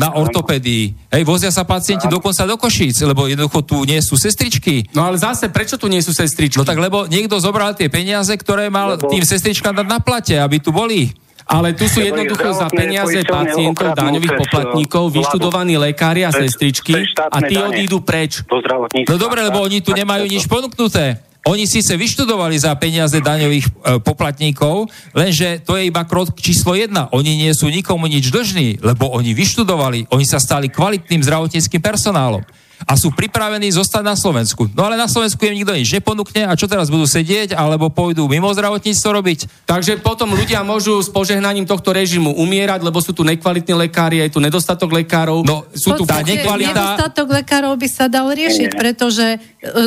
na 0.00 0.16
ortopédii. 0.16 1.12
Hej, 1.12 1.22
vozia 1.28 1.52
sa 1.52 1.68
pacienti 1.68 2.08
dokonca 2.08 2.48
do 2.48 2.56
Košíc, 2.56 2.96
lebo 3.04 3.28
jednoducho 3.28 3.60
tu 3.68 3.84
nie 3.84 4.00
sú 4.00 4.16
sestričky. 4.16 4.88
No 4.96 5.04
ale 5.04 5.20
zase, 5.20 5.52
prečo 5.52 5.76
tu 5.76 5.92
nie 5.92 6.00
sú 6.00 6.16
sestričky? 6.16 6.56
No 6.56 6.64
tak 6.64 6.80
lebo 6.80 7.04
niekto 7.04 7.36
zobral 7.36 7.76
tie 7.76 7.92
peniaze, 7.92 8.32
ktoré 8.32 8.72
mal 8.72 8.96
lebo... 8.96 9.12
tým 9.12 9.28
sestričkám 9.28 9.76
dať 9.76 9.86
na 9.92 10.00
plate, 10.00 10.40
aby 10.40 10.56
tu 10.56 10.72
boli. 10.72 11.12
Ale 11.46 11.78
tu 11.78 11.86
sú 11.86 12.02
jednoducho 12.02 12.50
za 12.58 12.66
peniaze 12.66 13.22
pacientov, 13.22 13.94
daňových 13.94 14.34
poplatníkov, 14.34 15.14
vyštudovaní 15.14 15.78
lekári 15.78 16.26
a 16.26 16.34
sestričky 16.34 17.06
a 17.14 17.38
tí 17.46 17.54
odídu 17.54 18.02
preč. 18.02 18.42
No 19.06 19.14
dobre, 19.14 19.46
lebo 19.46 19.62
oni 19.62 19.78
tu 19.78 19.94
nemajú 19.94 20.26
nič 20.26 20.50
ponúknuté. 20.50 21.22
Oni 21.46 21.62
síce 21.62 21.94
vyštudovali 21.94 22.58
za 22.58 22.74
peniaze 22.74 23.22
daňových 23.22 23.66
e, 23.70 23.72
poplatníkov, 24.02 24.90
lenže 25.14 25.62
to 25.62 25.78
je 25.78 25.86
iba 25.86 26.02
krok 26.02 26.34
číslo 26.34 26.74
jedna. 26.74 27.06
Oni 27.14 27.38
nie 27.38 27.54
sú 27.54 27.70
nikomu 27.70 28.10
nič 28.10 28.34
dlžní, 28.34 28.82
lebo 28.82 29.14
oni 29.14 29.30
vyštudovali, 29.30 30.10
oni 30.10 30.26
sa 30.26 30.42
stali 30.42 30.66
kvalitným 30.66 31.22
zdravotníckým 31.22 31.78
personálom 31.78 32.42
a 32.84 32.92
sú 33.00 33.08
pripravení 33.14 33.72
zostať 33.72 34.04
na 34.04 34.12
Slovensku. 34.12 34.68
No 34.76 34.84
ale 34.84 35.00
na 35.00 35.08
Slovensku 35.08 35.40
im 35.48 35.56
nikto 35.56 35.72
nič 35.72 35.88
neponúkne 35.96 36.44
a 36.44 36.52
čo 36.52 36.68
teraz 36.68 36.92
budú 36.92 37.08
sedieť 37.08 37.56
alebo 37.56 37.88
pôjdu 37.88 38.28
mimo 38.28 38.52
zdravotníctvo 38.52 39.08
robiť? 39.16 39.38
Takže 39.64 40.04
potom 40.04 40.36
ľudia 40.36 40.60
môžu 40.60 41.00
s 41.00 41.08
požehnaním 41.08 41.64
tohto 41.64 41.96
režimu 41.96 42.36
umierať, 42.36 42.84
lebo 42.84 43.00
sú 43.00 43.16
tu 43.16 43.24
nekvalitní 43.24 43.72
lekári, 43.88 44.20
je 44.28 44.36
tu 44.36 44.40
nedostatok 44.44 44.92
lekárov. 44.92 45.48
No, 45.48 45.64
sú 45.72 45.96
tu 45.96 46.04
tá 46.04 46.20
nekvalita... 46.20 47.00
Nedostatok 47.00 47.26
lekárov 47.32 47.72
by 47.80 47.88
sa 47.88 48.12
dal 48.12 48.28
riešiť, 48.28 48.76
pretože 48.76 49.26
e, 49.36 49.38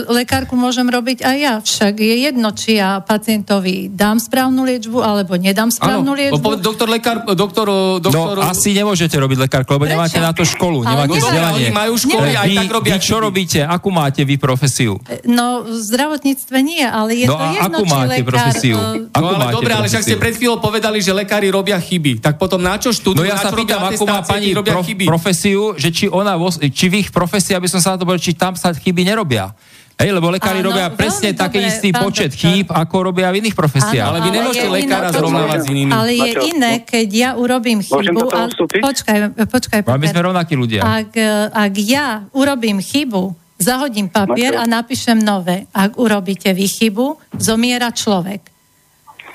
lekárku 0.09 0.57
môžem 0.57 0.89
robiť 0.89 1.21
aj 1.21 1.37
ja. 1.37 1.55
Však 1.61 1.93
je 2.01 2.15
jedno, 2.25 2.49
či 2.57 2.81
ja 2.81 2.97
pacientovi 3.05 3.93
dám 3.93 4.17
správnu 4.17 4.65
liečbu 4.65 4.97
alebo 5.03 5.37
nedám 5.37 5.69
správnu 5.69 6.09
ano, 6.09 6.17
liečbu. 6.17 6.63
Doktor 6.63 6.87
lekár, 6.89 7.21
doktor, 7.37 7.67
doktor... 8.01 8.35
No, 8.39 8.49
asi 8.49 8.73
nemôžete 8.73 9.13
robiť 9.13 9.45
lekárku, 9.45 9.69
lebo 9.77 9.85
Prečo? 9.85 9.93
nemáte 9.95 10.17
na 10.17 10.33
to 10.33 10.41
školu, 10.41 10.81
nemáte 10.81 11.19
vzdelanie. 11.21 11.69
Oni 11.69 11.75
majú 11.75 11.93
školy, 11.99 12.31
aj 12.33 12.47
tak 12.55 12.78
robia 12.79 12.95
vy 12.95 13.03
čo 13.03 13.15
robíte? 13.19 13.59
Akú 13.61 13.91
máte 13.91 14.23
vy 14.23 14.39
profesiu? 14.39 14.97
No, 15.27 15.67
v 15.67 15.75
zdravotníctve 15.83 16.57
nie, 16.63 16.81
ale 16.81 17.19
je 17.19 17.27
no 17.27 17.35
to 17.35 17.45
jedno, 17.53 17.77
akú 17.77 17.83
máte 17.85 18.09
lekár, 18.17 18.29
profesiu? 18.31 18.77
Uh, 18.79 19.11
akú 19.11 19.21
no 19.21 19.27
ale 19.29 19.37
máte 19.37 19.55
dobre, 19.59 19.71
ale 19.75 19.87
však 19.91 20.03
ste 20.07 20.15
pred 20.15 20.33
chvíľou 20.39 20.57
povedali, 20.63 20.97
že 21.03 21.11
lekári 21.11 21.51
robia 21.51 21.75
chyby. 21.75 22.23
Tak 22.23 22.39
potom 22.39 22.63
na 22.63 22.79
čo 22.79 22.95
študujú? 22.95 23.21
No 23.21 23.27
ja 23.27 23.37
sa 23.37 23.51
pýtam, 23.51 23.83
akú 23.83 24.03
má 24.07 24.23
pani 24.23 24.55
prof, 24.55 24.87
profesiu, 25.05 25.75
že 25.75 25.91
či 25.91 26.05
ona, 26.07 26.39
či 26.71 26.85
v 26.87 27.05
ich 27.05 27.09
profesii, 27.11 27.53
aby 27.53 27.67
som 27.67 27.83
sa 27.83 27.93
na 27.93 27.97
to 27.99 28.07
povedal, 28.07 28.23
či 28.23 28.33
tam 28.33 28.55
sa 28.55 28.71
chyby 28.71 29.03
nerobia. 29.03 29.51
Hej, 29.99 30.15
lebo 30.15 30.31
lekári 30.31 30.63
Áno, 30.63 30.71
robia 30.71 30.87
presne 30.95 31.35
taký 31.35 31.59
dobre, 31.59 31.71
istý 31.75 31.89
počet 31.91 32.31
doktor. 32.31 32.39
chýb, 32.39 32.67
ako 32.71 33.11
robia 33.11 33.35
v 33.35 33.43
iných 33.43 33.51
profesiách. 33.51 34.07
Áno, 34.07 34.11
ale 34.15 34.19
vy 34.23 34.29
nemôžete 34.31 34.67
lekára 34.71 35.09
zrovnávať 35.11 35.59
s 35.59 35.67
inými. 35.67 35.91
Ale 35.91 36.11
je 36.15 36.31
iné, 36.55 36.71
keď 36.87 37.07
ja 37.11 37.29
urobím 37.35 37.83
chybu... 37.83 38.31
A, 38.31 38.47
počkaj, 38.79 39.17
počkaj, 39.35 39.79
My 39.83 40.07
sme 40.07 40.23
rovnakí 40.23 40.55
ľudia. 40.55 40.87
Ak, 40.87 41.11
ak 41.51 41.73
ja 41.83 42.23
urobím 42.31 42.79
chybu, 42.79 43.35
zahodím 43.59 44.07
papier 44.07 44.55
a 44.55 44.63
napíšem 44.63 45.19
nové. 45.19 45.67
Ak 45.75 45.99
urobíte 45.99 46.55
vy 46.55 46.63
chybu, 46.71 47.19
zomiera 47.35 47.91
človek. 47.91 48.39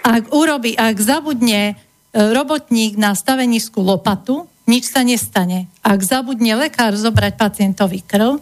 Ak, 0.00 0.32
urobí, 0.32 0.72
ak 0.72 0.96
zabudne 0.96 1.62
e, 1.68 1.74
robotník 2.16 2.96
na 2.96 3.12
stavenisku 3.12 3.84
lopatu, 3.84 4.48
nič 4.64 4.88
sa 4.88 5.04
nestane. 5.04 5.68
Ak 5.84 6.00
zabudne 6.00 6.56
lekár 6.56 6.96
zobrať 6.96 7.36
pacientovi 7.36 8.00
krv, 8.00 8.40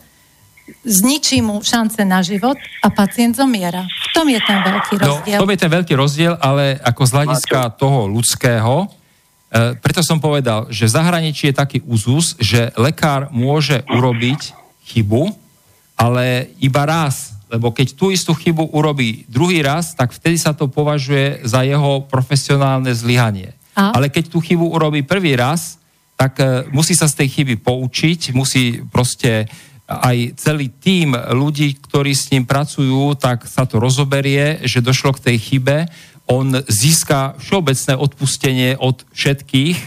zničí 0.86 1.42
mu 1.42 1.62
šance 1.62 2.02
na 2.06 2.22
život 2.22 2.54
a 2.82 2.88
pacient 2.90 3.34
zomiera. 3.34 3.82
V 3.82 4.08
tom 4.14 4.26
je 4.30 4.40
ten 4.42 4.58
veľký 4.62 4.94
no, 4.98 5.06
rozdiel. 5.06 5.38
No, 5.38 5.40
v 5.40 5.42
tom 5.46 5.52
je 5.52 5.60
ten 5.60 5.72
veľký 5.72 5.94
rozdiel, 5.98 6.34
ale 6.38 6.78
ako 6.82 7.02
z 7.06 7.14
hľadiska 7.18 7.58
toho 7.78 8.06
ľudského, 8.06 8.74
e, 8.82 8.86
preto 9.78 10.00
som 10.06 10.22
povedal, 10.22 10.70
že 10.70 10.86
v 10.86 10.94
zahraničí 10.94 11.50
je 11.50 11.58
taký 11.58 11.78
úzus, 11.82 12.38
že 12.38 12.70
lekár 12.78 13.30
môže 13.34 13.82
urobiť 13.90 14.54
chybu, 14.86 15.34
ale 15.98 16.50
iba 16.58 16.82
raz, 16.86 17.34
lebo 17.52 17.68
keď 17.68 17.92
tú 17.92 18.08
istú 18.08 18.32
chybu 18.32 18.72
urobí 18.72 19.28
druhý 19.28 19.60
raz, 19.60 19.92
tak 19.92 20.10
vtedy 20.16 20.40
sa 20.40 20.56
to 20.56 20.72
považuje 20.72 21.44
za 21.44 21.60
jeho 21.62 22.08
profesionálne 22.08 22.90
zlyhanie. 22.96 23.52
A? 23.76 23.92
Ale 23.92 24.08
keď 24.08 24.32
tú 24.32 24.40
chybu 24.40 24.72
urobí 24.72 25.04
prvý 25.04 25.36
raz, 25.36 25.76
tak 26.16 26.40
uh, 26.40 26.64
musí 26.72 26.96
sa 26.96 27.08
z 27.08 27.24
tej 27.24 27.28
chyby 27.28 27.54
poučiť, 27.60 28.32
musí 28.32 28.80
proste 28.88 29.52
aj 29.86 30.38
celý 30.38 30.70
tím 30.70 31.12
ľudí, 31.14 31.76
ktorí 31.76 32.14
s 32.14 32.30
ním 32.32 32.46
pracujú, 32.46 33.18
tak 33.18 33.44
sa 33.44 33.66
to 33.66 33.82
rozoberie, 33.82 34.62
že 34.64 34.84
došlo 34.84 35.12
k 35.18 35.32
tej 35.32 35.36
chybe. 35.38 35.76
On 36.30 36.48
získa 36.70 37.34
všeobecné 37.42 37.98
odpustenie 37.98 38.78
od 38.78 39.02
všetkých 39.10 39.78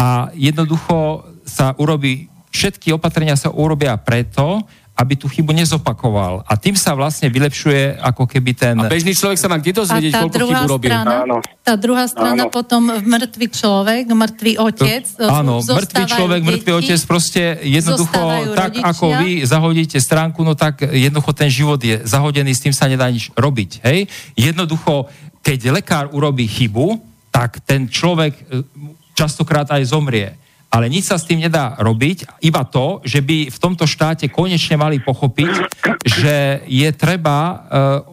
a 0.00 0.32
jednoducho 0.34 1.28
sa 1.44 1.76
urobí, 1.76 2.32
všetky 2.50 2.90
opatrenia 2.96 3.36
sa 3.36 3.52
urobia 3.52 3.94
preto, 4.00 4.64
aby 4.94 5.18
tú 5.18 5.26
chybu 5.26 5.50
nezopakoval. 5.50 6.46
A 6.46 6.54
tým 6.54 6.78
sa 6.78 6.94
vlastne 6.94 7.26
vylepšuje 7.26 7.98
ako 7.98 8.30
keby 8.30 8.54
ten... 8.54 8.78
A 8.78 8.86
bežný 8.86 9.10
človek 9.10 9.42
sa 9.42 9.50
má 9.50 9.58
kde 9.58 9.82
dozvedieť, 9.82 10.22
koľko 10.22 10.46
chyb 10.46 10.60
urobil? 10.70 10.90
Strana, 10.94 11.14
Áno. 11.26 11.36
Tá 11.66 11.74
druhá 11.74 12.06
strana 12.06 12.46
Áno. 12.46 12.54
potom 12.54 12.94
mŕtvý 13.02 13.46
človek, 13.50 14.06
mŕtvý 14.06 14.52
otec. 14.62 15.04
Áno, 15.18 15.58
mŕtvý 15.66 16.04
človek, 16.06 16.40
deti, 16.46 16.50
mŕtvý 16.54 16.72
otec 16.78 17.00
proste 17.10 17.42
jednoducho, 17.66 18.54
tak 18.54 18.78
rodičia. 18.78 18.86
ako 18.86 19.06
vy 19.18 19.30
zahodíte 19.42 19.98
stránku, 19.98 20.46
no 20.46 20.54
tak 20.54 20.86
jednoducho 20.86 21.34
ten 21.34 21.50
život 21.50 21.82
je 21.82 21.98
zahodený, 22.06 22.54
s 22.54 22.62
tým 22.62 22.74
sa 22.74 22.86
nedá 22.86 23.10
nič 23.10 23.34
robiť. 23.34 23.82
Hej? 23.82 24.06
Jednoducho, 24.38 25.10
keď 25.42 25.74
lekár 25.74 26.06
urobí 26.14 26.46
chybu, 26.46 27.02
tak 27.34 27.58
ten 27.66 27.90
človek 27.90 28.30
e, 28.46 28.62
častokrát 29.18 29.66
aj 29.74 29.90
zomrie 29.90 30.38
ale 30.74 30.90
nič 30.90 31.06
sa 31.06 31.22
s 31.22 31.30
tým 31.30 31.38
nedá 31.38 31.78
robiť, 31.78 32.42
iba 32.42 32.66
to, 32.66 32.98
že 33.06 33.22
by 33.22 33.46
v 33.46 33.58
tomto 33.62 33.86
štáte 33.86 34.26
konečne 34.26 34.74
mali 34.74 34.98
pochopiť, 34.98 35.70
že 36.02 36.66
je 36.66 36.90
treba 36.90 37.38
uh, 37.38 37.56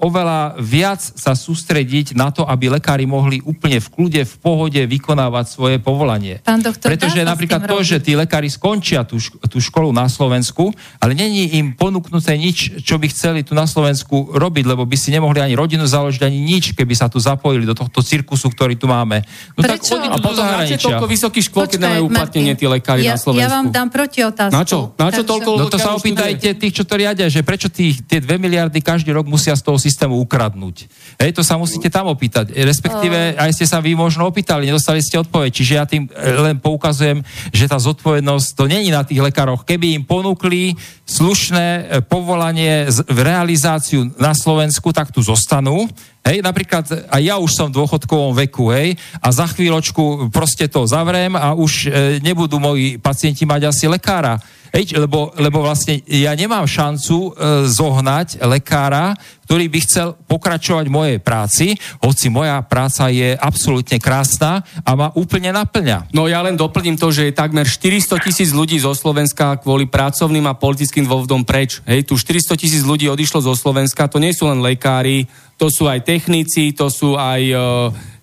oveľa 0.05 0.61
viac 0.61 1.01
sa 1.01 1.33
sústrediť 1.33 2.13
na 2.13 2.29
to, 2.29 2.45
aby 2.45 2.77
lekári 2.77 3.09
mohli 3.09 3.41
úplne 3.41 3.81
v 3.81 3.87
kľude, 3.89 4.21
v 4.21 4.35
pohode 4.37 4.81
vykonávať 4.85 5.45
svoje 5.49 5.77
povolanie. 5.81 6.37
Pán 6.45 6.61
doktor, 6.61 6.93
Pretože 6.93 7.25
napríklad 7.25 7.65
to, 7.65 7.81
robiť? 7.81 7.89
že 7.89 7.97
tí 7.97 8.13
lekári 8.13 8.53
skončia 8.53 9.01
tú, 9.09 9.17
tú 9.49 9.57
školu 9.57 9.89
na 9.89 10.05
Slovensku, 10.05 10.69
ale 11.01 11.17
není 11.17 11.57
im 11.57 11.73
ponúknuté 11.73 12.37
nič, 12.37 12.85
čo 12.85 13.01
by 13.01 13.09
chceli 13.09 13.41
tu 13.41 13.57
na 13.57 13.65
Slovensku 13.65 14.37
robiť, 14.37 14.69
lebo 14.69 14.85
by 14.85 14.97
si 15.01 15.09
nemohli 15.09 15.41
ani 15.41 15.57
rodinu 15.57 15.89
založiť, 15.89 16.21
ani 16.29 16.37
nič, 16.37 16.77
keby 16.77 16.93
sa 16.93 17.09
tu 17.09 17.17
zapojili 17.17 17.65
do 17.65 17.73
tohto 17.73 18.05
cirkusu, 18.05 18.53
ktorý 18.53 18.77
tu 18.77 18.85
máme. 18.85 19.25
No 19.57 19.65
Prečo? 19.65 19.97
tak 19.97 20.13
a 20.13 20.17
potom 20.21 20.45
toľko 20.77 21.05
vysoký 21.09 21.41
škôl, 21.41 21.65
keď 21.65 21.79
nemajú 21.81 22.03
uplatnenie 22.05 22.50
nie 22.51 22.59
tí 22.59 22.67
lekári 22.67 23.07
ja, 23.07 23.15
na 23.15 23.17
Slovensku. 23.17 23.47
Ja 23.47 23.49
vám 23.49 23.71
dám 23.71 23.87
proti 23.87 24.19
otázku. 24.27 24.53
Na 24.53 24.63
čo? 24.67 24.91
Na 24.99 25.09
čo 25.09 25.23
toľko 25.23 25.49
No 25.55 25.71
to 25.71 25.79
sa 25.79 25.95
opýtajte 25.95 26.59
tých, 26.59 26.73
čo 26.75 26.83
to 26.83 26.99
riadia, 26.99 27.31
že 27.31 27.47
prečo 27.47 27.71
tých, 27.71 28.03
tie 28.03 28.19
2 28.19 28.27
miliardy 28.35 28.83
každý 28.83 29.15
rok 29.15 29.25
musia 29.31 29.55
z 29.55 29.63
toho 29.63 29.79
systému 29.79 30.19
ukradnúť. 30.19 30.91
Hej, 31.15 31.31
to 31.39 31.43
sa 31.47 31.55
musíte 31.55 31.87
tam 31.87 32.11
opýtať. 32.11 32.51
Respektíve, 32.51 33.39
aj 33.39 33.51
ste 33.55 33.63
sa 33.63 33.79
vy 33.79 33.95
možno 33.95 34.27
opýtali, 34.27 34.67
nedostali 34.67 34.99
ste 34.99 35.23
odpoveď. 35.23 35.49
Čiže 35.55 35.73
ja 35.79 35.85
tým 35.87 36.05
e, 36.05 36.11
len 36.35 36.59
poukazujem, 36.59 37.23
že 37.55 37.71
tá 37.71 37.79
zodpovednosť 37.79 38.47
to 38.57 38.67
není 38.67 38.91
na 38.91 39.07
tých 39.07 39.23
lekároch. 39.23 39.63
Keby 39.63 40.01
im 40.01 40.03
ponúkli 40.03 40.75
slušné 41.07 41.65
e, 41.65 41.81
povolanie 42.03 42.91
v 42.91 43.19
realizáciu 43.23 44.11
na 44.19 44.35
Slovensku, 44.35 44.91
tak 44.91 45.15
tu 45.15 45.23
zostanú 45.23 45.87
Hej, 46.21 46.45
napríklad 46.45 46.85
aj 47.09 47.21
ja 47.21 47.41
už 47.41 47.49
som 47.49 47.73
v 47.73 47.81
dôchodkovom 47.81 48.37
veku, 48.45 48.69
hej, 48.69 48.93
a 49.17 49.33
za 49.33 49.49
chvíľočku 49.49 50.29
proste 50.29 50.69
to 50.69 50.85
zavriem 50.85 51.33
a 51.33 51.57
už 51.57 51.89
e, 51.89 52.21
nebudú 52.21 52.61
moji 52.61 53.01
pacienti 53.01 53.41
mať 53.41 53.73
asi 53.73 53.89
lekára. 53.89 54.37
Hej, 54.71 54.95
lebo, 54.95 55.35
lebo 55.35 55.59
vlastne 55.59 55.99
ja 56.07 56.31
nemám 56.31 56.63
šancu 56.63 57.17
e, 57.17 57.29
zohnať 57.67 58.39
lekára, 58.47 59.17
ktorý 59.43 59.67
by 59.67 59.79
chcel 59.83 60.15
pokračovať 60.31 60.85
v 60.87 60.95
mojej 60.95 61.19
práci, 61.19 61.75
hoci 61.99 62.31
moja 62.31 62.55
práca 62.63 63.11
je 63.11 63.35
absolútne 63.35 63.99
krásna 63.99 64.63
a 64.87 64.95
ma 64.95 65.11
úplne 65.11 65.51
naplňa. 65.51 66.15
No 66.15 66.31
ja 66.31 66.39
len 66.39 66.55
doplním 66.55 66.95
to, 66.95 67.11
že 67.11 67.27
je 67.27 67.35
takmer 67.35 67.67
400 67.67 68.15
tisíc 68.23 68.55
ľudí 68.55 68.79
zo 68.79 68.95
Slovenska 68.95 69.59
kvôli 69.59 69.91
pracovným 69.91 70.47
a 70.47 70.55
politickým 70.55 71.03
dôvodom 71.03 71.43
preč. 71.43 71.83
Hej, 71.83 72.07
tu 72.07 72.15
400 72.15 72.55
tisíc 72.55 72.87
ľudí 72.87 73.11
odišlo 73.11 73.43
zo 73.43 73.51
Slovenska, 73.51 74.07
to 74.07 74.23
nie 74.23 74.31
sú 74.31 74.47
len 74.47 74.63
lekári, 74.63 75.27
to 75.61 75.69
sú 75.69 75.85
aj 75.85 76.01
technici, 76.01 76.73
to 76.73 76.89
sú 76.89 77.13
aj 77.13 77.41
e, 77.45 77.55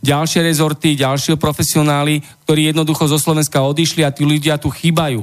ďalšie 0.03 0.43
rezorty, 0.43 0.99
ďalšie 0.99 1.39
profesionáli, 1.39 2.19
ktorí 2.43 2.75
jednoducho 2.75 3.07
zo 3.07 3.15
Slovenska 3.15 3.63
odišli 3.63 4.03
a 4.03 4.11
tí 4.11 4.27
ľudia 4.27 4.59
tu 4.59 4.75
chýbajú. 4.75 5.23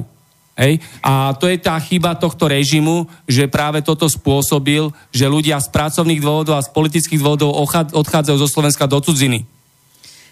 Hej? 0.56 0.80
A 1.04 1.36
to 1.36 1.44
je 1.44 1.60
tá 1.60 1.76
chyba 1.76 2.16
tohto 2.16 2.48
režimu, 2.48 3.04
že 3.28 3.44
práve 3.52 3.84
toto 3.84 4.08
spôsobil, 4.08 4.88
že 5.12 5.28
ľudia 5.28 5.60
z 5.60 5.68
pracovných 5.68 6.24
dôvodov 6.24 6.56
a 6.56 6.64
z 6.64 6.72
politických 6.72 7.20
dôvodov 7.20 7.52
odchádzajú 7.92 8.36
zo 8.40 8.48
Slovenska 8.48 8.88
do 8.88 8.96
cudziny. 9.04 9.44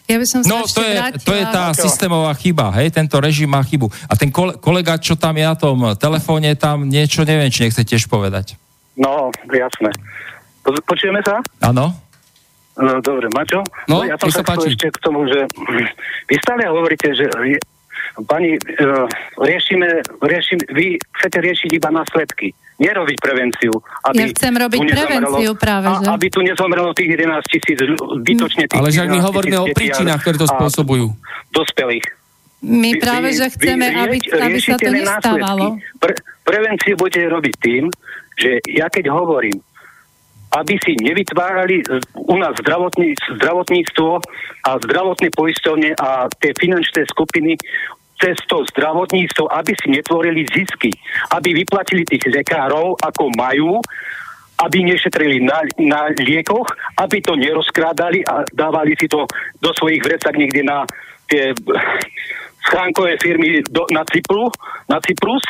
Ja 0.08 0.16
by 0.16 0.26
som 0.28 0.40
sa 0.40 0.48
no, 0.48 0.64
to 0.64 0.80
je, 0.80 0.96
to 1.20 1.32
je 1.32 1.44
tá 1.48 1.72
systémová 1.72 2.32
chyba, 2.36 2.72
hej, 2.80 2.92
tento 2.92 3.16
režim 3.20 3.48
má 3.48 3.60
chybu. 3.64 3.88
A 4.08 4.16
ten 4.16 4.28
kolega, 4.32 5.00
čo 5.00 5.16
tam 5.16 5.36
je 5.36 5.44
na 5.44 5.56
tom 5.56 5.96
telefóne, 5.96 6.52
tam 6.56 6.88
niečo, 6.88 7.24
neviem, 7.24 7.48
či 7.52 7.68
nechce 7.68 7.84
tiež 7.84 8.08
povedať. 8.08 8.56
No, 8.96 9.32
jasné. 9.48 9.92
Po, 10.64 10.72
počujeme 10.88 11.20
sa? 11.20 11.44
Áno. 11.60 11.92
No, 12.74 12.98
dobre, 12.98 13.30
Maťo? 13.30 13.62
No, 13.86 14.02
no 14.02 14.08
ja 14.08 14.18
som 14.18 14.32
sa 14.34 14.42
páči. 14.42 14.74
ešte 14.74 14.90
k 14.90 14.98
tomu, 14.98 15.30
že 15.30 15.46
vy 16.28 16.34
stále 16.42 16.66
hovoríte, 16.66 17.14
že 17.14 17.30
Pani, 18.14 18.54
uh, 18.54 19.10
riešime, 19.42 19.90
riešime, 20.22 20.62
vy 20.70 21.02
chcete 21.18 21.38
riešiť 21.42 21.70
iba 21.74 21.90
následky, 21.90 22.54
nerobiť 22.78 23.18
prevenciu. 23.18 23.74
Aby 24.06 24.22
ja 24.22 24.26
chcem 24.30 24.54
robiť 24.54 24.80
prevenciu 24.86 25.50
práve, 25.58 25.90
že? 25.98 26.06
A, 26.06 26.14
aby 26.14 26.26
tu 26.30 26.38
nezomrelo 26.46 26.94
tých 26.94 27.10
11 27.18 27.42
tisíc, 27.50 27.78
zbytočne 27.82 28.70
tých 28.70 28.78
Ale 28.78 28.94
že 28.94 29.10
my 29.10 29.18
hovoríme 29.18 29.58
o 29.58 29.66
príčinách, 29.66 30.22
ktoré 30.22 30.36
to 30.38 30.46
spôsobujú. 30.46 31.10
Dospelých. 31.50 32.06
My 32.62 32.94
práve, 33.02 33.34
že 33.34 33.50
chceme, 33.50 33.82
vy, 33.82 33.98
aby, 33.98 34.16
aby 34.30 34.58
sa 34.62 34.78
to 34.78 34.90
nestávalo. 34.94 35.66
Pre, 35.98 36.14
prevenciu 36.46 36.94
budete 36.94 37.26
robiť 37.26 37.54
tým, 37.58 37.90
že 38.38 38.62
ja 38.70 38.86
keď 38.86 39.10
hovorím, 39.10 39.58
aby 40.54 40.74
si 40.78 40.94
nevytvárali 41.02 41.82
u 42.14 42.36
nás 42.38 42.54
zdravotní, 42.62 43.14
zdravotníctvo 43.42 44.22
a 44.64 44.70
zdravotné 44.78 45.28
poisťovne 45.34 45.98
a 45.98 46.30
tie 46.38 46.54
finančné 46.54 47.02
skupiny 47.10 47.58
cez 48.22 48.38
to 48.46 48.62
zdravotníctvo, 48.70 49.50
aby 49.50 49.72
si 49.74 49.88
netvorili 49.90 50.46
zisky, 50.46 50.94
aby 51.34 51.52
vyplatili 51.52 52.06
tých 52.06 52.22
lekárov, 52.30 52.94
ako 53.02 53.34
majú, 53.34 53.82
aby 54.62 54.86
nešetrili 54.86 55.42
na, 55.42 55.66
na 55.82 56.14
liekoch, 56.14 56.70
aby 57.02 57.18
to 57.18 57.34
nerozkrádali 57.34 58.22
a 58.22 58.46
dávali 58.54 58.94
si 58.94 59.10
to 59.10 59.26
do 59.58 59.70
svojich 59.74 59.98
vrecak 60.06 60.38
niekde 60.38 60.62
na 60.62 60.86
tie 61.26 61.50
schánkové 62.70 63.18
firmy 63.18 63.60
do, 63.66 63.82
na, 63.90 64.06
Cypru, 64.06 64.48
na 64.86 65.02
Cyprus 65.02 65.42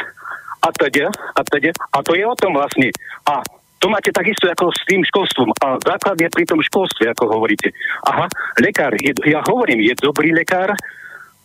a 0.64 0.72
teda, 0.72 1.12
a 1.12 1.40
teda. 1.44 1.70
A 1.92 1.98
to 2.00 2.16
je 2.16 2.24
o 2.24 2.34
tom 2.34 2.56
vlastne. 2.56 2.88
A 3.28 3.44
to 3.84 3.92
máte 3.92 4.08
takisto 4.16 4.48
ako 4.48 4.72
s 4.72 4.80
tým 4.88 5.04
školstvom. 5.04 5.52
A 5.60 5.76
základ 5.84 6.16
je 6.16 6.32
pri 6.32 6.48
tom 6.48 6.64
školstve, 6.64 7.04
ako 7.12 7.36
hovoríte. 7.36 7.68
Aha, 8.08 8.24
lekár, 8.56 8.96
je, 8.96 9.12
ja 9.28 9.44
hovorím, 9.44 9.84
je 9.84 9.92
dobrý 10.00 10.32
lekár, 10.32 10.72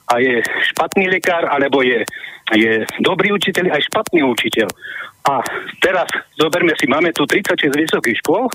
a 0.10 0.18
je 0.18 0.42
špatný 0.74 1.06
lekár, 1.06 1.46
alebo 1.46 1.86
je, 1.86 2.02
je 2.58 2.82
dobrý 3.06 3.30
učiteľ 3.30 3.78
aj 3.78 3.82
špatný 3.94 4.26
učiteľ. 4.26 4.66
A 5.30 5.44
teraz 5.86 6.10
zoberme 6.34 6.74
si, 6.82 6.90
máme 6.90 7.14
tu 7.14 7.30
36 7.30 7.70
vysokých 7.70 8.18
škôl, 8.26 8.50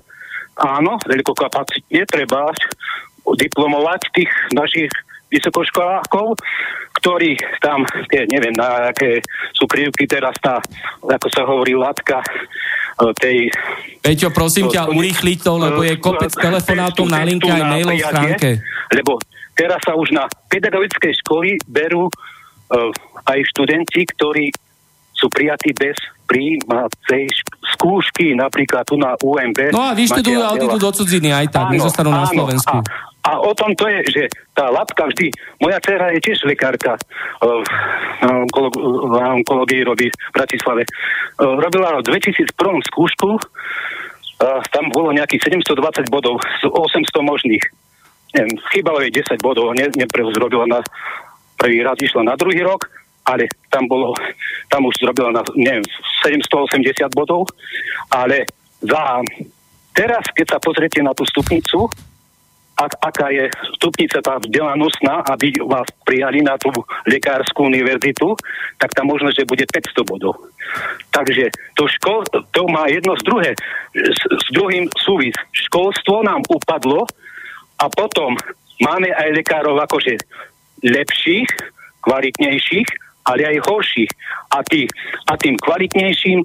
áno, 0.59 0.99
veľkokapacitne 1.07 2.03
treba 2.11 2.51
diplomovať 3.23 4.01
tých 4.19 4.33
našich 4.59 4.91
vysokoškolákov, 5.35 6.39
ktorí 7.03 7.35
tam, 7.59 7.83
tie, 8.07 8.25
neviem, 8.31 8.55
na 8.55 8.95
aké 8.95 9.19
sú 9.51 9.67
krivky 9.67 10.07
teraz 10.07 10.39
tá, 10.39 10.63
ako 11.03 11.29
sa 11.29 11.43
hovorí, 11.43 11.75
látka 11.75 12.23
e, 12.23 12.27
tej... 13.19 13.37
Peťo, 13.99 14.31
prosím 14.31 14.71
to, 14.71 14.79
ťa, 14.79 14.95
urýchliť 14.95 15.39
to, 15.43 15.53
lebo 15.59 15.81
je 15.83 15.95
kopec 15.99 16.31
telefonátov 16.31 17.11
na 17.11 17.27
linke 17.27 17.51
aj 17.51 17.63
mailov 17.67 17.99
stránke. 17.99 18.63
Lebo 18.95 19.19
teraz 19.59 19.83
sa 19.83 19.99
už 19.99 20.15
na 20.15 20.31
pedagogické 20.47 21.11
školy 21.25 21.59
berú 21.67 22.07
uh, 22.07 22.91
aj 23.27 23.41
študenti, 23.55 24.05
ktorí 24.15 24.53
sú 25.15 25.27
prijatí 25.33 25.73
bez 25.73 25.97
príjmacej 26.25 27.29
skúšky, 27.77 28.33
napríklad 28.37 28.85
tu 28.89 28.97
na 28.97 29.15
UMB. 29.21 29.73
No 29.73 29.85
a 29.85 29.93
vyštudujú 29.93 30.41
a 30.41 30.53
odídu 30.57 30.79
do 30.81 30.91
cudziny 30.91 31.31
aj 31.33 31.47
tak, 31.53 31.67
áno, 31.69 31.75
nezostanú 31.77 32.11
na 32.13 32.27
Slovensku. 32.29 32.77
A, 32.81 32.85
a 33.25 33.31
o 33.41 33.53
tom 33.57 33.73
to 33.77 33.89
je, 33.89 34.01
že 34.09 34.23
tá 34.53 34.69
latka 34.69 35.09
vždy, 35.09 35.33
moja 35.61 35.79
dcera 35.81 36.13
je 36.17 36.21
tiež 36.25 36.45
lekárka 36.45 36.97
uh, 36.97 37.63
na, 38.25 38.45
onkolog, 38.45 38.73
na 39.13 39.37
onkológii 39.41 39.83
robí 39.85 40.09
v 40.09 40.33
Bratislave. 40.33 40.83
Uh, 41.41 41.57
robila 41.61 42.01
v 42.01 42.09
2001 42.09 42.53
skúšku, 42.89 43.29
uh, 43.37 44.61
tam 44.73 44.89
bolo 44.93 45.13
nejakých 45.13 45.57
720 45.57 46.09
bodov 46.13 46.41
z 46.61 46.69
800 46.69 47.21
možných 47.25 47.65
neviem, 48.35 48.59
chýbalo 48.75 48.99
jej 49.07 49.15
10 49.15 49.39
bodov, 49.39 49.71
ne, 49.79 49.87
zrobila 50.11 50.67
na 50.67 50.83
prvý 51.55 51.87
raz, 51.87 51.95
išla 52.03 52.27
na 52.27 52.35
druhý 52.35 52.67
rok, 52.67 52.91
ale 53.25 53.49
tam 53.73 53.89
bolo, 53.89 54.13
tam 54.69 54.85
už 54.85 55.01
zrobila 55.01 55.33
na, 55.33 55.43
neviem, 55.57 55.85
780 56.25 57.09
bodov, 57.17 57.49
ale 58.13 58.45
za 58.85 59.25
teraz, 59.97 60.25
keď 60.37 60.57
sa 60.57 60.59
pozriete 60.61 61.01
na 61.01 61.17
tú 61.17 61.25
stupnicu, 61.25 61.89
ak, 62.75 62.93
aká 62.99 63.31
je 63.31 63.47
stupnica 63.79 64.19
tá 64.19 64.43
vzdelanostná, 64.43 65.23
aby 65.31 65.55
vás 65.63 65.87
prijali 66.03 66.43
na 66.43 66.59
tú 66.59 66.75
lekárskú 67.07 67.71
univerzitu, 67.71 68.35
tak 68.83 68.91
tam 68.99 69.15
možno, 69.15 69.31
že 69.31 69.47
bude 69.47 69.63
500 69.63 70.03
bodov. 70.03 70.35
Takže 71.15 71.55
to, 71.79 71.87
škol, 71.87 72.27
to 72.51 72.63
má 72.67 72.91
jedno 72.91 73.15
z 73.15 73.23
druhé, 73.23 73.51
s, 73.95 74.21
s 74.27 74.47
druhým 74.51 74.91
súvis. 74.99 75.39
Školstvo 75.55 76.27
nám 76.27 76.43
upadlo 76.51 77.07
a 77.79 77.87
potom 77.95 78.35
máme 78.83 79.07
aj 79.15 79.39
lekárov 79.39 79.79
akože 79.87 80.19
lepších, 80.83 81.47
kvalitnejších, 82.03 82.89
ale 83.25 83.43
aj 83.49 83.65
horších. 83.65 84.13
A, 84.53 84.61
tý, 84.65 84.89
a 85.29 85.33
tým 85.41 85.57
kvalitnejším, 85.59 86.41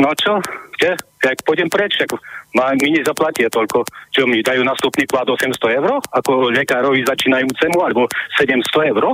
no 0.00 0.10
čo, 0.16 0.38
kde? 0.76 0.96
Jak 1.22 1.38
pôjdem 1.46 1.70
preč, 1.70 1.94
ako 2.02 2.18
ma, 2.58 2.74
mi 2.76 2.92
nezaplatia 2.92 3.48
toľko, 3.48 3.86
čo 4.10 4.26
mi 4.26 4.42
dajú 4.42 4.60
nastupný 4.66 5.06
plat 5.06 5.24
800 5.24 5.78
eur, 5.78 6.02
ako 6.12 6.52
lekárovi 6.52 7.06
začínajúcemu, 7.06 7.78
alebo 7.78 8.10
700 8.36 8.92
eur, 8.92 9.04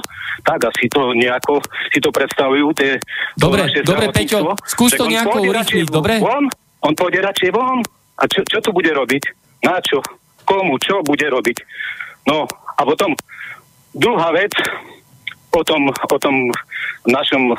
tak 0.43 0.59
asi 0.67 0.89
to 0.91 1.13
nejako 1.15 1.61
si 1.93 1.99
to 2.01 2.11
predstavujú 2.11 2.73
tie... 2.75 2.99
Dobre, 3.37 3.69
dobre, 3.85 4.11
Peťo, 4.11 4.57
skús 4.65 4.97
to 4.97 5.07
nejako 5.07 5.45
urychliť, 5.45 5.87
dobre? 5.93 6.19
Von, 6.19 6.49
on 6.83 6.95
pôjde 6.95 7.23
radšej 7.23 7.51
von. 7.55 7.83
A 8.19 8.27
čo, 8.27 8.43
čo 8.43 8.59
tu 8.59 8.75
bude 8.75 8.91
robiť? 8.91 9.23
Na 9.63 9.79
čo? 9.79 10.03
Komu? 10.43 10.75
Čo 10.83 11.07
bude 11.07 11.23
robiť? 11.31 11.63
No, 12.27 12.51
a 12.51 12.81
potom 12.83 13.15
druhá 13.95 14.35
vec, 14.35 14.51
o 15.53 15.63
tom, 15.65 15.89
o 15.89 16.19
tom 16.21 16.35
našom 17.09 17.57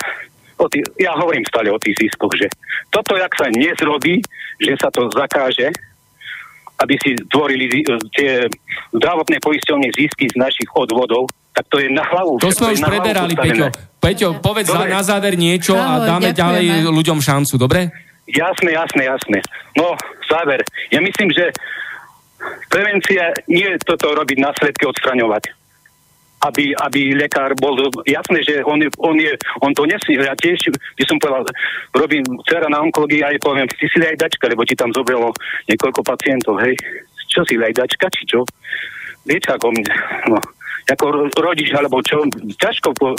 o 0.59 0.67
tý, 0.67 0.83
ja 0.99 1.15
hovorím 1.15 1.47
stále 1.47 1.71
o 1.71 1.79
tých 1.79 1.95
ziskoch, 1.95 2.35
že 2.35 2.51
toto, 2.91 3.15
jak 3.15 3.31
sa 3.39 3.47
nezrobí, 3.47 4.19
že 4.59 4.75
sa 4.75 4.91
to 4.91 5.07
zakáže, 5.15 5.71
aby 6.79 6.95
si 6.99 7.15
tvorili 7.27 7.67
tie 8.15 8.47
zdravotné 8.95 9.39
poisťovne 9.39 9.87
zisky 9.95 10.27
z 10.31 10.35
našich 10.35 10.69
odvodov, 10.75 11.27
tak 11.55 11.67
to 11.67 11.79
je 11.79 11.91
na 11.91 12.03
hlavu. 12.07 12.39
To 12.39 12.51
sme 12.51 12.75
už 12.75 12.83
preberali, 12.83 13.35
Peťo. 13.35 13.67
Peťo, 13.99 14.29
povedz 14.39 14.71
dobre. 14.71 14.87
na 14.95 15.03
záver 15.03 15.35
niečo 15.35 15.75
Ahoj, 15.75 16.07
a 16.07 16.15
dáme 16.15 16.31
ďakujeme. 16.31 16.39
ďalej 16.39 16.65
ľuďom 16.87 17.19
šancu, 17.19 17.59
dobre? 17.59 17.91
Jasné, 18.31 18.71
jasné, 18.71 19.11
jasné. 19.11 19.39
No, 19.75 19.91
záver. 20.23 20.63
Ja 20.87 21.03
myslím, 21.03 21.35
že 21.35 21.51
prevencia 22.71 23.35
nie 23.51 23.75
je 23.75 23.77
toto 23.83 24.15
robiť 24.15 24.39
následky 24.39 24.87
odstraňovať 24.87 25.58
aby, 26.39 26.71
aby 26.71 27.19
lekár 27.19 27.51
bol, 27.59 27.75
jasné, 28.07 28.39
že 28.47 28.63
on, 28.63 28.79
on, 29.03 29.15
je, 29.19 29.33
on 29.59 29.71
to 29.75 29.83
nesmie, 29.83 30.19
ja 30.19 30.35
tiež, 30.39 30.71
by 30.71 31.03
som 31.03 31.19
povedal, 31.19 31.43
robím 31.91 32.23
dcera 32.47 32.71
na 32.71 32.79
onkológii 32.79 33.23
a 33.23 33.35
aj 33.35 33.43
poviem, 33.43 33.67
ty 33.67 33.87
si 33.91 33.99
dačka, 33.99 34.47
lebo 34.47 34.63
ti 34.63 34.75
tam 34.75 34.95
zobralo 34.95 35.35
niekoľko 35.67 36.01
pacientov, 36.03 36.63
hej, 36.63 36.79
čo 37.27 37.43
si 37.43 37.59
dačka, 37.59 38.07
či 38.07 38.23
čo? 38.23 38.47
Viete, 39.27 39.51
ako 39.51 39.75
mne, 39.75 39.85
no, 40.31 40.39
ako 40.87 41.29
rodič, 41.37 41.69
alebo 41.75 41.99
čo, 42.01 42.23
ťažko, 42.57 42.95
po, 42.95 43.13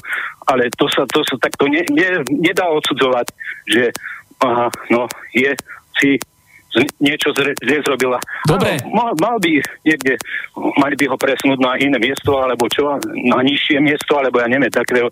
ale 0.48 0.72
to 0.74 0.88
sa, 0.88 1.05
to 1.06 1.20
sa 1.22 1.36
takto 1.38 1.68
ne, 1.68 1.84
ne, 1.92 2.24
nedá 2.40 2.66
odsudzovať, 2.72 3.26
že 3.68 3.92
aha, 4.40 4.72
no, 4.90 5.06
je 5.36 5.52
si 6.01 6.16
niečo 7.02 7.34
zle 7.34 7.52
zrobila. 7.82 8.18
Dobre. 8.47 8.78
Mal, 8.86 9.10
mal 9.18 9.36
by 9.42 9.51
niekde, 9.82 10.14
mali 10.78 10.94
by 10.94 11.05
ho 11.10 11.16
presunúť 11.18 11.59
na 11.59 11.74
iné 11.80 11.98
miesto, 11.98 12.38
alebo 12.38 12.70
čo, 12.70 12.94
na 13.26 13.38
nižšie 13.42 13.82
miesto, 13.82 14.14
alebo 14.14 14.38
ja 14.38 14.47
neviem, 14.47 14.70
takého 14.70 15.10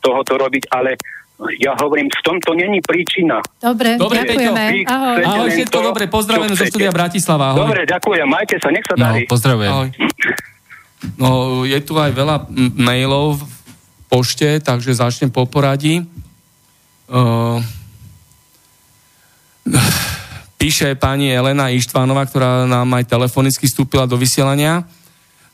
tohoto 0.00 0.40
robiť, 0.40 0.72
ale 0.72 0.96
ja 1.60 1.76
hovorím, 1.76 2.08
v 2.08 2.22
tomto 2.24 2.56
není 2.56 2.80
príčina. 2.80 3.44
Dobre, 3.60 4.00
dobre 4.00 4.24
ďakujeme. 4.24 4.88
Ahoj. 4.88 5.20
Ahoj, 5.20 5.48
všetko 5.52 5.76
to, 5.76 5.80
dobre, 5.84 6.04
pozdravujeme 6.08 6.56
zo 6.56 6.64
studia 6.64 6.88
Bratislava. 6.88 7.52
Ahoj. 7.52 7.60
Dobre, 7.68 7.80
ďakujem, 7.84 8.26
majte 8.26 8.56
sa, 8.56 8.68
nech 8.72 8.86
sa 8.88 8.96
darí. 8.96 9.28
No, 9.28 9.30
pozdravujem. 9.30 9.72
Ahoj. 9.72 9.88
No, 11.20 11.28
je 11.68 11.78
tu 11.84 11.92
aj 12.00 12.08
veľa 12.16 12.48
mailov 12.80 13.36
v 13.36 13.44
pošte, 14.08 14.48
takže 14.64 14.96
začnem 14.96 15.28
po 15.28 15.44
poradí. 15.44 16.08
Uh, 17.06 17.60
Píše 20.56 20.96
pani 20.96 21.28
Elena 21.28 21.68
Ištvanová, 21.68 22.24
ktorá 22.24 22.64
nám 22.64 22.88
aj 22.96 23.12
telefonicky 23.12 23.68
vstúpila 23.68 24.08
do 24.08 24.16
vysielania. 24.16 24.88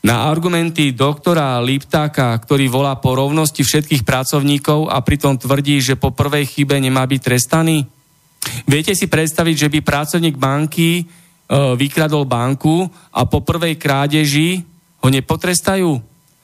Na 0.03 0.27
argumenty 0.27 0.95
doktora 0.95 1.59
Liptáka, 1.63 2.35
ktorý 2.39 2.67
volá 2.71 2.95
po 2.99 3.15
rovnosti 3.15 3.63
všetkých 3.63 4.03
pracovníkov 4.03 4.91
a 4.91 4.99
pritom 5.03 5.39
tvrdí, 5.39 5.79
že 5.79 5.99
po 5.99 6.11
prvej 6.11 6.47
chybe 6.47 6.75
nemá 6.79 7.03
byť 7.07 7.19
trestaný? 7.19 7.87
Viete 8.67 8.95
si 8.95 9.07
predstaviť, 9.07 9.67
že 9.67 9.71
by 9.71 9.79
pracovník 9.79 10.35
banky 10.35 10.91
e, 10.99 11.03
vykradol 11.79 12.27
banku 12.27 12.83
a 13.15 13.23
po 13.23 13.39
prvej 13.43 13.79
krádeži 13.79 14.63
ho 14.99 15.07
nepotrestajú 15.07 15.91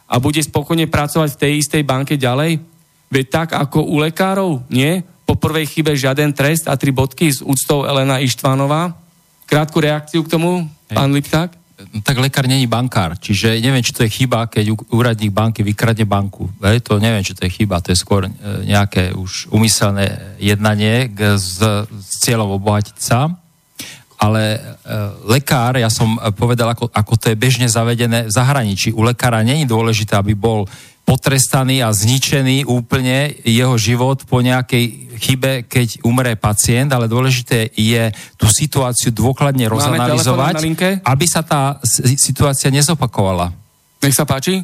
a 0.08 0.16
bude 0.20 0.40
spokojne 0.40 0.88
pracovať 0.88 1.36
v 1.36 1.42
tej 1.44 1.52
istej 1.60 1.84
banke 1.84 2.16
ďalej? 2.16 2.64
Veď 3.12 3.26
tak 3.28 3.50
ako 3.56 3.88
u 3.88 4.00
lekárov, 4.00 4.64
nie? 4.72 5.04
Po 5.30 5.38
prvej 5.38 5.70
chybe 5.70 5.94
žiaden 5.94 6.34
trest 6.34 6.66
a 6.66 6.74
tri 6.74 6.90
bodky 6.90 7.30
s 7.30 7.46
úctou 7.46 7.86
Elena 7.86 8.18
Ištvanová. 8.18 8.98
Krátku 9.46 9.78
reakciu 9.78 10.26
k 10.26 10.34
tomu, 10.34 10.66
Hej. 10.90 10.98
pán 10.98 11.14
Lipták? 11.14 11.54
tak 12.04 12.20
lekár 12.20 12.44
není 12.44 12.68
bankár, 12.68 13.16
čiže 13.16 13.56
neviem, 13.64 13.80
či 13.80 13.96
to 13.96 14.04
je 14.04 14.12
chyba, 14.12 14.52
keď 14.52 14.76
úradník 14.92 15.32
banky 15.32 15.64
vykradne 15.64 16.04
banku. 16.04 16.52
Hej, 16.60 16.84
to 16.84 17.00
neviem, 17.00 17.24
či 17.24 17.32
to 17.32 17.48
je 17.48 17.56
chyba, 17.56 17.80
to 17.80 17.96
je 17.96 18.04
skôr 18.04 18.28
e, 18.28 18.32
nejaké 18.68 19.16
už 19.16 19.48
umyselné 19.48 20.36
jednanie 20.44 21.08
s, 21.40 21.64
s 21.88 22.14
cieľom 22.20 22.60
obohatiť 22.60 22.98
sa. 23.00 23.32
Ale 24.20 24.60
e, 24.60 24.92
lekár, 25.32 25.80
ja 25.80 25.88
som 25.88 26.20
povedal, 26.36 26.76
ako, 26.76 26.92
ako 26.92 27.14
to 27.16 27.32
je 27.32 27.40
bežne 27.40 27.72
zavedené 27.72 28.28
v 28.28 28.36
zahraničí. 28.36 28.92
U 28.92 29.08
lekára 29.08 29.40
není 29.40 29.64
dôležité, 29.64 30.20
aby 30.20 30.36
bol 30.36 30.68
potrestaný 31.10 31.82
a 31.82 31.90
zničený 31.90 32.70
úplne 32.70 33.34
jeho 33.42 33.74
život 33.82 34.22
po 34.30 34.46
nejakej 34.46 35.18
chybe, 35.18 35.66
keď 35.66 36.06
umre 36.06 36.38
pacient, 36.38 36.94
ale 36.94 37.10
dôležité 37.10 37.74
je 37.74 38.14
tú 38.38 38.46
situáciu 38.46 39.10
dôkladne 39.10 39.66
rozanalizovať, 39.66 40.62
aby 41.02 41.26
sa 41.26 41.42
tá 41.42 41.82
situácia 42.14 42.70
nezopakovala. 42.70 43.50
Nech 44.06 44.14
sa 44.14 44.30
páči. 44.30 44.62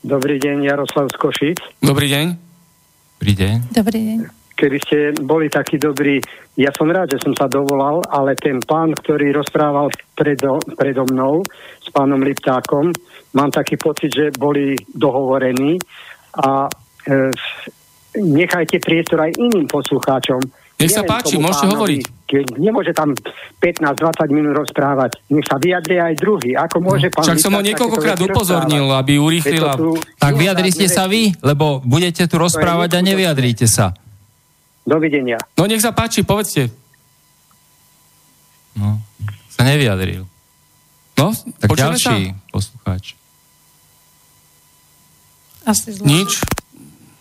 Dobrý 0.00 0.40
deň, 0.40 0.64
Jaroslav 0.64 1.12
z 1.12 1.16
Košic. 1.20 1.58
Dobrý 1.84 2.08
deň. 2.08 2.26
Dobrý 3.20 3.32
deň. 3.36 3.54
Dobrý 3.76 4.00
deň. 4.08 4.45
Keby 4.56 4.78
ste 4.80 4.98
boli 5.20 5.52
takí 5.52 5.76
dobrí, 5.76 6.16
ja 6.56 6.72
som 6.72 6.88
rád, 6.88 7.12
že 7.12 7.20
som 7.20 7.36
sa 7.36 7.44
dovolal, 7.44 8.00
ale 8.08 8.32
ten 8.40 8.56
pán, 8.64 8.96
ktorý 8.96 9.36
rozprával 9.36 9.92
predo, 10.16 10.56
predo 10.72 11.04
mnou 11.04 11.44
s 11.76 11.92
pánom 11.92 12.16
Liptákom, 12.24 12.88
mám 13.36 13.52
taký 13.52 13.76
pocit, 13.76 14.08
že 14.08 14.32
boli 14.32 14.72
dohovorení 14.96 15.76
a 16.40 16.72
e, 17.04 17.28
nechajte 18.16 18.80
priestor 18.80 19.28
aj 19.28 19.36
iným 19.36 19.68
poslucháčom. 19.68 20.40
Nech 20.76 20.92
sa 20.92 21.04
páči, 21.04 21.36
môžete 21.36 21.68
pánovi, 21.68 21.72
hovoriť. 21.76 22.00
Keď 22.24 22.44
nemôže 22.56 22.92
tam 22.96 23.12
15-20 23.60 24.36
minút 24.36 24.64
rozprávať, 24.64 25.20
nech 25.32 25.44
sa 25.44 25.60
vyjadrie 25.60 26.00
aj 26.00 26.14
druhý. 26.16 26.56
Ako 26.56 26.80
môže 26.80 27.12
pán 27.12 27.28
Však 27.28 27.40
som 27.44 27.52
ho 27.52 27.60
niekoľkokrát 27.60 28.20
upozornil, 28.24 28.88
aby 28.92 29.20
urýchlila. 29.20 29.76
Tak 30.16 30.32
vyjadrite 30.36 30.88
sa 30.88 31.04
vy, 31.08 31.36
lebo 31.44 31.84
budete 31.84 32.24
tu 32.24 32.40
rozprávať 32.40 32.96
a 32.96 33.00
nevyjadríte 33.04 33.68
sa. 33.68 33.92
Dovidenia. 34.86 35.42
No 35.58 35.66
nech 35.66 35.82
sa 35.82 35.90
páči, 35.90 36.22
povedzte. 36.22 36.70
No, 38.78 39.02
sa 39.50 39.66
nevyjadril. 39.66 40.22
No, 41.18 41.32
tak 41.58 41.68
ďalší 41.74 42.18
sa? 42.30 42.38
poslucháč. 42.54 43.18
Asi 45.66 45.90
zlo. 45.96 46.06
Nič. 46.06 46.38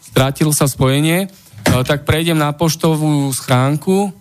Strátil 0.06 0.54
sa 0.54 0.70
spojenie. 0.70 1.26
E, 1.26 1.28
tak 1.88 2.06
prejdem 2.06 2.38
na 2.38 2.54
poštovú 2.54 3.34
schránku. 3.34 4.14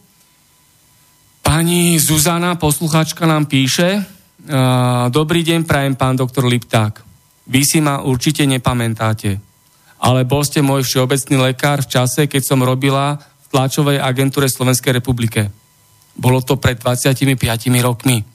Pani 1.45 2.01
Zuzana, 2.01 2.57
poslucháčka, 2.57 3.29
nám 3.29 3.45
píše. 3.45 4.01
E, 4.01 4.03
dobrý 5.13 5.45
deň, 5.45 5.69
prajem 5.69 5.95
pán 5.99 6.17
doktor 6.17 6.49
Lipták. 6.49 7.05
Vy 7.45 7.61
si 7.69 7.79
ma 7.85 8.01
určite 8.01 8.49
nepamätáte, 8.49 9.37
ale 10.01 10.25
bol 10.25 10.41
ste 10.41 10.65
môj 10.65 10.89
všeobecný 10.89 11.53
lekár 11.53 11.85
v 11.85 11.93
čase, 11.93 12.25
keď 12.25 12.41
som 12.41 12.65
robila 12.65 13.21
tlačovej 13.55 14.03
agentúre 14.03 14.51
Slovenskej 14.51 14.99
republike. 14.99 15.55
Bolo 16.19 16.43
to 16.43 16.59
pred 16.59 16.75
25 16.83 17.39
rokmi. 17.79 18.27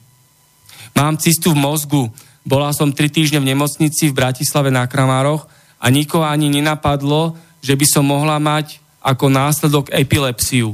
Mám 0.96 1.20
cistu 1.20 1.52
v 1.52 1.60
mozgu, 1.60 2.08
bola 2.40 2.72
som 2.72 2.88
3 2.88 3.12
týždne 3.12 3.38
v 3.44 3.52
nemocnici 3.52 4.08
v 4.08 4.16
Bratislave 4.16 4.72
na 4.72 4.88
Kramároch 4.88 5.44
a 5.76 5.86
nikoho 5.92 6.24
ani 6.24 6.48
nenapadlo, 6.48 7.36
že 7.60 7.76
by 7.76 7.86
som 7.88 8.08
mohla 8.08 8.40
mať 8.40 8.80
ako 9.00 9.28
následok 9.28 9.92
epilepsiu. 9.92 10.72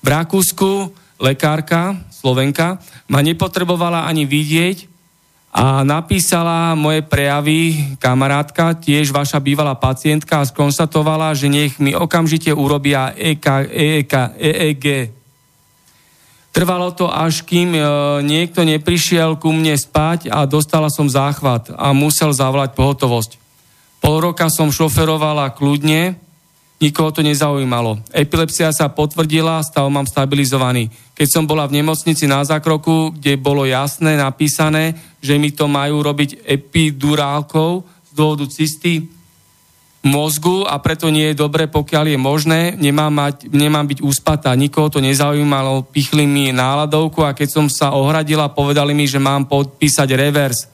V 0.00 0.06
Rakúsku 0.06 0.90
lekárka, 1.18 1.98
Slovenka, 2.10 2.78
ma 3.06 3.20
nepotrebovala 3.22 4.06
ani 4.06 4.26
vidieť 4.26 4.89
a 5.50 5.82
napísala 5.82 6.78
moje 6.78 7.02
prejavy 7.02 7.74
kamarátka, 7.98 8.78
tiež 8.78 9.10
vaša 9.10 9.42
bývalá 9.42 9.74
pacientka 9.74 10.38
a 10.38 10.46
skonstatovala, 10.46 11.34
že 11.34 11.50
nech 11.50 11.82
mi 11.82 11.90
okamžite 11.90 12.54
urobia 12.54 13.10
EK, 13.18 13.66
EK, 13.66 14.12
EEG. 14.38 14.86
Trvalo 16.54 16.94
to 16.94 17.10
až 17.10 17.42
kým 17.42 17.74
e, 17.74 17.82
niekto 18.22 18.62
neprišiel 18.62 19.38
ku 19.42 19.50
mne 19.50 19.74
spať 19.74 20.30
a 20.30 20.46
dostala 20.46 20.86
som 20.86 21.10
záchvat 21.10 21.74
a 21.74 21.90
musel 21.94 22.30
zavolať 22.30 22.74
pohotovosť. 22.74 23.38
Pol 23.98 24.22
roka 24.22 24.46
som 24.50 24.70
šoferovala 24.70 25.50
kľudne, 25.54 26.14
nikoho 26.78 27.10
to 27.10 27.26
nezaujímalo. 27.26 28.02
Epilepsia 28.14 28.70
sa 28.70 28.90
potvrdila, 28.90 29.62
stav 29.66 29.86
mám 29.90 30.06
stabilizovaný. 30.06 30.90
Keď 31.14 31.28
som 31.28 31.44
bola 31.44 31.66
v 31.70 31.82
nemocnici 31.82 32.24
na 32.26 32.42
zákroku, 32.42 33.18
kde 33.18 33.38
bolo 33.38 33.68
jasné 33.68 34.16
napísané, 34.16 35.09
že 35.20 35.36
mi 35.36 35.52
to 35.52 35.68
majú 35.68 36.00
robiť 36.00 36.44
epidurálkou 36.44 37.84
z 37.84 38.12
dôvodu 38.12 38.44
cysty, 38.48 39.08
mozgu 40.00 40.64
a 40.64 40.80
preto 40.80 41.12
nie 41.12 41.32
je 41.32 41.36
dobre, 41.36 41.68
pokiaľ 41.68 42.16
je 42.16 42.18
možné, 42.18 42.60
nemám, 42.80 43.12
mať, 43.12 43.52
nemám 43.52 43.84
byť 43.84 44.00
úspatá, 44.00 44.48
nikoho 44.56 44.88
to 44.88 45.04
nezaujímalo, 45.04 45.84
pichli 45.92 46.24
mi 46.24 46.56
náladovku 46.56 47.20
a 47.20 47.36
keď 47.36 47.48
som 47.52 47.66
sa 47.68 47.92
ohradila, 47.92 48.48
povedali 48.48 48.96
mi, 48.96 49.04
že 49.04 49.20
mám 49.20 49.44
podpísať 49.44 50.08
revers. 50.16 50.72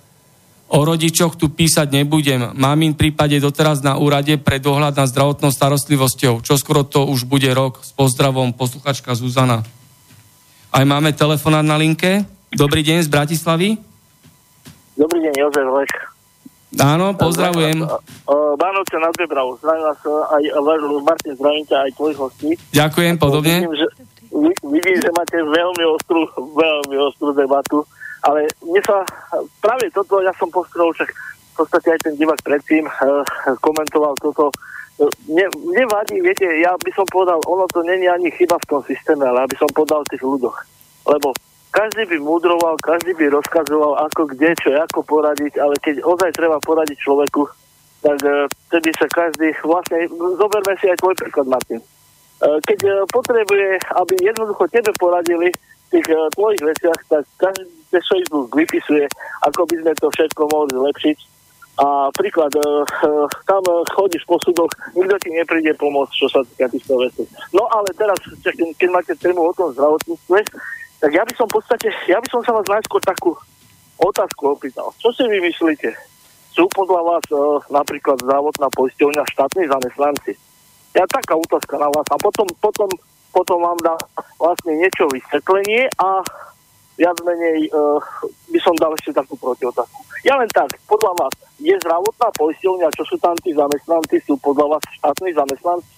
O 0.66 0.82
rodičoch 0.82 1.38
tu 1.38 1.46
písať 1.46 1.94
nebudem. 1.94 2.50
Mám 2.58 2.82
im 2.82 2.94
prípade 2.98 3.38
doteraz 3.38 3.86
na 3.86 4.02
úrade 4.02 4.34
pre 4.34 4.58
dohľad 4.58 4.98
nad 4.98 5.06
zdravotnou 5.06 5.54
starostlivosťou. 5.54 6.42
Čo 6.42 6.58
skoro 6.58 6.82
to 6.82 7.06
už 7.06 7.22
bude 7.22 7.46
rok. 7.54 7.78
S 7.86 7.94
pozdravom, 7.94 8.50
posluchačka 8.50 9.14
Zuzana. 9.14 9.62
Aj 10.74 10.82
máme 10.82 11.14
telefonát 11.14 11.62
na 11.62 11.78
linke. 11.78 12.26
Dobrý 12.50 12.82
deň 12.82 13.06
z 13.06 13.08
Bratislavy. 13.14 13.68
Dobrý 14.96 15.20
deň, 15.28 15.34
Jozef 15.36 15.68
Lech. 15.76 15.94
Áno, 16.80 17.12
pozdravujem. 17.12 17.84
Vánoce 18.56 18.96
na 18.96 19.12
Debravu. 19.12 19.60
Zdravím 19.60 19.84
vás 19.92 20.00
aj 20.32 20.42
Martin, 21.04 21.32
zdravím 21.36 21.64
ťa 21.68 21.76
aj 21.84 21.90
tvojich 22.00 22.18
hostí. 22.18 22.50
Ďakujem, 22.72 23.14
podobne. 23.20 23.60
Vidím, 23.60 23.76
že, 23.76 23.88
vidím, 24.64 24.96
že 25.04 25.10
máte 25.12 25.36
veľmi 25.36 25.84
ostrú, 25.92 26.24
veľmi 26.56 26.96
ostrú 26.96 27.36
debatu, 27.36 27.84
ale 28.24 28.48
mne 28.64 28.80
sa 28.88 29.04
práve 29.60 29.92
toto, 29.92 30.24
ja 30.24 30.32
som 30.40 30.48
postrel, 30.48 30.88
však 30.96 31.12
v 31.12 31.52
podstate 31.60 31.88
aj 31.92 32.00
ten 32.00 32.14
divák 32.16 32.40
predtým 32.40 32.88
uh, 32.88 33.20
komentoval 33.60 34.16
toto. 34.16 34.48
Mne, 35.28 35.44
mne 35.60 35.84
vadí, 35.92 36.24
viete, 36.24 36.48
ja 36.60 36.72
by 36.72 36.90
som 36.96 37.04
povedal, 37.12 37.36
ono 37.44 37.68
to 37.68 37.84
není 37.84 38.08
ani 38.08 38.32
chyba 38.32 38.56
v 38.64 38.68
tom 38.68 38.80
systéme, 38.88 39.28
ale 39.28 39.44
aby 39.44 39.56
som 39.60 39.68
povedal 39.76 40.00
tých 40.08 40.24
ľudoch. 40.24 40.56
Lebo 41.04 41.36
každý 41.76 42.08
by 42.08 42.16
mudroval, 42.24 42.80
každý 42.80 43.12
by 43.20 43.36
rozkazoval, 43.36 44.00
ako 44.08 44.32
kde, 44.32 44.56
čo, 44.56 44.72
ako 44.72 45.04
poradiť, 45.04 45.60
ale 45.60 45.76
keď 45.84 46.00
ozaj 46.00 46.32
treba 46.32 46.56
poradiť 46.64 46.96
človeku, 47.04 47.44
tak 48.00 48.16
uh, 48.24 48.48
tedy 48.72 48.90
sa 48.96 49.04
každý, 49.12 49.52
vlastne, 49.60 50.08
zoberme 50.40 50.72
si 50.80 50.88
aj 50.88 50.96
tvoj 51.04 51.14
príklad, 51.20 51.52
Martin. 51.52 51.80
Uh, 52.40 52.56
keď 52.64 52.78
uh, 52.88 52.94
potrebuje, 53.12 53.76
aby 53.92 54.14
jednoducho 54.24 54.64
tebe 54.72 54.88
poradili 54.96 55.52
v 55.52 55.88
tých 55.92 56.08
tvojich 56.34 56.62
veciach, 56.64 56.98
tak 57.06 57.22
každý 57.38 57.68
Facebook 57.92 58.50
vypisuje, 58.50 59.06
ako 59.46 59.70
by 59.70 59.74
sme 59.84 59.92
to 60.02 60.08
všetko 60.10 60.42
mohli 60.50 60.74
zlepšiť. 60.74 61.18
A 61.76 62.08
príklad, 62.16 62.48
tam 63.44 63.62
chodíš 63.92 64.24
po 64.24 64.40
súdoch, 64.40 64.72
nikto 64.96 65.12
ti 65.20 65.28
nepríde 65.28 65.76
pomôcť, 65.76 66.12
čo 66.16 66.26
sa 66.32 66.40
týka 66.40 66.72
týchto 66.72 66.96
vecí. 66.96 67.22
No 67.52 67.68
ale 67.68 67.92
teraz, 67.92 68.16
keď 68.40 68.88
máte 68.88 69.12
tému 69.20 69.44
o 69.44 69.52
tom 69.52 69.76
zdravotníctve, 69.76 70.40
tak 71.00 71.10
ja 71.12 71.22
by 71.22 71.32
som 71.36 71.46
v 71.48 71.60
podstate, 71.60 71.88
ja 72.08 72.18
by 72.18 72.28
som 72.32 72.40
sa 72.40 72.56
vás 72.56 72.66
najskôr 72.66 73.02
takú 73.04 73.36
otázku 74.00 74.56
opýtal. 74.56 74.92
Čo 75.00 75.12
si 75.12 75.24
vy 75.28 75.40
myslíte? 75.44 75.92
Sú 76.56 76.64
podľa 76.72 77.00
vás 77.04 77.24
e, 77.28 77.36
napríklad 77.68 78.16
závodná 78.24 78.68
poisťovňa 78.72 79.22
štátni 79.28 79.68
zamestnanci? 79.68 80.32
Ja 80.96 81.04
taká 81.04 81.36
otázka 81.36 81.76
na 81.76 81.92
vás 81.92 82.08
a 82.08 82.16
potom, 82.16 82.48
potom, 82.56 82.88
potom 83.28 83.58
vám 83.60 83.76
dá 83.84 83.92
vlastne 84.40 84.80
niečo 84.80 85.04
vysvetlenie 85.12 85.92
a 86.00 86.24
viac 86.96 87.16
menej 87.20 87.68
e, 87.68 87.70
by 88.56 88.58
som 88.64 88.72
dal 88.80 88.96
ešte 88.96 89.12
takú 89.12 89.36
protiotázku. 89.36 90.00
Ja 90.24 90.40
len 90.40 90.48
tak, 90.48 90.72
podľa 90.88 91.12
vás, 91.20 91.34
je 91.60 91.76
zdravotná 91.84 92.28
poisťovňa, 92.40 92.88
čo 92.96 93.04
sú 93.04 93.16
tam 93.20 93.36
tí 93.44 93.52
zamestnanci, 93.52 94.16
sú 94.24 94.40
podľa 94.40 94.76
vás 94.76 94.84
štátni 94.96 95.36
zamestnanci? 95.36 95.95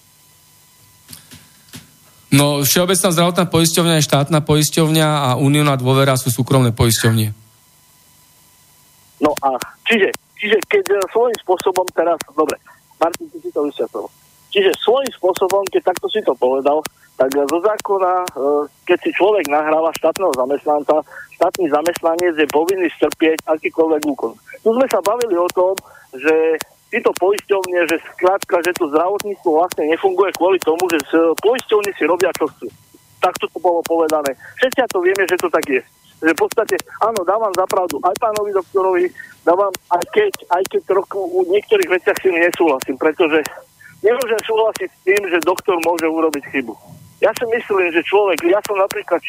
No, 2.29 2.61
Všeobecná 2.61 3.09
zdravotná 3.09 3.45
poisťovňa 3.49 3.93
je 3.97 4.07
štátna 4.07 4.39
poisťovňa 4.45 5.07
a 5.07 5.29
Unióna 5.41 5.73
dôvera 5.81 6.13
sú 6.13 6.29
súkromné 6.29 6.69
poisťovne. 6.77 7.33
No 9.25 9.33
a 9.41 9.57
čiže, 9.89 10.13
čiže 10.37 10.57
keď 10.69 10.83
e, 10.93 10.97
svojím 11.09 11.37
spôsobom 11.41 11.83
teraz, 11.91 12.21
dobre, 12.31 12.55
Martin, 13.01 13.27
ty 13.33 13.41
si 13.41 13.49
to 13.49 13.65
vysvetlil. 13.65 14.07
Čiže 14.53 14.71
svojím 14.77 15.11
spôsobom, 15.17 15.65
keď 15.73 15.89
takto 15.89 16.07
si 16.09 16.21
to 16.21 16.37
povedal, 16.37 16.85
tak 17.17 17.33
zo 17.33 17.59
zákona, 17.59 18.13
e, 18.23 18.27
keď 18.85 18.97
si 19.01 19.09
človek 19.17 19.49
nahráva 19.49 19.89
štátneho 19.97 20.31
zamestnanca, 20.37 21.01
štátny 21.33 21.65
zamestnanec 21.67 22.33
je 22.37 22.47
povinný 22.53 22.87
strpieť 22.93 23.41
akýkoľvek 23.49 24.01
úkon. 24.05 24.37
Tu 24.61 24.69
sme 24.69 24.85
sa 24.85 25.01
bavili 25.01 25.33
o 25.33 25.49
tom, 25.49 25.73
že 26.13 26.61
títo 26.89 27.13
poisťovne, 27.21 27.85
že 27.85 27.97
skrátka, 28.17 28.65
že 28.65 28.73
to 28.77 28.89
zdravotníctvo 28.89 29.49
vlastne 29.61 29.89
nefunguje 29.93 30.33
kvôli 30.35 30.57
tomu, 30.65 30.81
že 30.89 30.97
poisťovne 31.37 31.91
si 31.93 32.03
robia, 32.09 32.33
čo 32.35 32.49
chcú. 32.49 32.67
Takto 33.21 33.45
to 33.51 33.57
bolo 33.61 33.85
povedané. 33.85 34.33
Všetci 34.57 34.89
to 34.89 34.99
vieme, 35.05 35.23
že 35.29 35.37
to 35.37 35.49
tak 35.53 35.65
je. 35.69 35.81
Že 36.19 36.35
v 36.35 36.41
podstate, 36.41 36.75
áno, 36.99 37.23
dávam 37.23 37.53
zapravdu 37.55 38.01
aj 38.03 38.15
pánovi 38.19 38.51
doktorovi, 38.51 39.05
dávam, 39.47 39.71
aj 39.91 40.03
keď, 40.11 40.33
aj 40.51 40.63
keď 40.67 40.81
trochu 40.87 41.19
u 41.19 41.47
niektorých 41.47 41.89
veciach 41.95 42.17
si 42.19 42.27
nesúhlasím, 42.33 42.99
pretože 42.99 43.39
nemôžem 44.03 44.39
súhlasiť 44.43 44.89
s 44.89 44.99
tým, 45.07 45.21
že 45.31 45.47
doktor 45.47 45.79
môže 45.87 46.07
urobiť 46.07 46.43
chybu. 46.51 46.75
Ja 47.19 47.31
si 47.35 47.45
myslím, 47.47 47.91
že 47.91 48.03
človek, 48.07 48.39
ja 48.47 48.59
som 48.63 48.79
napríklad 48.79 49.19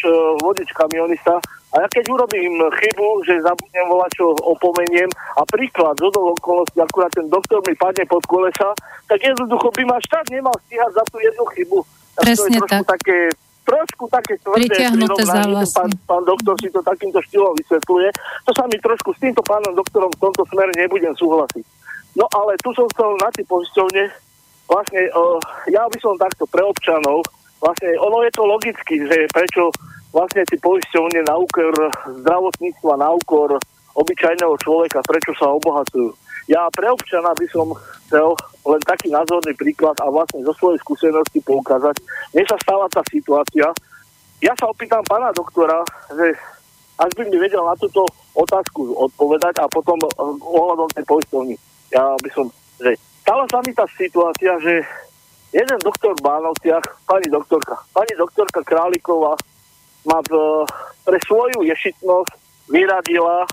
vodič 0.43 0.71
kamionista, 0.75 1.43
a 1.71 1.87
ja 1.87 1.87
keď 1.87 2.05
urobím 2.11 2.59
chybu, 2.67 3.23
že 3.23 3.47
zabudnem 3.47 3.87
volať, 3.87 4.11
čo 4.19 4.35
opomeniem 4.43 5.07
a 5.39 5.47
príklad 5.47 5.95
z 6.03 6.11
okolností, 6.11 6.83
akurát 6.83 7.15
ten 7.15 7.31
doktor 7.31 7.63
mi 7.63 7.79
padne 7.79 8.03
pod 8.11 8.27
kolesa, 8.27 8.75
tak 9.07 9.23
jednoducho 9.23 9.71
by 9.71 9.83
ma 9.87 9.97
štát 10.03 10.27
nemal 10.35 10.55
stíhať 10.67 10.91
za 10.99 11.05
tú 11.07 11.23
jednu 11.23 11.45
chybu. 11.55 11.79
Tak 12.19 12.23
Presne 12.27 12.49
to 12.51 12.67
je 12.67 12.71
tak. 12.75 12.83
Také, 12.99 13.19
trošku 13.63 14.05
také 14.11 14.35
tvrdé 14.43 14.67
pán, 15.71 15.91
pán 16.11 16.23
doktor 16.27 16.59
si 16.59 16.75
to 16.75 16.83
takýmto 16.83 17.23
štýlom 17.31 17.55
vysvetľuje. 17.55 18.09
To 18.19 18.53
sa 18.59 18.67
mi 18.67 18.77
trošku 18.83 19.15
s 19.15 19.23
týmto 19.23 19.47
pánom 19.47 19.71
doktorom 19.71 20.11
v 20.11 20.23
tomto 20.27 20.43
smere 20.51 20.75
nebudem 20.75 21.15
súhlasiť. 21.15 21.63
No 22.19 22.27
ale 22.35 22.59
tu 22.59 22.75
som 22.75 22.91
chcel 22.91 23.15
na 23.23 23.31
tie 23.31 23.47
poisťovne, 23.47 24.11
vlastne 24.67 25.03
uh, 25.15 25.39
ja 25.71 25.87
by 25.87 25.99
som 26.03 26.19
takto 26.19 26.51
pre 26.51 26.67
občanov, 26.67 27.23
vlastne 27.63 27.95
ono 28.03 28.27
je 28.27 28.33
to 28.35 28.43
logicky, 28.43 29.07
že 29.07 29.31
prečo 29.31 29.71
vlastne 30.11 30.43
tí 30.47 30.59
poisťovne 30.59 31.27
na 31.27 31.35
úkor 31.39 31.73
zdravotníctva, 32.23 32.99
na 32.99 33.11
úkor 33.15 33.59
obyčajného 33.95 34.55
človeka, 34.63 35.03
prečo 35.07 35.35
sa 35.39 35.51
obohacujú. 35.51 36.15
Ja 36.51 36.67
pre 36.75 36.91
občana 36.91 37.31
by 37.35 37.47
som 37.51 37.71
chcel 38.07 38.35
len 38.67 38.83
taký 38.83 39.11
názorný 39.15 39.55
príklad 39.55 39.95
a 40.03 40.11
vlastne 40.11 40.43
zo 40.43 40.55
svojej 40.59 40.83
skúsenosti 40.83 41.39
poukázať. 41.47 41.95
Mne 42.35 42.45
sa 42.51 42.59
stala 42.59 42.91
tá 42.91 43.07
situácia. 43.07 43.71
Ja 44.43 44.53
sa 44.59 44.67
opýtam 44.67 45.05
pána 45.07 45.31
doktora, 45.31 45.79
že 46.11 46.35
ak 47.01 47.11
by 47.17 47.23
mi 47.31 47.39
vedel 47.39 47.63
na 47.63 47.79
túto 47.79 48.05
otázku 48.35 48.93
odpovedať 48.99 49.63
a 49.63 49.71
potom 49.71 49.97
eh, 50.03 50.11
ohľadom 50.43 50.91
tej 50.93 51.05
poisťovny. 51.07 51.55
Ja 51.95 52.15
by 52.19 52.31
som, 52.35 52.51
že 52.83 52.99
stala 53.23 53.47
sa 53.47 53.59
mi 53.63 53.73
tá 53.73 53.87
situácia, 53.95 54.53
že 54.59 54.83
jeden 55.55 55.79
doktor 55.83 56.15
v 56.19 56.25
Bánovciach, 56.27 56.83
pani 57.07 57.27
doktorka, 57.31 57.79
pani 57.95 58.15
doktorka 58.15 58.63
Králiková 58.63 59.35
ma 60.07 60.19
v, 60.25 60.33
pre 61.05 61.19
svoju 61.25 61.67
ješitnosť 61.67 62.33
vyradila 62.71 63.45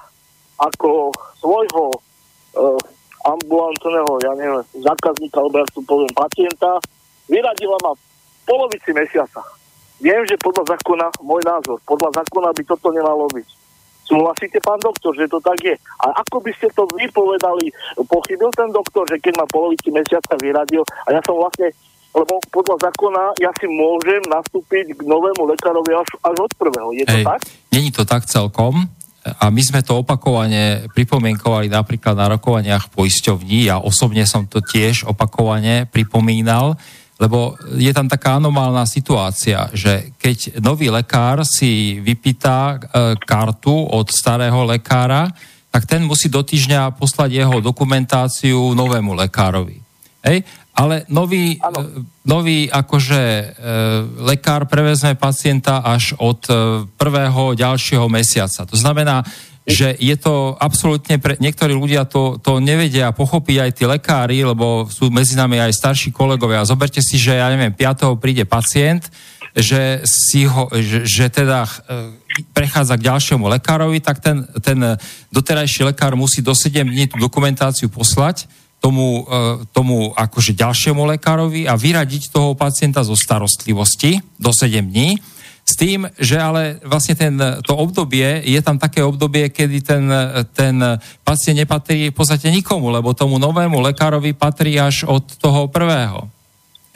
ako 0.57 1.11
svojho 1.37 1.85
uh, 1.93 2.79
ambulantného, 3.27 4.11
ja 4.23 4.31
neviem, 4.37 4.63
zákazníka, 4.79 5.37
alebo 5.37 5.59
ja 5.59 5.67
tu 5.69 5.81
poviem, 5.83 6.11
pacienta, 6.15 6.79
vyradila 7.27 7.77
ma 7.83 7.91
v 7.93 8.01
polovici 8.47 8.95
mesiaca. 8.95 9.43
Viem, 9.97 10.23
že 10.29 10.37
podľa 10.39 10.77
zákona, 10.77 11.09
môj 11.25 11.41
názor, 11.43 11.81
podľa 11.83 12.21
zákona 12.21 12.53
by 12.53 12.63
toto 12.69 12.93
nemalo 12.93 13.25
byť. 13.33 13.47
Súhlasíte, 14.07 14.63
pán 14.63 14.79
doktor, 14.79 15.11
že 15.19 15.27
to 15.27 15.43
tak 15.43 15.59
je? 15.59 15.75
A 15.99 16.23
ako 16.23 16.39
by 16.39 16.51
ste 16.55 16.71
to 16.71 16.87
vy 16.95 17.11
povedali, 17.11 17.67
pochybil 18.07 18.47
ten 18.55 18.71
doktor, 18.71 19.03
že 19.03 19.19
keď 19.19 19.43
ma 19.43 19.45
polovici 19.51 19.91
mesiaca 19.91 20.39
vyradil 20.39 20.87
a 21.09 21.11
ja 21.11 21.19
som 21.27 21.35
vlastne 21.35 21.75
lebo 22.17 22.41
podľa 22.49 22.89
zákona 22.89 23.37
ja 23.37 23.53
si 23.53 23.69
môžem 23.69 24.25
nastúpiť 24.25 24.97
k 24.97 25.01
novému 25.05 25.45
lekárovi 25.53 25.93
až, 25.93 26.09
až 26.25 26.37
od 26.41 26.51
prvého. 26.57 26.89
Je 26.97 27.05
to 27.05 27.17
Hej, 27.21 27.25
tak? 27.29 27.41
Není 27.69 27.89
to 27.93 28.03
tak 28.09 28.25
celkom. 28.25 28.89
A 29.27 29.51
my 29.51 29.59
sme 29.59 29.83
to 29.83 30.01
opakovane 30.01 30.87
pripomienkovali 30.95 31.67
napríklad 31.67 32.15
na 32.15 32.27
rokovaniach 32.39 32.89
poisťovní. 32.95 33.67
Ja 33.67 33.83
osobne 33.83 34.23
som 34.23 34.47
to 34.47 34.63
tiež 34.63 35.03
opakovane 35.03 35.83
pripomínal, 35.91 36.79
lebo 37.19 37.59
je 37.75 37.91
tam 37.91 38.07
taká 38.07 38.37
anomálna 38.39 38.87
situácia, 38.87 39.67
že 39.75 40.15
keď 40.15 40.61
nový 40.63 40.87
lekár 40.87 41.43
si 41.43 41.99
vypýta 41.99 42.57
e, 42.71 42.75
kartu 43.19 43.73
od 43.73 44.07
starého 44.13 44.63
lekára, 44.63 45.27
tak 45.73 45.89
ten 45.89 46.05
musí 46.05 46.31
do 46.31 46.45
týždňa 46.45 46.95
poslať 46.95 47.43
jeho 47.43 47.57
dokumentáciu 47.59 48.71
novému 48.77 49.17
lekárovi. 49.17 49.81
Hej? 50.23 50.45
Ale 50.77 51.09
nový, 51.09 51.57
e, 51.57 51.59
nový 52.29 52.69
akože 52.69 53.21
e, 53.21 53.45
lekár 54.29 54.69
prevezme 54.69 55.17
pacienta 55.17 55.81
až 55.81 56.13
od 56.21 56.45
e, 56.45 56.53
prvého 56.85 57.57
ďalšieho 57.57 58.05
mesiaca. 58.05 58.61
To 58.69 58.77
znamená, 58.77 59.25
že 59.67 59.97
je 59.97 60.15
to 60.15 60.53
absolútne, 60.61 61.17
pre, 61.17 61.35
niektorí 61.41 61.73
ľudia 61.73 62.05
to, 62.05 62.37
to 62.39 62.61
nevedia 62.61 63.09
pochopiť 63.11 63.57
aj 63.57 63.71
tí 63.73 63.83
lekári, 63.89 64.45
lebo 64.45 64.85
sú 64.87 65.09
medzi 65.09 65.33
nami 65.33 65.59
aj 65.59 65.75
starší 65.75 66.13
kolegovia. 66.13 66.63
Zoberte 66.63 67.01
si, 67.01 67.17
že 67.17 67.41
ja 67.41 67.49
neviem, 67.49 67.73
5. 67.73 68.13
príde 68.21 68.45
pacient, 68.45 69.09
že, 69.57 70.05
si 70.05 70.45
ho, 70.45 70.69
že, 70.71 71.09
že 71.09 71.25
teda 71.33 71.65
e, 71.65 71.73
prechádza 72.53 73.01
k 73.01 73.07
ďalšiemu 73.09 73.49
lekárovi, 73.57 73.97
tak 73.97 74.21
ten, 74.21 74.45
ten 74.61 74.77
doterajší 75.33 75.89
lekár 75.89 76.13
musí 76.13 76.45
do 76.45 76.53
7 76.53 76.85
dní 76.85 77.09
tú 77.09 77.17
dokumentáciu 77.17 77.89
poslať 77.89 78.45
tomu, 78.77 79.25
e, 79.25 79.65
tomu 79.73 80.13
akože 80.13 80.53
ďalšiemu 80.53 81.03
lekárovi 81.17 81.65
a 81.65 81.73
vyradiť 81.75 82.29
toho 82.29 82.53
pacienta 82.53 83.01
zo 83.01 83.17
starostlivosti 83.17 84.21
do 84.37 84.53
7 84.53 84.85
dní. 84.85 85.17
S 85.67 85.75
tým, 85.75 86.07
že 86.15 86.39
ale 86.39 86.79
vlastne 86.87 87.11
ten, 87.19 87.35
to 87.67 87.75
obdobie, 87.75 88.39
je 88.47 88.59
tam 88.63 88.79
také 88.79 89.03
obdobie, 89.03 89.51
kedy 89.51 89.83
ten, 89.83 90.07
ten 90.55 90.79
pacient 91.27 91.59
nepatrí 91.59 92.07
v 92.07 92.15
podstate 92.15 92.47
nikomu, 92.47 92.87
lebo 92.87 93.11
tomu 93.11 93.35
novému 93.35 93.83
lekárovi 93.83 94.31
patrí 94.31 94.79
až 94.79 95.03
od 95.03 95.27
toho 95.35 95.67
prvého. 95.67 96.31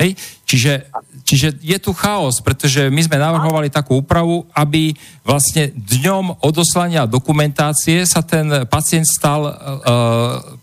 Hej? 0.01 0.17
Čiže, 0.49 0.89
čiže 1.21 1.47
je 1.61 1.77
tu 1.77 1.93
chaos, 1.93 2.41
pretože 2.41 2.89
my 2.89 3.01
sme 3.05 3.21
navrhovali 3.21 3.69
takú 3.69 4.01
úpravu, 4.01 4.49
aby 4.57 4.97
vlastne 5.21 5.69
dňom 5.71 6.41
odoslania 6.41 7.05
dokumentácie 7.05 8.03
sa 8.09 8.25
ten 8.25 8.65
pacient 8.65 9.05
stal 9.05 9.45
uh, 9.45 9.53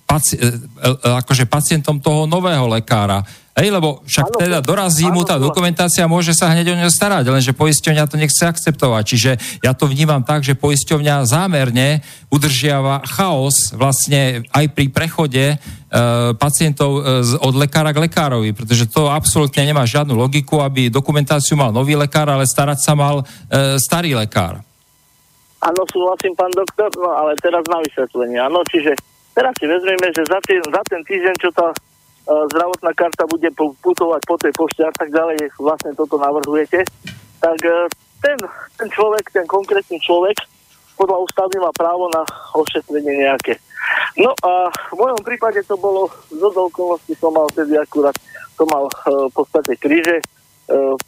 paci- 0.09 0.41
e, 0.41 0.51
akože 1.23 1.45
pacientom 1.47 2.03
toho 2.03 2.25
nového 2.25 2.65
lekára. 2.67 3.23
Hej, 3.59 3.75
lebo 3.75 4.07
však 4.07 4.27
ano, 4.31 4.39
teda 4.39 4.59
dorazí 4.63 5.11
mu 5.11 5.27
tá 5.27 5.35
dokumentácia, 5.35 6.07
môže 6.07 6.31
sa 6.31 6.55
hneď 6.55 6.73
o 6.73 6.79
ňo 6.79 6.95
starať, 6.95 7.27
lenže 7.27 7.59
poisťovňa 7.59 8.07
to 8.07 8.15
nechce 8.15 8.39
akceptovať. 8.39 9.03
Čiže 9.03 9.31
ja 9.67 9.75
to 9.75 9.91
vnímam 9.91 10.23
tak, 10.23 10.47
že 10.47 10.55
poisťovňa 10.55 11.27
zámerne 11.27 12.07
udržiava 12.31 13.03
chaos 13.03 13.75
vlastne 13.75 14.47
aj 14.55 14.65
pri 14.71 14.87
prechode 14.95 15.45
e, 15.51 15.57
pacientov 16.39 17.03
e, 17.03 17.27
od 17.43 17.55
lekára 17.59 17.91
k 17.91 18.07
lekárovi, 18.07 18.55
pretože 18.55 18.87
to 18.87 19.11
absolútne 19.11 19.67
nemá 19.67 19.83
žiadnu 19.83 20.15
logiku, 20.15 20.63
aby 20.63 20.87
dokumentáciu 20.87 21.59
mal 21.59 21.75
nový 21.75 21.99
lekár, 21.99 22.31
ale 22.31 22.47
starať 22.47 22.79
sa 22.79 22.95
mal 22.95 23.27
e, 23.51 23.75
starý 23.83 24.15
lekár. 24.15 24.63
Áno, 25.59 25.83
súhlasím, 25.91 26.39
pán 26.39 26.55
doktor, 26.55 26.95
no 26.95 27.11
ale 27.11 27.35
teraz 27.43 27.67
na 27.67 27.83
vysvetlenie. 27.83 28.39
Áno, 28.39 28.63
čiže 28.71 28.95
Teraz 29.39 29.55
si 29.55 29.71
vezmeme, 29.71 30.11
že 30.11 30.27
za 30.27 30.43
ten, 30.43 30.59
za 30.67 30.83
ten 30.91 30.99
týždeň, 31.07 31.35
čo 31.39 31.55
tá 31.55 31.71
zdravotná 32.29 32.93
karta 32.93 33.25
bude 33.25 33.49
putovať 33.57 34.21
po 34.29 34.37
tej 34.37 34.53
pošte 34.53 34.85
a 34.85 34.93
tak 34.93 35.09
ďalej, 35.09 35.49
vlastne 35.57 35.97
toto 35.97 36.21
navrhujete, 36.21 36.85
tak 37.41 37.59
uh, 37.65 37.89
ten, 38.21 38.37
ten 38.77 38.89
človek, 38.93 39.33
ten 39.33 39.47
konkrétny 39.49 39.97
človek 40.05 40.37
podľa 40.99 41.25
ústavy 41.25 41.57
má 41.63 41.71
právo 41.73 42.11
na 42.11 42.27
ošetrenie 42.59 43.23
nejaké. 43.23 43.57
No 44.19 44.35
a 44.43 44.69
v 44.93 44.95
mojom 44.99 45.23
prípade 45.23 45.63
to 45.65 45.79
bolo, 45.79 46.11
zo 46.29 46.51
okolností 46.51 47.15
som 47.17 47.31
mal 47.33 47.47
tedy 47.55 47.79
akurát, 47.79 48.19
som 48.59 48.67
mal 48.69 48.91
uh, 48.91 49.31
v 49.31 49.33
podstate 49.33 49.79
kríže, 49.81 50.21
uh, 50.69 50.99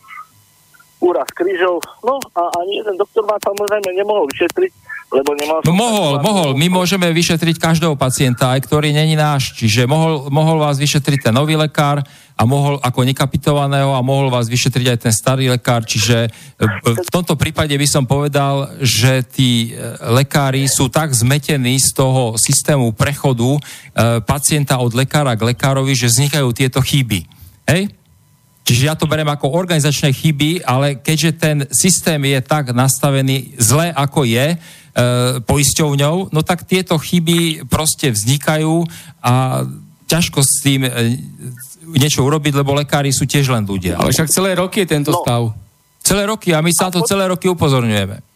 úraz 1.01 1.29
krížov, 1.33 1.81
no 2.05 2.21
a 2.37 2.43
ani 2.61 2.81
jeden 2.81 2.97
doktor 2.97 3.25
ma 3.25 3.37
samozrejme 3.41 3.93
nemohol 3.97 4.29
vyšetriť, 4.33 4.73
lebo 5.11 5.35
nemal 5.35 5.59
no, 5.67 5.75
mohol, 5.75 6.23
mohol. 6.23 6.51
My 6.55 6.71
môžeme 6.71 7.11
vyšetriť 7.11 7.59
každého 7.59 7.99
pacienta, 7.99 8.55
aj 8.55 8.63
ktorý 8.63 8.95
není 8.95 9.19
náš. 9.19 9.59
Čiže 9.59 9.91
mohol, 9.91 10.31
mohol 10.31 10.63
vás 10.63 10.79
vyšetriť 10.79 11.27
ten 11.27 11.35
nový 11.35 11.59
lekár 11.59 11.99
a 12.39 12.43
mohol 12.47 12.79
ako 12.79 13.03
nekapitovaného 13.03 13.91
a 13.91 14.07
mohol 14.07 14.31
vás 14.31 14.47
vyšetriť 14.47 14.87
aj 14.87 14.99
ten 15.03 15.11
starý 15.11 15.51
lekár. 15.51 15.83
Čiže 15.83 16.17
e, 16.25 16.31
v 16.95 17.11
tomto 17.11 17.35
prípade 17.35 17.75
by 17.75 17.89
som 17.91 18.07
povedal, 18.07 18.71
že 18.79 19.27
tí 19.27 19.75
e, 19.75 19.99
lekári 20.15 20.71
sú 20.71 20.87
tak 20.87 21.11
zmetení 21.11 21.83
z 21.83 21.91
toho 21.91 22.39
systému 22.39 22.95
prechodu 22.95 23.59
e, 23.59 23.61
pacienta 24.23 24.79
od 24.79 24.95
lekára 24.95 25.35
k 25.35 25.43
lekárovi, 25.43 25.91
že 25.91 26.07
vznikajú 26.07 26.55
tieto 26.55 26.79
chyby. 26.79 27.27
Hej? 27.67 27.91
Čiže 28.63 28.87
ja 28.87 28.95
to 28.95 29.11
berem 29.11 29.27
ako 29.27 29.51
organizačné 29.51 30.15
chyby, 30.15 30.63
ale 30.63 31.03
keďže 31.03 31.31
ten 31.35 31.57
systém 31.75 32.23
je 32.23 32.39
tak 32.39 32.71
nastavený 32.71 33.59
zle, 33.59 33.91
ako 33.91 34.23
je, 34.23 34.55
poisťovňou, 35.47 36.35
no 36.35 36.41
tak 36.43 36.67
tieto 36.67 36.99
chyby 36.99 37.69
proste 37.71 38.11
vznikajú 38.11 38.85
a 39.23 39.65
ťažko 40.11 40.43
s 40.43 40.53
tým 40.67 40.83
e, 40.83 40.91
niečo 41.95 42.27
urobiť, 42.27 42.59
lebo 42.59 42.75
lekári 42.75 43.15
sú 43.15 43.27
tiež 43.27 43.55
len 43.55 43.63
ľudia. 43.63 43.99
Ale 43.99 44.11
však 44.11 44.31
celé 44.31 44.59
roky 44.59 44.83
je 44.83 44.89
tento 44.91 45.15
no. 45.15 45.23
stav. 45.23 45.43
Celé 46.03 46.27
roky 46.27 46.51
a 46.51 46.65
my 46.65 46.73
sa 46.75 46.91
na 46.91 46.99
to 46.99 47.07
celé 47.07 47.31
roky 47.31 47.47
upozorňujeme. 47.47 48.30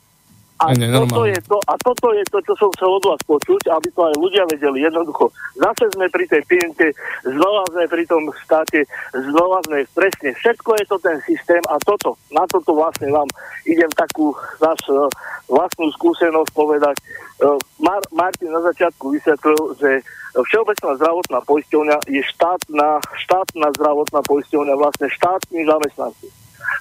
A 0.65 0.73
toto, 0.73 1.23
je 1.28 1.41
to, 1.45 1.57
a 1.69 1.74
toto 1.77 2.07
je 2.16 2.24
to, 2.31 2.39
čo 2.45 2.53
som 2.57 2.69
chcel 2.73 2.91
od 2.97 3.05
vás 3.05 3.23
počuť, 3.28 3.69
aby 3.69 3.89
to 3.93 4.01
aj 4.09 4.15
ľudia 4.16 4.45
vedeli. 4.49 4.85
Jednoducho, 4.85 5.28
zase 5.59 5.93
sme 5.93 6.07
pri 6.09 6.24
tej 6.24 6.43
pinke, 6.49 6.93
znova 7.24 7.69
sme 7.69 7.85
pri 7.91 8.05
tom 8.09 8.24
štáte, 8.45 8.89
znova 9.12 9.61
sme 9.69 9.85
presne. 9.93 10.32
Všetko 10.36 10.70
je 10.81 10.85
to 10.89 10.97
ten 11.01 11.19
systém 11.28 11.62
a 11.69 11.77
toto, 11.85 12.16
na 12.32 12.45
toto 12.49 12.73
vlastne 12.73 13.12
vám 13.12 13.28
idem 13.69 13.91
takú 13.93 14.32
zás 14.57 14.81
uh, 14.89 15.09
vlastnú 15.49 15.93
skúsenosť 16.01 16.51
povedať. 16.57 16.97
Uh, 17.41 17.61
Mar- 17.81 18.09
Martin 18.12 18.53
na 18.53 18.65
začiatku 18.65 19.12
vysvetlil, 19.12 19.77
že 19.77 19.91
Všeobecná 20.35 20.99
zdravotná 20.99 21.39
poisťovňa 21.47 22.11
je 22.11 22.23
štátna, 22.35 22.99
štátna 23.23 23.70
zdravotná 23.78 24.19
poisťovňa, 24.27 24.74
vlastne 24.74 25.07
štátni 25.07 25.62
zamestnanci. 25.62 26.27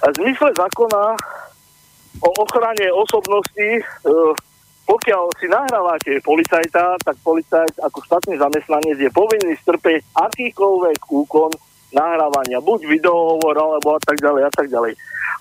A 0.02 0.10
v 0.10 0.14
zmysle 0.18 0.50
zákona 0.58 1.14
o 2.20 2.28
ochrane 2.38 2.86
osobnosti, 2.92 3.68
e, 3.78 3.82
pokiaľ 4.84 5.24
si 5.40 5.46
nahrávate 5.48 6.20
policajta, 6.20 7.00
tak 7.00 7.16
policajt 7.24 7.80
ako 7.80 7.98
štátny 8.04 8.36
zamestnanec 8.36 8.98
je 9.00 9.10
povinný 9.10 9.56
strpeť 9.64 10.04
akýkoľvek 10.12 10.98
úkon 11.08 11.50
nahrávania, 11.94 12.58
buď 12.60 12.90
videohovor, 12.90 13.54
alebo 13.54 13.96
a 13.96 14.00
tak 14.02 14.18
ďalej, 14.18 14.42
a 14.44 14.52
tak 14.52 14.66
ďalej. 14.68 14.92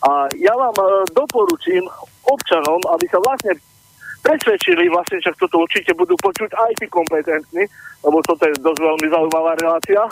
A 0.08 0.12
ja 0.40 0.54
vám 0.56 0.76
e, 0.78 0.86
doporučím 1.12 1.84
občanom, 2.24 2.80
aby 2.94 3.06
sa 3.10 3.20
vlastne 3.20 3.54
presvedčili, 4.24 4.88
vlastne 4.88 5.20
však 5.20 5.36
toto 5.36 5.68
určite 5.68 5.92
budú 5.94 6.16
počuť 6.24 6.50
aj 6.56 6.72
tí 6.80 6.88
kompetentní, 6.88 7.68
lebo 8.08 8.24
toto 8.24 8.48
je 8.48 8.56
dosť 8.64 8.80
veľmi 8.80 9.08
zaujímavá 9.12 9.52
relácia. 9.60 10.08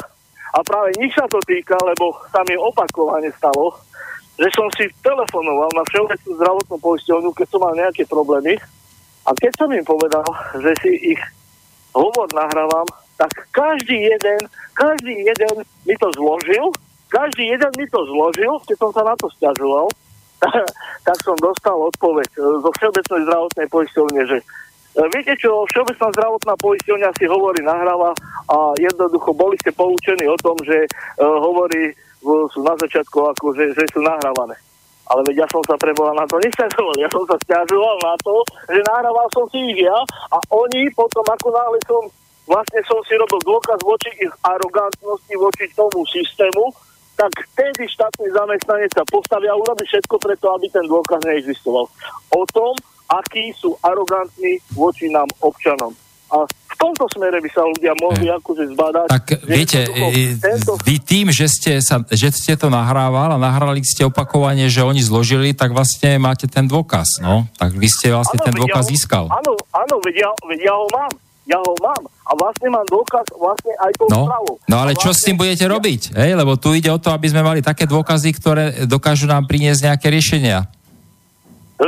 A 0.51 0.59
práve 0.67 0.91
nich 0.99 1.15
sa 1.15 1.23
to 1.31 1.39
týka, 1.47 1.79
lebo 1.79 2.11
sa 2.27 2.43
mi 2.43 2.59
opakovane 2.59 3.31
stalo, 3.39 3.71
že 4.41 4.49
som 4.57 4.65
si 4.73 4.89
telefonoval 5.05 5.69
na 5.77 5.85
Všeobecnú 5.93 6.33
zdravotnú 6.33 6.77
poisťovňu, 6.81 7.29
keď 7.37 7.47
som 7.53 7.61
mal 7.61 7.77
nejaké 7.77 8.09
problémy. 8.09 8.57
A 9.29 9.37
keď 9.37 9.53
som 9.53 9.69
im 9.69 9.85
povedal, 9.85 10.25
že 10.57 10.73
si 10.81 11.13
ich 11.13 11.21
hovor 11.93 12.25
nahrávam, 12.33 12.89
tak 13.21 13.29
každý 13.53 14.01
jeden, 14.01 14.41
každý 14.73 15.13
jeden 15.13 15.61
mi 15.85 15.93
to 16.01 16.09
zložil, 16.17 16.73
každý 17.13 17.53
jeden 17.53 17.69
mi 17.77 17.85
to 17.85 18.01
zložil, 18.01 18.57
keď 18.65 18.77
som 18.81 18.91
sa 18.97 19.03
na 19.05 19.13
to 19.13 19.29
stiažoval, 19.37 19.93
tak 21.05 21.17
som 21.21 21.37
dostal 21.37 21.77
odpoveď 21.77 22.29
e, 22.33 22.41
zo 22.65 22.69
Všeobecnej 22.81 23.21
zdravotnej 23.29 23.67
poisťovne, 23.69 24.21
že 24.25 24.37
e, 24.41 24.45
Viete 25.13 25.37
čo, 25.37 25.69
Všeobecná 25.69 26.09
zdravotná 26.17 26.53
poisťovňa 26.57 27.09
si 27.13 27.29
hovorí, 27.29 27.61
nahráva 27.61 28.17
a 28.49 28.73
jednoducho 28.81 29.37
boli 29.37 29.53
ste 29.61 29.69
poučení 29.69 30.25
o 30.25 30.39
tom, 30.41 30.57
že 30.65 30.83
uh, 30.83 31.39
hovorí 31.39 31.95
sú 32.23 32.59
na 32.61 32.77
začiatku 32.77 33.17
ako, 33.17 33.53
že, 33.57 33.73
že 33.73 33.83
sú 33.91 33.99
nahrávané. 34.01 34.55
Ale 35.11 35.27
veď 35.27 35.43
ja 35.43 35.47
som 35.51 35.59
sa 35.67 35.75
prebola 35.75 36.15
na 36.15 36.23
to 36.23 36.39
nestiažoval. 36.39 36.95
Ja 36.95 37.09
som 37.11 37.25
sa 37.27 37.35
stiažoval 37.43 37.97
na 37.99 38.15
to, 38.23 38.35
že 38.71 38.79
nahrával 38.79 39.27
som 39.35 39.43
si 39.51 39.59
ich 39.75 39.83
ja 39.83 39.99
a 40.31 40.37
oni 40.53 40.87
potom 40.95 41.25
ako 41.27 41.51
náhle 41.51 41.79
som 41.83 42.03
vlastne 42.47 42.79
som 42.87 42.99
si 43.05 43.13
robil 43.15 43.39
dôkaz 43.43 43.79
voči 43.83 44.11
ich 44.19 44.33
arogantnosti, 44.43 45.33
voči 45.35 45.65
tomu 45.75 46.03
systému, 46.09 46.71
tak 47.15 47.31
vtedy 47.53 47.85
štátny 47.85 48.27
zamestnanec 48.33 48.91
sa 48.91 49.03
postavia 49.07 49.53
a 49.53 49.59
urobí 49.59 49.83
všetko 49.85 50.15
preto, 50.17 50.51
aby 50.55 50.67
ten 50.71 50.85
dôkaz 50.87 51.21
neexistoval. 51.27 51.85
O 52.33 52.41
tom, 52.49 52.73
akí 53.11 53.51
sú 53.55 53.75
arogantní 53.83 54.57
voči 54.73 55.11
nám 55.11 55.27
občanom. 55.43 55.91
A 56.31 56.47
v 56.47 56.75
tomto 56.79 57.05
smere 57.11 57.43
by 57.43 57.49
sa 57.51 57.67
ľudia 57.67 57.93
mohli 57.99 58.31
akože 58.31 58.71
zbadať. 58.71 59.07
Tak 59.11 59.25
viete, 59.43 59.83
e, 59.83 60.39
tento... 60.39 60.79
vy 60.79 60.95
tým, 61.03 61.27
že 61.27 61.51
ste, 61.51 61.83
sa, 61.83 61.99
že 62.07 62.31
ste 62.31 62.55
to 62.55 62.71
nahrával 62.71 63.35
a 63.35 63.37
nahrali 63.37 63.83
ste 63.83 64.07
opakovanie, 64.07 64.71
že 64.71 64.79
oni 64.79 65.03
zložili, 65.03 65.51
tak 65.51 65.75
vlastne 65.75 66.15
máte 66.17 66.47
ten 66.47 66.65
dôkaz, 66.65 67.19
no? 67.19 67.51
Tak 67.59 67.75
vy 67.75 67.87
ste 67.91 68.15
vlastne 68.15 68.39
ano, 68.39 68.47
ten 68.47 68.55
dôkaz 68.55 68.87
ja 68.87 68.91
získal. 68.95 69.27
Áno, 69.27 69.53
áno, 69.75 69.95
veď 70.07 70.15
ja, 70.23 70.31
veď 70.47 70.59
ja 70.71 70.73
ho 70.73 70.87
mám. 70.95 71.13
Ja 71.49 71.57
ho 71.59 71.73
mám. 71.83 72.03
A 72.29 72.31
vlastne 72.37 72.69
mám 72.71 72.85
dôkaz 72.87 73.27
vlastne 73.35 73.73
aj 73.81 73.91
tou 73.99 74.07
no, 74.07 74.23
správou. 74.23 74.53
No 74.71 74.75
ale 74.79 74.95
vlastne, 74.95 75.03
čo 75.03 75.11
s 75.11 75.25
tým 75.25 75.35
budete 75.35 75.65
ja... 75.67 75.73
robiť? 75.73 76.01
Hej? 76.15 76.31
Lebo 76.37 76.55
tu 76.55 76.71
ide 76.71 76.87
o 76.87 77.01
to, 77.01 77.11
aby 77.11 77.27
sme 77.27 77.43
mali 77.43 77.59
také 77.59 77.83
dôkazy, 77.89 78.29
ktoré 78.39 78.63
dokážu 78.87 79.27
nám 79.27 79.49
priniesť 79.49 79.91
nejaké 79.91 80.07
riešenia. 80.07 80.69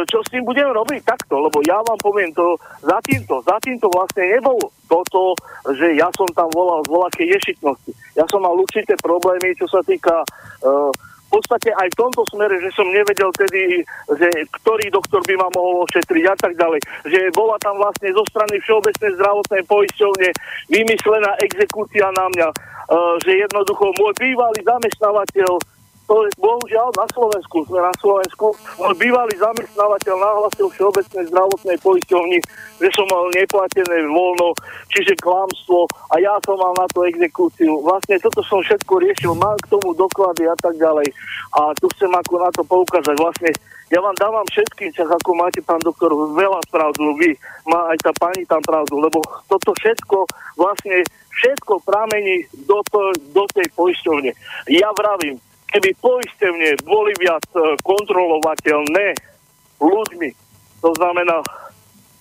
Čo 0.10 0.26
s 0.26 0.32
tým 0.34 0.42
budem 0.42 0.74
robiť 0.74 1.06
takto, 1.06 1.38
lebo 1.38 1.62
ja 1.62 1.78
vám 1.86 2.00
poviem 2.02 2.34
to, 2.34 2.58
za 2.82 2.98
týmto, 3.06 3.46
za 3.46 3.62
týmto 3.62 3.86
vlastne 3.94 4.26
nebolo 4.26 4.74
toto, 4.90 5.38
že 5.78 5.94
ja 5.94 6.10
som 6.18 6.26
tam 6.34 6.50
volal 6.50 6.82
z 6.82 6.90
volakej 6.90 7.28
ješitnosti. 7.38 7.94
Ja 8.18 8.26
som 8.26 8.42
mal 8.42 8.58
určité 8.58 8.98
problémy, 8.98 9.54
čo 9.54 9.70
sa 9.70 9.86
týka 9.86 10.26
uh, 10.26 10.90
v 10.94 11.30
podstate 11.42 11.74
aj 11.74 11.90
v 11.94 11.98
tomto 11.98 12.22
smere, 12.30 12.62
že 12.62 12.70
som 12.78 12.86
nevedel 12.94 13.30
tedy, 13.34 13.82
že 14.18 14.30
ktorý 14.62 14.94
doktor 14.94 15.22
by 15.26 15.34
ma 15.34 15.50
mohol 15.54 15.82
ošetriť 15.90 16.26
a 16.30 16.36
tak 16.38 16.54
ďalej. 16.58 16.78
Že 17.10 17.34
bola 17.34 17.58
tam 17.58 17.82
vlastne 17.82 18.14
zo 18.14 18.22
strany 18.30 18.62
Všeobecnej 18.62 19.18
zdravotnej 19.18 19.62
poisťovne 19.66 20.30
vymyslená 20.70 21.32
exekúcia 21.42 22.10
na 22.14 22.26
mňa, 22.34 22.48
uh, 22.50 23.18
že 23.22 23.46
jednoducho 23.46 23.94
môj 23.98 24.14
bývalý 24.18 24.62
zamestnávateľ 24.62 25.58
to 26.04 26.16
bohužiaľ 26.36 26.92
na 27.00 27.08
Slovensku, 27.16 27.64
sme 27.66 27.80
na 27.80 27.94
Slovensku. 27.98 28.52
Môj 28.76 28.96
bývalý 29.00 29.34
zamestnávateľ 29.40 30.16
nahlasil 30.20 30.68
Všeobecnej 30.70 31.26
zdravotnej 31.32 31.78
poisťovni, 31.80 32.40
že 32.84 32.90
som 32.92 33.08
mal 33.08 33.32
neplatené 33.32 34.04
voľno, 34.12 34.52
čiže 34.92 35.16
klamstvo 35.24 35.88
a 36.12 36.20
ja 36.20 36.36
som 36.44 36.60
mal 36.60 36.76
na 36.76 36.88
to 36.92 37.08
exekúciu. 37.08 37.80
Vlastne 37.82 38.20
toto 38.20 38.44
som 38.44 38.60
všetko 38.60 39.00
riešil, 39.00 39.32
mám 39.36 39.56
k 39.64 39.72
tomu 39.72 39.96
doklady 39.96 40.44
a 40.46 40.56
tak 40.60 40.76
ďalej. 40.76 41.08
A 41.56 41.72
tu 41.80 41.88
chcem 41.96 42.12
ako 42.12 42.34
na 42.42 42.50
to 42.52 42.62
poukázať. 42.68 43.16
Vlastne 43.16 43.52
ja 43.94 44.02
vám 44.02 44.18
dávam 44.18 44.46
všetkým 44.50 44.90
čas, 44.90 45.06
ako 45.06 45.38
máte, 45.38 45.62
pán 45.62 45.78
doktor, 45.78 46.10
veľa 46.34 46.66
pravdu. 46.74 47.14
Vy, 47.14 47.38
má 47.70 47.94
aj 47.94 48.02
tá 48.02 48.12
pani 48.18 48.42
tam 48.50 48.60
pravdu, 48.66 48.98
lebo 48.98 49.22
toto 49.46 49.70
všetko 49.78 50.26
vlastne 50.58 51.06
všetko 51.34 51.82
pramení 51.86 52.46
do, 52.66 52.82
do 53.34 53.44
tej 53.54 53.68
poisťovne. 53.74 54.32
Ja 54.74 54.90
vravím, 54.98 55.38
keby 55.74 55.90
poistevne 55.98 56.78
boli 56.86 57.18
viac 57.18 57.42
e, 57.58 57.74
kontrolovateľné 57.82 59.18
ľuďmi, 59.82 60.30
to 60.86 60.90
znamená, 61.02 61.42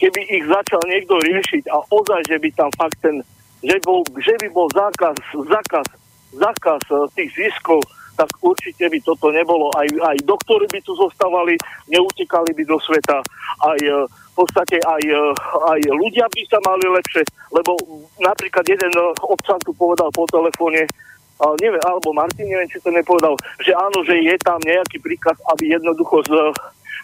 keby 0.00 0.20
ich 0.32 0.44
začal 0.48 0.80
niekto 0.88 1.20
riešiť 1.20 1.68
a 1.68 1.84
ozaj, 1.92 2.20
že 2.32 2.40
by 2.40 2.48
tam 2.56 2.70
fakt 2.80 2.96
ten, 3.04 3.20
že, 3.60 3.76
bol, 3.84 4.00
že 4.18 4.34
by 4.40 4.48
bol 4.56 4.66
zákaz, 4.72 5.20
zákaz, 5.36 5.86
zákaz 6.32 6.82
e, 6.88 6.96
tých 7.12 7.30
ziskov, 7.36 7.84
tak 8.16 8.28
určite 8.40 8.88
by 8.88 8.98
toto 9.04 9.28
nebolo. 9.28 9.68
Aj, 9.76 9.88
aj 9.88 10.16
doktory 10.24 10.64
by 10.72 10.80
tu 10.80 10.96
zostávali, 10.96 11.56
neutekali 11.92 12.56
by 12.56 12.64
do 12.64 12.80
sveta, 12.80 13.20
aj 13.68 13.80
e, 13.84 13.92
v 14.08 14.34
podstate 14.40 14.80
aj, 14.80 15.04
aj 15.76 15.80
ľudia 15.92 16.24
by 16.24 16.42
sa 16.48 16.56
mali 16.64 16.88
lepšie, 16.88 17.20
lebo 17.52 17.76
napríklad 18.16 18.64
jeden 18.64 18.88
občan 19.20 19.60
tu 19.60 19.76
povedal 19.76 20.08
po 20.08 20.24
telefóne, 20.32 20.88
ale 21.40 21.54
neviem, 21.60 21.82
alebo 21.84 22.12
Martin, 22.12 22.48
neviem, 22.48 22.68
či 22.68 22.82
to 22.82 22.92
nepovedal, 22.92 23.34
že 23.62 23.72
áno, 23.72 24.04
že 24.04 24.20
je 24.20 24.36
tam 24.42 24.60
nejaký 24.60 25.00
príkaz, 25.00 25.36
aby 25.52 25.72
jednoducho 25.72 26.22
z, 26.26 26.30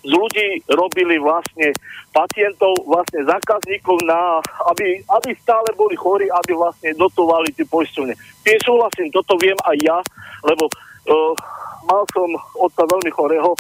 z 0.05 0.11
ľudí 0.13 0.49
robili 0.73 1.17
vlastne 1.19 1.73
pacientov, 2.13 2.75
vlastne 2.87 3.25
zákazníkov, 3.25 3.99
na, 4.05 4.43
aby, 4.73 5.01
aby 5.21 5.31
stále 5.41 5.69
boli 5.75 5.97
chorí, 5.97 6.27
aby 6.29 6.53
vlastne 6.55 6.95
dotovali 6.95 7.51
tie 7.55 7.67
poisťovne. 7.67 8.15
Tým 8.45 8.59
súhlasím, 8.63 9.09
toto 9.11 9.35
viem 9.41 9.57
aj 9.65 9.77
ja, 9.83 9.99
lebo 10.47 10.69
uh, 10.69 11.33
mal 11.89 12.03
som 12.15 12.29
otca 12.59 12.85
veľmi 12.85 13.11
chorého 13.11 13.53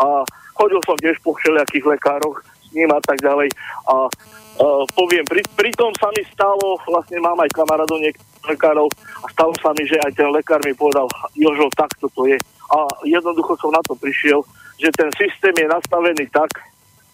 a 0.00 0.26
chodil 0.58 0.80
som 0.82 0.98
tiež 0.98 1.18
po 1.22 1.34
všelijakých 1.36 1.98
lekároch 1.98 2.42
s 2.42 2.68
ním 2.74 2.90
a 2.90 3.00
tak 3.02 3.20
ďalej 3.20 3.50
a 3.90 4.08
Uh, 4.54 4.86
poviem, 4.94 5.26
pri, 5.26 5.42
pri 5.58 5.74
tom 5.74 5.90
sa 5.98 6.14
mi 6.14 6.22
stalo, 6.30 6.78
vlastne 6.86 7.18
mám 7.18 7.34
aj 7.42 7.50
kamarádov 7.50 7.98
niektorých 7.98 8.33
lekárov 8.50 8.88
a 9.22 9.26
stalo 9.32 9.52
sa 9.60 9.70
mi, 9.76 9.84
že 9.88 9.98
aj 10.04 10.12
ten 10.16 10.28
lekár 10.30 10.60
mi 10.64 10.76
povedal, 10.76 11.08
Jožo, 11.34 11.68
takto 11.74 12.08
to 12.12 12.28
je. 12.28 12.38
A 12.72 12.78
jednoducho 13.04 13.56
som 13.60 13.72
na 13.72 13.82
to 13.84 13.96
prišiel, 13.96 14.44
že 14.80 14.90
ten 14.94 15.08
systém 15.14 15.54
je 15.54 15.68
nastavený 15.68 16.26
tak, 16.32 16.50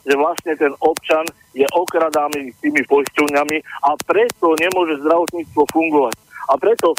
že 0.06 0.16
vlastne 0.16 0.56
ten 0.56 0.72
občan 0.80 1.26
je 1.52 1.66
okradaný 1.76 2.56
tými 2.64 2.80
poisťovňami 2.88 3.58
a 3.84 3.90
preto 4.08 4.56
nemôže 4.56 4.96
zdravotníctvo 5.04 5.62
fungovať. 5.68 6.16
A 6.50 6.58
preto, 6.58 6.96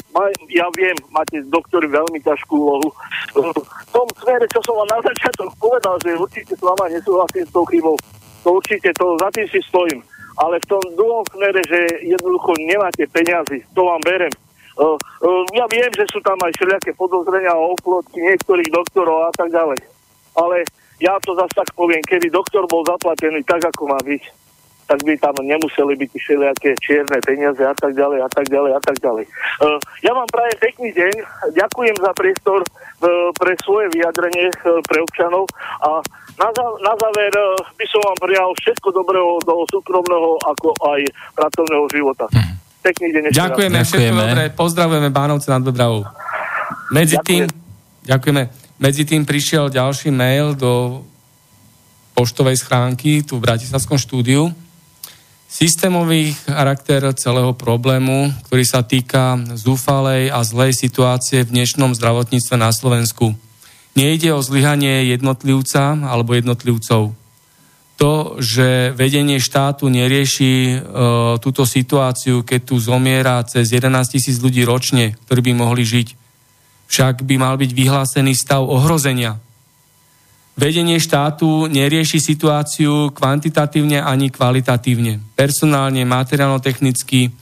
ja 0.48 0.64
viem, 0.72 0.96
máte 1.12 1.44
doktori 1.50 1.84
veľmi 1.84 2.24
ťažkú 2.24 2.54
úlohu. 2.56 2.88
V 3.36 3.90
tom 3.92 4.08
smere, 4.16 4.48
čo 4.48 4.64
som 4.64 4.80
vám 4.80 4.96
na 4.96 5.00
začiatok 5.04 5.52
povedal, 5.60 5.98
že 6.00 6.16
určite 6.16 6.56
s 6.56 6.62
vama 6.62 6.88
nesúhlasím 6.88 7.44
s 7.44 7.52
tou 7.52 7.66
chybou, 7.68 7.98
to 8.42 8.48
určite, 8.58 8.88
to 8.96 9.06
za 9.20 9.28
tým 9.34 9.46
si 9.50 9.60
stojím 9.66 10.00
ale 10.42 10.58
v 10.58 10.66
tom 10.66 10.82
druhom 10.98 11.22
smere, 11.30 11.62
že 11.62 12.02
jednoducho 12.02 12.58
nemáte 12.58 13.06
peniazy, 13.06 13.62
to 13.70 13.86
vám 13.86 14.02
berem. 14.02 14.34
Uh, 14.74 14.96
uh, 15.22 15.44
ja 15.54 15.68
viem, 15.70 15.92
že 15.94 16.08
sú 16.10 16.18
tam 16.24 16.34
aj 16.42 16.50
všelijaké 16.58 16.90
podozrenia 16.98 17.54
o 17.54 17.78
oplotky 17.78 18.18
niektorých 18.18 18.72
doktorov 18.72 19.28
a 19.28 19.32
tak 19.36 19.54
ďalej. 19.54 19.78
Ale 20.34 20.66
ja 20.98 21.14
to 21.22 21.36
zase 21.38 21.54
tak 21.54 21.70
poviem, 21.76 22.02
keby 22.02 22.32
doktor 22.32 22.64
bol 22.66 22.82
zaplatený 22.82 23.44
tak, 23.44 23.62
ako 23.62 23.92
má 23.92 24.00
byť, 24.00 24.22
tak 24.86 24.98
by 25.02 25.14
tam 25.16 25.34
nemuseli 25.40 25.94
byť 25.96 26.10
všelijaké 26.12 26.70
čierne 26.82 27.18
peniaze 27.22 27.62
a 27.62 27.74
tak 27.74 27.92
ďalej 27.94 28.18
a 28.24 28.28
tak 28.28 28.46
ďalej 28.48 28.72
a 28.76 28.80
tak 28.82 28.96
ďalej. 28.98 29.24
Uh, 29.58 29.78
ja 30.02 30.12
vám 30.12 30.28
prajem 30.28 30.56
pekný 30.60 30.90
deň, 30.92 31.14
ďakujem 31.54 31.96
za 31.98 32.10
priestor 32.12 32.60
uh, 32.62 33.30
pre 33.36 33.52
svoje 33.62 33.86
vyjadrenie 33.94 34.48
uh, 34.52 34.78
pre 34.84 34.98
občanov 35.00 35.48
a 35.80 36.02
na, 36.38 36.48
za- 36.52 36.78
na 36.80 36.92
záver 36.96 37.32
eh, 37.32 37.44
by 37.76 37.86
som 37.92 38.00
vám 38.00 38.18
prijal 38.24 38.48
všetko 38.56 38.88
dobrého 38.88 39.30
do 39.44 39.54
súkromného 39.68 40.40
ako 40.48 40.72
aj 40.96 41.00
pracovného 41.36 41.84
života. 41.92 42.26
Mhm. 42.32 42.52
Pekný 42.82 43.08
deň. 43.14 43.22
Ďakujeme, 43.30 43.78
raz. 43.78 43.86
všetko 43.86 44.14
dobré. 44.18 44.42
Pozdravujeme 44.50 45.08
Bánovce 45.14 45.54
nad 45.54 45.62
Bebravou. 45.62 46.02
Medzi 46.90 47.14
Ďakujem. 47.14 47.24
tým, 47.28 47.42
ďakujeme, 48.10 48.42
medzi 48.82 49.02
tým 49.06 49.22
prišiel 49.22 49.70
ďalší 49.70 50.10
mail 50.10 50.58
do 50.58 51.04
poštovej 52.18 52.58
schránky 52.58 53.22
tu 53.22 53.38
v 53.38 53.46
Bratislavskom 53.46 53.96
štúdiu. 53.96 54.50
Systémový 55.52 56.32
charakter 56.48 57.04
celého 57.12 57.52
problému, 57.52 58.32
ktorý 58.48 58.64
sa 58.64 58.80
týka 58.80 59.36
zúfalej 59.52 60.32
a 60.32 60.40
zlej 60.48 60.72
situácie 60.72 61.44
v 61.44 61.52
dnešnom 61.52 61.92
zdravotníctve 61.92 62.56
na 62.56 62.72
Slovensku. 62.72 63.36
Nejde 63.92 64.32
o 64.32 64.40
zlyhanie 64.40 65.12
jednotlivca 65.12 66.08
alebo 66.08 66.32
jednotlivcov. 66.32 67.12
To, 68.00 68.12
že 68.40 68.96
vedenie 68.96 69.36
štátu 69.36 69.92
nerieši 69.92 70.52
e, 70.72 70.76
túto 71.44 71.68
situáciu, 71.68 72.48
keď 72.48 72.72
tu 72.72 72.80
zomiera 72.80 73.36
cez 73.44 73.76
11 73.76 74.08
tisíc 74.08 74.40
ľudí 74.40 74.64
ročne, 74.64 75.20
ktorí 75.28 75.52
by 75.52 75.68
mohli 75.68 75.84
žiť, 75.84 76.16
však 76.88 77.28
by 77.28 77.36
mal 77.36 77.60
byť 77.60 77.76
vyhlásený 77.76 78.32
stav 78.32 78.64
ohrozenia. 78.64 79.36
Vedenie 80.52 81.00
štátu 81.00 81.66
nerieši 81.66 82.20
situáciu 82.20 83.10
kvantitatívne 83.16 84.04
ani 84.04 84.28
kvalitatívne. 84.28 85.32
Personálne, 85.32 86.04
materiálno-technicky, 86.04 87.32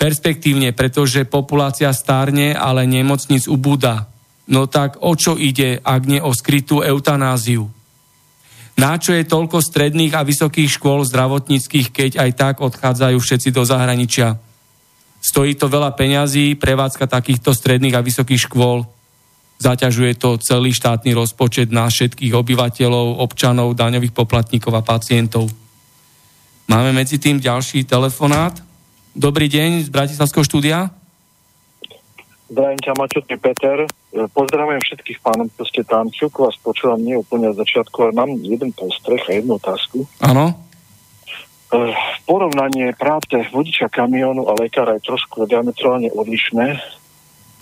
perspektívne, 0.00 0.72
pretože 0.72 1.28
populácia 1.28 1.92
stárne, 1.92 2.56
ale 2.56 2.88
nemocnic 2.88 3.44
ubúda 3.46 4.08
No 4.48 4.64
tak 4.64 4.96
o 5.04 5.12
čo 5.12 5.36
ide, 5.36 5.76
ak 5.84 6.02
nie 6.08 6.24
o 6.24 6.32
skrytú 6.32 6.80
eutanáziu? 6.80 7.68
Na 8.80 8.96
čo 8.96 9.12
je 9.12 9.28
toľko 9.28 9.60
stredných 9.60 10.16
a 10.16 10.24
vysokých 10.24 10.80
škôl 10.80 11.04
zdravotníckých, 11.04 11.92
keď 11.92 12.10
aj 12.16 12.30
tak 12.32 12.54
odchádzajú 12.64 13.18
všetci 13.20 13.52
do 13.52 13.68
zahraničia? 13.68 14.40
Stojí 15.20 15.52
to 15.58 15.68
veľa 15.68 15.92
peňazí, 15.92 16.56
prevádzka 16.56 17.10
takýchto 17.10 17.52
stredných 17.52 17.92
a 17.98 18.06
vysokých 18.06 18.48
škôl. 18.48 18.88
Zaťažuje 19.58 20.14
to 20.14 20.38
celý 20.38 20.70
štátny 20.70 21.18
rozpočet 21.18 21.74
na 21.74 21.90
všetkých 21.90 22.30
obyvateľov, 22.30 23.18
občanov, 23.18 23.74
daňových 23.74 24.14
poplatníkov 24.14 24.70
a 24.78 24.86
pacientov. 24.86 25.50
Máme 26.70 26.94
medzi 26.94 27.18
tým 27.18 27.42
ďalší 27.42 27.82
telefonát. 27.82 28.54
Dobrý 29.18 29.50
deň 29.50 29.84
z 29.84 29.88
Bratislavského 29.90 30.46
štúdia. 30.46 30.94
Zdravím 32.48 32.80
ťa, 32.80 32.92
Mačotný 32.96 33.36
Peter. 33.36 33.84
E, 33.84 33.88
pozdravujem 34.32 34.80
všetkých 34.80 35.18
pánov, 35.20 35.52
čo 35.58 35.64
ste 35.68 35.82
tam. 35.84 36.08
Čuku 36.08 36.48
vás 36.48 36.56
počúvam 36.56 37.02
nie 37.02 37.18
úplne 37.18 37.52
od 37.52 37.60
začiatku, 37.60 37.96
ale 37.98 38.12
mám 38.16 38.30
jeden 38.40 38.72
postreh 38.72 39.20
a 39.26 39.36
jednu 39.36 39.60
otázku. 39.60 40.08
Áno. 40.24 40.56
E, 41.68 41.76
porovnanie 42.24 42.96
práce 42.96 43.36
vodiča 43.52 43.92
kamionu 43.92 44.48
a 44.48 44.56
lekára 44.56 44.96
je 44.96 45.08
trošku 45.12 45.44
diametrálne 45.44 46.08
odlišné. 46.08 46.80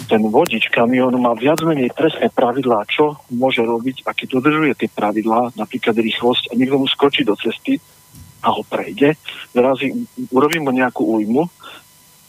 Ten 0.04 0.22
vodič 0.28 0.68
kamionu 0.68 1.16
má 1.16 1.32
viac 1.32 1.64
menej 1.64 1.90
presné 1.96 2.28
pravidlá, 2.28 2.84
čo 2.84 3.16
môže 3.32 3.64
robiť 3.64 4.04
a 4.04 4.12
keď 4.12 4.38
dodržuje 4.38 4.72
tie 4.76 4.88
pravidlá, 4.92 5.56
napríklad 5.56 5.96
rýchlosť 5.96 6.52
a 6.52 6.60
niekto 6.60 6.76
mu 6.76 6.86
skočí 6.86 7.24
do 7.24 7.32
cesty 7.34 7.80
a 8.44 8.52
ho 8.52 8.62
prejde, 8.62 9.16
zrazi 9.56 9.90
urobí 10.30 10.60
mu 10.60 10.70
nejakú 10.70 11.02
újmu 11.02 11.48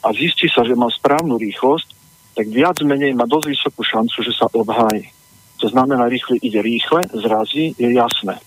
a 0.02 0.08
zistí 0.16 0.48
sa, 0.48 0.64
že 0.64 0.74
má 0.74 0.88
správnu 0.88 1.36
rýchlosť, 1.36 1.88
tak 2.34 2.48
viac 2.50 2.80
menej 2.82 3.14
má 3.14 3.28
dosť 3.28 3.48
vysokú 3.52 3.82
šancu, 3.84 4.18
že 4.24 4.34
sa 4.34 4.48
obhájí. 4.50 5.12
To 5.58 5.68
znamená, 5.70 6.06
rýchle 6.06 6.38
ide 6.38 6.62
rýchle, 6.62 7.02
zrazí, 7.14 7.74
je 7.78 7.90
jasné. 7.94 8.38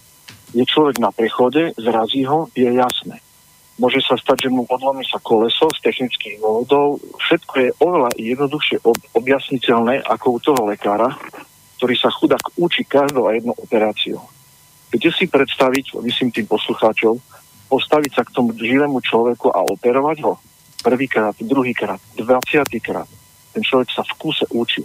Je 0.55 0.63
človek 0.67 0.99
na 0.99 1.11
prechode, 1.11 1.75
zrazí 1.79 2.23
ho, 2.27 2.47
je 2.55 2.71
jasné. 2.71 3.19
Môže 3.81 4.05
sa 4.05 4.21
stať, 4.21 4.47
že 4.47 4.53
mu 4.53 4.69
odlomí 4.69 5.01
sa 5.09 5.17
koleso 5.25 5.65
z 5.73 5.81
technických 5.81 6.37
dôvodov. 6.37 7.01
Všetko 7.17 7.55
je 7.57 7.69
oveľa 7.81 8.11
jednoduchšie 8.21 8.85
ob- 8.85 9.07
objasniteľné 9.17 10.05
ako 10.05 10.27
u 10.37 10.39
toho 10.39 10.63
lekára, 10.69 11.09
ktorý 11.81 11.97
sa 11.97 12.13
chudák 12.13 12.45
učí 12.61 12.85
každou 12.85 13.25
a 13.25 13.33
jednou 13.33 13.57
operáciou. 13.57 14.21
Viete 14.93 15.09
si 15.17 15.25
predstaviť, 15.25 15.97
myslím 15.97 16.29
tým 16.29 16.45
poslucháčov, 16.45 17.17
postaviť 17.73 18.13
sa 18.13 18.23
k 18.29 18.35
tomu 18.37 18.53
živému 18.53 19.01
človeku 19.01 19.49
a 19.49 19.65
operovať 19.65 20.29
ho 20.29 20.37
prvýkrát, 20.85 21.37
druhýkrát, 21.41 22.01
dvaciatýkrát. 22.21 23.09
Ten 23.57 23.63
človek 23.65 23.89
sa 23.97 24.03
v 24.05 24.13
kúse 24.21 24.45
učí. 24.53 24.85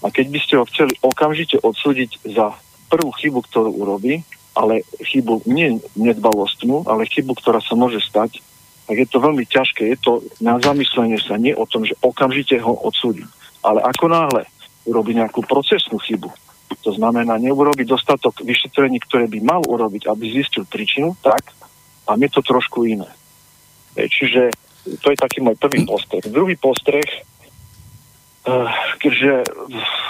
A 0.00 0.08
keď 0.08 0.26
by 0.32 0.38
ste 0.40 0.54
ho 0.56 0.64
chceli 0.66 0.96
okamžite 1.04 1.60
odsúdiť 1.60 2.24
za 2.32 2.56
prvú 2.88 3.12
chybu, 3.14 3.44
ktorú 3.46 3.70
urobí, 3.70 4.24
ale 4.54 4.82
chybu 4.98 5.46
nie 5.46 5.78
nedbalostnú, 5.94 6.86
ale 6.86 7.06
chybu, 7.06 7.38
ktorá 7.38 7.62
sa 7.62 7.78
môže 7.78 8.02
stať, 8.02 8.42
tak 8.90 8.96
je 8.98 9.06
to 9.06 9.22
veľmi 9.22 9.46
ťažké. 9.46 9.86
Je 9.94 9.98
to 10.02 10.12
na 10.42 10.58
zamyslenie 10.58 11.18
sa 11.22 11.38
nie 11.38 11.54
o 11.54 11.62
tom, 11.64 11.86
že 11.86 11.94
okamžite 12.02 12.58
ho 12.58 12.74
odsúdi. 12.74 13.22
Ale 13.62 13.78
ako 13.86 14.10
náhle 14.10 14.42
urobí 14.88 15.14
nejakú 15.14 15.46
procesnú 15.46 16.02
chybu, 16.02 16.32
to 16.80 16.90
znamená 16.96 17.36
neurobiť 17.36 17.86
dostatok 17.86 18.40
vyšetrení, 18.40 18.98
ktoré 19.04 19.28
by 19.28 19.38
mal 19.44 19.62
urobiť, 19.62 20.08
aby 20.08 20.32
zistil 20.32 20.64
príčinu, 20.64 21.14
tak 21.20 21.52
a 22.10 22.18
je 22.18 22.28
to 22.32 22.42
trošku 22.42 22.88
iné. 22.88 23.06
Čiže 23.94 24.50
to 24.98 25.12
je 25.12 25.18
taký 25.18 25.44
môj 25.44 25.54
prvý 25.60 25.86
postreh. 25.86 26.24
Druhý 26.26 26.56
postreh, 26.56 27.06
eh, 27.06 28.68
keďže 28.98 29.44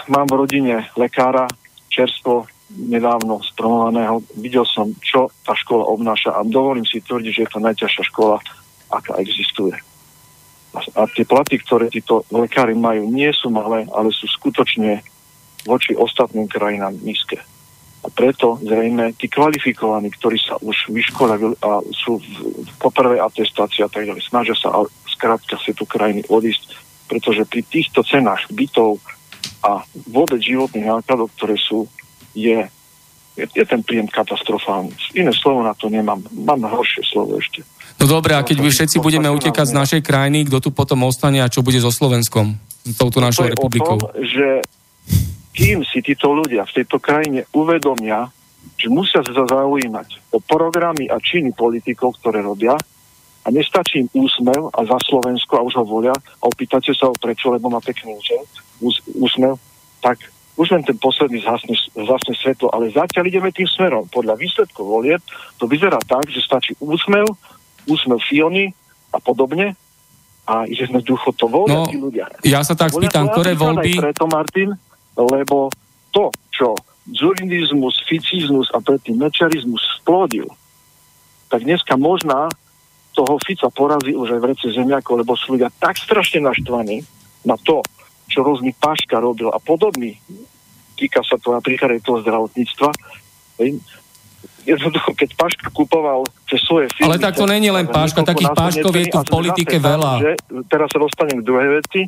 mám 0.09 0.25
v 0.31 0.39
rodine 0.41 0.89
lekára, 0.97 1.51
čerstvo, 1.91 2.47
nedávno 2.71 3.43
spromovaného, 3.43 4.23
videl 4.39 4.63
som, 4.63 4.95
čo 5.03 5.31
tá 5.43 5.59
škola 5.59 5.91
obnáša 5.91 6.39
a 6.39 6.47
dovolím 6.47 6.87
si 6.87 7.03
tvrdiť, 7.03 7.33
že 7.35 7.43
je 7.47 7.51
to 7.51 7.61
najťažšia 7.63 8.05
škola, 8.15 8.37
aká 8.91 9.19
existuje. 9.19 9.75
A, 10.71 11.03
tie 11.11 11.27
platy, 11.27 11.59
ktoré 11.59 11.91
títo 11.91 12.23
lekári 12.31 12.79
majú, 12.79 13.11
nie 13.11 13.31
sú 13.35 13.51
malé, 13.51 13.91
ale 13.91 14.15
sú 14.15 14.31
skutočne 14.31 15.03
voči 15.67 15.99
ostatným 15.99 16.47
krajinám 16.47 16.95
nízke. 17.03 17.43
A 18.01 18.09
preto 18.09 18.57
zrejme 18.65 19.13
tí 19.19 19.29
kvalifikovaní, 19.29 20.09
ktorí 20.15 20.41
sa 20.41 20.57
už 20.63 20.89
vyškolili 20.89 21.53
a 21.61 21.85
sú 21.93 22.17
v, 22.17 22.65
v 22.65 22.73
poprvej 22.81 23.21
atestácii 23.21 23.85
a 23.85 23.91
tak 23.93 24.09
ďalej, 24.09 24.25
snažia 24.25 24.57
sa 24.57 24.73
a 24.73 24.89
skrátka 25.11 25.61
si 25.61 25.77
tu 25.77 25.85
krajiny 25.85 26.25
odísť, 26.31 26.81
pretože 27.11 27.45
pri 27.45 27.61
týchto 27.67 28.01
cenách 28.01 28.49
bytov 28.49 29.03
a 29.61 29.85
vôbec 30.09 30.41
životných 30.41 30.89
nákladov, 30.89 31.29
ktoré 31.37 31.61
sú, 31.61 31.85
je, 32.35 32.69
je, 33.37 33.45
je 33.45 33.65
ten 33.65 33.81
príjem 33.83 34.07
katastrofálny. 34.07 34.95
Iné 35.17 35.33
slovo 35.35 35.65
na 35.65 35.75
to 35.75 35.91
nemám. 35.91 36.23
Mám 36.31 36.67
horšie 36.67 37.03
slovo 37.07 37.39
ešte. 37.39 37.63
No 38.01 38.09
dobre, 38.09 38.33
a 38.33 38.41
keď 38.41 38.65
my 38.65 38.71
všetci 38.73 38.97
budeme 39.05 39.29
utekať 39.29 39.71
z 39.71 39.77
našej 39.77 40.01
krajiny, 40.01 40.49
kto 40.49 40.59
tu 40.65 40.69
potom 40.73 41.05
ostane 41.05 41.45
a 41.45 41.53
čo 41.53 41.61
bude 41.61 41.77
so 41.77 41.93
Slovenskom? 41.93 42.57
S 42.89 42.97
touto 42.97 43.21
našou 43.21 43.45
republikou? 43.45 44.01
Tom, 44.01 44.09
že 44.25 44.65
kým 45.53 45.85
si 45.85 46.01
títo 46.01 46.33
ľudia 46.33 46.65
v 46.65 46.81
tejto 46.81 46.97
krajine 46.97 47.45
uvedomia, 47.53 48.33
že 48.81 48.89
musia 48.89 49.21
sa 49.21 49.45
zaujímať 49.45 50.33
o 50.33 50.41
programy 50.41 51.13
a 51.13 51.21
činy 51.21 51.53
politikov, 51.53 52.17
ktoré 52.21 52.41
robia 52.41 52.73
a 53.45 53.49
nestačí 53.53 54.05
im 54.05 54.09
úsmev 54.17 54.73
a 54.73 54.81
za 54.85 54.97
Slovensko 55.05 55.61
a 55.61 55.65
už 55.65 55.81
ho 55.81 55.85
volia 55.85 56.17
a 56.17 56.45
opýtate 56.45 56.93
sa 56.97 57.09
ho 57.09 57.15
prečo, 57.17 57.53
lebo 57.53 57.69
má 57.69 57.81
pekný 57.85 58.17
úsmev, 59.17 59.61
tak 60.01 60.21
už 60.59 60.67
len 60.75 60.83
ten 60.83 60.99
posledný 60.99 61.41
zhasne, 61.43 61.75
zhasne 61.95 62.35
svetlo, 62.37 62.71
ale 62.75 62.91
zatiaľ 62.91 63.31
ideme 63.31 63.51
tým 63.55 63.69
smerom. 63.71 64.11
Podľa 64.11 64.35
výsledkov 64.37 64.85
volieb 64.85 65.23
to 65.57 65.71
vyzerá 65.71 65.99
tak, 66.05 66.27
že 66.29 66.43
stačí 66.43 66.73
úsmev, 66.83 67.27
úsmev 67.87 68.19
Fiony 68.23 68.75
a 69.15 69.19
podobne 69.23 69.79
a 70.51 70.67
jednoducho 70.67 71.31
to 71.39 71.47
volia 71.47 71.81
no, 71.81 71.87
tí 71.87 71.97
ľudia. 71.97 72.27
Ja 72.43 72.67
sa 72.67 72.75
tak 72.75 72.91
spýtam, 72.91 73.31
ktoré 73.31 73.55
voľby... 73.55 74.03
Preto, 74.03 74.27
Martin, 74.27 74.75
lebo 75.15 75.71
to, 76.11 76.35
čo 76.51 76.75
zurinizmus, 77.07 78.03
ficizmus 78.07 78.71
a 78.75 78.83
predtým 78.83 79.19
mečarizmus 79.19 79.83
splodil, 80.03 80.51
tak 81.51 81.67
dneska 81.67 81.95
možná 81.95 82.51
toho 83.15 83.39
Fica 83.43 83.67
porazí 83.71 84.15
už 84.15 84.39
aj 84.39 84.41
v 84.43 84.49
rece 84.55 84.67
zemiakov, 84.71 85.23
lebo 85.23 85.35
sú 85.35 85.59
ľudia 85.59 85.71
tak 85.83 85.99
strašne 85.99 86.47
naštvaní 86.47 87.03
na 87.43 87.59
to, 87.59 87.83
čo 88.31 88.47
rôzny 88.47 88.71
Paška 88.79 89.19
robil 89.19 89.51
a 89.51 89.59
podobný. 89.59 90.15
Týka 90.95 91.27
sa 91.27 91.35
to 91.37 91.51
napríklad 91.51 91.99
aj 91.99 92.01
toho 92.07 92.23
zdravotníctva. 92.23 92.91
Jednoducho, 94.65 95.11
keď 95.19 95.35
Paška 95.35 95.69
kupoval 95.75 96.31
cez 96.47 96.63
svoje 96.63 96.87
firmy... 96.95 97.11
Ale 97.11 97.19
tak 97.19 97.35
to 97.35 97.51
není 97.51 97.75
len 97.75 97.91
Paška, 97.91 98.23
takých 98.23 98.55
Paškov 98.55 98.93
je 98.95 99.07
tu 99.11 99.19
v 99.19 99.29
politike 99.29 99.77
veľa. 99.83 100.13
Že, 100.23 100.33
teraz 100.71 100.89
sa 100.95 100.99
dostanem 101.03 101.43
k 101.43 101.47
druhej 101.49 101.71
veci, 101.83 102.07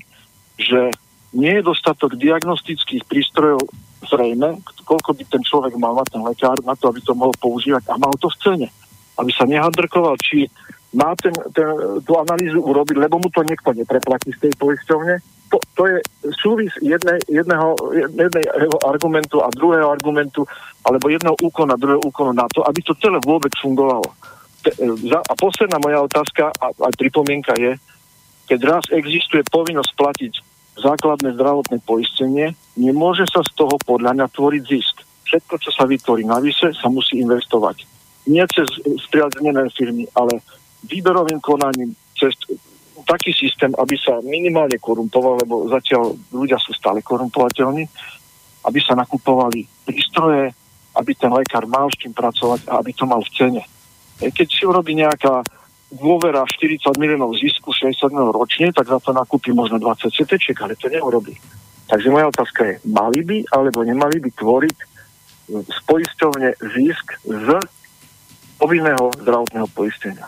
že 0.61 0.95
nie 1.33 1.59
je 1.59 1.63
dostatok 1.65 2.15
diagnostických 2.21 3.09
prístrojov 3.09 3.65
zrejme, 4.05 4.61
koľko 4.85 5.17
by 5.17 5.25
ten 5.25 5.43
človek 5.43 5.73
mal 5.81 5.97
mať 5.97 6.19
ten 6.19 6.23
lekár 6.23 6.59
na 6.61 6.77
to, 6.77 6.93
aby 6.93 7.01
to 7.01 7.17
mohol 7.17 7.33
používať 7.41 7.89
a 7.89 7.97
mal 7.97 8.13
to 8.21 8.29
v 8.29 8.39
cene. 8.45 8.69
Aby 9.17 9.33
sa 9.33 9.49
nehadrkoval, 9.49 10.21
či 10.21 10.45
má 10.93 11.17
ten, 11.17 11.33
ten, 11.57 11.69
tú 12.05 12.13
analýzu 12.21 12.61
urobiť, 12.61 12.97
lebo 13.01 13.17
mu 13.17 13.33
to 13.33 13.41
niekto 13.41 13.73
nepreplatí 13.73 14.37
z 14.37 14.49
tej 14.49 14.53
poisťovne. 14.61 15.15
To, 15.53 15.61
to 15.77 15.83
je 15.85 15.97
súvis 16.41 16.73
jednej, 16.81 17.21
jedného, 17.29 17.77
jedného 17.93 18.77
argumentu 18.89 19.45
a 19.45 19.53
druhého 19.53 19.93
argumentu, 19.93 20.49
alebo 20.81 21.13
jedného 21.13 21.37
úkona, 21.45 21.77
druhého 21.77 22.01
úkonu 22.01 22.33
na 22.33 22.49
to, 22.49 22.65
aby 22.65 22.81
to 22.81 22.97
celé 22.97 23.21
vôbec 23.21 23.53
fungovalo. 23.61 24.09
A 25.13 25.33
posledná 25.37 25.77
moja 25.77 26.01
otázka 26.01 26.49
a, 26.57 26.67
a 26.73 26.89
pripomienka 26.97 27.53
je, 27.61 27.77
keď 28.49 28.61
raz 28.65 28.85
existuje 28.97 29.45
povinnosť 29.53 29.93
platiť 29.93 30.33
základné 30.81 31.37
zdravotné 31.37 31.85
poistenie, 31.85 32.57
nemôže 32.81 33.29
sa 33.29 33.45
z 33.45 33.53
toho 33.53 33.77
podľa 33.85 34.17
mňa 34.17 34.27
tvoriť 34.33 34.63
zisk. 34.65 35.05
Všetko, 35.29 35.55
čo 35.61 35.71
sa 35.73 35.85
vytvorí 35.85 36.25
navyše, 36.25 36.73
sa 36.73 36.89
musí 36.89 37.21
investovať. 37.21 37.85
Nie 38.25 38.49
cez 38.49 38.69
spriaznené 39.05 39.69
firmy, 39.77 40.09
ale 40.17 40.41
výberovým 40.89 41.45
konaním, 41.45 41.93
cez 42.17 42.33
taký 43.05 43.35
systém, 43.35 43.71
aby 43.77 43.95
sa 43.99 44.19
minimálne 44.25 44.79
korumpoval, 44.79 45.43
lebo 45.45 45.69
zatiaľ 45.69 46.15
ľudia 46.33 46.59
sú 46.59 46.75
stále 46.75 47.03
korumpovateľní, 47.05 47.85
aby 48.67 48.79
sa 48.83 48.95
nakupovali 48.95 49.67
prístroje, 49.87 50.55
aby 50.95 51.13
ten 51.17 51.33
lekár 51.33 51.65
mal 51.67 51.89
s 51.89 51.99
tým 51.99 52.15
pracovať 52.15 52.69
a 52.69 52.79
aby 52.79 52.93
to 52.93 53.05
mal 53.09 53.21
v 53.23 53.33
cene. 53.35 53.63
Keď 54.23 54.49
si 54.49 54.63
urobí 54.63 54.95
nejaká 54.95 55.43
dôvera 55.93 56.45
40 56.47 56.97
miliónov 56.97 57.37
zisku 57.37 57.69
60 57.75 58.13
miliónov 58.13 58.41
ročne, 58.45 58.73
tak 58.73 58.89
za 58.89 58.97
to 59.03 59.13
nakúpi 59.13 59.53
možno 59.53 59.77
20 59.77 60.09
CT, 60.09 60.57
ale 60.57 60.79
to 60.79 60.89
neurobí. 60.89 61.37
Takže 61.91 62.09
moja 62.09 62.33
otázka 62.33 62.61
je, 62.65 62.75
mali 62.89 63.21
by 63.21 63.45
alebo 63.53 63.85
nemali 63.85 64.17
by 64.23 64.31
tvoriť 64.33 64.77
z 65.53 65.79
poisťovne 65.85 66.57
zisk 66.57 67.07
z 67.27 67.49
povinného 68.57 69.13
zdravotného 69.21 69.69
poistenia. 69.75 70.25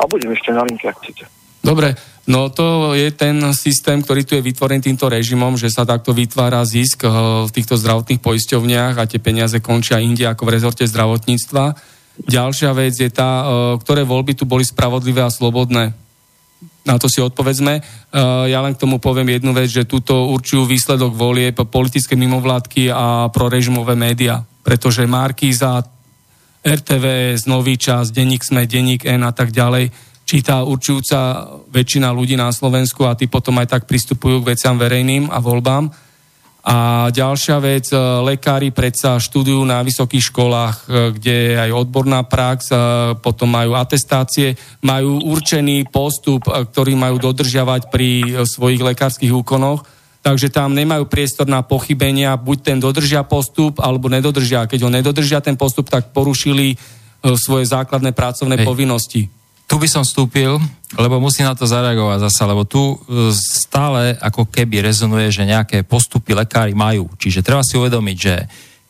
A 0.00 0.08
budem 0.10 0.34
ešte 0.34 0.50
na 0.50 0.66
linke, 0.66 0.90
ak 0.90 0.98
chcete. 1.04 1.43
Dobre, 1.64 1.96
no 2.28 2.52
to 2.52 2.92
je 2.92 3.08
ten 3.16 3.40
systém, 3.56 4.04
ktorý 4.04 4.28
tu 4.28 4.36
je 4.36 4.44
vytvorený 4.44 4.84
týmto 4.84 5.08
režimom, 5.08 5.56
že 5.56 5.72
sa 5.72 5.88
takto 5.88 6.12
vytvára 6.12 6.60
zisk 6.68 7.08
eh, 7.08 7.10
v 7.48 7.50
týchto 7.50 7.80
zdravotných 7.80 8.20
poisťovniach 8.20 9.00
a 9.00 9.08
tie 9.08 9.16
peniaze 9.16 9.56
končia 9.64 9.96
inde 10.04 10.28
ako 10.28 10.44
v 10.44 10.54
rezorte 10.60 10.84
zdravotníctva. 10.84 11.94
Ďalšia 12.14 12.70
vec 12.78 12.94
je 12.94 13.10
tá, 13.10 13.42
e, 13.42 13.44
ktoré 13.82 14.06
voľby 14.06 14.38
tu 14.38 14.46
boli 14.46 14.62
spravodlivé 14.62 15.26
a 15.26 15.34
slobodné. 15.34 15.90
Na 16.86 16.94
to 16.94 17.10
si 17.10 17.18
odpovedzme. 17.18 17.74
E, 17.74 17.82
ja 18.54 18.62
len 18.62 18.78
k 18.78 18.82
tomu 18.86 19.02
poviem 19.02 19.34
jednu 19.34 19.50
vec, 19.50 19.66
že 19.66 19.88
túto 19.88 20.30
určujú 20.30 20.62
výsledok 20.62 21.10
volie 21.10 21.50
politické 21.50 22.14
mimovládky 22.14 22.94
a 22.94 23.34
prorežimové 23.34 23.98
médiá. 23.98 24.46
Pretože 24.62 25.10
Markíza, 25.10 25.82
RTVS, 26.62 27.50
Nový 27.50 27.74
čas, 27.76 28.14
Denník 28.14 28.46
Sme, 28.46 28.70
Denník 28.70 29.02
N 29.10 29.26
a 29.26 29.34
tak 29.34 29.50
ďalej 29.50 30.13
číta 30.24 30.64
určujúca 30.64 31.48
väčšina 31.68 32.08
ľudí 32.10 32.34
na 32.34 32.48
Slovensku 32.50 33.04
a 33.04 33.16
tí 33.16 33.28
potom 33.28 33.56
aj 33.60 33.76
tak 33.78 33.82
pristupujú 33.84 34.40
k 34.40 34.56
veciam 34.56 34.76
verejným 34.76 35.28
a 35.28 35.38
voľbám 35.40 35.92
a 36.64 37.12
ďalšia 37.12 37.60
vec, 37.60 37.92
e, 37.92 37.96
lekári 38.24 38.72
predsa 38.72 39.20
študujú 39.20 39.60
na 39.68 39.84
vysokých 39.84 40.32
školách, 40.32 40.76
e, 40.80 40.84
kde 41.12 41.34
je 41.36 41.54
aj 41.60 41.70
odborná 41.76 42.24
prax, 42.24 42.72
e, 42.72 42.76
potom 43.20 43.52
majú 43.52 43.76
atestácie, 43.76 44.56
majú 44.80 45.20
určený 45.28 45.92
postup, 45.92 46.48
ktorý 46.48 46.96
majú 46.96 47.20
dodržiavať 47.20 47.92
pri 47.92 48.08
svojich 48.48 48.80
lekárskych 48.80 49.28
úkonoch, 49.28 49.84
takže 50.24 50.48
tam 50.48 50.72
nemajú 50.72 51.04
priestor 51.04 51.44
na 51.44 51.60
pochybenia, 51.60 52.32
buď 52.40 52.58
ten 52.64 52.78
dodržia 52.80 53.28
postup, 53.28 53.76
alebo 53.84 54.08
nedodržia. 54.08 54.64
Keď 54.64 54.88
ho 54.88 54.90
nedodržia 54.90 55.44
ten 55.44 55.60
postup, 55.60 55.92
tak 55.92 56.16
porušili 56.16 56.80
svoje 57.36 57.68
základné 57.68 58.16
pracovné 58.16 58.56
Hej. 58.60 58.64
povinnosti 58.64 59.22
tu 59.64 59.80
by 59.80 59.88
som 59.88 60.04
vstúpil, 60.04 60.60
lebo 60.94 61.18
musím 61.18 61.48
na 61.48 61.56
to 61.56 61.66
zareagovať 61.66 62.28
zase, 62.30 62.42
lebo 62.46 62.62
tu 62.68 62.94
e, 62.94 62.96
stále 63.34 64.14
ako 64.20 64.46
keby 64.46 64.84
rezonuje, 64.84 65.32
že 65.32 65.48
nejaké 65.48 65.82
postupy 65.82 66.36
lekári 66.36 66.76
majú. 66.76 67.10
Čiže 67.18 67.42
treba 67.42 67.64
si 67.64 67.74
uvedomiť, 67.80 68.16
že 68.16 68.34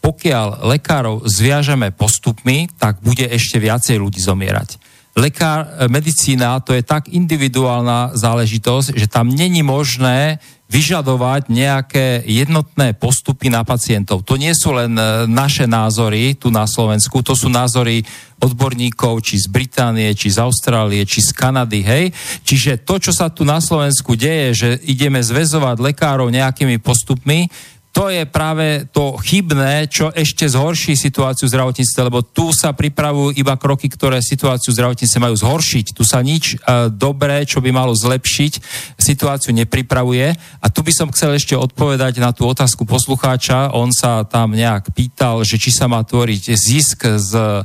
pokiaľ 0.05 0.69
lekárov 0.69 1.25
zviažeme 1.25 1.89
postupmi, 1.97 2.69
tak 2.77 3.01
bude 3.01 3.25
ešte 3.25 3.57
viacej 3.57 3.97
ľudí 3.97 4.21
zomierať. 4.21 4.77
Lekár, 5.15 5.67
e, 5.67 5.87
medicína 5.87 6.59
to 6.61 6.75
je 6.75 6.83
tak 6.83 7.07
individuálna 7.11 8.15
záležitosť, 8.19 8.99
že 8.99 9.07
tam 9.07 9.31
není 9.31 9.63
možné 9.63 10.43
vyžadovať 10.65 11.53
nejaké 11.53 12.27
jednotné 12.27 12.99
postupy 12.99 13.47
na 13.47 13.63
pacientov. 13.63 14.27
To 14.27 14.35
nie 14.35 14.51
sú 14.57 14.75
len 14.75 14.99
e, 14.99 15.31
naše 15.31 15.71
názory 15.71 16.35
tu 16.35 16.51
na 16.51 16.67
Slovensku, 16.67 17.23
to 17.23 17.39
sú 17.39 17.47
názory 17.47 18.03
odborníkov 18.43 19.23
či 19.23 19.39
z 19.39 19.47
Británie, 19.47 20.11
či 20.19 20.35
z 20.35 20.43
Austrálie, 20.43 21.07
či 21.07 21.23
z 21.23 21.31
Kanady, 21.31 21.81
hej. 21.87 22.05
Čiže 22.43 22.83
to, 22.83 22.99
čo 22.99 23.15
sa 23.15 23.31
tu 23.31 23.47
na 23.47 23.63
Slovensku 23.63 24.19
deje, 24.19 24.49
že 24.53 24.69
ideme 24.85 25.23
zväzovať 25.23 25.79
lekárov 25.79 26.29
nejakými 26.29 26.83
postupmi, 26.83 27.47
to 27.95 28.11
je 28.11 28.27
práve 28.27 28.91
to 28.91 29.15
chybné, 29.23 29.87
čo 29.87 30.11
ešte 30.11 30.51
zhorší 30.51 30.99
situáciu 30.99 31.47
v 31.47 31.55
zdravotníctve, 31.55 32.01
lebo 32.11 32.27
tu 32.27 32.51
sa 32.51 32.75
pripravujú 32.75 33.39
iba 33.39 33.55
kroky, 33.55 33.87
ktoré 33.87 34.19
situáciu 34.19 34.75
v 34.75 34.79
zdravotníctve 34.83 35.23
majú 35.23 35.39
zhoršiť. 35.39 35.95
Tu 35.95 36.03
sa 36.03 36.19
nič 36.19 36.59
uh, 36.59 36.91
dobré, 36.91 37.47
čo 37.47 37.63
by 37.63 37.71
malo 37.71 37.95
zlepšiť, 37.95 38.53
situáciu 38.99 39.55
nepripravuje. 39.55 40.27
A 40.35 40.67
tu 40.75 40.83
by 40.83 40.91
som 40.91 41.07
chcel 41.15 41.39
ešte 41.39 41.55
odpovedať 41.55 42.19
na 42.19 42.35
tú 42.35 42.51
otázku 42.51 42.83
poslucháča. 42.83 43.71
On 43.79 43.95
sa 43.95 44.27
tam 44.27 44.59
nejak 44.59 44.91
pýtal, 44.91 45.47
že 45.47 45.55
či 45.55 45.71
sa 45.71 45.87
má 45.87 46.03
tvoriť 46.03 46.51
zisk 46.51 47.07
z 47.07 47.33
uh, 47.39 47.63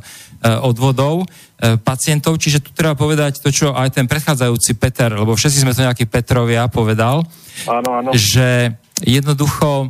odvodov 0.62 1.26
uh, 1.26 1.82
pacientov. 1.82 2.38
Čiže 2.38 2.62
tu 2.62 2.70
treba 2.78 2.94
povedať 2.94 3.42
to, 3.42 3.50
čo 3.50 3.74
aj 3.74 3.98
ten 3.98 4.06
predchádzajúci 4.06 4.78
Peter, 4.78 5.10
lebo 5.10 5.34
všetci 5.34 5.66
sme 5.66 5.74
to 5.74 5.90
nejakí 5.90 6.06
Petrovia 6.06 6.70
povedal, 6.70 7.26
áno, 7.66 7.90
áno. 7.98 8.10
že 8.14 8.78
jednoducho 9.02 9.90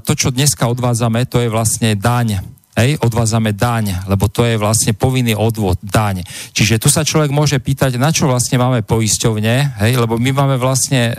to, 0.00 0.12
čo 0.16 0.32
dneska 0.32 0.64
odvádzame, 0.64 1.28
to 1.28 1.44
je 1.44 1.52
vlastne 1.52 1.92
daň. 1.92 2.40
Hej, 2.78 2.94
odvádzame 3.02 3.58
daň, 3.58 4.06
lebo 4.06 4.30
to 4.30 4.46
je 4.46 4.54
vlastne 4.54 4.94
povinný 4.94 5.34
odvod, 5.34 5.82
daň. 5.82 6.22
Čiže 6.54 6.78
tu 6.78 6.86
sa 6.86 7.02
človek 7.02 7.34
môže 7.34 7.58
pýtať, 7.58 7.98
na 7.98 8.14
čo 8.14 8.30
vlastne 8.30 8.54
máme 8.54 8.86
poisťovne, 8.86 9.82
hej, 9.82 9.98
lebo 9.98 10.14
my 10.14 10.30
máme 10.30 10.62
vlastne 10.62 11.10
e, 11.10 11.12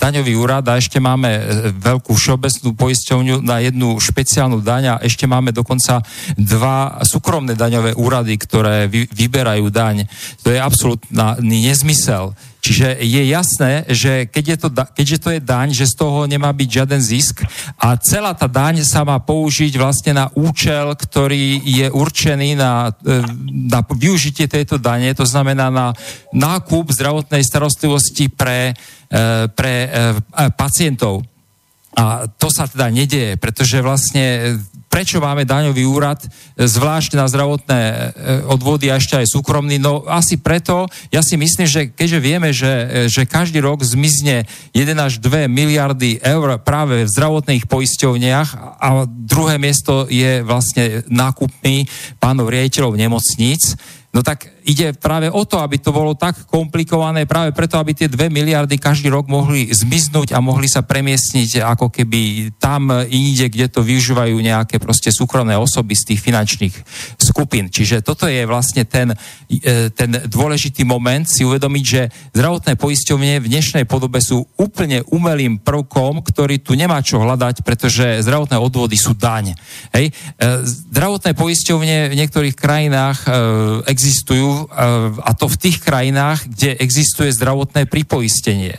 daňový 0.00 0.32
úrad 0.32 0.64
a 0.64 0.80
ešte 0.80 1.04
máme 1.04 1.28
e, 1.28 1.42
veľkú 1.76 2.08
všeobecnú 2.08 2.72
poisťovňu 2.72 3.44
na 3.44 3.60
jednu 3.60 4.00
špeciálnu 4.00 4.64
daň 4.64 4.96
a 4.96 5.00
ešte 5.04 5.28
máme 5.28 5.52
dokonca 5.52 6.00
dva 6.40 6.96
súkromné 7.04 7.52
daňové 7.52 7.92
úrady, 8.00 8.40
ktoré 8.40 8.88
vy, 8.88 9.04
vyberajú 9.04 9.68
daň. 9.68 10.08
To 10.40 10.48
je 10.48 10.56
absolútny 10.56 11.68
nezmysel. 11.68 12.32
Čiže 12.64 12.96
je 13.04 13.22
jasné, 13.28 13.84
že 13.92 14.24
keď 14.24 14.44
je 14.48 14.56
to, 14.56 14.68
keďže 14.96 15.18
to 15.20 15.28
je 15.36 15.40
daň, 15.44 15.76
že 15.76 15.84
z 15.84 16.00
toho 16.00 16.24
nemá 16.24 16.48
byť 16.48 16.68
žiaden 16.72 16.96
zisk 16.96 17.44
a 17.76 17.92
celá 18.00 18.32
tá 18.32 18.48
daň 18.48 18.80
sa 18.88 19.04
má 19.04 19.20
použiť 19.20 19.76
vlastne 19.76 20.16
na 20.16 20.32
účel, 20.32 20.96
ktorý 20.96 21.60
je 21.60 21.92
určený 21.92 22.56
na, 22.56 22.88
e, 23.04 23.20
na 23.68 23.84
využitie 23.84 24.48
tejto 24.48 24.80
dane, 24.80 25.12
to 25.12 25.28
znamená 25.28 25.68
na 25.68 25.92
nákup 26.32 26.88
zdravotnej 26.88 27.44
starostlivosti 27.44 28.32
pre, 28.32 28.72
e, 29.12 29.44
pre 29.52 29.74
e, 29.84 29.88
pacientov. 30.56 31.20
A 32.00 32.24
to 32.32 32.48
sa 32.48 32.64
teda 32.64 32.88
nedieje, 32.88 33.36
pretože 33.36 33.84
vlastne 33.84 34.56
prečo 34.94 35.18
máme 35.18 35.42
daňový 35.42 35.82
úrad, 35.90 36.22
e, 36.22 36.70
zvlášť 36.70 37.18
na 37.18 37.26
zdravotné 37.26 37.80
e, 37.82 37.98
odvody 38.46 38.94
a 38.94 39.02
ešte 39.02 39.18
aj 39.18 39.26
súkromný? 39.26 39.82
No 39.82 40.06
asi 40.06 40.38
preto, 40.38 40.86
ja 41.10 41.18
si 41.18 41.34
myslím, 41.34 41.66
že 41.66 41.90
keďže 41.90 42.18
vieme, 42.22 42.54
že, 42.54 42.70
e, 42.70 42.86
že 43.10 43.26
každý 43.26 43.58
rok 43.58 43.82
zmizne 43.82 44.46
1 44.70 44.94
až 44.94 45.18
2 45.18 45.50
miliardy 45.50 46.22
eur 46.22 46.62
práve 46.62 47.02
v 47.02 47.10
zdravotných 47.10 47.66
poisťovniach 47.66 48.78
a 48.78 49.02
druhé 49.10 49.58
miesto 49.58 50.06
je 50.06 50.46
vlastne 50.46 51.02
nákupný 51.10 51.90
pánov 52.22 52.54
riaditeľov 52.54 52.94
nemocníc, 52.94 53.74
No 54.14 54.22
tak 54.22 54.53
ide 54.64 54.96
práve 54.96 55.28
o 55.28 55.44
to, 55.44 55.60
aby 55.60 55.76
to 55.76 55.92
bolo 55.92 56.16
tak 56.16 56.48
komplikované, 56.48 57.28
práve 57.28 57.52
preto, 57.52 57.76
aby 57.76 57.92
tie 57.92 58.08
2 58.08 58.32
miliardy 58.32 58.80
každý 58.80 59.12
rok 59.12 59.28
mohli 59.28 59.68
zmiznúť 59.68 60.32
a 60.32 60.40
mohli 60.40 60.66
sa 60.66 60.80
premiestniť 60.80 61.60
ako 61.60 61.92
keby 61.92 62.52
tam 62.56 62.88
inde, 63.04 63.52
kde 63.52 63.68
to 63.68 63.84
využívajú 63.84 64.32
nejaké 64.40 64.80
proste 64.80 65.12
súkromné 65.12 65.54
osoby 65.60 65.92
z 65.92 66.14
tých 66.14 66.20
finančných 66.24 66.74
skupín. 67.20 67.68
Čiže 67.68 68.00
toto 68.00 68.24
je 68.24 68.42
vlastne 68.48 68.88
ten, 68.88 69.12
e, 69.52 69.92
ten 69.92 70.10
dôležitý 70.24 70.88
moment 70.88 71.28
si 71.28 71.44
uvedomiť, 71.44 71.84
že 71.84 72.02
zdravotné 72.32 72.80
poisťovne 72.80 73.44
v 73.44 73.50
dnešnej 73.52 73.84
podobe 73.84 74.24
sú 74.24 74.48
úplne 74.56 75.04
umelým 75.12 75.60
prvkom, 75.60 76.24
ktorý 76.24 76.64
tu 76.64 76.72
nemá 76.72 77.04
čo 77.04 77.20
hľadať, 77.20 77.60
pretože 77.60 78.24
zdravotné 78.24 78.56
odvody 78.56 78.96
sú 78.96 79.12
daň. 79.12 79.52
Hej? 79.92 80.08
E, 80.08 80.52
zdravotné 80.64 81.36
poisťovne 81.36 82.08
v 82.08 82.18
niektorých 82.18 82.56
krajinách 82.56 83.18
e, 83.28 83.30
a 85.20 85.30
to 85.34 85.46
v 85.48 85.60
tých 85.60 85.78
krajinách, 85.82 86.48
kde 86.48 86.76
existuje 86.78 87.30
zdravotné 87.32 87.86
pripoistenie. 87.86 88.78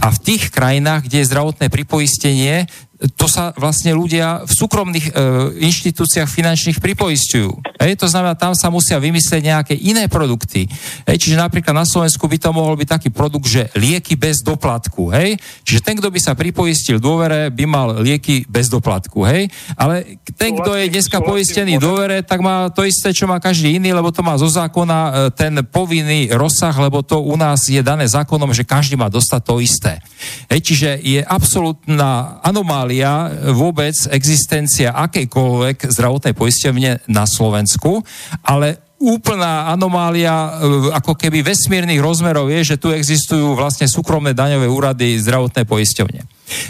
A 0.00 0.10
v 0.12 0.18
tých 0.18 0.50
krajinách, 0.50 1.06
kde 1.06 1.22
je 1.22 1.30
zdravotné 1.30 1.66
pripoistenie, 1.68 2.70
to 2.96 3.28
sa 3.28 3.52
vlastne 3.60 3.92
ľudia 3.92 4.48
v 4.48 4.52
súkromných 4.56 5.06
e, 5.08 5.12
inštitúciách 5.60 6.24
finančných 6.24 6.80
pripoistujú. 6.80 7.52
Hej, 7.76 8.00
to 8.00 8.08
znamená, 8.08 8.32
tam 8.32 8.56
sa 8.56 8.72
musia 8.72 8.96
vymyslieť 8.96 9.42
nejaké 9.44 9.74
iné 9.76 10.08
produkty. 10.08 10.64
Hej, 11.04 11.16
čiže 11.20 11.36
napríklad 11.36 11.76
na 11.76 11.84
Slovensku 11.84 12.24
by 12.24 12.40
to 12.40 12.56
mohol 12.56 12.72
byť 12.72 12.88
taký 12.88 13.08
produkt, 13.12 13.52
že 13.52 13.68
lieky 13.76 14.16
bez 14.16 14.40
doplatku. 14.40 15.12
Hej, 15.12 15.36
čiže 15.60 15.84
ten, 15.84 16.00
kto 16.00 16.08
by 16.08 16.20
sa 16.24 16.32
pripoistil 16.32 16.96
dôvere, 16.96 17.52
by 17.52 17.64
mal 17.68 18.00
lieky 18.00 18.48
bez 18.48 18.72
doplatku. 18.72 19.28
Hej, 19.28 19.52
ale 19.76 20.16
ten, 20.32 20.56
kto 20.56 20.72
je 20.72 20.88
dneska 20.88 21.20
poistený 21.20 21.76
dôvere, 21.76 22.24
tak 22.24 22.40
má 22.40 22.72
to 22.72 22.80
isté, 22.80 23.12
čo 23.12 23.28
má 23.28 23.36
každý 23.36 23.76
iný, 23.76 23.92
lebo 23.92 24.08
to 24.08 24.24
má 24.24 24.40
zo 24.40 24.48
zákona 24.48 24.98
e, 24.98 25.10
ten 25.36 25.52
povinný 25.68 26.32
rozsah, 26.32 26.72
lebo 26.80 27.04
to 27.04 27.20
u 27.20 27.36
nás 27.36 27.68
je 27.68 27.84
dané 27.84 28.08
zákonom, 28.08 28.56
že 28.56 28.64
každý 28.64 28.96
má 28.96 29.12
dostať 29.12 29.40
to 29.44 29.60
isté. 29.60 30.00
Hej, 30.48 30.64
čiže 30.64 30.90
je 31.04 31.20
absolútna 31.20 32.40
anomália 32.40 32.85
anomália 32.86 33.34
vôbec 33.50 33.94
existencia 34.14 34.94
akejkoľvek 34.94 35.90
zdravotnej 35.90 36.34
poisťovne 36.38 37.10
na 37.10 37.26
Slovensku, 37.26 37.98
ale 38.46 38.78
úplná 39.02 39.74
anomália 39.74 40.30
e, 40.30 40.50
ako 40.94 41.18
keby 41.18 41.42
vesmírnych 41.42 41.98
rozmerov 41.98 42.46
je, 42.48 42.74
že 42.74 42.76
tu 42.80 42.94
existujú 42.94 43.58
vlastne 43.58 43.90
súkromné 43.90 44.32
daňové 44.38 44.70
úrady 44.70 45.18
zdravotné 45.18 45.66
poisťovne. 45.66 46.22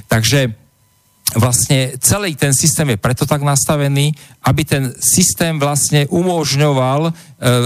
Takže 0.08 0.56
vlastne 1.36 2.00
celý 2.00 2.32
ten 2.32 2.56
systém 2.56 2.96
je 2.96 2.98
preto 2.98 3.28
tak 3.28 3.44
nastavený, 3.44 4.16
aby 4.46 4.62
ten 4.62 4.94
systém 5.02 5.58
vlastne 5.58 6.06
umožňoval 6.06 7.10
e, 7.10 7.12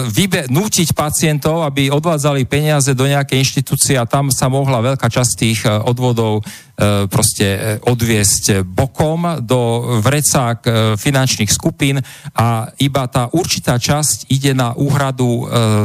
vybe- 0.09 0.48
nútiť 0.48 0.97
pacientov, 0.97 1.61
aby 1.61 1.93
odvádzali 1.93 2.48
peniaze 2.48 2.97
do 2.97 3.05
nejakej 3.05 3.44
inštitúcie 3.44 4.01
a 4.01 4.09
tam 4.09 4.32
sa 4.32 4.48
mohla 4.48 4.81
veľká 4.81 5.05
časť 5.12 5.32
tých 5.36 5.61
e, 5.69 5.77
odvodov 5.77 6.40
e, 6.40 7.05
proste 7.05 7.47
e, 7.47 7.59
odviesť 7.85 8.65
bokom 8.65 9.44
do 9.44 9.61
vrecák 10.01 10.59
e, 10.65 10.70
finančných 10.97 11.52
skupín 11.52 12.01
a 12.32 12.73
iba 12.81 13.05
tá 13.12 13.28
určitá 13.28 13.77
časť 13.77 14.32
ide 14.32 14.57
na 14.57 14.73
úhradu 14.73 15.28
e, 15.28 15.43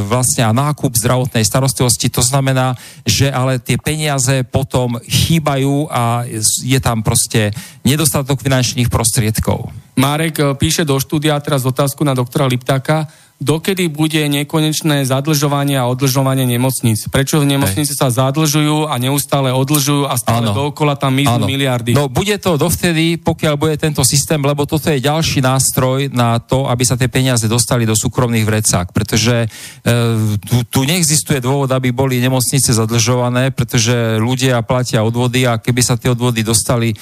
vlastne 0.08 0.48
a 0.48 0.56
nákup 0.56 0.96
zdravotnej 0.96 1.44
starostlivosti. 1.44 2.08
To 2.08 2.24
znamená, 2.24 2.72
že 3.04 3.28
ale 3.28 3.60
tie 3.60 3.76
peniaze 3.76 4.48
potom 4.48 4.96
chýbajú 5.04 5.92
a 5.92 6.24
je 6.64 6.80
tam 6.80 7.04
proste 7.04 7.52
nedostatok 7.86 8.42
finančných 8.42 8.90
prostriedkov. 8.90 9.70
Marek 9.94 10.42
eh, 10.42 10.46
píše 10.58 10.82
do 10.82 10.98
štúdia 10.98 11.38
teraz 11.38 11.62
otázku 11.62 12.02
na 12.02 12.18
doktora 12.18 12.50
Liptáka 12.50 13.06
dokedy 13.36 13.92
bude 13.92 14.20
nekonečné 14.32 15.04
zadlžovanie 15.04 15.76
a 15.76 15.84
odlžovanie 15.88 16.48
nemocníc. 16.48 17.04
Prečo 17.12 17.44
nemocnice 17.44 17.92
sa 17.92 18.08
zadlžujú 18.08 18.88
a 18.88 18.96
neustále 18.96 19.52
odlžujú 19.52 20.08
a 20.08 20.16
stále 20.16 20.48
ano. 20.48 20.56
dookola 20.56 20.96
tam 20.96 21.12
miznú 21.16 21.44
miliardy? 21.44 21.92
No 21.92 22.08
bude 22.08 22.32
to 22.40 22.56
dovtedy, 22.56 23.20
pokiaľ 23.20 23.54
bude 23.60 23.76
tento 23.76 24.00
systém, 24.08 24.40
lebo 24.40 24.64
toto 24.64 24.88
je 24.88 25.04
ďalší 25.04 25.44
nástroj 25.44 26.08
na 26.16 26.40
to, 26.40 26.64
aby 26.64 26.82
sa 26.88 26.96
tie 26.96 27.12
peniaze 27.12 27.44
dostali 27.44 27.84
do 27.84 27.92
súkromných 27.92 28.48
vrecák, 28.48 28.96
pretože 28.96 29.44
e, 29.44 29.48
tu, 30.40 30.64
tu 30.64 30.80
neexistuje 30.88 31.44
dôvod, 31.44 31.68
aby 31.76 31.92
boli 31.92 32.16
nemocnice 32.24 32.72
zadlžované, 32.72 33.52
pretože 33.52 34.16
ľudia 34.16 34.64
platia 34.64 35.04
odvody 35.04 35.44
a 35.44 35.60
keby 35.60 35.84
sa 35.84 36.00
tie 36.00 36.08
odvody 36.08 36.40
dostali 36.40 36.92
e, 36.92 36.96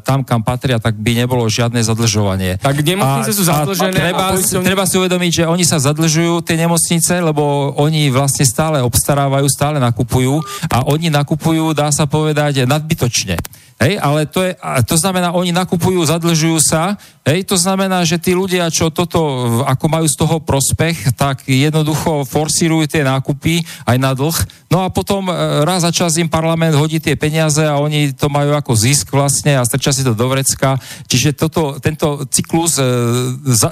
tam, 0.00 0.24
kam 0.24 0.40
patria, 0.40 0.80
tak 0.80 0.96
by 0.96 1.12
nebolo 1.12 1.44
žiadne 1.44 1.84
zadlžovanie. 1.84 2.56
Tak 2.58 2.80
nemocnice 2.80 3.30
a, 3.30 3.36
sú 3.36 3.44
zadlžené. 3.44 3.92
A 3.92 4.04
treba, 4.08 4.26
a 4.32 4.62
treba 4.64 4.84
si 4.88 4.96
uvedomiť, 4.96 5.30
že 5.30 5.44
oni 5.44 5.64
sa 5.66 5.73
sa 5.74 5.90
zadlžujú 5.90 6.46
tie 6.46 6.54
nemocnice, 6.54 7.18
lebo 7.18 7.74
oni 7.74 8.06
vlastne 8.14 8.46
stále 8.46 8.78
obstarávajú, 8.78 9.50
stále 9.50 9.82
nakupujú 9.82 10.38
a 10.70 10.86
oni 10.86 11.10
nakupujú, 11.10 11.74
dá 11.74 11.90
sa 11.90 12.06
povedať, 12.06 12.62
nadbytočne. 12.62 13.42
Hej, 13.74 13.98
ale 13.98 14.30
to, 14.30 14.38
je, 14.46 14.54
to 14.86 14.94
znamená, 14.94 15.34
oni 15.34 15.50
nakupujú, 15.50 15.98
zadlžujú 16.06 16.62
sa, 16.62 16.94
hej, 17.26 17.42
to 17.42 17.58
znamená, 17.58 18.06
že 18.06 18.22
tí 18.22 18.30
ľudia, 18.30 18.70
čo 18.70 18.86
toto, 18.94 19.18
ako 19.66 19.84
majú 19.90 20.06
z 20.06 20.14
toho 20.14 20.38
prospech, 20.38 21.10
tak 21.18 21.42
jednoducho 21.50 22.22
forsírujú 22.22 22.86
tie 22.86 23.02
nákupy 23.02 23.66
aj 23.82 23.96
na 23.98 24.14
dlh, 24.14 24.36
no 24.70 24.86
a 24.86 24.94
potom 24.94 25.26
e, 25.26 25.34
raz 25.66 25.82
za 25.82 25.90
čas 25.90 26.14
im 26.22 26.30
parlament 26.30 26.78
hodí 26.78 27.02
tie 27.02 27.18
peniaze 27.18 27.66
a 27.66 27.74
oni 27.82 28.14
to 28.14 28.30
majú 28.30 28.54
ako 28.54 28.78
zisk 28.78 29.10
vlastne 29.10 29.58
a 29.58 29.66
strčia 29.66 29.90
si 29.90 30.06
to 30.06 30.14
do 30.14 30.26
vrecka, 30.30 30.78
čiže 31.10 31.34
toto, 31.34 31.74
tento 31.82 32.22
cyklus 32.30 32.78
e, 32.78 32.86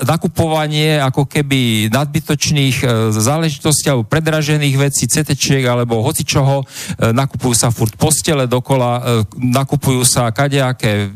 nakupovanie 0.03 0.99
ako 0.99 1.31
keby 1.31 1.95
nadbytočných 1.95 2.77
e, 2.83 2.87
záležitostí 3.15 3.87
alebo 3.87 4.03
predražených 4.03 4.74
vecí, 4.83 5.07
CT 5.07 5.39
alebo 5.62 6.03
hocičoho, 6.03 6.62
e, 6.62 7.15
nakupujú 7.15 7.55
sa 7.55 7.70
furt 7.70 7.95
postele 7.95 8.51
dokola, 8.51 8.91
e, 8.99 9.03
nakupujú 9.39 9.91
kupujú 9.93 10.09
sa 10.09 10.32
kadejaké 10.32 11.12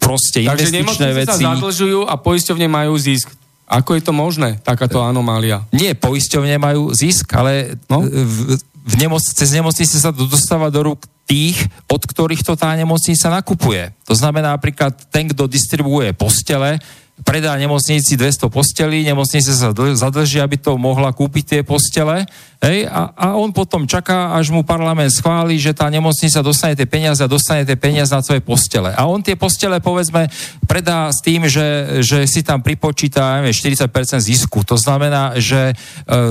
proste 0.00 0.40
Takže 0.40 0.72
investičné 0.72 1.08
veci. 1.12 1.28
Takže 1.28 1.44
sa 1.44 1.52
zadlžujú 1.60 2.00
a 2.08 2.14
poisťovne 2.16 2.68
majú 2.72 2.96
zisk. 2.96 3.28
Ako 3.68 3.96
je 3.96 4.02
to 4.04 4.12
možné, 4.12 4.60
takáto 4.60 5.00
anomália? 5.00 5.64
Nie, 5.72 5.96
poisťovne 5.96 6.56
majú 6.56 6.92
zisk, 6.92 7.32
ale 7.36 7.76
no? 7.88 8.04
v, 8.04 8.56
v 8.60 8.94
nemoc, 9.00 9.24
cez 9.24 9.52
nemocnice 9.56 9.96
sa 9.96 10.12
to 10.12 10.28
dostáva 10.28 10.68
do 10.68 10.84
rúk 10.92 11.04
tých, 11.24 11.56
od 11.88 12.04
ktorých 12.04 12.44
to 12.44 12.52
tá 12.52 12.76
nemocnica 12.76 13.32
nakupuje. 13.32 13.92
To 14.04 14.12
znamená 14.12 14.52
napríklad 14.52 14.92
ten, 15.08 15.32
kto 15.32 15.48
distribuuje 15.48 16.12
postele, 16.12 16.76
predá 17.22 17.54
nemocnici 17.54 18.18
200 18.18 18.50
postelí, 18.50 19.06
nemocnice 19.06 19.54
sa 19.54 19.70
zadrží, 19.70 20.42
aby 20.42 20.58
to 20.58 20.74
mohla 20.74 21.14
kúpiť 21.14 21.44
tie 21.46 21.60
postele, 21.62 22.26
hej, 22.58 22.90
a, 22.90 23.14
a 23.14 23.26
on 23.38 23.54
potom 23.54 23.86
čaká, 23.86 24.34
až 24.34 24.50
mu 24.50 24.66
parlament 24.66 25.14
schváli, 25.14 25.54
že 25.54 25.76
tá 25.76 25.86
nemocnica 25.86 26.42
dostane 26.42 26.74
tie 26.74 26.88
peniaze 26.90 27.22
a 27.22 27.30
dostane 27.30 27.62
tie 27.62 27.78
peniaze 27.78 28.10
na 28.10 28.24
svoje 28.24 28.42
postele. 28.42 28.90
A 28.96 29.06
on 29.06 29.22
tie 29.22 29.38
postele, 29.38 29.78
povedzme, 29.78 30.26
predá 30.66 31.12
s 31.14 31.22
tým, 31.22 31.46
že, 31.46 32.00
že 32.02 32.26
si 32.26 32.42
tam 32.42 32.64
pripočíta 32.64 33.38
neviem, 33.38 33.54
40% 33.54 33.86
zisku. 34.18 34.66
To 34.66 34.74
znamená, 34.74 35.38
že 35.38 35.70
e, 35.70 35.74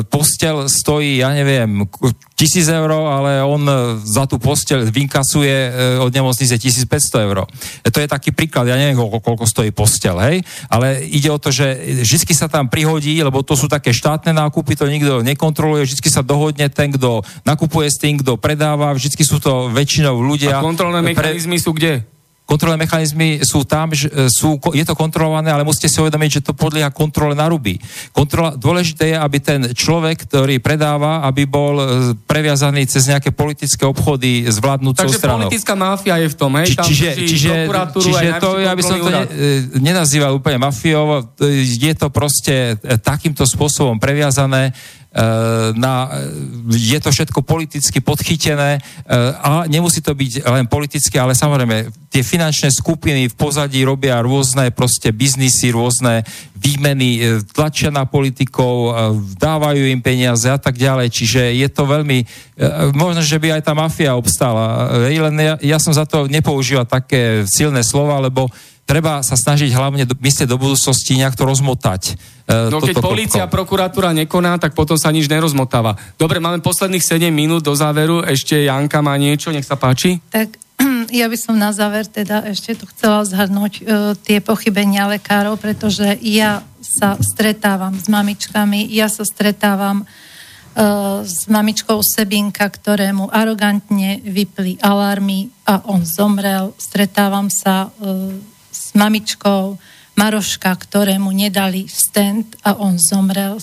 postel 0.03 0.67
stojí, 0.67 1.23
ja 1.23 1.31
neviem, 1.31 1.87
tisíc 2.33 2.65
eur, 2.65 2.89
ale 2.91 3.45
on 3.45 3.61
za 4.01 4.25
tú 4.25 4.41
postel 4.41 4.89
vynkasuje 4.89 5.53
e, 5.53 5.69
od 6.01 6.09
nemocnice 6.09 6.57
1500 6.57 7.25
eur. 7.29 7.45
E, 7.85 7.89
to 7.93 8.01
je 8.01 8.09
taký 8.09 8.33
príklad, 8.33 8.65
ja 8.65 8.77
neviem, 8.77 8.97
koľko, 8.97 9.21
koľko 9.21 9.45
stojí 9.45 9.69
postel, 9.69 10.17
hej, 10.17 10.41
ale 10.69 11.05
ide 11.05 11.29
o 11.29 11.37
to, 11.37 11.53
že 11.53 12.01
vždy 12.03 12.33
sa 12.33 12.49
tam 12.49 12.67
prihodí, 12.67 13.13
lebo 13.21 13.45
to 13.45 13.53
sú 13.53 13.69
také 13.69 13.93
štátne 13.93 14.33
nákupy, 14.33 14.73
to 14.73 14.89
nikto 14.89 15.21
nekontroluje, 15.21 15.85
vždy 15.85 16.09
sa 16.09 16.25
dohodne 16.25 16.67
ten, 16.73 16.89
kto 16.89 17.21
nakupuje 17.45 17.87
s 17.89 18.01
tým, 18.01 18.17
kto 18.19 18.41
predáva, 18.41 18.97
vždy 18.97 19.13
sú 19.23 19.37
to 19.37 19.69
väčšinou 19.69 20.17
ľudia. 20.17 20.57
A 20.57 20.65
kontrolné 20.65 21.05
mechanizmy 21.05 21.57
pre... 21.61 21.65
sú 21.65 21.71
kde? 21.77 22.12
Kontrolné 22.43 22.75
mechanizmy 22.75 23.39
sú 23.41 23.63
tam, 23.63 23.95
že 23.95 24.11
e, 24.11 24.27
sú, 24.27 24.59
je 24.75 24.83
to 24.83 24.93
kontrolované, 24.93 25.47
ale 25.49 25.63
musíte 25.63 25.87
si 25.87 25.97
uvedomiť, 26.03 26.29
že 26.39 26.45
to 26.45 26.53
podlieha 26.53 26.91
kontrole 26.91 27.31
na 27.31 27.47
ruby. 27.47 27.79
Kontrola, 28.11 28.53
dôležité 28.59 29.15
je, 29.15 29.17
aby 29.17 29.37
ten 29.39 29.61
človek, 29.71 30.27
ktorý 30.27 30.59
predáva, 30.59 31.23
aby 31.23 31.47
bol 31.47 31.79
e, 31.79 31.85
previazaný 32.27 32.83
cez 32.85 33.07
nejaké 33.07 33.31
politické 33.31 33.87
obchody 33.87 34.43
s 34.43 34.59
vládnúcou 34.59 35.07
Takže 35.07 35.19
stranou. 35.23 35.47
politická 35.47 35.73
mafia 35.73 36.19
je 36.19 36.27
v 36.29 36.35
tom, 36.35 36.51
hej? 36.59 36.67
Či, 36.67 36.77
čiže, 36.83 37.09
čiže, 37.15 37.51
čiže 37.95 38.27
to, 38.43 38.59
ja 38.59 38.73
by 38.75 38.83
som 38.83 38.97
to 38.99 39.09
ne, 39.09 39.23
e, 39.23 39.79
nenazýval 39.79 40.35
úplne 40.35 40.59
mafiou, 40.59 41.23
je 41.39 41.93
to 41.95 42.11
proste 42.11 42.75
takýmto 43.01 43.47
spôsobom 43.47 43.97
previazané 43.97 44.75
na, 45.77 46.09
je 46.73 46.97
to 46.97 47.13
všetko 47.13 47.45
politicky 47.45 48.01
podchytené 48.01 48.81
eh, 48.81 49.13
a 49.37 49.69
nemusí 49.69 50.01
to 50.01 50.17
byť 50.17 50.41
len 50.41 50.65
politické, 50.65 51.21
ale 51.21 51.37
samozrejme 51.37 51.93
tie 52.09 52.25
finančné 52.25 52.73
skupiny 52.73 53.29
v 53.29 53.37
pozadí 53.37 53.85
robia 53.85 54.17
rôzne 54.25 54.73
proste 54.73 55.13
biznisy, 55.13 55.69
rôzne 55.69 56.25
výmeny, 56.57 57.09
eh, 57.21 57.25
tlačia 57.45 57.93
na 57.93 58.09
politikov, 58.09 58.97
dávajú 59.37 59.85
im 59.85 60.01
peniaze 60.01 60.49
a 60.49 60.57
tak 60.57 60.81
ďalej, 60.81 61.13
čiže 61.13 61.41
je 61.61 61.69
to 61.69 61.85
veľmi, 61.85 62.25
možno, 62.97 63.21
že 63.21 63.37
by 63.37 63.59
aj 63.59 63.69
tá 63.69 63.73
mafia 63.77 64.17
obstála, 64.17 64.89
len 65.09 65.35
ja, 65.37 65.55
ja 65.61 65.77
som 65.77 65.93
za 65.93 66.09
to 66.09 66.25
nepoužíval 66.25 66.89
také 66.89 67.45
silné 67.45 67.85
slova, 67.85 68.17
lebo 68.17 68.49
treba 68.83 69.23
sa 69.23 69.39
snažiť 69.39 69.71
hlavne 69.71 70.03
do, 70.03 70.15
myslieť 70.15 70.47
do 70.47 70.59
budúcnosti 70.59 71.15
nejak 71.15 71.35
to 71.39 71.47
rozmotať. 71.47 72.19
E, 72.45 72.69
no 72.69 72.83
keď 72.83 72.99
policia 72.99 73.41
a 73.47 73.51
prokuratúra 73.51 74.11
nekoná, 74.11 74.59
tak 74.59 74.75
potom 74.75 74.99
sa 74.99 75.09
nič 75.09 75.31
nerozmotáva. 75.31 75.95
Dobre, 76.19 76.43
máme 76.43 76.59
posledných 76.59 77.03
7 77.03 77.31
minút 77.31 77.63
do 77.63 77.73
záveru. 77.73 78.21
Ešte 78.27 78.67
Janka 78.67 78.99
má 78.99 79.15
niečo, 79.15 79.55
nech 79.55 79.65
sa 79.65 79.79
páči. 79.79 80.19
Tak 80.27 80.59
ja 81.19 81.25
by 81.31 81.37
som 81.39 81.55
na 81.55 81.71
záver 81.71 82.05
teda 82.07 82.43
ešte 82.51 82.75
tu 82.75 82.85
chcela 82.91 83.23
zhrnúť 83.23 83.73
e, 83.79 83.81
tie 84.19 84.43
pochybenia 84.43 85.07
lekárov, 85.07 85.55
pretože 85.55 86.19
ja 86.19 86.61
sa 86.83 87.15
stretávam 87.17 87.95
s 87.95 88.11
mamičkami, 88.11 88.91
ja 88.91 89.07
sa 89.07 89.23
stretávam 89.23 90.03
e, 90.03 90.05
s 91.23 91.47
mamičkou 91.47 92.03
Sebinka, 92.03 92.67
ktorému 92.67 93.31
arogantne 93.31 94.19
vypli 94.21 94.75
alarmy 94.83 95.47
a 95.63 95.87
on 95.87 96.03
zomrel. 96.03 96.75
Stretávam 96.75 97.47
sa 97.47 97.87
e, 97.87 98.52
mamičkou 98.93 99.77
Maroška, 100.13 100.69
ktorému 100.77 101.33
nedali 101.33 101.89
stand 101.89 102.53
a 102.61 102.77
on 102.77 103.01
zomrel. 103.01 103.57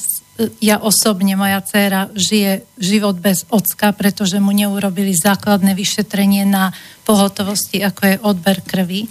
Ja 0.59 0.83
osobne, 0.83 1.39
moja 1.39 1.63
dcéra, 1.63 2.11
žije 2.11 2.67
život 2.75 3.23
bez 3.23 3.47
ocka, 3.55 3.95
pretože 3.95 4.43
mu 4.43 4.51
neurobili 4.51 5.15
základné 5.15 5.79
vyšetrenie 5.79 6.43
na 6.49 6.75
pohotovosti, 7.07 7.85
ako 7.87 8.03
je 8.03 8.17
odber 8.27 8.59
krvi. 8.67 9.07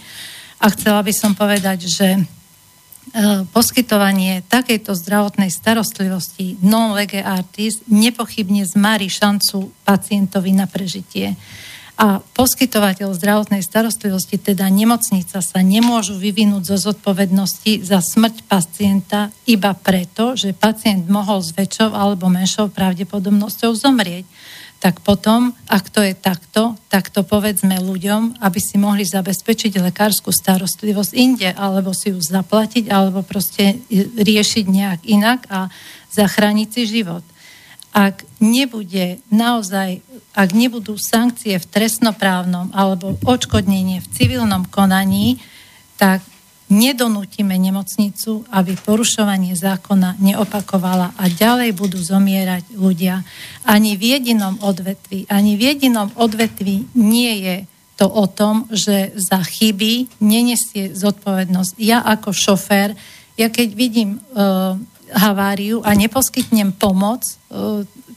A 0.60 0.68
chcela 0.76 1.00
by 1.00 1.14
som 1.16 1.32
povedať, 1.32 1.88
že 1.88 2.08
e, 2.12 2.22
poskytovanie 3.56 4.44
takejto 4.52 4.92
zdravotnej 4.92 5.48
starostlivosti 5.48 6.60
non 6.60 6.92
lege 6.92 7.24
artis 7.24 7.80
nepochybne 7.88 8.68
zmarí 8.68 9.08
šancu 9.08 9.72
pacientovi 9.88 10.52
na 10.52 10.68
prežitie 10.68 11.40
a 12.00 12.24
poskytovateľ 12.24 13.12
zdravotnej 13.12 13.60
starostlivosti, 13.60 14.40
teda 14.40 14.72
nemocnica, 14.72 15.44
sa 15.44 15.60
nemôžu 15.60 16.16
vyvinúť 16.16 16.72
zo 16.72 16.78
zodpovednosti 16.90 17.84
za 17.84 18.00
smrť 18.00 18.48
pacienta 18.48 19.36
iba 19.44 19.76
preto, 19.76 20.40
že 20.40 20.56
pacient 20.56 21.12
mohol 21.12 21.44
s 21.44 21.52
väčšou 21.52 21.92
alebo 21.92 22.32
menšou 22.32 22.72
pravdepodobnosťou 22.72 23.76
zomrieť. 23.76 24.24
Tak 24.80 25.04
potom, 25.04 25.52
ak 25.68 25.92
to 25.92 26.00
je 26.00 26.16
takto, 26.16 26.80
tak 26.88 27.12
to 27.12 27.28
povedzme 27.28 27.84
ľuďom, 27.84 28.40
aby 28.40 28.60
si 28.64 28.80
mohli 28.80 29.04
zabezpečiť 29.04 29.76
lekárskú 29.84 30.32
starostlivosť 30.32 31.12
inde, 31.20 31.52
alebo 31.52 31.92
si 31.92 32.16
ju 32.16 32.20
zaplatiť, 32.24 32.88
alebo 32.88 33.28
proste 33.28 33.76
riešiť 34.16 34.66
nejak 34.72 35.00
inak 35.04 35.52
a 35.52 35.68
zachrániť 36.16 36.68
si 36.72 36.82
život 36.88 37.28
ak 37.90 38.22
nebude 38.38 39.18
naozaj, 39.34 40.06
ak 40.38 40.50
nebudú 40.54 40.96
sankcie 40.96 41.58
v 41.58 41.70
trestnoprávnom 41.70 42.70
alebo 42.72 43.18
odškodnenie 43.26 44.00
v 44.00 44.12
civilnom 44.14 44.66
konaní, 44.70 45.42
tak 45.98 46.22
nedonútime 46.70 47.58
nemocnicu, 47.58 48.46
aby 48.54 48.78
porušovanie 48.78 49.58
zákona 49.58 50.22
neopakovala 50.22 51.18
a 51.18 51.26
ďalej 51.26 51.74
budú 51.74 51.98
zomierať 51.98 52.78
ľudia. 52.78 53.26
Ani 53.66 53.98
v 53.98 54.16
jedinom 54.16 54.62
odvetvi, 54.62 55.26
ani 55.34 55.58
v 55.58 55.74
jedinom 55.74 56.14
odvetvi 56.14 56.94
nie 56.94 57.34
je 57.42 57.58
to 57.98 58.06
o 58.08 58.30
tom, 58.30 58.70
že 58.72 59.12
za 59.18 59.44
chyby 59.44 60.08
nenesie 60.24 60.94
zodpovednosť. 60.96 61.76
Ja 61.82 62.06
ako 62.06 62.32
šofér, 62.32 62.96
ja 63.36 63.50
keď 63.52 63.68
vidím 63.76 64.22
uh, 64.32 64.80
haváriu 65.14 65.82
a 65.82 65.94
neposkytnem 65.98 66.74
pomoc 66.76 67.26
e, 67.26 67.34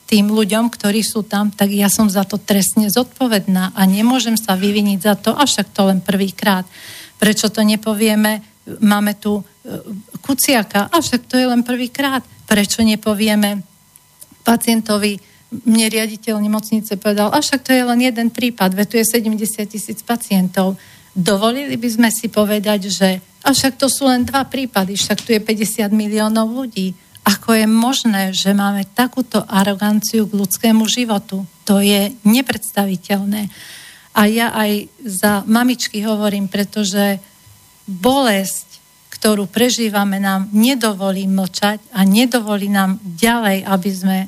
tým 0.06 0.28
ľuďom, 0.28 0.68
ktorí 0.68 1.00
sú 1.00 1.24
tam, 1.24 1.48
tak 1.48 1.72
ja 1.72 1.88
som 1.88 2.04
za 2.04 2.28
to 2.28 2.36
trestne 2.36 2.92
zodpovedná 2.92 3.72
a 3.72 3.82
nemôžem 3.88 4.36
sa 4.36 4.52
vyviniť 4.52 4.98
za 5.00 5.14
to, 5.16 5.32
a 5.32 5.48
však 5.48 5.72
to 5.72 5.88
len 5.88 6.04
prvýkrát. 6.04 6.68
Prečo 7.16 7.48
to 7.48 7.64
nepovieme, 7.64 8.44
máme 8.84 9.16
tu 9.16 9.40
e, 9.40 9.42
kuciaka, 10.20 10.92
a 10.92 10.98
to 11.00 11.34
je 11.40 11.46
len 11.48 11.64
prvýkrát. 11.64 12.20
Prečo 12.44 12.84
nepovieme 12.84 13.64
pacientovi, 14.44 15.16
mne 15.52 15.86
riaditeľ 15.88 16.40
nemocnice 16.40 16.96
povedal, 16.96 17.32
a 17.32 17.40
to 17.40 17.70
je 17.72 17.84
len 17.84 18.00
jeden 18.00 18.28
prípad, 18.32 18.72
veď 18.72 18.86
tu 18.88 18.96
je 19.00 19.06
70 19.20 19.68
tisíc 19.68 20.00
pacientov. 20.00 20.76
Dovolili 21.12 21.76
by 21.76 21.88
sme 21.92 22.08
si 22.08 22.32
povedať, 22.32 22.88
že 22.88 23.20
a 23.42 23.50
však 23.50 23.74
to 23.74 23.90
sú 23.90 24.06
len 24.06 24.22
dva 24.22 24.46
prípady, 24.46 24.94
však 24.94 25.18
tu 25.26 25.34
je 25.34 25.42
50 25.42 25.90
miliónov 25.90 26.46
ľudí. 26.46 26.94
Ako 27.26 27.54
je 27.54 27.66
možné, 27.66 28.30
že 28.34 28.54
máme 28.54 28.86
takúto 28.94 29.42
aroganciu 29.46 30.30
k 30.30 30.38
ľudskému 30.38 30.86
životu? 30.86 31.42
To 31.66 31.82
je 31.82 32.14
nepredstaviteľné. 32.22 33.50
A 34.14 34.20
ja 34.30 34.54
aj 34.54 34.90
za 35.02 35.42
mamičky 35.46 36.06
hovorím, 36.06 36.46
pretože 36.46 37.18
bolesť, 37.86 38.78
ktorú 39.10 39.50
prežívame, 39.50 40.22
nám 40.22 40.50
nedovolí 40.54 41.26
mlčať 41.26 41.82
a 41.94 42.06
nedovolí 42.06 42.70
nám 42.70 43.02
ďalej, 43.02 43.66
aby 43.66 43.90
sme 43.90 44.18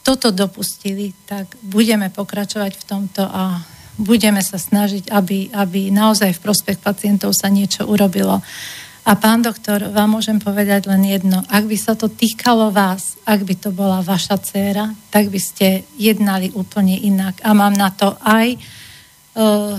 toto 0.00 0.32
dopustili, 0.32 1.12
tak 1.28 1.60
budeme 1.60 2.08
pokračovať 2.08 2.72
v 2.76 2.86
tomto 2.88 3.22
a 3.24 3.60
budeme 4.00 4.40
sa 4.40 4.56
snažiť, 4.56 5.12
aby, 5.12 5.52
aby 5.52 5.92
naozaj 5.92 6.40
v 6.40 6.44
prospech 6.44 6.80
pacientov 6.80 7.36
sa 7.36 7.52
niečo 7.52 7.84
urobilo. 7.84 8.40
A 9.00 9.16
pán 9.16 9.40
doktor, 9.40 9.88
vám 9.92 10.20
môžem 10.20 10.36
povedať 10.36 10.84
len 10.88 11.00
jedno. 11.08 11.40
Ak 11.48 11.64
by 11.64 11.76
sa 11.76 11.96
to 11.96 12.12
týkalo 12.12 12.68
vás, 12.68 13.16
ak 13.24 13.44
by 13.44 13.54
to 13.56 13.72
bola 13.72 14.04
vaša 14.04 14.36
dcéra, 14.36 14.92
tak 15.08 15.32
by 15.32 15.40
ste 15.40 15.88
jednali 15.96 16.52
úplne 16.52 17.00
inak. 17.00 17.40
A 17.40 17.56
mám 17.56 17.72
na 17.72 17.88
to 17.88 18.12
aj, 18.20 18.60
uh, 19.40 19.76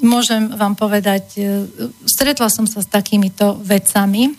môžem 0.00 0.48
vám 0.56 0.72
povedať, 0.72 1.24
uh, 1.36 1.68
stretla 2.08 2.48
som 2.48 2.64
sa 2.64 2.80
s 2.80 2.88
takýmito 2.88 3.60
vecami, 3.60 4.32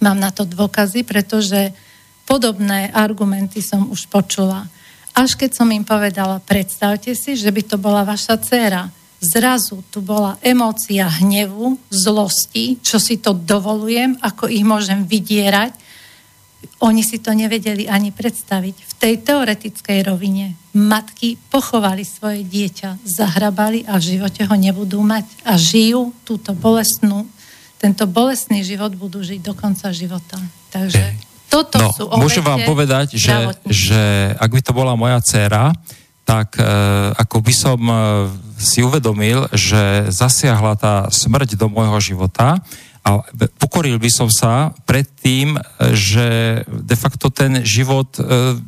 mám 0.00 0.16
na 0.16 0.32
to 0.32 0.48
dôkazy, 0.48 1.04
pretože 1.04 1.76
podobné 2.24 2.88
argumenty 2.96 3.60
som 3.60 3.92
už 3.92 4.08
počula. 4.08 4.72
Až 5.16 5.32
keď 5.40 5.56
som 5.56 5.72
im 5.72 5.80
povedala, 5.80 6.44
predstavte 6.44 7.16
si, 7.16 7.40
že 7.40 7.48
by 7.48 7.62
to 7.64 7.80
bola 7.80 8.04
vaša 8.04 8.36
dcéra, 8.36 8.92
zrazu 9.16 9.80
tu 9.88 10.04
bola 10.04 10.36
emócia 10.44 11.08
hnevu, 11.08 11.80
zlosti, 11.88 12.76
čo 12.84 13.00
si 13.00 13.16
to 13.16 13.32
dovolujem, 13.32 14.20
ako 14.20 14.52
ich 14.52 14.60
môžem 14.60 15.08
vydierať. 15.08 15.72
Oni 16.84 17.00
si 17.00 17.16
to 17.24 17.32
nevedeli 17.32 17.88
ani 17.88 18.12
predstaviť. 18.12 18.76
V 18.76 18.92
tej 19.00 19.14
teoretickej 19.24 20.04
rovine 20.04 20.52
matky 20.76 21.40
pochovali 21.48 22.04
svoje 22.04 22.44
dieťa, 22.44 23.00
zahrabali 23.08 23.88
a 23.88 23.96
v 23.96 24.20
živote 24.20 24.44
ho 24.44 24.52
nebudú 24.52 25.00
mať 25.00 25.24
a 25.48 25.56
žijú 25.56 26.12
túto 26.28 26.52
bolestnú, 26.52 27.24
tento 27.80 28.04
bolestný 28.04 28.60
život 28.64 28.92
budú 28.92 29.24
žiť 29.24 29.40
do 29.40 29.56
konca 29.56 29.92
života. 29.96 30.36
Takže 30.72 31.25
toto 31.46 31.78
no, 31.78 31.88
sú 31.94 32.02
Môžem 32.18 32.44
vám 32.44 32.66
povedať, 32.66 33.14
že, 33.14 33.32
že 33.66 34.02
ak 34.36 34.50
by 34.50 34.60
to 34.62 34.72
bola 34.74 34.98
moja 34.98 35.22
dcéra, 35.22 35.70
tak 36.26 36.58
e, 36.58 36.66
ako 37.14 37.38
by 37.38 37.54
som 37.54 37.78
e, 37.78 37.96
si 38.58 38.82
uvedomil, 38.82 39.46
že 39.54 40.10
zasiahla 40.10 40.74
tá 40.74 40.94
smrť 41.06 41.54
do 41.54 41.70
môjho 41.70 42.02
života 42.02 42.58
a 43.06 43.22
pokoril 43.62 43.94
by 44.02 44.10
som 44.10 44.26
sa 44.26 44.74
pred 44.82 45.06
tým, 45.06 45.54
e, 45.54 45.60
že 45.94 46.26
de 46.66 46.96
facto 46.98 47.30
ten 47.30 47.62
život 47.62 48.10
e, 48.18 48.58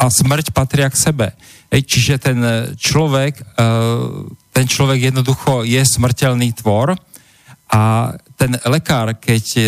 a 0.00 0.04
smrť 0.10 0.50
patria 0.50 0.90
k 0.90 0.98
sebe. 0.98 1.28
Ej, 1.70 1.86
čiže 1.86 2.14
ten 2.18 2.38
človek, 2.74 3.38
e, 3.38 3.44
ten 4.50 4.66
človek 4.66 5.14
jednoducho 5.14 5.62
je 5.62 5.78
smrteľný 5.78 6.50
tvor 6.58 6.98
a 7.70 8.10
ten 8.34 8.58
lekár, 8.66 9.14
keď 9.14 9.44
e, 9.54 9.62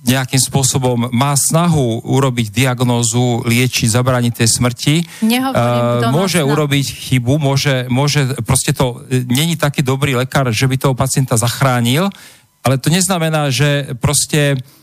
nejakým 0.00 0.40
spôsobom 0.40 1.12
má 1.12 1.36
snahu 1.36 2.00
urobiť 2.08 2.48
diagnózu, 2.48 3.44
liečiť, 3.44 3.88
zabrániť 3.92 4.32
tej 4.42 4.48
smrti, 4.48 4.94
uh, 5.28 6.08
môže 6.08 6.40
urobiť 6.40 6.86
chybu, 6.88 7.36
môže, 7.36 7.84
môže, 7.92 8.32
proste 8.48 8.72
to 8.72 9.04
e, 9.12 9.28
není 9.28 9.60
taký 9.60 9.84
dobrý 9.84 10.16
lekár, 10.16 10.48
že 10.56 10.64
by 10.64 10.76
toho 10.80 10.94
pacienta 10.96 11.36
zachránil, 11.36 12.08
ale 12.64 12.80
to 12.80 12.88
neznamená, 12.88 13.52
že 13.52 13.92
proste 14.00 14.56
Uh, 14.56 14.79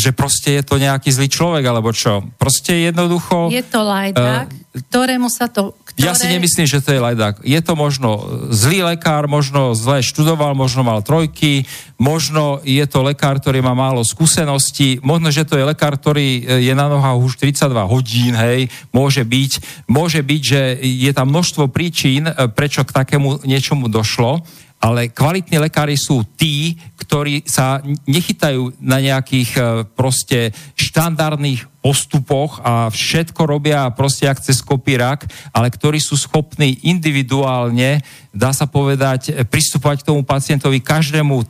že 0.00 0.16
proste 0.16 0.56
je 0.56 0.62
to 0.64 0.80
nejaký 0.80 1.12
zlý 1.12 1.28
človek, 1.28 1.64
alebo 1.68 1.92
čo. 1.92 2.24
Proste 2.40 2.88
jednoducho... 2.88 3.52
Je 3.52 3.60
to 3.60 3.84
lajdák, 3.84 4.48
uh, 4.48 4.80
ktorému 4.88 5.28
sa 5.28 5.44
to... 5.52 5.76
Ktoré... 5.84 6.08
Ja 6.08 6.16
si 6.16 6.24
nemyslím, 6.24 6.64
že 6.64 6.80
to 6.80 6.96
je 6.96 7.04
lajdák. 7.04 7.44
Je 7.44 7.60
to 7.60 7.76
možno 7.76 8.24
zlý 8.48 8.80
lekár, 8.96 9.28
možno 9.28 9.76
zle 9.76 10.00
študoval, 10.00 10.56
možno 10.56 10.88
mal 10.88 11.04
trojky, 11.04 11.68
možno 12.00 12.64
je 12.64 12.80
to 12.88 13.04
lekár, 13.04 13.36
ktorý 13.36 13.60
má 13.60 13.76
málo 13.76 14.00
skúseností, 14.08 15.04
možno, 15.04 15.28
že 15.28 15.44
to 15.44 15.60
je 15.60 15.68
lekár, 15.68 16.00
ktorý 16.00 16.40
je 16.56 16.72
na 16.72 16.88
nohách 16.88 17.20
už 17.20 17.32
32 17.36 17.92
hodín, 17.92 18.32
hej, 18.40 18.72
môže 18.88 19.20
byť. 19.20 19.84
Môže 19.84 20.24
byť, 20.24 20.40
že 20.40 20.80
je 20.80 21.12
tam 21.12 21.28
množstvo 21.28 21.68
príčin, 21.68 22.24
prečo 22.56 22.88
k 22.88 23.04
takému 23.04 23.44
niečomu 23.44 23.92
došlo 23.92 24.40
ale 24.76 25.08
kvalitní 25.08 25.56
lekári 25.56 25.96
sú 25.96 26.22
tí, 26.36 26.76
ktorí 27.00 27.46
sa 27.48 27.80
nechytajú 28.04 28.76
na 28.82 29.00
nejakých 29.00 29.50
e, 29.56 29.60
proste 29.96 30.52
štandardných 30.76 31.64
postupoch 31.80 32.60
a 32.60 32.90
všetko 32.92 33.46
robia 33.46 33.88
proste 33.94 34.26
ak 34.26 34.42
cez 34.42 34.60
kopírak, 34.60 35.24
ale 35.54 35.70
ktorí 35.70 36.02
sú 36.02 36.18
schopní 36.18 36.82
individuálne, 36.84 38.02
dá 38.34 38.50
sa 38.50 38.66
povedať, 38.66 39.46
pristupovať 39.48 40.02
k 40.02 40.08
tomu 40.12 40.26
pacientovi 40.26 40.82
každému 40.84 41.34
e, 41.40 41.44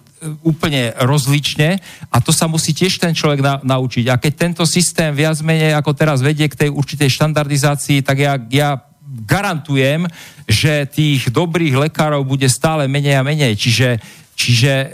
úplne 0.47 0.95
rozlične 1.03 1.83
a 2.13 2.17
to 2.23 2.31
sa 2.31 2.47
musí 2.47 2.71
tiež 2.71 3.03
ten 3.03 3.11
človek 3.11 3.43
na, 3.43 3.55
naučiť. 3.65 4.07
A 4.13 4.21
keď 4.23 4.33
tento 4.39 4.65
systém 4.69 5.11
viac 5.11 5.41
menej 5.43 5.75
ako 5.75 5.99
teraz 5.99 6.23
vedie 6.23 6.47
k 6.47 6.69
tej 6.69 6.71
určitej 6.71 7.11
štandardizácii, 7.11 8.07
tak 8.07 8.17
ja, 8.23 8.39
ja 8.53 8.87
garantujem, 9.07 10.07
že 10.47 10.87
tých 10.87 11.29
dobrých 11.35 11.91
lekárov 11.91 12.23
bude 12.23 12.47
stále 12.47 12.87
menej 12.87 13.19
a 13.19 13.27
menej. 13.27 13.59
Čiže, 13.59 13.99
čiže 14.39 14.73
e, 14.73 14.89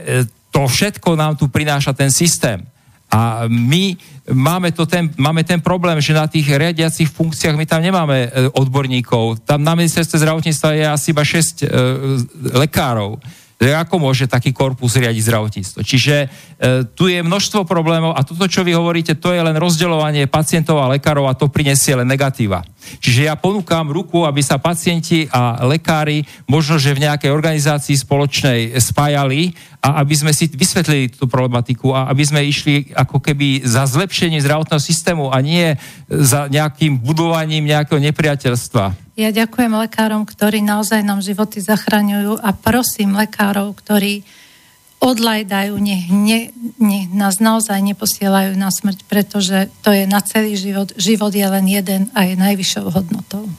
to 0.48 0.64
všetko 0.64 1.12
nám 1.16 1.36
tu 1.36 1.52
prináša 1.52 1.92
ten 1.92 2.08
systém. 2.08 2.64
A 3.12 3.44
my 3.44 3.92
máme, 4.32 4.72
to 4.72 4.88
ten, 4.88 5.12
máme 5.20 5.44
ten 5.44 5.60
problém, 5.60 6.00
že 6.00 6.16
na 6.16 6.24
tých 6.24 6.48
riadiacich 6.48 7.12
funkciách 7.12 7.60
my 7.60 7.66
tam 7.68 7.84
nemáme 7.84 8.18
e, 8.24 8.28
odborníkov. 8.56 9.44
Tam 9.44 9.60
na 9.60 9.76
ministerstve 9.76 10.16
zdravotníctva 10.24 10.68
je 10.72 10.84
asi 10.88 11.06
iba 11.12 11.24
6 11.24 11.36
e, 11.36 11.66
lekárov 12.56 13.20
ako 13.70 14.02
môže 14.02 14.26
taký 14.26 14.50
korpus 14.50 14.98
riadiť 14.98 15.22
zdravotníctvo. 15.22 15.80
Čiže 15.86 16.16
e, 16.18 16.28
tu 16.98 17.06
je 17.06 17.22
množstvo 17.22 17.62
problémov 17.62 18.10
a 18.18 18.26
toto, 18.26 18.50
čo 18.50 18.66
vy 18.66 18.74
hovoríte, 18.74 19.14
to 19.14 19.30
je 19.30 19.38
len 19.38 19.54
rozdeľovanie 19.54 20.26
pacientov 20.26 20.82
a 20.82 20.90
lekárov 20.90 21.30
a 21.30 21.38
to 21.38 21.46
prinesie 21.46 21.94
len 21.94 22.10
negatíva. 22.10 22.66
Čiže 22.98 23.30
ja 23.30 23.34
ponúkam 23.38 23.88
ruku, 23.88 24.26
aby 24.26 24.42
sa 24.42 24.58
pacienti 24.60 25.26
a 25.30 25.62
lekári 25.64 26.26
možno, 26.50 26.76
že 26.76 26.94
v 26.94 27.08
nejakej 27.08 27.30
organizácii 27.30 27.96
spoločnej 27.98 28.76
spájali 28.78 29.54
a 29.82 30.02
aby 30.02 30.14
sme 30.14 30.30
si 30.30 30.46
vysvetlili 30.46 31.10
tú 31.10 31.26
problematiku 31.26 31.90
a 31.90 32.06
aby 32.10 32.22
sme 32.22 32.40
išli 32.46 32.94
ako 32.94 33.18
keby 33.18 33.66
za 33.66 33.82
zlepšenie 33.88 34.38
zdravotného 34.38 34.82
systému 34.82 35.34
a 35.34 35.38
nie 35.42 35.74
za 36.06 36.46
nejakým 36.46 37.02
budovaním 37.02 37.66
nejakého 37.66 37.98
nepriateľstva. 37.98 39.14
Ja 39.18 39.28
ďakujem 39.28 39.76
lekárom, 39.76 40.24
ktorí 40.24 40.64
naozaj 40.64 41.04
nám 41.04 41.20
životy 41.20 41.60
zachraňujú 41.60 42.40
a 42.40 42.50
prosím 42.56 43.12
lekárov, 43.12 43.76
ktorí 43.76 44.24
odlajdajú, 45.02 45.74
nech, 45.82 46.06
ne, 46.06 46.54
nech 46.78 47.10
nás 47.10 47.42
naozaj 47.42 47.82
neposielajú 47.82 48.54
na 48.54 48.70
smrť, 48.70 49.02
pretože 49.10 49.66
to 49.82 49.90
je 49.90 50.06
na 50.06 50.22
celý 50.22 50.54
život. 50.54 50.94
Život 50.94 51.34
je 51.34 51.42
len 51.42 51.66
jeden 51.66 52.06
a 52.14 52.22
je 52.22 52.38
najvyššou 52.38 52.86
hodnotou. 52.86 53.50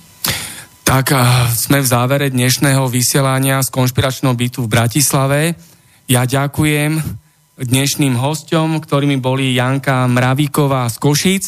Tak 0.88 1.12
sme 1.52 1.84
v 1.84 1.88
závere 1.88 2.32
dnešného 2.32 2.88
vysielania 2.88 3.60
z 3.60 3.70
konšpiračného 3.76 4.32
bytu 4.32 4.64
v 4.64 4.72
Bratislave. 4.72 5.40
Ja 6.08 6.24
ďakujem 6.24 7.04
dnešným 7.60 8.16
hostom, 8.16 8.80
ktorými 8.80 9.20
boli 9.20 9.52
Janka 9.52 10.08
Mravíková 10.08 10.88
z 10.88 10.98
Košic, 10.98 11.46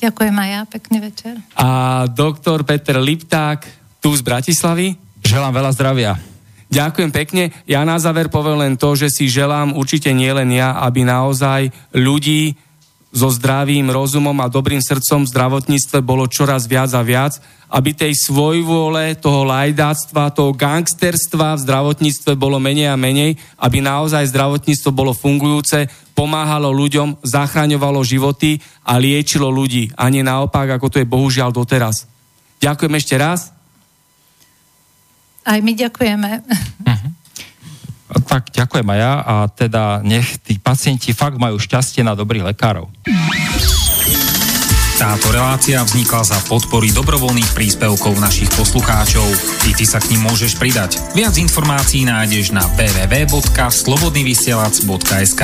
Ďakujem 0.00 0.32
aj 0.32 0.48
ja, 0.48 0.62
pekný 0.64 0.98
večer. 1.04 1.34
A 1.60 1.68
doktor 2.08 2.64
Peter 2.64 2.96
Lipták, 2.96 3.68
tu 4.00 4.16
z 4.16 4.24
Bratislavy. 4.24 4.96
Želám 5.20 5.52
veľa 5.52 5.70
zdravia. 5.76 6.16
Ďakujem 6.70 7.10
pekne. 7.10 7.50
Ja 7.66 7.82
na 7.82 7.98
záver 7.98 8.30
poviem 8.30 8.62
len 8.62 8.74
to, 8.78 8.94
že 8.94 9.10
si 9.10 9.26
želám 9.26 9.74
určite 9.74 10.14
nielen 10.14 10.54
ja, 10.54 10.78
aby 10.86 11.02
naozaj 11.02 11.74
ľudí 11.90 12.54
so 13.10 13.26
zdravým 13.26 13.90
rozumom 13.90 14.38
a 14.38 14.46
dobrým 14.46 14.78
srdcom 14.78 15.26
v 15.26 15.32
zdravotníctve 15.34 15.98
bolo 15.98 16.30
čoraz 16.30 16.70
viac 16.70 16.94
a 16.94 17.02
viac, 17.02 17.42
aby 17.66 17.90
tej 17.90 18.14
svojvôle, 18.14 19.18
toho 19.18 19.42
lajdáctva, 19.50 20.30
toho 20.30 20.54
gangsterstva 20.54 21.58
v 21.58 21.64
zdravotníctve 21.66 22.38
bolo 22.38 22.62
menej 22.62 22.86
a 22.86 22.98
menej, 22.98 23.34
aby 23.58 23.82
naozaj 23.82 24.30
zdravotníctvo 24.30 24.90
bolo 24.94 25.10
fungujúce, 25.10 25.90
pomáhalo 26.14 26.70
ľuďom, 26.70 27.18
zachraňovalo 27.26 27.98
životy 28.06 28.62
a 28.86 28.94
liečilo 29.02 29.50
ľudí. 29.50 29.90
A 29.98 30.06
nie 30.06 30.22
naopak, 30.22 30.78
ako 30.78 30.86
to 30.86 31.02
je 31.02 31.10
bohužiaľ 31.10 31.50
doteraz. 31.50 32.06
Ďakujem 32.62 32.94
ešte 32.94 33.14
raz. 33.18 33.50
Aj 35.50 35.58
my 35.58 35.74
ďakujeme. 35.74 36.46
Uh-huh. 36.86 37.10
Tak 38.30 38.54
ďakujem 38.54 38.86
aj 38.86 38.98
ja 39.02 39.12
a 39.18 39.50
teda 39.50 39.98
nech 40.06 40.38
tí 40.46 40.62
pacienti 40.62 41.10
fakt 41.10 41.42
majú 41.42 41.58
šťastie 41.58 42.06
na 42.06 42.14
dobrých 42.14 42.54
lekárov. 42.54 42.86
Táto 45.00 45.32
relácia 45.32 45.80
vznikla 45.80 46.28
za 46.28 46.36
podpory 46.44 46.92
dobrovoľných 46.92 47.56
príspevkov 47.56 48.20
našich 48.20 48.52
poslucháčov. 48.52 49.24
I 49.66 49.72
ty 49.72 49.88
sa 49.88 49.96
k 49.96 50.12
ním 50.12 50.28
môžeš 50.28 50.60
pridať. 50.60 51.00
Viac 51.16 51.40
informácií 51.40 52.04
nájdeš 52.04 52.52
na 52.52 52.68
www.slobodnyvysielac.sk 52.76 55.42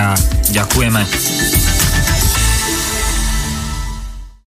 Ďakujeme. 0.52 1.02